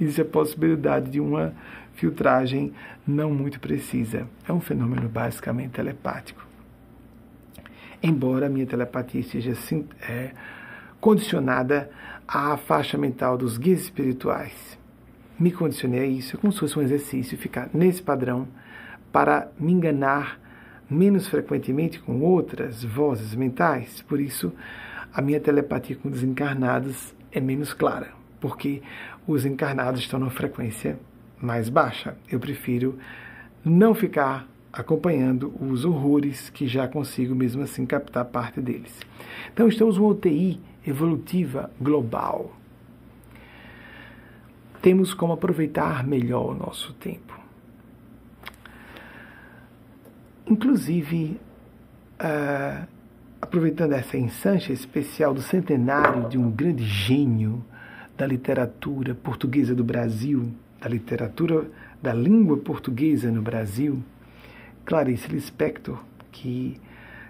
existe 0.00 0.20
a 0.20 0.24
possibilidade 0.24 1.10
de 1.10 1.20
uma 1.20 1.54
filtragem 1.94 2.72
não 3.06 3.32
muito 3.32 3.60
precisa. 3.60 4.26
É 4.46 4.52
um 4.52 4.60
fenômeno 4.60 5.08
basicamente 5.08 5.70
telepático. 5.70 6.44
Embora 8.02 8.46
a 8.46 8.50
minha 8.50 8.66
telepatia 8.66 9.20
esteja 9.20 9.54
é, 10.06 10.32
condicionada 11.00 11.90
à 12.28 12.56
faixa 12.56 12.98
mental 12.98 13.38
dos 13.38 13.56
guias 13.56 13.80
espirituais. 13.80 14.78
Me 15.38 15.50
condicionei 15.50 16.00
a 16.00 16.06
isso, 16.06 16.36
é 16.36 16.38
como 16.38 16.52
se 16.52 16.60
fosse 16.60 16.78
um 16.78 16.82
exercício, 16.82 17.38
ficar 17.38 17.70
nesse 17.72 18.02
padrão 18.02 18.46
para 19.14 19.48
me 19.60 19.70
enganar 19.70 20.40
menos 20.90 21.28
frequentemente 21.28 22.00
com 22.00 22.20
outras 22.22 22.82
vozes 22.82 23.32
mentais. 23.36 24.02
Por 24.02 24.20
isso, 24.20 24.52
a 25.14 25.22
minha 25.22 25.38
telepatia 25.38 25.94
com 25.94 26.08
os 26.08 26.24
encarnados 26.24 27.14
é 27.30 27.38
menos 27.40 27.72
clara, 27.72 28.08
porque 28.40 28.82
os 29.24 29.46
encarnados 29.46 30.00
estão 30.00 30.18
numa 30.18 30.32
frequência 30.32 30.98
mais 31.40 31.68
baixa. 31.68 32.16
Eu 32.28 32.40
prefiro 32.40 32.98
não 33.64 33.94
ficar 33.94 34.48
acompanhando 34.72 35.54
os 35.60 35.84
horrores 35.84 36.50
que 36.50 36.66
já 36.66 36.88
consigo 36.88 37.36
mesmo 37.36 37.62
assim 37.62 37.86
captar 37.86 38.24
parte 38.24 38.60
deles. 38.60 38.98
Então 39.52 39.68
estamos 39.68 39.96
uma 39.96 40.08
UTI 40.08 40.60
evolutiva 40.84 41.70
global. 41.80 42.52
Temos 44.82 45.14
como 45.14 45.34
aproveitar 45.34 46.04
melhor 46.04 46.50
o 46.50 46.54
nosso 46.54 46.92
tempo. 46.94 47.33
Inclusive, 50.46 51.40
uh, 52.20 52.86
aproveitando 53.40 53.92
essa 53.92 54.16
ensancha 54.16 54.72
especial 54.72 55.32
do 55.32 55.40
centenário 55.40 56.28
de 56.28 56.36
um 56.36 56.50
grande 56.50 56.84
gênio 56.84 57.64
da 58.16 58.26
literatura 58.26 59.14
portuguesa 59.14 59.74
do 59.74 59.82
Brasil, 59.82 60.52
da 60.80 60.88
literatura 60.88 61.66
da 62.02 62.12
língua 62.12 62.58
portuguesa 62.58 63.30
no 63.30 63.40
Brasil, 63.40 64.02
Clarice 64.84 65.28
Lispector, 65.28 65.98
que 66.30 66.78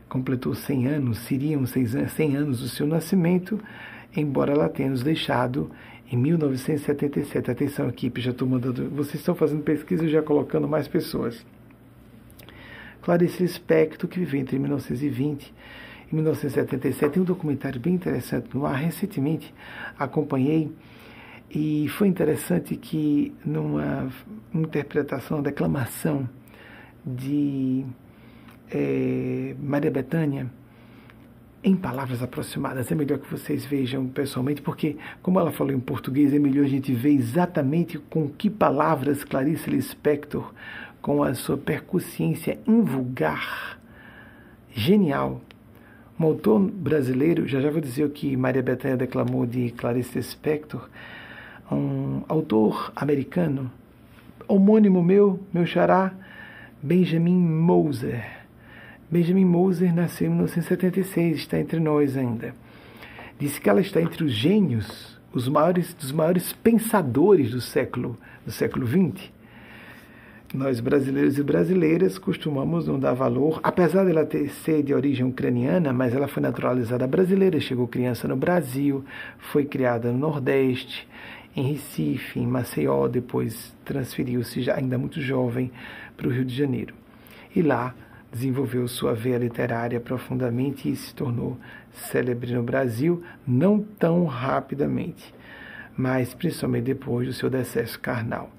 completou 0.09 0.55
100 0.55 0.87
anos, 0.89 1.19
seriam 1.19 1.65
100 1.67 2.37
anos 2.37 2.61
do 2.61 2.69
seu 2.69 2.87
nascimento, 2.87 3.61
embora 4.17 4.53
ela 4.53 4.69
tenha 4.69 4.91
nos 4.91 5.05
deixado 5.05 5.71
em 6.11 6.17
1977. 6.17 7.51
Atenção, 7.51 7.89
equipe, 7.89 8.21
já 8.21 8.33
estou 8.33 8.49
mandando. 8.49 8.91
Vocês 8.91 9.17
estão 9.17 9.35
fazendo 9.35 9.63
pesquisa 9.63 10.09
já 10.09 10.23
colocando 10.23 10.69
mais 10.69 10.89
pessoas. 10.89 11.45
Clarice 13.05 13.43
Lispector, 13.43 14.09
que 14.09 14.19
viveu 14.19 14.41
entre 14.41 14.59
1920 14.59 15.53
e 16.11 16.15
1977, 16.15 17.13
tem 17.13 17.23
um 17.23 17.27
documentário 17.27 17.79
bem 17.79 17.93
interessante 17.95 18.49
no 18.55 18.65
ar. 18.65 18.77
Recentemente 18.77 19.53
acompanhei 19.99 20.73
e 21.51 21.87
foi 21.91 22.09
interessante 22.09 22.77
que, 22.77 23.35
numa 23.45 24.09
interpretação, 24.55 25.43
declamação 25.43 26.27
de 27.05 27.85
é, 28.71 29.55
Maria 29.61 29.91
Bethânia, 29.91 30.51
em 31.63 31.77
palavras 31.77 32.23
aproximadas, 32.23 32.91
é 32.91 32.95
melhor 32.95 33.19
que 33.19 33.31
vocês 33.31 33.67
vejam 33.67 34.07
pessoalmente, 34.09 34.63
porque, 34.63 34.97
como 35.23 35.39
ela 35.39 35.53
falou 35.53 35.73
em 35.73 35.81
português, 35.81 36.33
é 36.33 36.39
melhor 36.39 36.65
a 36.65 36.69
gente 36.69 36.93
ver 36.93 37.13
exatamente 37.13 37.99
com 37.99 38.29
que 38.29 38.49
palavras 38.49 39.25
Clarice 39.25 39.69
Lispector, 39.69 40.53
com 41.05 41.23
a 41.23 41.35
sua 41.35 41.59
percussiência 41.59 42.59
invulgar, 42.67 43.79
genial. 44.73 45.39
Um 46.19 46.25
autor 46.25 46.59
brasileiro, 46.61 47.47
já 47.47 47.61
já 47.61 47.71
vou 47.71 47.79
dizer 47.79 48.05
o 48.05 48.09
que 48.09 48.35
Maria 48.39 48.63
Bethânia 48.63 48.97
declamou 48.97 49.45
de 49.45 49.71
Clarice 49.73 50.17
Lispector, 50.17 50.89
um 51.71 52.23
autor 52.27 52.91
americano, 52.97 53.71
homônimo 54.49 55.03
meu, 55.03 55.39
meu 55.53 55.67
xará, 55.67 56.11
Benjamin 56.83 57.39
Moser. 57.39 58.25
Benjamin 59.11 59.45
Moser 59.45 59.95
nasceu 59.95 60.29
em 60.29 60.31
1976, 60.31 61.37
está 61.37 61.59
entre 61.59 61.81
nós 61.81 62.17
ainda. 62.17 62.55
Disse 63.39 63.61
que 63.61 63.69
ela 63.69 63.83
está 63.83 64.01
entre 64.01 64.25
os 64.25 64.33
gênios, 64.33 65.21
os 65.35 65.51
maiores 65.51 65.93
dos 65.93 66.13
maiores 66.13 66.55
pensadores 66.55 67.51
do 67.51 67.61
século 67.61 68.17
do 68.47 68.51
século 68.51 68.87
XX. 68.87 69.34
Nós 70.55 70.79
brasileiros 70.79 71.37
e 71.37 71.43
brasileiras 71.43 72.17
costumamos 72.17 72.87
não 72.87 72.97
dar 72.97 73.13
valor, 73.13 73.59
apesar 73.61 74.05
dela 74.05 74.25
ter 74.25 74.49
ser 74.49 74.85
de 74.85 74.95
origem 74.95 75.27
ucraniana, 75.27 75.93
mas 75.93 76.15
ela 76.15 76.29
foi 76.29 76.41
naturalizada 76.41 77.09
brasileira, 77.09 77.59
chegou 77.59 77.89
criança 77.89 78.29
no 78.29 78.37
Brasil, 78.37 79.05
foi 79.37 79.65
criada 79.65 80.13
no 80.13 80.19
Nordeste, 80.19 81.09
em 81.57 81.73
Recife, 81.73 82.39
em 82.39 82.47
Maceió, 82.47 83.09
depois 83.09 83.75
transferiu-se 83.85 84.63
já 84.63 84.77
ainda 84.77 84.97
muito 84.97 85.21
jovem 85.21 85.73
para 86.17 86.29
o 86.29 86.31
Rio 86.31 86.45
de 86.45 86.55
Janeiro. 86.55 86.95
E 87.55 87.61
lá 87.61 87.93
desenvolveu 88.33 88.87
sua 88.87 89.13
veia 89.13 89.39
literária 89.39 89.99
profundamente 89.99 90.89
e 90.89 90.95
se 90.95 91.13
tornou 91.13 91.59
célebre 91.91 92.55
no 92.55 92.63
Brasil, 92.63 93.25
não 93.45 93.81
tão 93.81 94.25
rapidamente, 94.25 95.35
mas 95.97 96.33
principalmente 96.33 96.85
depois 96.85 97.27
do 97.27 97.33
seu 97.33 97.51
decesso 97.51 97.99
carnal. 97.99 98.54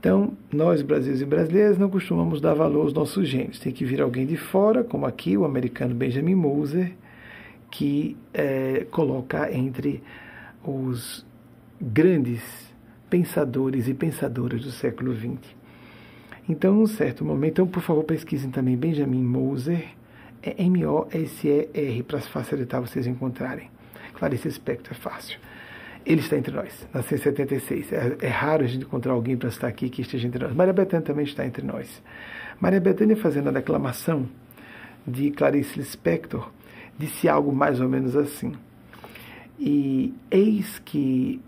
Então, 0.00 0.32
nós, 0.50 0.80
brasileiros 0.80 1.20
e 1.20 1.26
brasileiras, 1.26 1.78
não 1.78 1.90
costumamos 1.90 2.40
dar 2.40 2.54
valor 2.54 2.84
aos 2.84 2.94
nossos 2.94 3.28
gênios. 3.28 3.60
Tem 3.60 3.70
que 3.70 3.84
vir 3.84 4.00
alguém 4.00 4.24
de 4.24 4.34
fora, 4.34 4.82
como 4.82 5.04
aqui 5.04 5.36
o 5.36 5.44
americano 5.44 5.94
Benjamin 5.94 6.34
Moser, 6.34 6.92
que 7.70 8.16
é, 8.32 8.86
coloca 8.90 9.52
entre 9.52 10.02
os 10.64 11.24
grandes 11.78 12.42
pensadores 13.10 13.88
e 13.88 13.94
pensadoras 13.94 14.62
do 14.62 14.70
século 14.70 15.14
XX. 15.14 15.54
Então, 16.48 16.74
num 16.74 16.86
certo 16.86 17.22
momento, 17.22 17.52
então, 17.52 17.66
por 17.66 17.82
favor, 17.82 18.02
pesquisem 18.04 18.50
também 18.50 18.78
Benjamin 18.78 19.22
Moser, 19.22 19.84
é 20.42 20.62
M-O-S-E-R, 20.62 22.02
para 22.04 22.20
facilitar 22.20 22.80
vocês 22.80 23.06
encontrarem. 23.06 23.70
Clarice 24.14 24.50
Spector 24.50 24.92
é 24.92 24.94
fácil. 24.94 25.38
Ele 26.04 26.20
está 26.20 26.36
entre 26.36 26.54
nós, 26.54 26.88
nasceu 26.92 27.18
em 27.18 27.20
76. 27.20 27.92
É, 27.92 28.16
é 28.20 28.28
raro 28.28 28.64
a 28.64 28.66
gente 28.66 28.84
encontrar 28.84 29.12
alguém 29.12 29.36
para 29.36 29.48
estar 29.48 29.66
aqui 29.68 29.88
que 29.90 30.02
esteja 30.02 30.26
entre 30.26 30.42
nós. 30.42 30.54
Maria 30.54 30.72
Bethânia 30.72 31.04
também 31.04 31.24
está 31.24 31.44
entre 31.44 31.64
nós. 31.64 32.02
Maria 32.58 32.80
Bethânia, 32.80 33.16
fazendo 33.16 33.48
a 33.48 33.52
declamação 33.52 34.28
de 35.06 35.30
Clarice 35.30 35.78
Lispector, 35.78 36.50
disse 36.98 37.28
algo 37.28 37.52
mais 37.54 37.80
ou 37.80 37.88
menos 37.88 38.16
assim. 38.16 38.52
E 39.58 40.14
eis 40.30 40.78
que 40.78 41.40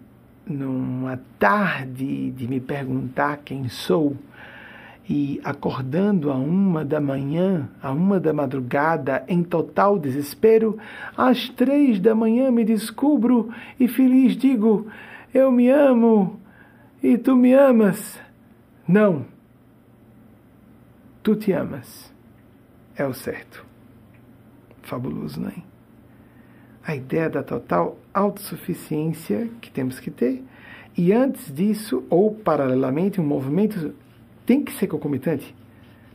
numa 0.46 1.20
tarde 1.38 2.30
de 2.30 2.48
me 2.48 2.60
perguntar 2.60 3.38
quem 3.38 3.68
sou, 3.68 4.16
e 5.08 5.40
acordando 5.42 6.30
a 6.30 6.34
uma 6.36 6.84
da 6.84 7.00
manhã, 7.00 7.68
a 7.82 7.90
uma 7.90 8.20
da 8.20 8.32
madrugada, 8.32 9.24
em 9.28 9.42
total 9.42 9.98
desespero, 9.98 10.78
às 11.16 11.48
três 11.48 11.98
da 11.98 12.14
manhã 12.14 12.50
me 12.50 12.64
descubro 12.64 13.50
e 13.78 13.88
feliz 13.88 14.36
digo: 14.36 14.86
Eu 15.34 15.50
me 15.50 15.68
amo 15.68 16.40
e 17.02 17.18
tu 17.18 17.34
me 17.34 17.52
amas. 17.52 18.20
Não, 18.86 19.24
tu 21.22 21.34
te 21.34 21.52
amas. 21.52 22.12
É 22.96 23.04
o 23.06 23.14
certo. 23.14 23.64
Fabuloso, 24.82 25.40
não 25.40 25.48
é? 25.48 25.62
A 26.84 26.94
ideia 26.94 27.30
da 27.30 27.42
total 27.42 27.96
autossuficiência 28.12 29.48
que 29.60 29.70
temos 29.70 29.98
que 29.98 30.10
ter. 30.10 30.44
E 30.96 31.12
antes 31.12 31.52
disso, 31.52 32.04
ou 32.10 32.34
paralelamente, 32.34 33.20
um 33.20 33.24
movimento 33.24 33.94
tem 34.52 34.62
que 34.62 34.72
ser 34.72 34.86
concomitante. 34.86 35.54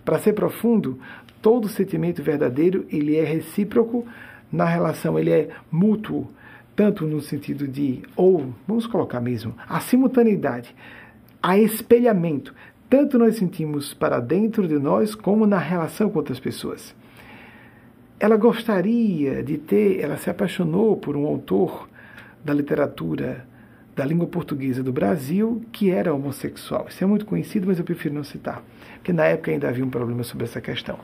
Para 0.05 0.19
ser 0.19 0.33
profundo, 0.33 0.99
todo 1.41 1.67
sentimento 1.67 2.21
verdadeiro 2.21 2.85
ele 2.87 3.15
é 3.15 3.23
recíproco 3.23 4.05
na 4.51 4.63
relação, 4.63 5.17
ele 5.17 5.31
é 5.31 5.49
mútuo, 5.71 6.27
tanto 6.75 7.07
no 7.07 7.19
sentido 7.19 7.67
de, 7.67 8.03
ou 8.15 8.53
vamos 8.67 8.85
colocar 8.85 9.19
mesmo, 9.19 9.55
a 9.67 9.79
simultaneidade, 9.79 10.75
a 11.41 11.57
espelhamento. 11.57 12.53
Tanto 12.87 13.17
nós 13.17 13.37
sentimos 13.37 13.95
para 13.95 14.19
dentro 14.19 14.67
de 14.67 14.77
nós 14.77 15.15
como 15.15 15.47
na 15.47 15.57
relação 15.57 16.07
com 16.07 16.19
outras 16.19 16.39
pessoas. 16.39 16.93
Ela 18.19 18.37
gostaria 18.37 19.41
de 19.41 19.57
ter, 19.57 19.99
ela 19.99 20.17
se 20.17 20.29
apaixonou 20.29 20.95
por 20.95 21.17
um 21.17 21.25
autor 21.25 21.89
da 22.45 22.53
literatura 22.53 23.47
da 23.97 24.05
língua 24.05 24.27
portuguesa 24.27 24.83
do 24.83 24.93
Brasil 24.93 25.65
que 25.71 25.89
era 25.89 26.13
homossexual. 26.13 26.85
Isso 26.87 27.03
é 27.03 27.07
muito 27.07 27.25
conhecido, 27.25 27.65
mas 27.65 27.79
eu 27.79 27.83
prefiro 27.83 28.13
não 28.13 28.23
citar, 28.23 28.63
porque 28.97 29.11
na 29.11 29.23
época 29.25 29.49
ainda 29.49 29.67
havia 29.67 29.83
um 29.83 29.89
problema 29.89 30.23
sobre 30.23 30.45
essa 30.45 30.61
questão. 30.61 30.99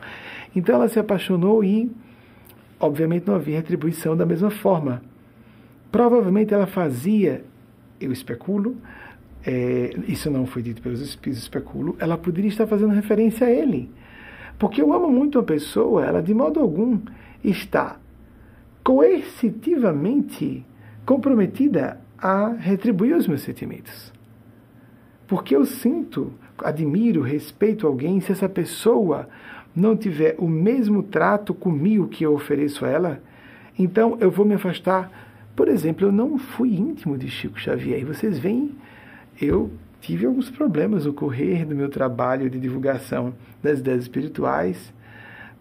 Então 0.56 0.76
ela 0.76 0.88
se 0.88 1.00
apaixonou 1.00 1.64
e, 1.64 1.92
obviamente, 2.80 3.26
não 3.26 3.34
havia 3.34 3.58
retribuição 3.58 4.16
da 4.16 4.28
mesma 4.28 4.52
forma. 4.52 5.02
Provavelmente 5.92 6.54
ela 6.54 6.68
fazia, 6.68 7.44
eu 8.00 8.12
especulo, 8.12 8.78
é, 9.44 9.96
isso 10.08 10.30
não 10.30 10.46
foi 10.46 10.62
dito 10.62 10.80
pelos 10.80 11.02
espíritos, 11.02 11.42
especulo, 11.42 11.96
ela 12.00 12.16
poderia 12.16 12.50
estar 12.50 12.68
fazendo 12.68 12.94
referência 12.94 13.48
a 13.48 13.50
ele. 13.50 13.90
Porque 14.60 14.80
eu 14.80 14.94
amo 14.94 15.10
muito 15.10 15.40
uma 15.40 15.44
pessoa, 15.44 16.06
ela 16.06 16.22
de 16.22 16.34
modo 16.34 16.60
algum 16.60 17.00
está 17.44 17.98
coercitivamente 18.84 20.64
comprometida 21.06 22.03
a 22.24 22.48
retribuir 22.58 23.18
os 23.18 23.28
meus 23.28 23.42
sentimentos. 23.42 24.14
Porque 25.28 25.54
eu 25.54 25.66
sinto, 25.66 26.32
admiro, 26.58 27.22
respeito 27.22 27.86
alguém 27.86 28.22
se 28.22 28.32
essa 28.32 28.48
pessoa 28.48 29.28
não 29.76 29.98
tiver 29.98 30.36
o 30.38 30.48
mesmo 30.48 31.04
trato 31.04 31.54
comigo 31.54 32.08
que 32.08 32.24
eu 32.24 32.34
ofereço 32.34 32.86
a 32.86 32.90
ela, 32.90 33.22
então 33.78 34.18
eu 34.22 34.32
vou 34.32 34.46
me 34.46 34.54
afastar. 34.54 35.12
Por 35.54 35.68
exemplo, 35.68 36.08
eu 36.08 36.14
não 36.14 36.38
fui 36.38 36.74
íntimo 36.74 37.18
de 37.18 37.28
Chico 37.28 37.60
Xavier. 37.60 38.00
E 38.00 38.06
vocês 38.06 38.40
veem, 38.40 38.72
eu 39.42 39.70
tive 40.00 40.26
alguns 40.26 40.50
problemas 40.50 41.06
no 41.06 41.12
correr 41.12 41.66
do 41.66 41.76
meu 41.76 41.90
trabalho 41.90 42.50
de 42.50 42.58
divulgação 42.58 43.34
das 43.62 43.80
ideias 43.80 44.04
espirituais 44.04 44.94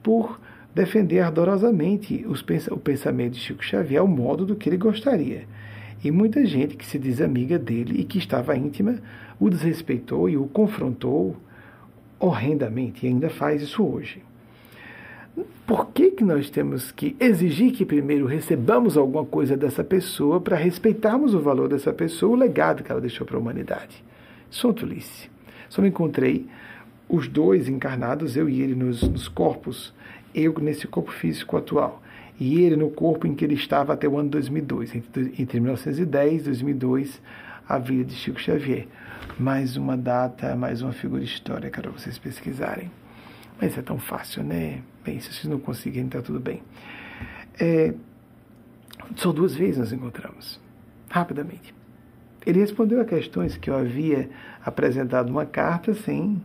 por 0.01 0.39
defender 0.73 1.21
ardorosamente 1.21 2.25
os, 2.29 2.45
o 2.71 2.77
pensamento 2.77 3.33
de 3.33 3.41
Chico 3.41 3.65
Xavier, 3.65 4.05
o 4.05 4.09
modo 4.09 4.47
do 4.47 4.55
que 4.55 4.69
ele 4.69 4.77
gostaria. 4.77 5.45
E 6.05 6.11
muita 6.11 6.45
gente 6.45 6.77
que 6.77 6.85
se 6.85 6.99
diz 6.99 7.21
amiga 7.21 7.59
dele 7.59 8.01
e 8.01 8.05
que 8.05 8.19
estava 8.19 8.57
íntima 8.57 8.97
o 9.39 9.49
desrespeitou 9.49 10.29
e 10.29 10.37
o 10.37 10.47
confrontou 10.47 11.37
horrendamente, 12.19 13.05
e 13.05 13.09
ainda 13.09 13.29
faz 13.31 13.63
isso 13.63 13.85
hoje. 13.85 14.23
Por 15.67 15.89
que, 15.89 16.11
que 16.11 16.25
nós 16.25 16.51
temos 16.51 16.93
que 16.93 17.17
exigir 17.19 17.73
que 17.73 17.85
primeiro 17.85 18.27
recebamos 18.27 18.97
alguma 18.97 19.25
coisa 19.25 19.57
dessa 19.57 19.83
pessoa 19.83 20.41
para 20.41 20.57
respeitarmos 20.57 21.35
o 21.35 21.41
valor 21.41 21.69
dessa 21.69 21.93
pessoa, 21.93 22.33
o 22.33 22.39
legado 22.39 22.83
que 22.83 22.93
ela 22.93 23.01
deixou 23.01 23.27
para 23.27 23.37
a 23.37 23.41
humanidade? 23.41 24.05
Sou 24.51 24.75
tolice. 24.75 25.31
Só 25.69 25.81
me 25.81 25.89
encontrei 25.89 26.47
os 27.09 27.29
dois 27.29 27.69
encarnados, 27.69 28.37
eu 28.37 28.49
e 28.49 28.61
ele, 28.61 28.75
nos, 28.75 29.03
nos 29.03 29.29
corpos, 29.29 29.95
eu 30.35 30.55
nesse 30.61 30.87
corpo 30.87 31.11
físico 31.11 31.57
atual 31.57 32.02
e 32.43 32.61
ele 32.61 32.75
no 32.75 32.91
corpo 32.91 33.25
em 33.25 33.37
que 33.37 33.45
ele 33.45 33.55
estava 33.55 33.93
até 33.93 34.09
o 34.09 34.19
ano 34.19 34.29
2002, 34.31 34.97
entre, 34.97 35.33
entre 35.39 35.61
1910 35.61 36.43
e 36.43 36.45
2002, 36.47 37.23
a 37.69 37.79
vida 37.79 38.05
de 38.05 38.17
Chico 38.17 38.41
Xavier. 38.41 38.89
Mais 39.39 39.77
uma 39.77 39.97
data, 39.97 40.57
mais 40.57 40.83
uma 40.83 40.93
figura 40.93 41.23
histórica 41.23 41.81
para 41.81 41.93
vocês 41.93 42.19
pesquisarem. 42.19 42.91
Mas 43.61 43.79
é 43.79 43.83
tão 43.83 43.97
fácil, 43.97 44.43
né? 44.43 44.83
Bem, 45.05 45.21
se 45.21 45.33
vocês 45.33 45.45
não 45.45 45.61
conseguirem, 45.61 46.07
está 46.07 46.21
tudo 46.21 46.41
bem. 46.41 46.65
É, 47.61 47.95
só 49.15 49.31
duas 49.31 49.55
vezes 49.55 49.79
nós 49.79 49.93
encontramos, 49.93 50.61
rapidamente. 51.09 51.73
Ele 52.45 52.59
respondeu 52.59 53.01
a 53.01 53.05
questões 53.05 53.57
que 53.57 53.71
eu 53.71 53.77
havia 53.77 54.29
apresentado 54.65 55.31
uma 55.31 55.47
carta 55.47 55.95
sem 55.95 56.43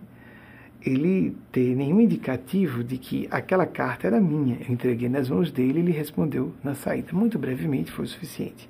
ele 0.86 1.36
ter 1.52 1.76
nenhum 1.76 2.00
indicativo 2.00 2.84
de 2.84 2.98
que 2.98 3.28
aquela 3.32 3.66
carta 3.66 4.08
era 4.08 4.20
minha. 4.22 4.58
Eu 4.62 4.74
entreguei 4.74 5.10
nas 5.10 5.30
mãos 5.30 5.52
dele 5.52 5.80
e 5.80 5.82
ele 5.82 5.92
respondeu 5.92 6.54
na 6.64 6.76
saída. 6.76 7.14
Muito 7.14 7.38
brevemente, 7.38 7.92
foi 7.92 8.06
o 8.06 8.08
suficiente. 8.08 8.70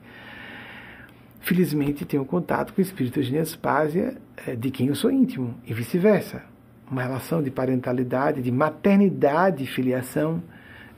Felizmente, 1.41 2.05
tenho 2.05 2.25
contato 2.25 2.73
com 2.73 2.81
o 2.81 2.83
espírito 2.83 3.21
de 3.21 3.31
Nespásia, 3.31 4.17
eh, 4.45 4.55
de 4.55 4.69
quem 4.69 4.87
eu 4.87 4.95
sou 4.95 5.11
íntimo, 5.11 5.55
e 5.65 5.73
vice-versa. 5.73 6.43
Uma 6.89 7.03
relação 7.03 7.41
de 7.41 7.51
parentalidade, 7.51 8.41
de 8.41 8.51
maternidade 8.51 9.63
e 9.63 9.67
filiação 9.67 10.41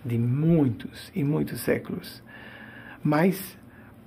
de 0.04 0.18
muitos 0.18 1.12
e 1.14 1.24
muitos 1.24 1.62
séculos. 1.62 2.24
Mas 3.04 3.58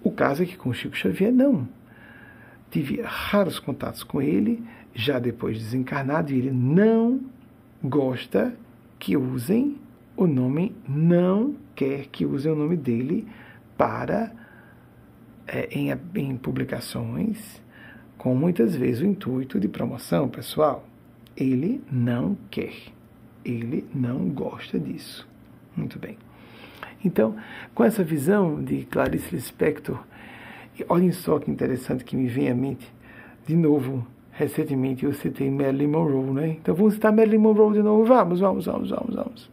o 0.02 0.10
caso 0.10 0.42
é 0.42 0.46
que 0.46 0.56
com 0.56 0.72
Chico 0.72 0.96
Xavier, 0.96 1.32
não. 1.32 1.68
Tive 2.70 3.02
raros 3.02 3.58
contatos 3.58 4.02
com 4.02 4.20
ele, 4.20 4.62
já 4.94 5.18
depois 5.18 5.58
desencarnado, 5.58 6.32
e 6.32 6.38
ele 6.38 6.50
não 6.50 7.20
gosta 7.82 8.54
que 8.98 9.16
usem 9.16 9.76
o 10.16 10.26
nome, 10.26 10.74
não 10.88 11.56
quer 11.74 12.06
que 12.06 12.24
usem 12.24 12.52
o 12.52 12.56
nome 12.56 12.76
dele 12.76 13.26
para 13.76 14.32
é, 15.46 15.68
em, 15.72 15.90
em 16.14 16.36
publicações 16.36 17.60
com 18.16 18.36
muitas 18.36 18.76
vezes 18.76 19.02
o 19.02 19.06
intuito 19.06 19.58
de 19.58 19.66
promoção 19.66 20.28
pessoal. 20.28 20.86
Ele 21.36 21.82
não 21.90 22.36
quer, 22.50 22.72
ele 23.44 23.84
não 23.92 24.28
gosta 24.28 24.78
disso. 24.78 25.28
Muito 25.76 25.98
bem. 25.98 26.16
Então, 27.04 27.34
com 27.74 27.82
essa 27.82 28.04
visão 28.04 28.62
de 28.62 28.84
Clarice 28.84 29.34
Lispector, 29.34 30.00
olhem 30.88 31.10
só 31.10 31.40
que 31.40 31.50
interessante 31.50 32.04
que 32.04 32.14
me 32.14 32.28
vem 32.28 32.48
à 32.48 32.54
mente, 32.54 32.88
de 33.44 33.56
novo, 33.56 34.06
recentemente 34.32 35.04
eu 35.04 35.12
citei 35.12 35.50
Marilyn 35.50 35.88
Monroe, 35.88 36.32
né? 36.32 36.48
Então 36.60 36.74
vamos 36.74 36.94
citar 36.94 37.12
Marilyn 37.12 37.38
Monroe 37.38 37.74
de 37.74 37.82
novo. 37.82 38.04
Vamos, 38.04 38.40
vamos, 38.40 38.66
vamos, 38.66 38.90
vamos, 38.90 39.14
vamos. 39.14 39.50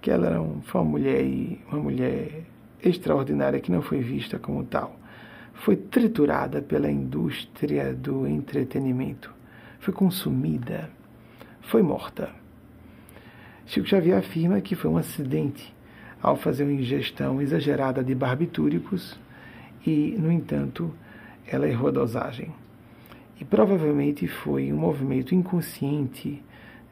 Que 0.00 0.10
ela 0.10 0.28
era 0.28 0.40
um, 0.40 0.60
uma 0.72 0.84
mulher, 0.84 1.24
uma 1.70 1.80
mulher 1.80 2.44
extraordinária 2.82 3.60
que 3.60 3.72
não 3.72 3.82
foi 3.82 4.00
vista 4.00 4.38
como 4.38 4.64
tal. 4.64 4.96
Foi 5.54 5.76
triturada 5.76 6.62
pela 6.62 6.90
indústria 6.90 7.92
do 7.92 8.26
entretenimento. 8.26 9.32
Foi 9.78 9.92
consumida. 9.92 10.90
Foi 11.60 11.82
morta. 11.82 12.30
Chico 13.66 13.86
Xavier 13.86 14.18
afirma 14.18 14.60
que 14.60 14.74
foi 14.74 14.90
um 14.90 14.96
acidente 14.96 15.74
ao 16.22 16.36
fazer 16.36 16.64
uma 16.64 16.72
ingestão 16.72 17.40
exagerada 17.40 18.02
de 18.02 18.14
barbitúricos 18.14 19.18
e, 19.86 20.16
no 20.18 20.30
entanto, 20.30 20.92
ela 21.46 21.68
errou 21.68 21.88
a 21.88 21.92
dosagem. 21.92 22.52
E 23.40 23.44
provavelmente 23.44 24.28
foi 24.28 24.70
um 24.70 24.76
movimento 24.76 25.34
inconsciente 25.34 26.44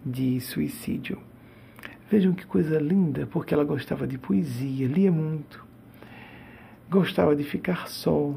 de 0.04 0.40
suicídio. 0.40 1.18
Vejam 2.10 2.32
que 2.32 2.46
coisa 2.46 2.80
linda, 2.80 3.26
porque 3.26 3.52
ela 3.52 3.64
gostava 3.64 4.06
de 4.06 4.16
poesia, 4.16 4.88
lia 4.88 5.12
muito, 5.12 5.62
gostava 6.88 7.36
de 7.36 7.44
ficar 7.44 7.86
só. 7.86 8.34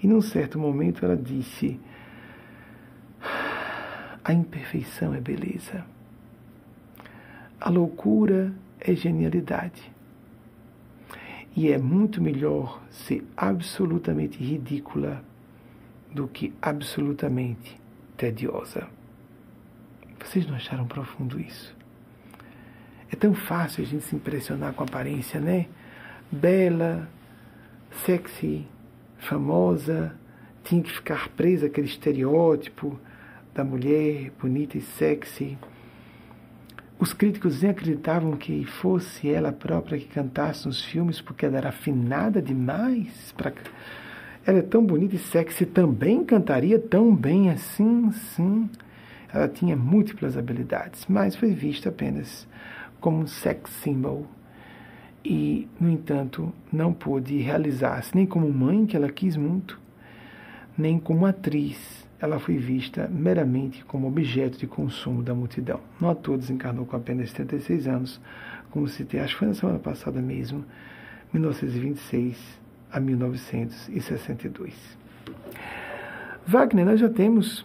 E 0.00 0.06
num 0.06 0.20
certo 0.20 0.60
momento 0.60 1.04
ela 1.04 1.16
disse: 1.16 1.80
A 4.22 4.32
imperfeição 4.32 5.12
é 5.12 5.20
beleza. 5.20 5.84
A 7.60 7.68
loucura 7.68 8.54
é 8.78 8.94
genialidade. 8.94 9.90
E 11.56 11.72
é 11.72 11.78
muito 11.78 12.22
melhor 12.22 12.80
ser 12.90 13.26
absolutamente 13.36 14.38
ridícula 14.38 15.24
do 16.12 16.26
que 16.28 16.52
absolutamente 16.60 17.80
tediosa. 18.16 18.88
Vocês 20.24 20.46
não 20.46 20.56
acharam 20.56 20.86
profundo 20.86 21.40
isso? 21.40 21.76
É 23.10 23.16
tão 23.16 23.34
fácil 23.34 23.82
a 23.82 23.86
gente 23.86 24.04
se 24.04 24.16
impressionar 24.16 24.74
com 24.74 24.82
a 24.82 24.86
aparência, 24.86 25.40
né? 25.40 25.66
Bela, 26.30 27.08
sexy, 28.04 28.66
famosa, 29.18 30.14
tinha 30.64 30.82
que 30.82 30.92
ficar 30.92 31.28
presa 31.30 31.66
àquele 31.66 31.86
estereótipo 31.86 32.98
da 33.54 33.64
mulher 33.64 34.30
bonita 34.38 34.76
e 34.76 34.82
sexy. 34.82 35.56
Os 36.98 37.12
críticos 37.12 37.62
nem 37.62 37.70
acreditavam 37.70 38.36
que 38.36 38.64
fosse 38.64 39.30
ela 39.30 39.52
própria 39.52 39.98
que 39.98 40.06
cantasse 40.06 40.66
nos 40.66 40.84
filmes, 40.84 41.20
porque 41.20 41.46
ela 41.46 41.56
era 41.56 41.68
afinada 41.70 42.42
demais. 42.42 43.32
Pra... 43.36 43.52
Ela 44.48 44.60
é 44.60 44.62
tão 44.62 44.82
bonita 44.82 45.14
e 45.14 45.18
sexy, 45.18 45.66
também 45.66 46.24
cantaria 46.24 46.78
tão 46.78 47.14
bem 47.14 47.50
assim, 47.50 48.10
sim. 48.10 48.70
Ela 49.30 49.46
tinha 49.46 49.76
múltiplas 49.76 50.38
habilidades, 50.38 51.04
mas 51.06 51.36
foi 51.36 51.52
vista 51.52 51.90
apenas 51.90 52.48
como 52.98 53.18
um 53.18 53.26
sex 53.26 53.70
symbol. 53.82 54.26
E, 55.22 55.68
no 55.78 55.90
entanto, 55.90 56.50
não 56.72 56.94
pôde 56.94 57.36
realizar-se 57.36 58.16
nem 58.16 58.24
como 58.24 58.50
mãe, 58.50 58.86
que 58.86 58.96
ela 58.96 59.10
quis 59.10 59.36
muito, 59.36 59.78
nem 60.78 60.98
como 60.98 61.26
atriz 61.26 62.08
ela 62.18 62.38
foi 62.38 62.56
vista 62.56 63.06
meramente 63.06 63.84
como 63.84 64.08
objeto 64.08 64.56
de 64.56 64.66
consumo 64.66 65.22
da 65.22 65.34
multidão. 65.34 65.80
Não 66.00 66.08
a 66.08 66.14
todos 66.14 66.46
desencarnou 66.46 66.86
com 66.86 66.96
apenas 66.96 67.32
76 67.32 67.86
anos, 67.86 68.18
como 68.70 68.88
citei, 68.88 69.20
acho 69.20 69.34
que 69.34 69.40
foi 69.40 69.48
na 69.48 69.54
semana 69.54 69.78
passada 69.78 70.22
mesmo, 70.22 70.64
1926 71.34 72.66
a 72.92 73.00
1962. 73.00 74.74
Wagner, 76.46 76.86
nós 76.86 77.00
já 77.00 77.08
temos 77.08 77.64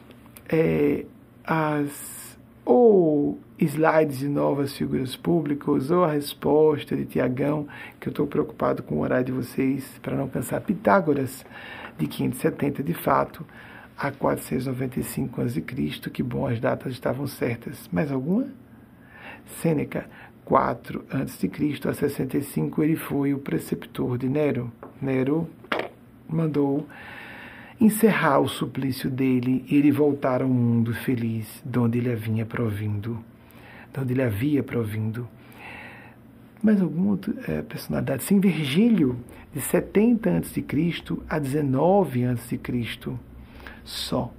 é, 0.50 1.06
as 1.44 2.24
ou 2.66 3.40
slides 3.60 4.20
de 4.20 4.28
novas 4.28 4.76
figuras 4.76 5.16
públicas, 5.16 5.92
ou 5.92 6.04
a 6.04 6.12
resposta 6.12 6.96
de 6.96 7.06
Tiagão, 7.06 7.68
que 8.00 8.08
eu 8.08 8.12
estou 8.12 8.28
preocupado 8.28 8.84
com 8.84 8.96
o 8.96 9.00
horário 9.00 9.26
de 9.26 9.32
vocês 9.32 10.00
para 10.02 10.16
não 10.16 10.28
cansar. 10.28 10.62
Pitágoras, 10.62 11.46
de 11.98 12.08
570, 12.08 12.84
de 12.84 12.94
fato, 12.94 13.46
a 13.98 14.12
495 14.12 15.42
a.C. 15.42 15.62
Que 16.12 16.24
bom, 16.24 16.48
as 16.48 16.60
datas 16.60 16.94
estavam 16.94 17.28
certas. 17.28 17.90
Mais 17.92 18.12
alguma? 18.12 18.48
Sêneca, 19.62 20.06
4 20.46 21.06
a.C. 21.10 21.50
a 21.88 21.94
65, 21.94 22.84
ele 22.84 22.96
foi 22.96 23.34
o 23.34 23.40
preceptor 23.40 24.18
de 24.18 24.28
Nero. 24.28 24.72
Nero 25.02 25.50
mandou 26.28 26.88
encerrar 27.80 28.40
o 28.40 28.48
suplício 28.48 29.10
dele 29.10 29.66
e 29.70 29.76
ele 29.76 29.92
voltar 29.92 30.42
ao 30.42 30.48
mundo 30.48 30.94
feliz, 30.94 31.62
de 31.66 31.80
onde 31.80 31.98
ele 32.00 32.12
havia 32.12 32.46
provindo, 32.46 33.24
de 33.92 34.00
onde 34.00 34.14
ele 34.14 34.24
havia 34.24 34.64
provindo. 34.64 35.28
Mais 36.62 36.82
alguma 36.82 37.12
outra 37.12 37.34
é, 37.48 37.62
personalidade? 37.62 38.24
Sim, 38.24 38.40
Virgílio, 38.40 39.18
de 39.54 39.60
70 39.60 40.38
a.C. 40.38 40.66
a 41.30 41.40
19 41.40 42.26
a.C 42.26 42.60
só 43.84 44.34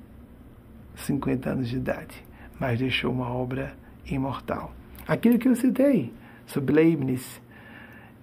50 0.97 1.51
anos 1.51 1.69
de 1.69 1.77
idade, 1.77 2.25
mas 2.59 2.79
deixou 2.79 3.13
uma 3.13 3.29
obra 3.29 3.75
imortal. 4.07 4.73
Aquilo 5.07 5.39
que 5.39 5.49
eu 5.49 5.55
citei 5.55 6.13
sobre 6.47 6.75
Leibniz 6.75 7.41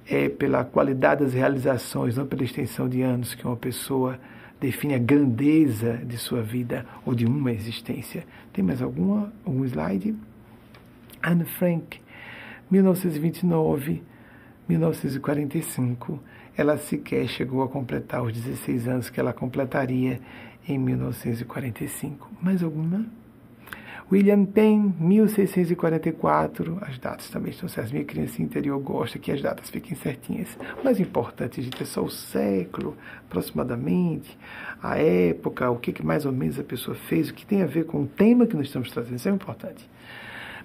é 0.07 0.29
pela 0.29 0.63
qualidade 0.63 1.23
das 1.23 1.33
realizações, 1.33 2.17
não 2.17 2.25
pela 2.25 2.43
extensão 2.43 2.89
de 2.89 3.01
anos 3.01 3.35
que 3.35 3.45
uma 3.45 3.55
pessoa 3.55 4.19
define 4.59 4.95
a 4.95 4.99
grandeza 4.99 5.97
de 5.97 6.17
sua 6.17 6.41
vida 6.41 6.85
ou 7.05 7.13
de 7.13 7.25
uma 7.25 7.51
existência. 7.51 8.25
Tem 8.51 8.63
mais 8.63 8.81
alguma, 8.81 9.31
algum 9.45 9.63
slide? 9.63 10.15
Anne 11.21 11.45
Frank, 11.45 11.99
1929, 12.69 14.01
1945, 14.67 16.19
ela 16.57 16.77
sequer 16.77 17.27
chegou 17.27 17.61
a 17.61 17.67
completar 17.67 18.23
os 18.23 18.33
16 18.33 18.87
anos 18.87 19.09
que 19.09 19.19
ela 19.19 19.33
completaria 19.33 20.19
em 20.67 20.79
1945. 20.79 22.29
Mais 22.41 22.63
alguma? 22.63 23.05
William 24.11 24.43
Penn, 24.43 24.93
1644. 24.99 26.79
As 26.81 26.99
datas 26.99 27.29
também 27.29 27.51
estão 27.51 27.69
certas. 27.69 27.93
Minha 27.93 28.03
criança 28.03 28.41
interior 28.41 28.77
gosta 28.79 29.17
que 29.17 29.31
as 29.31 29.41
datas 29.41 29.69
fiquem 29.69 29.95
certinhas. 29.95 30.49
O 30.81 30.83
mais 30.83 30.99
importante, 30.99 31.61
gente, 31.61 31.81
é 31.81 31.85
só 31.85 32.03
o 32.03 32.09
século, 32.09 32.97
aproximadamente, 33.29 34.37
a 34.83 34.97
época, 34.97 35.71
o 35.71 35.77
que, 35.77 35.93
que 35.93 36.05
mais 36.05 36.25
ou 36.25 36.33
menos 36.33 36.59
a 36.59 36.63
pessoa 36.63 36.93
fez, 36.93 37.29
o 37.29 37.33
que 37.33 37.45
tem 37.45 37.63
a 37.63 37.65
ver 37.65 37.85
com 37.85 38.01
o 38.01 38.05
tema 38.05 38.45
que 38.45 38.55
nós 38.55 38.65
estamos 38.65 38.91
trazendo. 38.91 39.15
Isso 39.15 39.29
é 39.29 39.31
importante. 39.31 39.89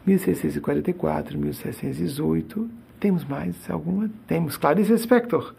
1644, 0.04 1.38
1718. 1.38 2.68
Temos 2.98 3.24
mais 3.24 3.70
alguma? 3.70 4.10
Temos 4.26 4.56
Clarice 4.56 4.90
Lispector, 4.90 5.54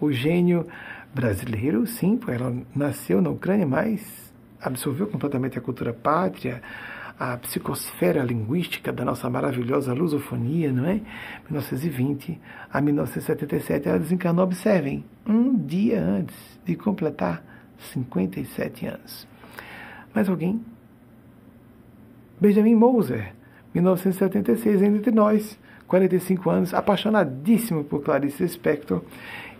o 0.00 0.12
gênio 0.12 0.64
brasileiro, 1.12 1.86
sim, 1.88 2.16
porque 2.16 2.40
ela 2.40 2.54
nasceu 2.72 3.20
na 3.20 3.30
Ucrânia, 3.30 3.66
mas 3.66 4.32
absorveu 4.60 5.08
completamente 5.08 5.58
a 5.58 5.60
cultura 5.60 5.92
pátria, 5.92 6.62
a 7.22 7.36
psicosfera 7.36 8.24
linguística 8.24 8.90
da 8.92 9.04
nossa 9.04 9.30
maravilhosa 9.30 9.92
lusofonia, 9.92 10.72
não 10.72 10.84
é? 10.84 10.94
1920 11.48 12.40
a 12.68 12.80
1977, 12.80 13.88
ela 13.88 14.00
desencarnou, 14.00 14.44
observem, 14.44 15.04
um 15.24 15.56
dia 15.56 16.02
antes 16.02 16.34
de 16.64 16.74
completar 16.74 17.40
57 17.92 18.86
anos. 18.86 19.28
Mais 20.12 20.28
alguém? 20.28 20.64
Benjamin 22.40 22.74
Moser, 22.74 23.32
1976, 23.72 24.82
ainda 24.82 24.98
entre 24.98 25.12
nós, 25.12 25.56
45 25.86 26.50
anos, 26.50 26.74
apaixonadíssimo 26.74 27.84
por 27.84 28.02
Clarice 28.02 28.48
Spector, 28.48 29.00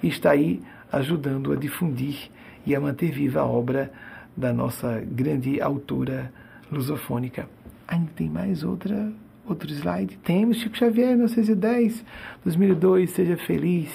está 0.02 0.32
aí 0.32 0.60
ajudando 0.90 1.52
a 1.52 1.56
difundir 1.56 2.28
e 2.66 2.74
a 2.74 2.80
manter 2.80 3.12
viva 3.12 3.40
a 3.40 3.46
obra 3.46 3.92
da 4.36 4.52
nossa 4.52 5.00
grande 5.06 5.60
autora 5.60 6.32
lusofônica. 6.72 7.48
Ainda 7.86 8.10
tem 8.16 8.28
mais 8.28 8.64
outra, 8.64 9.12
outro 9.46 9.70
slide? 9.70 10.16
Temos 10.18 10.56
Chico 10.58 10.76
Xavier, 10.76 11.10
1910, 11.10 12.04
2002, 12.44 13.10
Seja 13.10 13.36
Feliz, 13.36 13.90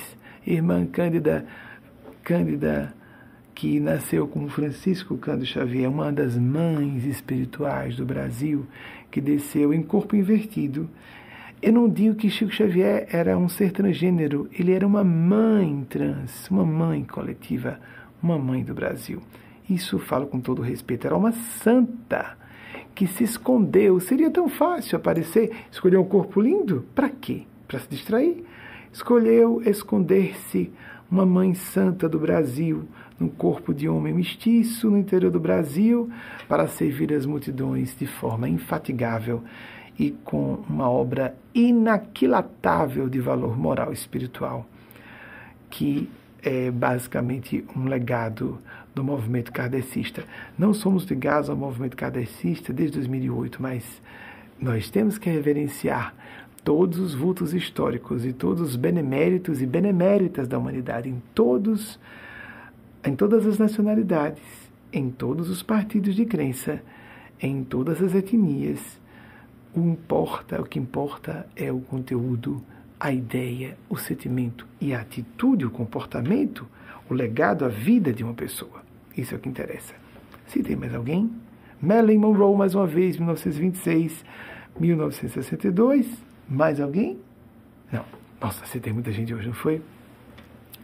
irmã 0.45 0.85
Cândida, 0.85 1.45
Cândida, 2.23 2.93
que 3.55 3.79
nasceu 3.79 4.27
com 4.27 4.47
Francisco 4.47 5.17
Cândido 5.17 5.47
Xavier, 5.47 5.89
uma 5.89 6.11
das 6.11 6.37
mães 6.37 7.03
espirituais 7.05 7.95
do 7.95 8.05
Brasil, 8.05 8.65
que 9.09 9.19
desceu 9.19 9.73
em 9.73 9.81
corpo 9.81 10.15
invertido 10.15 10.89
eu 11.59 11.73
não 11.73 11.89
digo 11.89 12.13
que 12.13 12.29
Chico 12.29 12.51
Xavier 12.51 13.07
era 13.11 13.35
um 13.35 13.49
ser 13.49 13.71
transgênero, 13.71 14.47
ele 14.53 14.73
era 14.73 14.85
uma 14.85 15.03
mãe 15.03 15.83
trans, 15.89 16.47
uma 16.51 16.63
mãe 16.63 17.03
coletiva, 17.03 17.79
uma 18.21 18.37
mãe 18.37 18.63
do 18.63 18.75
Brasil. 18.75 19.23
Isso 19.67 19.97
falo 19.97 20.27
com 20.27 20.39
todo 20.39 20.61
respeito, 20.61 21.07
era 21.07 21.17
uma 21.17 21.31
santa 21.31 22.37
que 22.97 23.05
se 23.05 23.23
escondeu. 23.23 23.99
Seria 23.99 24.31
tão 24.31 24.49
fácil 24.49 24.97
aparecer, 24.97 25.51
escolher 25.71 25.97
um 25.97 26.03
corpo 26.03 26.41
lindo? 26.41 26.83
Para 26.95 27.07
quê? 27.09 27.43
Para 27.67 27.77
se 27.77 27.87
distrair? 27.87 28.43
Escolheu 28.91 29.61
esconder-se 29.63 30.71
uma 31.09 31.23
mãe 31.23 31.53
santa 31.53 32.09
do 32.09 32.17
Brasil, 32.17 32.85
no 33.19 33.29
corpo 33.29 33.71
de 33.71 33.87
homem 33.87 34.15
mestiço 34.15 34.89
no 34.89 34.97
interior 34.97 35.31
do 35.31 35.39
Brasil, 35.39 36.09
para 36.49 36.67
servir 36.67 37.13
as 37.13 37.23
multidões 37.23 37.95
de 37.95 38.07
forma 38.07 38.49
infatigável 38.49 39.43
e 39.99 40.09
com 40.23 40.63
uma 40.67 40.89
obra 40.89 41.35
inaquilatável 41.53 43.07
de 43.07 43.19
valor 43.19 43.55
moral 43.55 43.91
e 43.91 43.93
espiritual, 43.93 44.65
que 45.69 46.09
é 46.41 46.71
basicamente 46.71 47.63
um 47.75 47.85
legado 47.85 48.57
do 48.97 49.03
movimento 49.03 49.51
kardecista. 49.51 50.23
Não 50.57 50.73
somos 50.73 51.03
ligados 51.05 51.49
ao 51.49 51.55
movimento 51.55 51.95
kardecista 51.95 52.73
desde 52.73 52.97
2008, 52.97 53.61
mas 53.61 54.01
nós 54.59 54.89
temos 54.89 55.19
que 55.19 55.29
reverenciar 55.29 56.15
todos 56.63 56.99
os 56.99 57.13
vultos 57.13 57.53
históricos 57.53 58.25
e 58.25 58.33
todos 58.33 58.61
os 58.69 58.75
beneméritos 58.75 59.61
e 59.61 59.67
beneméritas 59.67 60.47
da 60.47 60.57
humanidade 60.57 61.07
em 61.07 61.21
todos 61.33 61.99
em 63.05 63.15
todas 63.15 63.45
as 63.45 63.57
nacionalidades, 63.57 64.43
em 64.91 65.09
todos 65.09 65.49
os 65.49 65.63
partidos 65.63 66.15
de 66.15 66.25
crença, 66.25 66.81
em 67.39 67.63
todas 67.63 68.01
as 68.01 68.13
etnias. 68.15 68.99
O 69.73 69.79
importa, 69.79 70.59
o 70.59 70.65
que 70.65 70.79
importa 70.79 71.47
é 71.55 71.71
o 71.71 71.79
conteúdo, 71.79 72.61
a 72.99 73.11
ideia, 73.11 73.77
o 73.87 73.95
sentimento 73.95 74.67
e 74.81 74.93
a 74.93 75.01
atitude, 75.01 75.65
o 75.65 75.69
comportamento, 75.69 76.67
o 77.09 77.13
legado, 77.13 77.63
a 77.63 77.69
vida 77.69 78.11
de 78.11 78.23
uma 78.23 78.33
pessoa. 78.33 78.86
Isso 79.17 79.33
é 79.33 79.37
o 79.37 79.39
que 79.39 79.49
interessa. 79.49 79.93
Se 80.47 80.61
tem 80.61 80.75
mais 80.75 80.93
alguém? 80.93 81.29
Marilyn 81.81 82.19
Monroe, 82.19 82.55
mais 82.55 82.75
uma 82.75 82.87
vez, 82.87 83.17
1926, 83.17 84.23
1962. 84.79 86.07
Mais 86.47 86.79
alguém? 86.79 87.17
Não. 87.91 88.05
Nossa, 88.39 88.65
você 88.65 88.79
tem 88.79 88.93
muita 88.93 89.11
gente 89.11 89.33
hoje, 89.33 89.47
não 89.47 89.53
foi? 89.53 89.81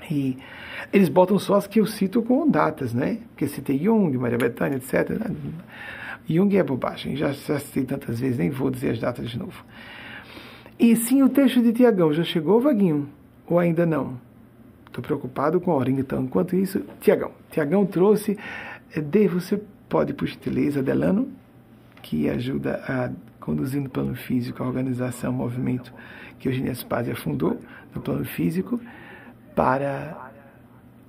E 0.09 0.37
eles 0.91 1.07
botam 1.09 1.39
só 1.39 1.55
as 1.55 1.67
que 1.67 1.79
eu 1.79 1.85
cito 1.85 2.21
com 2.21 2.49
datas, 2.49 2.93
né? 2.93 3.19
Porque 3.29 3.47
citei 3.47 3.77
Jung, 3.77 4.17
Maria 4.17 4.37
Bethânia, 4.37 4.77
etc. 4.77 5.31
Jung 6.27 6.55
é 6.57 6.63
bobagem, 6.63 7.15
já, 7.15 7.31
já 7.31 7.59
citei 7.59 7.85
tantas 7.85 8.19
vezes, 8.19 8.37
nem 8.37 8.49
vou 8.49 8.69
dizer 8.69 8.91
as 8.91 8.99
datas 8.99 9.29
de 9.29 9.37
novo. 9.39 9.63
E 10.77 10.95
sim, 10.95 11.23
o 11.23 11.29
texto 11.29 11.61
de 11.61 11.71
Tiagão 11.71 12.11
já 12.11 12.23
chegou, 12.23 12.59
Vaguinho? 12.59 13.07
Ou 13.47 13.59
ainda 13.59 13.85
não? 13.85 14.19
Estou 14.93 15.03
preocupado 15.03 15.59
com 15.59 15.71
a 15.71 15.73
hora. 15.73 15.89
Então, 15.89 16.21
enquanto 16.21 16.55
isso, 16.55 16.79
Tiagão. 17.01 17.31
Tiagão 17.49 17.83
trouxe. 17.83 18.37
Eh, 18.95 19.01
de, 19.01 19.27
você 19.27 19.59
pode, 19.89 20.13
por 20.13 20.27
gentileza, 20.27 20.83
Delano, 20.83 21.29
que 22.03 22.29
ajuda 22.29 22.79
a 22.87 23.09
conduzindo 23.39 23.87
o 23.87 23.89
plano 23.89 24.13
físico, 24.13 24.61
a 24.61 24.67
organização, 24.67 25.31
o 25.31 25.33
movimento 25.33 25.91
que 26.37 26.47
Eugênia 26.47 26.75
Spazia 26.75 27.15
fundou 27.15 27.59
no 27.95 28.01
plano 28.01 28.23
físico, 28.23 28.79
para. 29.55 30.31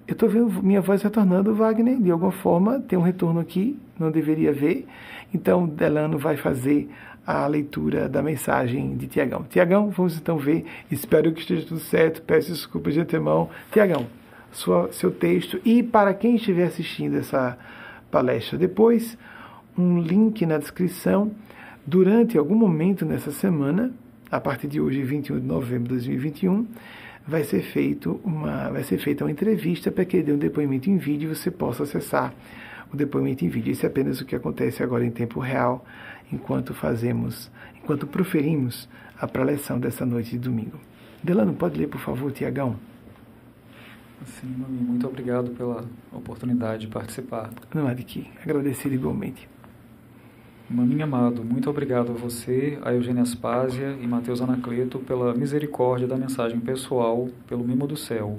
Eu 0.09 0.15
estou 0.15 0.31
vendo 0.31 0.63
minha 0.63 0.81
voz 0.81 1.03
retornando, 1.03 1.55
Wagner, 1.55 2.01
de 2.01 2.11
alguma 2.11 2.33
forma, 2.33 2.81
tem 2.81 2.99
um 2.99 3.03
retorno 3.03 3.39
aqui, 3.39 3.79
não 3.99 4.11
deveria 4.11 4.53
ver. 4.53 4.87
Então, 5.33 5.67
Delano 5.67 6.19
vai 6.19 6.39
fazer 6.39 6.89
a 7.27 7.47
leitura 7.47 8.09
da 8.09 8.23
mensagem 8.23 8.97
de 8.97 9.07
Tiagão. 9.07 9.45
Tiagão, 9.45 9.91
vamos 9.91 10.17
então 10.17 10.37
ver. 10.37 10.65
Espero 10.91 11.33
que 11.33 11.41
esteja 11.41 11.67
tudo 11.67 11.81
certo. 11.81 12.23
Peço 12.23 12.53
desculpas 12.53 12.95
de 12.95 13.01
antemão. 13.01 13.49
Tiagão, 13.73 14.07
seu 14.93 15.11
texto. 15.11 15.61
E 15.65 15.83
para 15.83 16.13
quem 16.15 16.37
estiver 16.37 16.67
assistindo 16.67 17.17
essa 17.17 17.59
palestra 18.11 18.59
depois, 18.59 19.17
um 19.77 19.99
link 20.01 20.45
na 20.47 20.59
descrição 20.59 21.33
Durante 21.87 22.39
algum 22.39 22.55
momento 22.55 23.05
nessa 23.05 23.31
semana, 23.31 23.93
a 24.31 24.41
partir 24.41 24.69
de 24.69 24.81
hoje, 24.81 25.03
21 25.03 25.39
de 25.39 25.47
novembro 25.47 25.83
de 25.83 26.07
2021, 26.07 26.67
vai 27.29 27.45
ser, 27.45 27.61
feito 27.61 28.19
uma, 28.25 28.71
vai 28.71 28.83
ser 28.83 28.97
feita 28.97 29.23
uma 29.23 29.31
entrevista 29.31 29.93
para 29.93 30.03
que 30.07 30.17
ele 30.17 30.25
dê 30.25 30.33
um 30.33 30.39
depoimento 30.39 30.89
em 30.89 30.97
vídeo 30.97 31.31
e 31.31 31.35
você 31.35 31.51
possa 31.51 31.83
acessar 31.83 32.33
o 32.91 32.97
depoimento 32.97 33.45
em 33.45 33.49
vídeo. 33.49 33.71
Isso 33.71 33.85
é 33.85 33.89
apenas 33.91 34.19
o 34.19 34.25
que 34.25 34.35
acontece 34.35 34.83
agora 34.83 35.05
em 35.05 35.11
tempo 35.11 35.39
real, 35.41 35.85
enquanto 36.33 36.75
fazemos, 36.75 37.51
enquanto 37.77 38.07
proferimos 38.07 38.89
a 39.19 39.27
preleção 39.27 39.79
dessa 39.79 40.05
noite 40.05 40.33
de 40.33 40.39
domingo. 40.39 40.79
Delano, 41.23 41.55
pode 41.55 41.79
ler, 41.79 41.89
por 41.89 42.01
favor, 42.01 42.31
Tiagão? 42.33 42.77
Sim, 44.25 44.55
Mami, 44.59 44.79
muito 44.79 45.07
obrigado 45.07 45.51
pela 45.51 45.85
oportunidade 46.13 46.87
de 46.87 46.93
participar. 46.93 47.51
Não 47.75 47.87
há 47.87 47.95
de 47.95 48.05
que. 48.05 48.31
Agradecido 48.43 48.95
igualmente. 48.95 49.49
Maminho 50.69 51.05
amado, 51.05 51.45
muito 51.45 51.69
obrigado 51.69 52.11
a 52.11 52.15
você, 52.15 52.79
a 52.83 52.95
Eugênia 52.95 53.23
Aspásia 53.23 53.99
e 54.01 54.07
Mateus 54.07 54.41
Anacleto 54.41 54.99
pela 54.99 55.35
misericórdia 55.35 56.09
da 56.09 56.17
mensagem 56.17 56.59
pessoal, 56.59 57.29
pelo 57.47 57.63
mimo 57.63 57.87
do 57.87 57.99
céu. 57.99 58.39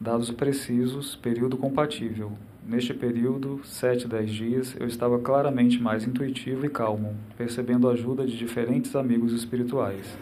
Dados 0.00 0.30
precisos, 0.30 1.16
período 1.16 1.58
compatível. 1.58 2.32
Neste 2.68 2.92
período, 2.92 3.62
7 3.64 4.04
a 4.04 4.08
10 4.10 4.30
dias, 4.30 4.76
eu 4.78 4.86
estava 4.86 5.18
claramente 5.18 5.80
mais 5.80 6.06
intuitivo 6.06 6.66
e 6.66 6.68
calmo, 6.68 7.16
percebendo 7.34 7.88
a 7.88 7.92
ajuda 7.92 8.26
de 8.26 8.36
diferentes 8.36 8.94
amigos 8.94 9.32
espirituais. 9.32 10.18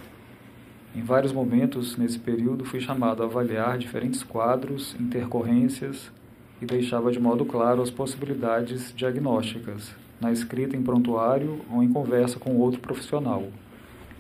Em 0.94 1.02
vários 1.02 1.32
momentos, 1.32 1.96
nesse 1.96 2.20
período, 2.20 2.64
fui 2.64 2.78
chamado 2.78 3.20
a 3.20 3.26
avaliar 3.26 3.76
diferentes 3.76 4.22
quadros, 4.22 4.94
intercorrências 5.00 6.12
e 6.62 6.66
deixava 6.66 7.10
de 7.10 7.18
modo 7.18 7.44
claro 7.44 7.82
as 7.82 7.90
possibilidades 7.90 8.94
diagnósticas, 8.94 9.92
na 10.20 10.30
escrita 10.30 10.76
em 10.76 10.82
prontuário 10.84 11.62
ou 11.68 11.82
em 11.82 11.92
conversa 11.92 12.38
com 12.38 12.54
outro 12.58 12.78
profissional, 12.78 13.48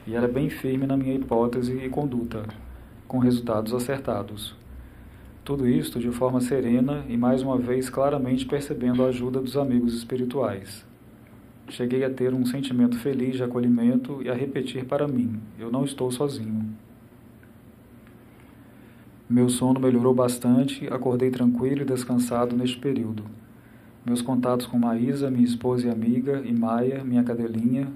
e 0.04 0.16
era 0.16 0.26
bem 0.26 0.50
firme 0.50 0.84
na 0.84 0.96
minha 0.96 1.14
hipótese 1.14 1.76
e 1.76 1.88
conduta, 1.88 2.42
com 3.06 3.18
resultados 3.18 3.72
acertados. 3.72 4.65
Tudo 5.46 5.68
isto 5.68 6.00
de 6.00 6.10
forma 6.10 6.40
serena 6.40 7.04
e 7.08 7.16
mais 7.16 7.40
uma 7.40 7.56
vez 7.56 7.88
claramente 7.88 8.44
percebendo 8.44 9.04
a 9.04 9.10
ajuda 9.10 9.40
dos 9.40 9.56
amigos 9.56 9.94
espirituais. 9.94 10.84
Cheguei 11.68 12.02
a 12.02 12.10
ter 12.10 12.34
um 12.34 12.44
sentimento 12.44 12.98
feliz 12.98 13.36
de 13.36 13.44
acolhimento 13.44 14.20
e 14.24 14.28
a 14.28 14.34
repetir 14.34 14.84
para 14.86 15.06
mim: 15.06 15.38
eu 15.56 15.70
não 15.70 15.84
estou 15.84 16.10
sozinho. 16.10 16.68
Meu 19.30 19.48
sono 19.48 19.78
melhorou 19.78 20.12
bastante, 20.12 20.88
acordei 20.88 21.30
tranquilo 21.30 21.82
e 21.82 21.84
descansado 21.84 22.56
neste 22.56 22.78
período. 22.78 23.22
Meus 24.04 24.20
contatos 24.20 24.66
com 24.66 24.80
Maísa, 24.80 25.30
minha 25.30 25.44
esposa 25.44 25.86
e 25.86 25.90
amiga, 25.90 26.42
e 26.44 26.52
Maia, 26.52 27.04
minha 27.04 27.22
cadelinha, 27.22 27.86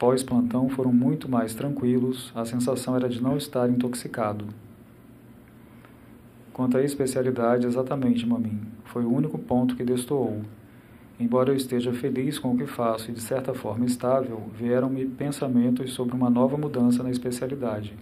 pós-plantão 0.00 0.68
foram 0.68 0.92
muito 0.92 1.30
mais 1.30 1.54
tranquilos, 1.54 2.32
a 2.34 2.44
sensação 2.44 2.96
era 2.96 3.08
de 3.08 3.22
não 3.22 3.36
estar 3.36 3.70
intoxicado. 3.70 4.46
Quanto 6.58 6.76
à 6.76 6.82
especialidade, 6.82 7.68
exatamente, 7.68 8.26
Mamim, 8.26 8.60
foi 8.86 9.04
o 9.04 9.14
único 9.14 9.38
ponto 9.38 9.76
que 9.76 9.84
destoou. 9.84 10.40
Embora 11.20 11.52
eu 11.52 11.54
esteja 11.54 11.92
feliz 11.92 12.36
com 12.36 12.50
o 12.50 12.56
que 12.56 12.66
faço 12.66 13.12
e 13.12 13.14
de 13.14 13.20
certa 13.20 13.54
forma 13.54 13.86
estável, 13.86 14.42
vieram-me 14.58 15.06
pensamentos 15.06 15.92
sobre 15.92 16.16
uma 16.16 16.28
nova 16.28 16.56
mudança 16.56 17.00
na 17.00 17.12
especialidade. 17.12 17.94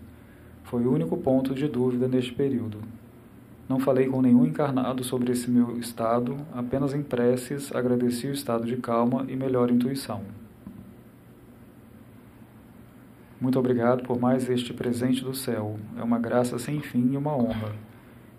Foi 0.65 0.87
o 0.87 0.91
único 0.91 1.19
ponto 1.19 1.55
de 1.55 1.69
dúvida 1.69 2.09
neste 2.09 2.33
período. 2.33 2.78
Não 3.69 3.78
falei 3.78 4.07
com 4.07 4.23
nenhum 4.23 4.47
encarnado 4.47 5.05
sobre 5.05 5.33
esse 5.33 5.51
meu 5.51 5.78
estado, 5.78 6.39
apenas 6.55 6.95
em 6.95 7.03
preces 7.03 7.70
agradeci 7.74 8.27
o 8.27 8.33
estado 8.33 8.65
de 8.65 8.78
calma 8.78 9.27
e 9.28 9.37
melhor 9.37 9.70
intuição. 9.70 10.23
Muito 13.39 13.59
obrigado 13.59 14.03
por 14.03 14.19
mais 14.19 14.49
este 14.49 14.73
presente 14.73 15.23
do 15.23 15.35
céu. 15.35 15.77
É 15.99 16.03
uma 16.03 16.19
graça 16.19 16.59
sem 16.59 16.81
fim 16.81 17.12
e 17.12 17.19
uma 17.19 17.37
honra. 17.37 17.95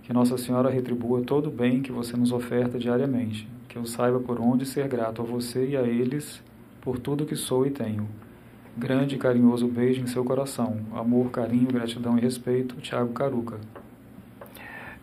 Que 0.07 0.13
Nossa 0.13 0.37
Senhora 0.37 0.69
retribua 0.69 1.21
todo 1.21 1.47
o 1.47 1.51
bem 1.51 1.81
que 1.81 1.91
você 1.91 2.15
nos 2.15 2.31
oferta 2.31 2.79
diariamente. 2.79 3.45
Que 3.67 3.77
eu 3.77 3.85
saiba 3.85 4.21
por 4.21 4.39
onde 4.39 4.65
ser 4.65 4.87
grato 4.87 5.21
a 5.21 5.25
você 5.25 5.67
e 5.71 5.75
a 5.75 5.81
eles 5.81 6.41
por 6.79 6.97
tudo 6.97 7.25
que 7.25 7.35
sou 7.35 7.67
e 7.67 7.71
tenho. 7.71 8.07
Grande 8.77 9.15
e 9.15 9.17
carinhoso 9.17 9.67
beijo 9.67 10.01
em 10.01 10.07
seu 10.07 10.23
coração. 10.23 10.77
Amor, 10.95 11.29
carinho, 11.29 11.67
gratidão 11.67 12.17
e 12.17 12.21
respeito. 12.21 12.75
Tiago 12.75 13.11
Caruca. 13.11 13.57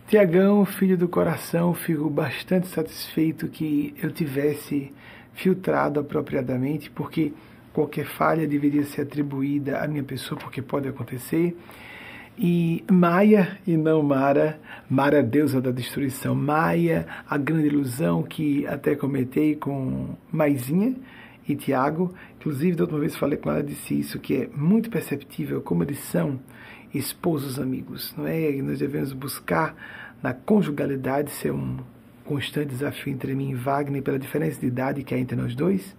Tiagão, 0.08 0.64
filho 0.64 0.96
do 0.96 1.06
coração, 1.06 1.74
fico 1.74 2.08
bastante 2.08 2.68
satisfeito 2.68 3.46
que 3.48 3.94
eu 4.02 4.10
tivesse 4.10 4.90
filtrado 5.34 6.00
apropriadamente, 6.00 6.90
porque 6.90 7.34
qualquer 7.74 8.06
falha 8.06 8.48
deveria 8.48 8.84
ser 8.84 9.02
atribuída 9.02 9.80
à 9.80 9.86
minha 9.86 10.02
pessoa, 10.02 10.40
porque 10.40 10.62
pode 10.62 10.88
acontecer. 10.88 11.54
E 12.36 12.82
Maia 12.90 13.58
e 13.64 13.76
não 13.76 14.02
Mara, 14.02 14.58
Mara, 14.90 15.22
deusa 15.22 15.60
da 15.60 15.70
destruição, 15.70 16.34
Maia, 16.34 17.06
a 17.30 17.38
grande 17.38 17.68
ilusão 17.68 18.24
que 18.24 18.66
até 18.66 18.96
comentei 18.96 19.54
com 19.54 20.16
Maisinha 20.32 20.96
e 21.48 21.54
Tiago, 21.54 22.12
inclusive 22.36 22.74
da 22.74 22.82
última 22.82 22.98
vez 22.98 23.14
falei 23.14 23.38
com 23.38 23.50
ela, 23.50 23.62
disse 23.62 24.00
isso, 24.00 24.18
que 24.18 24.34
é 24.34 24.48
muito 24.52 24.90
perceptível 24.90 25.60
como 25.60 25.84
eles 25.84 26.00
são 26.00 26.40
esposos 26.92 27.60
amigos, 27.60 28.12
não 28.16 28.26
é? 28.26 28.50
E 28.50 28.62
nós 28.62 28.80
devemos 28.80 29.12
buscar 29.12 29.76
na 30.20 30.34
conjugalidade 30.34 31.30
ser 31.30 31.52
um 31.52 31.76
constante 32.24 32.70
desafio 32.70 33.12
entre 33.12 33.32
mim 33.34 33.50
e 33.50 33.54
Wagner 33.54 34.02
pela 34.02 34.18
diferença 34.18 34.58
de 34.60 34.66
idade 34.66 35.04
que 35.04 35.14
há 35.14 35.18
entre 35.18 35.36
nós 35.36 35.54
dois. 35.54 35.94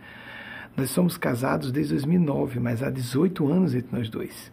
Nós 0.75 0.89
somos 0.89 1.17
casados 1.17 1.71
desde 1.71 1.93
2009, 1.93 2.59
mas 2.59 2.83
há 2.83 2.89
18 2.89 3.47
anos 3.49 3.73
entre 3.73 3.95
nós 3.95 4.09
dois. 4.09 4.51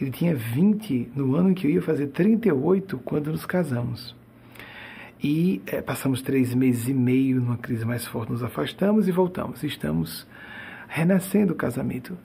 Ele 0.00 0.10
tinha 0.10 0.34
20 0.34 1.12
no 1.14 1.36
ano 1.36 1.50
em 1.50 1.54
que 1.54 1.66
eu 1.66 1.70
ia 1.70 1.82
fazer 1.82 2.08
38 2.08 2.98
quando 2.98 3.30
nos 3.30 3.46
casamos. 3.46 4.14
E 5.22 5.62
é, 5.66 5.80
passamos 5.80 6.20
três 6.20 6.52
meses 6.52 6.88
e 6.88 6.92
meio 6.92 7.40
numa 7.40 7.56
crise 7.56 7.84
mais 7.84 8.06
forte, 8.06 8.32
nos 8.32 8.42
afastamos 8.42 9.08
e 9.08 9.12
voltamos. 9.12 9.62
Estamos 9.62 10.26
renascendo 10.88 11.52
o 11.52 11.56
casamento. 11.56 12.18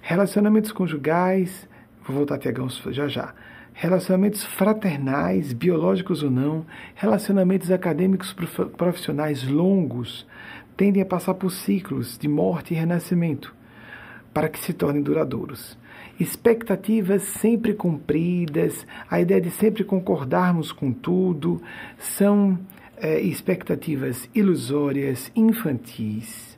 Relacionamentos 0.00 0.72
conjugais, 0.72 1.68
vou 2.06 2.16
voltar 2.16 2.36
a 2.36 2.38
Tiagão 2.38 2.68
já 2.68 3.08
já. 3.08 3.34
Relacionamentos 3.74 4.42
fraternais, 4.42 5.52
biológicos 5.52 6.22
ou 6.22 6.30
não, 6.30 6.64
relacionamentos 6.94 7.70
acadêmicos 7.70 8.34
profissionais 8.76 9.46
longos, 9.46 10.26
tendem 10.76 11.02
a 11.02 11.06
passar 11.06 11.34
por 11.34 11.50
ciclos 11.50 12.16
de 12.16 12.26
morte 12.26 12.72
e 12.72 12.76
renascimento 12.76 13.54
para 14.32 14.48
que 14.48 14.58
se 14.58 14.72
tornem 14.72 15.02
duradouros. 15.02 15.76
Expectativas 16.18 17.22
sempre 17.22 17.74
cumpridas, 17.74 18.86
a 19.10 19.20
ideia 19.20 19.40
de 19.40 19.50
sempre 19.50 19.84
concordarmos 19.84 20.72
com 20.72 20.92
tudo, 20.92 21.62
são 21.98 22.58
é, 22.96 23.20
expectativas 23.20 24.28
ilusórias, 24.34 25.30
infantis, 25.36 26.56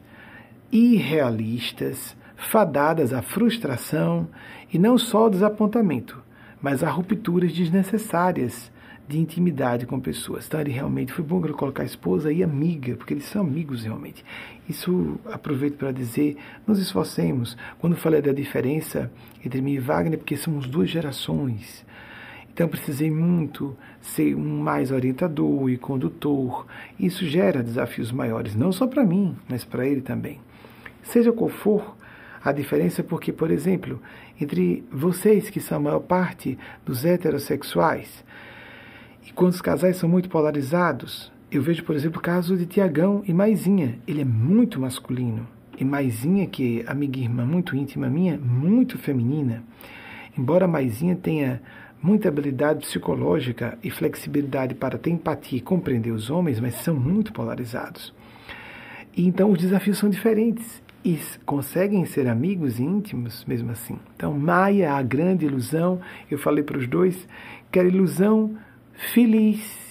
irrealistas, 0.71 2.17
fadadas 2.37 3.13
à 3.13 3.21
frustração 3.21 4.29
e 4.73 4.79
não 4.79 4.97
só 4.97 5.25
ao 5.25 5.31
desapontamento, 5.31 6.23
mas 6.63 6.85
a 6.85 6.89
rupturas 6.89 7.53
desnecessárias 7.53 8.71
de 9.09 9.19
intimidade 9.19 9.87
com 9.87 9.99
pessoas. 9.99 10.47
Então, 10.47 10.61
ele 10.61 10.71
realmente 10.71 11.13
foi 11.13 11.25
bom 11.25 11.41
colocar 11.41 11.83
esposa 11.83 12.31
e 12.31 12.43
amiga, 12.43 12.95
porque 12.95 13.15
eles 13.15 13.25
são 13.25 13.41
amigos 13.41 13.83
realmente. 13.83 14.23
Isso 14.69 15.19
aproveito 15.25 15.77
para 15.77 15.91
dizer, 15.91 16.37
nos 16.67 16.79
esforcemos. 16.79 17.57
Quando 17.79 17.97
falei 17.97 18.21
da 18.21 18.33
diferença 18.33 19.11
entre 19.43 19.63
mim 19.63 19.73
e 19.73 19.79
Wagner, 19.79 20.19
porque 20.19 20.37
somos 20.37 20.69
duas 20.69 20.91
gerações. 20.91 21.87
Então, 22.53 22.69
precisei 22.69 23.11
muito 23.11 23.75
ser 24.03 24.35
um 24.35 24.61
mais 24.61 24.91
orientador 24.91 25.71
e 25.71 25.79
condutor. 25.79 26.67
Isso 27.01 27.25
gera 27.27 27.63
desafios 27.63 28.13
maiores, 28.13 28.55
não 28.55 28.73
só 28.73 28.87
para 28.87 29.05
mim, 29.05 29.35
mas 29.49 29.65
para 29.65 29.87
ele 29.87 30.03
também. 30.03 30.39
Seja 31.03 31.33
qual 31.33 31.49
for 31.49 31.97
a 32.45 32.53
diferença, 32.53 33.03
porque, 33.03 33.33
por 33.33 33.51
exemplo, 33.51 34.03
entre 34.41 34.85
vocês, 34.93 35.49
que 35.49 35.61
são 35.61 35.79
a 35.79 35.81
maior 35.81 36.01
parte 36.01 36.59
dos 36.85 37.05
heterossexuais, 37.05 38.25
e 39.29 39.33
quando 39.35 39.53
os 39.53 39.61
casais 39.61 39.99
são 39.99 40.09
muito 40.09 40.31
polarizados, 40.31 41.31
eu 41.53 41.61
vejo, 41.61 41.85
por 41.85 41.95
exemplo, 41.95 42.19
o 42.19 42.23
caso 42.23 42.57
de 42.57 42.65
Tiagão 42.65 43.23
e 43.27 43.35
Maisinha. 43.35 43.99
Ele 44.07 44.23
é 44.23 44.25
muito 44.25 44.81
masculino. 44.81 45.47
E 45.79 45.85
Maisinha, 45.85 46.47
que 46.47 46.81
é 46.81 46.91
amiga 46.91 47.19
e 47.19 47.25
irmã 47.25 47.45
muito 47.45 47.77
íntima 47.77 48.09
minha, 48.09 48.39
muito 48.39 48.97
feminina. 48.97 49.63
Embora 50.37 50.67
Maisinha 50.67 51.15
tenha 51.15 51.61
muita 52.03 52.29
habilidade 52.29 52.81
psicológica 52.81 53.79
e 53.85 53.91
flexibilidade 53.91 54.75
para 54.75 54.97
ter 54.97 55.11
empatia 55.11 55.59
e 55.59 55.63
compreender 55.63 56.11
os 56.11 56.31
homens, 56.31 56.59
mas 56.59 56.77
são 56.77 56.95
muito 56.95 57.31
polarizados. 57.31 58.15
E 59.15 59.27
então 59.27 59.51
os 59.51 59.59
desafios 59.59 59.99
são 59.99 60.09
diferentes 60.09 60.83
e 61.05 61.19
conseguem 61.45 62.05
ser 62.07 62.29
amigos 62.29 62.81
íntimos 62.81 63.45
mesmo 63.45 63.73
assim. 63.73 63.99
Então, 64.17 64.33
Maia, 64.33 64.95
a 64.95 65.03
grande 65.03 65.45
ilusão, 65.45 66.01
eu 66.31 66.39
falei 66.39 66.65
para 66.65 66.79
os 66.79 66.87
dois 66.87 67.29
que 67.71 67.79
era 67.79 67.89
ilusão 67.89 68.57
feliz. 68.99 69.87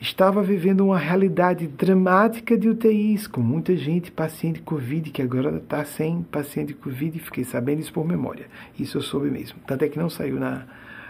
Estava 0.00 0.42
vivendo 0.42 0.82
uma 0.84 0.98
realidade 0.98 1.66
dramática 1.66 2.56
de 2.56 2.68
UTIs, 2.68 3.26
com 3.26 3.40
muita 3.40 3.74
gente 3.74 4.12
paciente 4.12 4.60
Covid, 4.60 5.10
que 5.10 5.22
agora 5.22 5.56
está 5.56 5.84
sem 5.84 6.22
paciente 6.22 6.74
Covid, 6.74 7.18
fiquei 7.18 7.44
sabendo 7.44 7.80
isso 7.80 7.92
por 7.92 8.06
memória. 8.06 8.46
Isso 8.78 8.98
eu 8.98 9.02
soube 9.02 9.30
mesmo. 9.30 9.58
Tanto 9.66 9.84
é 9.84 9.88
que 9.88 9.98
não 9.98 10.10
saiu 10.10 10.38
na, 10.38 10.66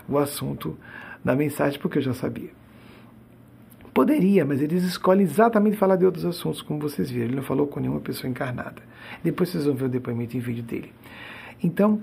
o 0.09 0.16
assunto 0.16 0.78
na 1.24 1.35
mensagem, 1.35 1.78
porque 1.81 1.98
eu 1.98 2.02
já 2.02 2.14
sabia. 2.14 2.51
Poderia, 3.93 4.44
mas 4.44 4.62
eles 4.62 4.85
escolhem 4.85 5.24
exatamente 5.24 5.77
falar 5.77 5.97
de 5.97 6.05
outros 6.05 6.24
assuntos, 6.24 6.62
como 6.62 6.78
vocês 6.78 7.10
viram. 7.10 7.27
Ele 7.27 7.36
não 7.36 7.43
falou 7.43 7.66
com 7.66 7.81
nenhuma 7.81 8.01
pessoa 8.01 8.31
encarnada. 8.31 8.82
Depois 9.23 9.48
vocês 9.48 9.64
vão 9.64 9.74
ver 9.74 9.86
o 9.86 9.89
depoimento 9.89 10.36
em 10.36 10.40
vídeo 10.40 10.62
dele. 10.62 10.93
Então, 11.62 12.01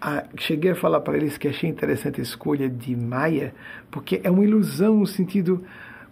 a, 0.00 0.24
cheguei 0.36 0.72
a 0.72 0.74
falar 0.74 1.00
para 1.00 1.16
eles 1.16 1.38
que 1.38 1.48
achei 1.48 1.68
interessante 1.68 2.20
a 2.20 2.22
escolha 2.22 2.68
de 2.68 2.96
Maia, 2.96 3.54
porque 3.90 4.20
é 4.22 4.30
uma 4.30 4.44
ilusão 4.44 4.96
no 4.98 5.06
sentido. 5.06 5.64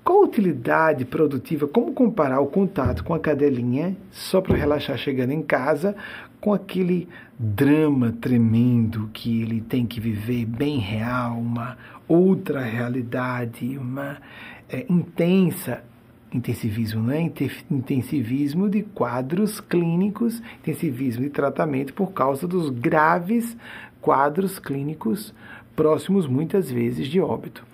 Qual 0.04 0.22
a 0.22 0.26
utilidade 0.26 1.04
produtiva? 1.04 1.68
Como 1.68 1.92
comparar 1.92 2.40
o 2.40 2.46
contato 2.46 3.04
com 3.04 3.12
a 3.12 3.18
cadelinha, 3.18 3.96
só 4.10 4.40
para 4.40 4.56
relaxar 4.56 4.96
chegando 4.96 5.32
em 5.32 5.42
casa, 5.42 5.94
com 6.40 6.54
aquele 6.54 7.08
drama 7.38 8.12
tremendo 8.20 9.10
que 9.12 9.42
ele 9.42 9.60
tem 9.60 9.84
que 9.84 10.00
viver, 10.00 10.46
bem 10.46 10.78
real, 10.78 11.36
uma 11.38 11.76
outra 12.06 12.62
realidade, 12.62 13.76
uma 13.76 14.16
é, 14.68 14.86
intensa 14.88 15.82
intensivismo 16.32 17.02
não 17.02 17.12
é 17.12 17.20
intensivismo 17.70 18.68
de 18.68 18.82
quadros 18.82 19.60
clínicos, 19.60 20.42
intensivismo 20.60 21.22
de 21.22 21.30
tratamento 21.30 21.94
por 21.94 22.12
causa 22.12 22.46
dos 22.46 22.70
graves 22.70 23.56
quadros 24.00 24.58
clínicos 24.58 25.34
próximos 25.74 26.26
muitas 26.26 26.70
vezes 26.70 27.08
de 27.08 27.20
óbito. 27.20 27.64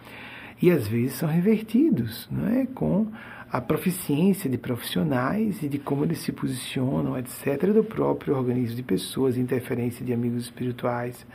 E 0.60 0.70
às 0.70 0.86
vezes 0.86 1.14
são 1.14 1.28
revertidos, 1.28 2.28
não 2.30 2.48
é, 2.48 2.66
com 2.66 3.08
a 3.50 3.60
proficiência 3.60 4.48
de 4.48 4.58
profissionais 4.58 5.62
e 5.62 5.68
de 5.68 5.78
como 5.78 6.04
eles 6.04 6.18
se 6.18 6.32
posicionam, 6.32 7.16
etc, 7.18 7.72
do 7.72 7.84
próprio 7.84 8.36
organismo 8.36 8.76
de 8.76 8.82
pessoas, 8.82 9.36
interferência 9.36 10.04
de 10.04 10.12
amigos 10.12 10.44
espirituais, 10.44 11.26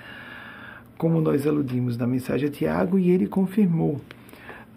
como 0.98 1.22
nós 1.22 1.48
aludimos 1.48 1.96
na 1.98 2.06
mensagem 2.06 2.50
a 2.50 2.52
Tiago 2.52 3.00
e 3.00 3.10
ele 3.10 3.26
confirmou 3.26 4.02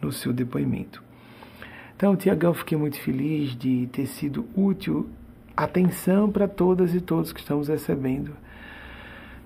no 0.01 0.13
seu 0.13 0.33
depoimento. 0.33 1.03
Então, 2.03 2.17
Tiagão, 2.17 2.53
fiquei 2.53 2.77
muito 2.77 2.99
feliz 2.99 3.55
de 3.57 3.89
ter 3.93 4.07
sido 4.07 4.45
útil. 4.57 5.09
Atenção 5.57 6.29
para 6.29 6.49
todas 6.49 6.93
e 6.97 7.01
todos 7.01 7.33
que 7.33 7.39
estamos 7.39 7.69
recebendo. 7.69 8.33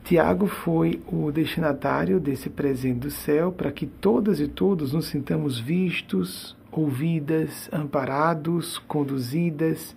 Tiago 0.03 0.47
foi 0.47 1.03
o 1.07 1.31
destinatário 1.31 2.19
desse 2.19 2.49
presente 2.49 3.01
do 3.01 3.11
céu 3.11 3.53
para 3.53 3.71
que 3.71 3.85
todas 3.85 4.41
e 4.41 4.49
todos 4.49 4.95
nos 4.95 5.09
sintamos 5.09 5.61
vistos, 5.61 6.57
ouvidas, 6.73 7.69
amparados, 7.71 8.79
conduzidas. 8.89 9.95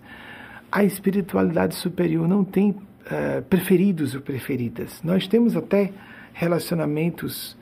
A 0.70 0.84
espiritualidade 0.84 1.74
superior 1.74 2.28
não 2.28 2.44
tem 2.44 2.72
uh, 2.72 3.42
preferidos 3.48 4.14
ou 4.14 4.20
preferidas. 4.20 5.00
Nós 5.02 5.26
temos 5.26 5.56
até 5.56 5.94
relacionamentos 6.34 7.56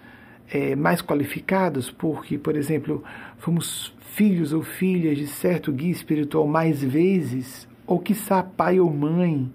é, 0.51 0.75
mais 0.75 1.03
qualificados, 1.03 1.91
porque, 1.91 2.39
por 2.39 2.57
exemplo, 2.57 3.05
fomos 3.39 3.95
filhos 4.15 4.53
ou 4.53 4.63
filhas 4.63 5.17
de 5.17 5.27
certo 5.27 5.73
guia 5.73 5.91
espiritual 5.91 6.47
mais 6.47 6.83
vezes, 6.83 7.69
ou 7.87 7.99
quiçá 7.99 8.43
pai 8.43 8.81
ou 8.81 8.93
mãe 8.93 9.51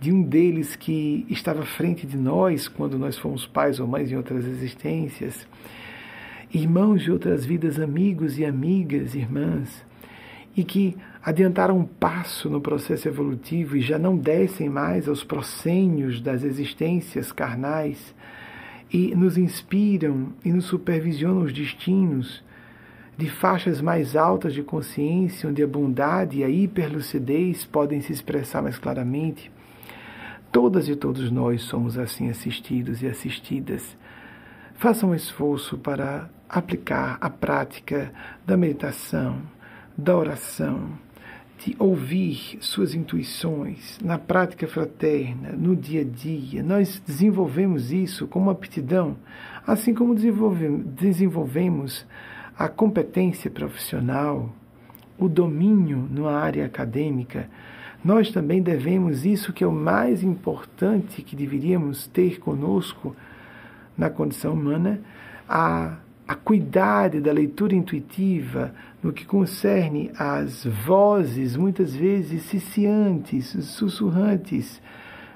de 0.00 0.12
um 0.12 0.22
deles 0.22 0.76
que 0.76 1.24
estava 1.30 1.62
à 1.62 1.66
frente 1.66 2.06
de 2.06 2.16
nós 2.16 2.68
quando 2.68 2.98
nós 2.98 3.16
fomos 3.16 3.46
pais 3.46 3.80
ou 3.80 3.86
mães 3.86 4.10
em 4.10 4.16
outras 4.16 4.44
existências, 4.44 5.46
irmãos 6.52 7.02
de 7.02 7.10
outras 7.10 7.44
vidas, 7.44 7.80
amigos 7.80 8.38
e 8.38 8.44
amigas, 8.44 9.14
irmãs, 9.14 9.84
e 10.56 10.62
que 10.62 10.96
adiantaram 11.22 11.78
um 11.78 11.84
passo 11.84 12.50
no 12.50 12.60
processo 12.60 13.08
evolutivo 13.08 13.76
e 13.76 13.80
já 13.80 13.98
não 13.98 14.16
descem 14.16 14.68
mais 14.68 15.08
aos 15.08 15.24
proscênios 15.24 16.20
das 16.20 16.44
existências 16.44 17.32
carnais 17.32 18.14
e 18.92 19.14
nos 19.14 19.38
inspiram 19.38 20.32
e 20.44 20.52
nos 20.52 20.66
supervisionam 20.66 21.42
os 21.42 21.52
destinos 21.52 22.42
de 23.16 23.28
faixas 23.30 23.80
mais 23.80 24.16
altas 24.16 24.52
de 24.52 24.62
consciência, 24.62 25.48
onde 25.48 25.62
a 25.62 25.66
bondade 25.66 26.38
e 26.38 26.44
a 26.44 26.48
hiperlucidez 26.48 27.64
podem 27.64 28.00
se 28.00 28.12
expressar 28.12 28.62
mais 28.62 28.78
claramente. 28.78 29.50
Todas 30.50 30.88
e 30.88 30.96
todos 30.96 31.30
nós 31.30 31.62
somos 31.62 31.98
assim 31.98 32.28
assistidos 32.28 33.02
e 33.02 33.06
assistidas. 33.06 33.96
Faça 34.74 35.06
um 35.06 35.14
esforço 35.14 35.78
para 35.78 36.28
aplicar 36.48 37.18
a 37.20 37.30
prática 37.30 38.12
da 38.46 38.56
meditação, 38.56 39.38
da 39.96 40.16
oração, 40.16 40.90
de 41.58 41.74
ouvir 41.78 42.58
suas 42.60 42.94
intuições 42.94 43.98
na 44.02 44.18
prática 44.18 44.66
fraterna, 44.66 45.52
no 45.52 45.74
dia 45.74 46.02
a 46.02 46.04
dia. 46.04 46.62
Nós 46.62 47.00
desenvolvemos 47.06 47.92
isso 47.92 48.26
como 48.26 48.50
aptidão, 48.50 49.16
assim 49.66 49.94
como 49.94 50.14
desenvolvemos 50.14 52.04
a 52.58 52.68
competência 52.68 53.50
profissional, 53.50 54.50
o 55.18 55.28
domínio 55.28 56.08
na 56.10 56.30
área 56.30 56.66
acadêmica, 56.66 57.48
nós 58.04 58.30
também 58.30 58.62
devemos 58.62 59.24
isso 59.24 59.52
que 59.52 59.64
é 59.64 59.66
o 59.66 59.72
mais 59.72 60.22
importante 60.22 61.22
que 61.22 61.34
deveríamos 61.34 62.06
ter 62.06 62.38
conosco 62.38 63.16
na 63.96 64.10
condição 64.10 64.52
humana, 64.52 65.00
a, 65.48 65.96
a 66.28 66.34
cuidar 66.34 67.10
da 67.20 67.32
leitura 67.32 67.74
intuitiva 67.74 68.74
no 69.02 69.12
que 69.12 69.24
concerne 69.24 70.10
às 70.18 70.64
vozes, 70.64 71.56
muitas 71.56 71.94
vezes 71.94 72.42
ciciantes, 72.42 73.46
sussurrantes, 73.46 74.82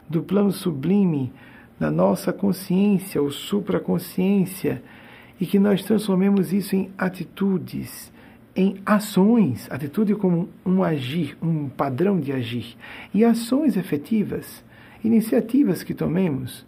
do 0.09 0.23
plano 0.23 0.53
sublime 0.53 1.33
na 1.79 1.91
nossa 1.91 2.33
consciência 2.33 3.21
ou 3.21 3.31
supraconsciência 3.31 4.83
e 5.41 5.47
que 5.47 5.59
nós 5.59 5.85
transformemos 5.85 6.53
isso 6.53 6.75
em 6.75 6.91
atitudes, 6.99 8.13
em 8.57 8.77
ações, 8.85 9.69
atitude 9.71 10.15
como 10.15 10.49
um 10.67 10.83
agir, 10.83 11.37
um 11.41 11.69
padrão 11.69 12.19
de 12.19 12.33
agir, 12.33 12.77
e 13.15 13.25
ações 13.25 13.77
efetivas, 13.77 14.65
iniciativas 15.05 15.83
que 15.83 15.95
tomemos, 15.95 16.67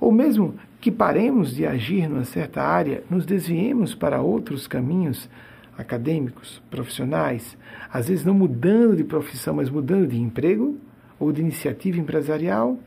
ou 0.00 0.12
mesmo 0.12 0.54
que 0.80 0.90
paremos 0.90 1.54
de 1.54 1.66
agir 1.66 2.08
numa 2.08 2.24
certa 2.24 2.62
área, 2.62 3.02
nos 3.10 3.24
desviemos 3.24 3.94
para 3.94 4.20
outros 4.20 4.66
caminhos 4.66 5.28
acadêmicos, 5.76 6.62
profissionais, 6.70 7.56
às 7.92 8.08
vezes 8.08 8.24
não 8.24 8.34
mudando 8.34 8.96
de 8.96 9.02
profissão, 9.02 9.54
mas 9.54 9.70
mudando 9.70 10.06
de 10.06 10.20
emprego, 10.20 10.78
ou 11.18 11.32
de 11.32 11.40
iniciativa 11.40 11.98
empresarial, 11.98 12.78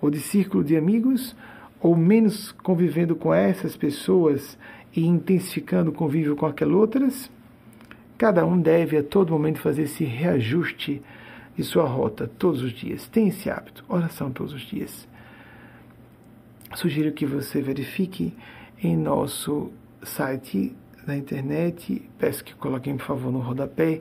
ou 0.00 0.10
de 0.10 0.18
círculo 0.18 0.62
de 0.62 0.76
amigos, 0.76 1.34
ou 1.84 1.94
menos 1.94 2.50
convivendo 2.50 3.14
com 3.14 3.34
essas 3.34 3.76
pessoas 3.76 4.56
e 4.96 5.04
intensificando 5.04 5.90
o 5.90 5.92
convívio 5.92 6.34
com 6.34 6.46
aquelas 6.46 6.74
outras, 6.74 7.30
cada 8.16 8.46
um 8.46 8.58
deve 8.58 8.96
a 8.96 9.02
todo 9.02 9.34
momento 9.34 9.60
fazer 9.60 9.82
esse 9.82 10.02
reajuste 10.02 11.02
de 11.54 11.62
sua 11.62 11.84
rota 11.84 12.26
todos 12.38 12.62
os 12.62 12.72
dias. 12.72 13.06
Tem 13.08 13.28
esse 13.28 13.50
hábito, 13.50 13.84
oração 13.86 14.32
todos 14.32 14.54
os 14.54 14.62
dias. 14.62 15.06
Sugiro 16.74 17.12
que 17.12 17.26
você 17.26 17.60
verifique 17.60 18.34
em 18.82 18.96
nosso 18.96 19.70
site 20.02 20.74
na 21.06 21.14
internet, 21.14 22.00
peço 22.18 22.42
que 22.42 22.54
coloquem 22.54 22.96
por 22.96 23.04
favor 23.04 23.30
no 23.30 23.40
rodapé, 23.40 24.00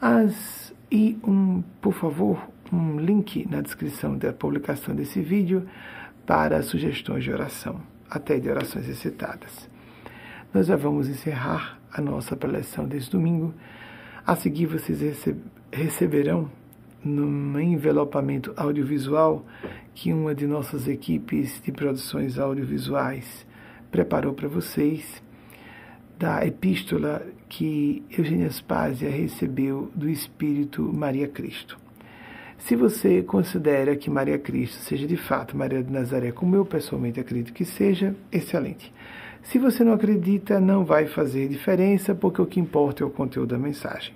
as 0.00 0.74
e 0.90 1.18
um, 1.22 1.62
por 1.82 1.92
favor, 1.92 2.42
um 2.72 2.98
link 2.98 3.46
na 3.50 3.60
descrição 3.60 4.16
da 4.16 4.32
publicação 4.32 4.94
desse 4.94 5.20
vídeo 5.20 5.68
para 6.28 6.60
sugestões 6.62 7.24
de 7.24 7.32
oração, 7.32 7.80
até 8.10 8.38
de 8.38 8.50
orações 8.50 8.86
excitadas. 8.86 9.66
Nós 10.52 10.66
já 10.66 10.76
vamos 10.76 11.08
encerrar 11.08 11.80
a 11.90 12.02
nossa 12.02 12.36
preleção 12.36 12.86
desse 12.86 13.10
domingo. 13.10 13.54
A 14.26 14.36
seguir, 14.36 14.66
vocês 14.66 15.26
receberão 15.72 16.50
num 17.02 17.58
envelopamento 17.58 18.52
audiovisual 18.58 19.42
que 19.94 20.12
uma 20.12 20.34
de 20.34 20.46
nossas 20.46 20.86
equipes 20.86 21.62
de 21.62 21.72
produções 21.72 22.38
audiovisuais 22.38 23.46
preparou 23.90 24.34
para 24.34 24.48
vocês 24.48 25.22
da 26.18 26.44
epístola 26.44 27.26
que 27.48 28.04
Eugênia 28.10 28.50
Spásia 28.50 29.08
recebeu 29.08 29.90
do 29.94 30.06
Espírito 30.06 30.82
Maria 30.82 31.26
Cristo. 31.26 31.87
Se 32.58 32.74
você 32.74 33.22
considera 33.22 33.96
que 33.96 34.10
Maria 34.10 34.38
Cristo 34.38 34.76
seja 34.82 35.06
de 35.06 35.16
fato 35.16 35.56
Maria 35.56 35.82
de 35.82 35.92
Nazaré, 35.92 36.32
como 36.32 36.56
eu 36.56 36.66
pessoalmente 36.66 37.20
acredito 37.20 37.52
que 37.52 37.64
seja, 37.64 38.14
excelente. 38.30 38.92
Se 39.42 39.58
você 39.58 39.84
não 39.84 39.92
acredita, 39.92 40.60
não 40.60 40.84
vai 40.84 41.06
fazer 41.06 41.48
diferença, 41.48 42.14
porque 42.14 42.42
o 42.42 42.46
que 42.46 42.60
importa 42.60 43.04
é 43.04 43.06
o 43.06 43.10
conteúdo 43.10 43.50
da 43.50 43.58
mensagem. 43.58 44.12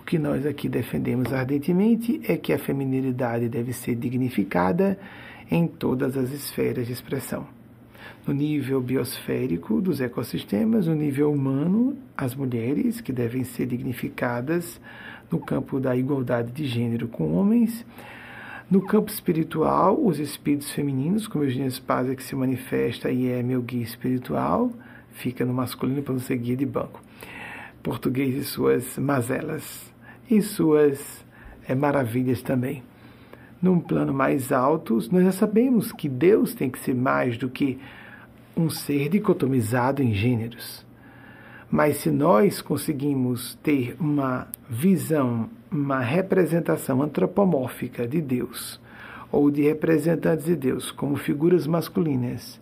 O 0.00 0.04
que 0.04 0.18
nós 0.18 0.46
aqui 0.46 0.68
defendemos 0.68 1.32
ardentemente 1.32 2.20
é 2.26 2.36
que 2.36 2.52
a 2.52 2.58
feminilidade 2.58 3.48
deve 3.48 3.72
ser 3.72 3.96
dignificada 3.96 4.98
em 5.50 5.66
todas 5.66 6.16
as 6.16 6.30
esferas 6.30 6.86
de 6.86 6.92
expressão 6.92 7.46
no 8.26 8.32
nível 8.32 8.80
biosférico 8.80 9.80
dos 9.80 10.00
ecossistemas, 10.00 10.86
no 10.86 10.94
nível 10.94 11.32
humano, 11.32 11.96
as 12.16 12.34
mulheres 12.34 13.00
que 13.00 13.12
devem 13.12 13.42
ser 13.42 13.66
dignificadas 13.66 14.80
no 15.32 15.40
campo 15.40 15.80
da 15.80 15.96
igualdade 15.96 16.52
de 16.52 16.66
gênero 16.66 17.08
com 17.08 17.34
homens, 17.34 17.84
no 18.70 18.80
campo 18.80 19.10
espiritual, 19.10 19.98
os 20.02 20.18
espíritos 20.18 20.70
femininos, 20.70 21.26
como 21.26 21.44
Eugênia 21.44 21.70
Spazia, 21.70 22.14
que 22.14 22.22
se 22.22 22.36
manifesta 22.36 23.10
e 23.10 23.28
é 23.28 23.42
meu 23.42 23.60
guia 23.60 23.82
espiritual, 23.82 24.70
fica 25.10 25.44
no 25.44 25.52
masculino 25.52 26.02
para 26.02 26.14
não 26.14 26.20
ser 26.20 26.36
guia 26.36 26.56
de 26.56 26.64
banco. 26.64 27.02
Português 27.82 28.34
e 28.34 28.44
suas 28.44 28.96
mazelas 28.96 29.92
e 30.30 30.40
suas 30.40 31.24
é, 31.66 31.74
maravilhas 31.74 32.40
também. 32.40 32.82
Num 33.60 33.78
plano 33.78 34.12
mais 34.12 34.52
alto, 34.52 34.98
nós 35.10 35.24
já 35.24 35.32
sabemos 35.32 35.92
que 35.92 36.08
Deus 36.08 36.54
tem 36.54 36.70
que 36.70 36.78
ser 36.78 36.94
mais 36.94 37.36
do 37.36 37.48
que 37.48 37.78
um 38.56 38.70
ser 38.70 39.08
dicotomizado 39.08 40.02
em 40.02 40.14
gêneros. 40.14 40.84
Mas 41.72 41.96
se 41.96 42.10
nós 42.10 42.60
conseguimos 42.60 43.54
ter 43.62 43.96
uma 43.98 44.46
visão, 44.68 45.48
uma 45.70 46.00
representação 46.00 47.00
antropomórfica 47.00 48.06
de 48.06 48.20
Deus, 48.20 48.78
ou 49.30 49.50
de 49.50 49.62
representantes 49.62 50.44
de 50.44 50.54
Deus 50.54 50.92
como 50.92 51.16
figuras 51.16 51.66
masculinas, 51.66 52.60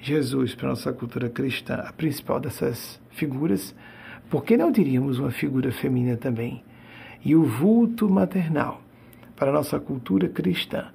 Jesus, 0.00 0.56
para 0.56 0.70
nossa 0.70 0.92
cultura 0.92 1.30
cristã, 1.30 1.76
a 1.76 1.92
principal 1.92 2.40
dessas 2.40 3.00
figuras, 3.10 3.72
por 4.28 4.42
que 4.42 4.56
não 4.56 4.72
teríamos 4.72 5.20
uma 5.20 5.30
figura 5.30 5.70
feminina 5.70 6.16
também? 6.16 6.64
E 7.24 7.36
o 7.36 7.44
vulto 7.44 8.10
maternal, 8.10 8.82
para 9.36 9.52
nossa 9.52 9.78
cultura 9.78 10.28
cristã, 10.28 10.86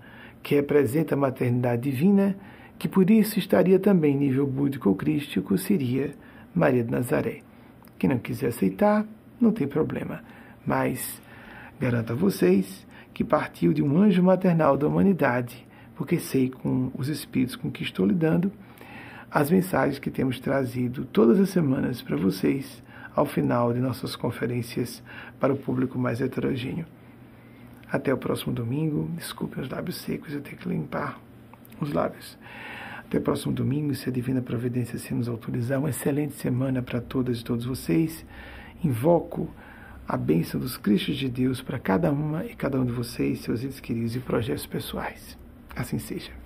que 0.43 0.55
representa 0.55 1.15
a 1.15 1.17
maternidade 1.17 1.89
divina, 1.89 2.35
que 2.77 2.89
por 2.89 3.09
isso 3.09 3.39
estaria 3.39 3.79
também 3.79 4.15
em 4.15 4.19
nível 4.19 4.45
búdico 4.45 4.89
ou 4.89 4.95
crístico, 4.95 5.57
seria 5.57 6.13
Maria 6.53 6.83
de 6.83 6.91
Nazaré. 6.91 7.52
Quem 8.03 8.09
não 8.09 8.19
quiser 8.19 8.47
aceitar, 8.47 9.05
não 9.39 9.53
tem 9.53 9.65
problema. 9.65 10.21
Mas 10.65 11.21
garanto 11.79 12.11
a 12.11 12.15
vocês 12.17 12.85
que 13.13 13.23
partiu 13.23 13.71
de 13.71 13.81
um 13.81 13.97
anjo 13.97 14.21
maternal 14.21 14.75
da 14.75 14.85
humanidade, 14.85 15.65
porque 15.95 16.19
sei 16.19 16.49
com 16.49 16.91
os 16.97 17.07
espíritos 17.07 17.55
com 17.55 17.71
que 17.71 17.81
estou 17.81 18.05
lidando, 18.05 18.51
as 19.31 19.49
mensagens 19.49 19.99
que 19.99 20.11
temos 20.11 20.37
trazido 20.37 21.05
todas 21.05 21.39
as 21.39 21.47
semanas 21.51 22.01
para 22.01 22.17
vocês 22.17 22.83
ao 23.15 23.25
final 23.25 23.71
de 23.71 23.79
nossas 23.79 24.17
conferências 24.17 25.01
para 25.39 25.53
o 25.53 25.57
público 25.57 25.97
mais 25.97 26.19
heterogêneo. 26.19 26.85
Até 27.89 28.13
o 28.13 28.17
próximo 28.17 28.51
domingo. 28.51 29.09
Desculpem 29.15 29.63
os 29.63 29.69
lábios 29.69 29.95
secos, 30.01 30.33
eu 30.33 30.41
tenho 30.41 30.57
que 30.57 30.67
limpar 30.67 31.21
os 31.79 31.93
lábios. 31.93 32.37
Até 33.05 33.17
o 33.17 33.21
próximo 33.21 33.53
domingo, 33.53 33.93
se 33.93 34.09
a 34.09 34.11
Divina 34.11 34.41
Providência 34.41 34.97
se 34.97 35.13
nos 35.13 35.27
autorizar. 35.27 35.79
Uma 35.79 35.89
excelente 35.89 36.33
semana 36.35 36.81
para 36.81 36.99
todas 36.99 37.39
e 37.39 37.43
todos 37.43 37.65
vocês. 37.65 38.25
Invoco 38.83 39.49
a 40.07 40.17
bênção 40.17 40.59
dos 40.59 40.77
Cristos 40.77 41.15
de 41.15 41.29
Deus 41.29 41.61
para 41.61 41.79
cada 41.79 42.11
uma 42.11 42.45
e 42.45 42.55
cada 42.55 42.79
um 42.79 42.85
de 42.85 42.91
vocês, 42.91 43.39
seus 43.39 43.63
entes 43.63 43.79
queridos 43.79 44.15
e 44.15 44.19
projetos 44.19 44.65
pessoais. 44.65 45.37
Assim 45.75 45.99
seja. 45.99 46.42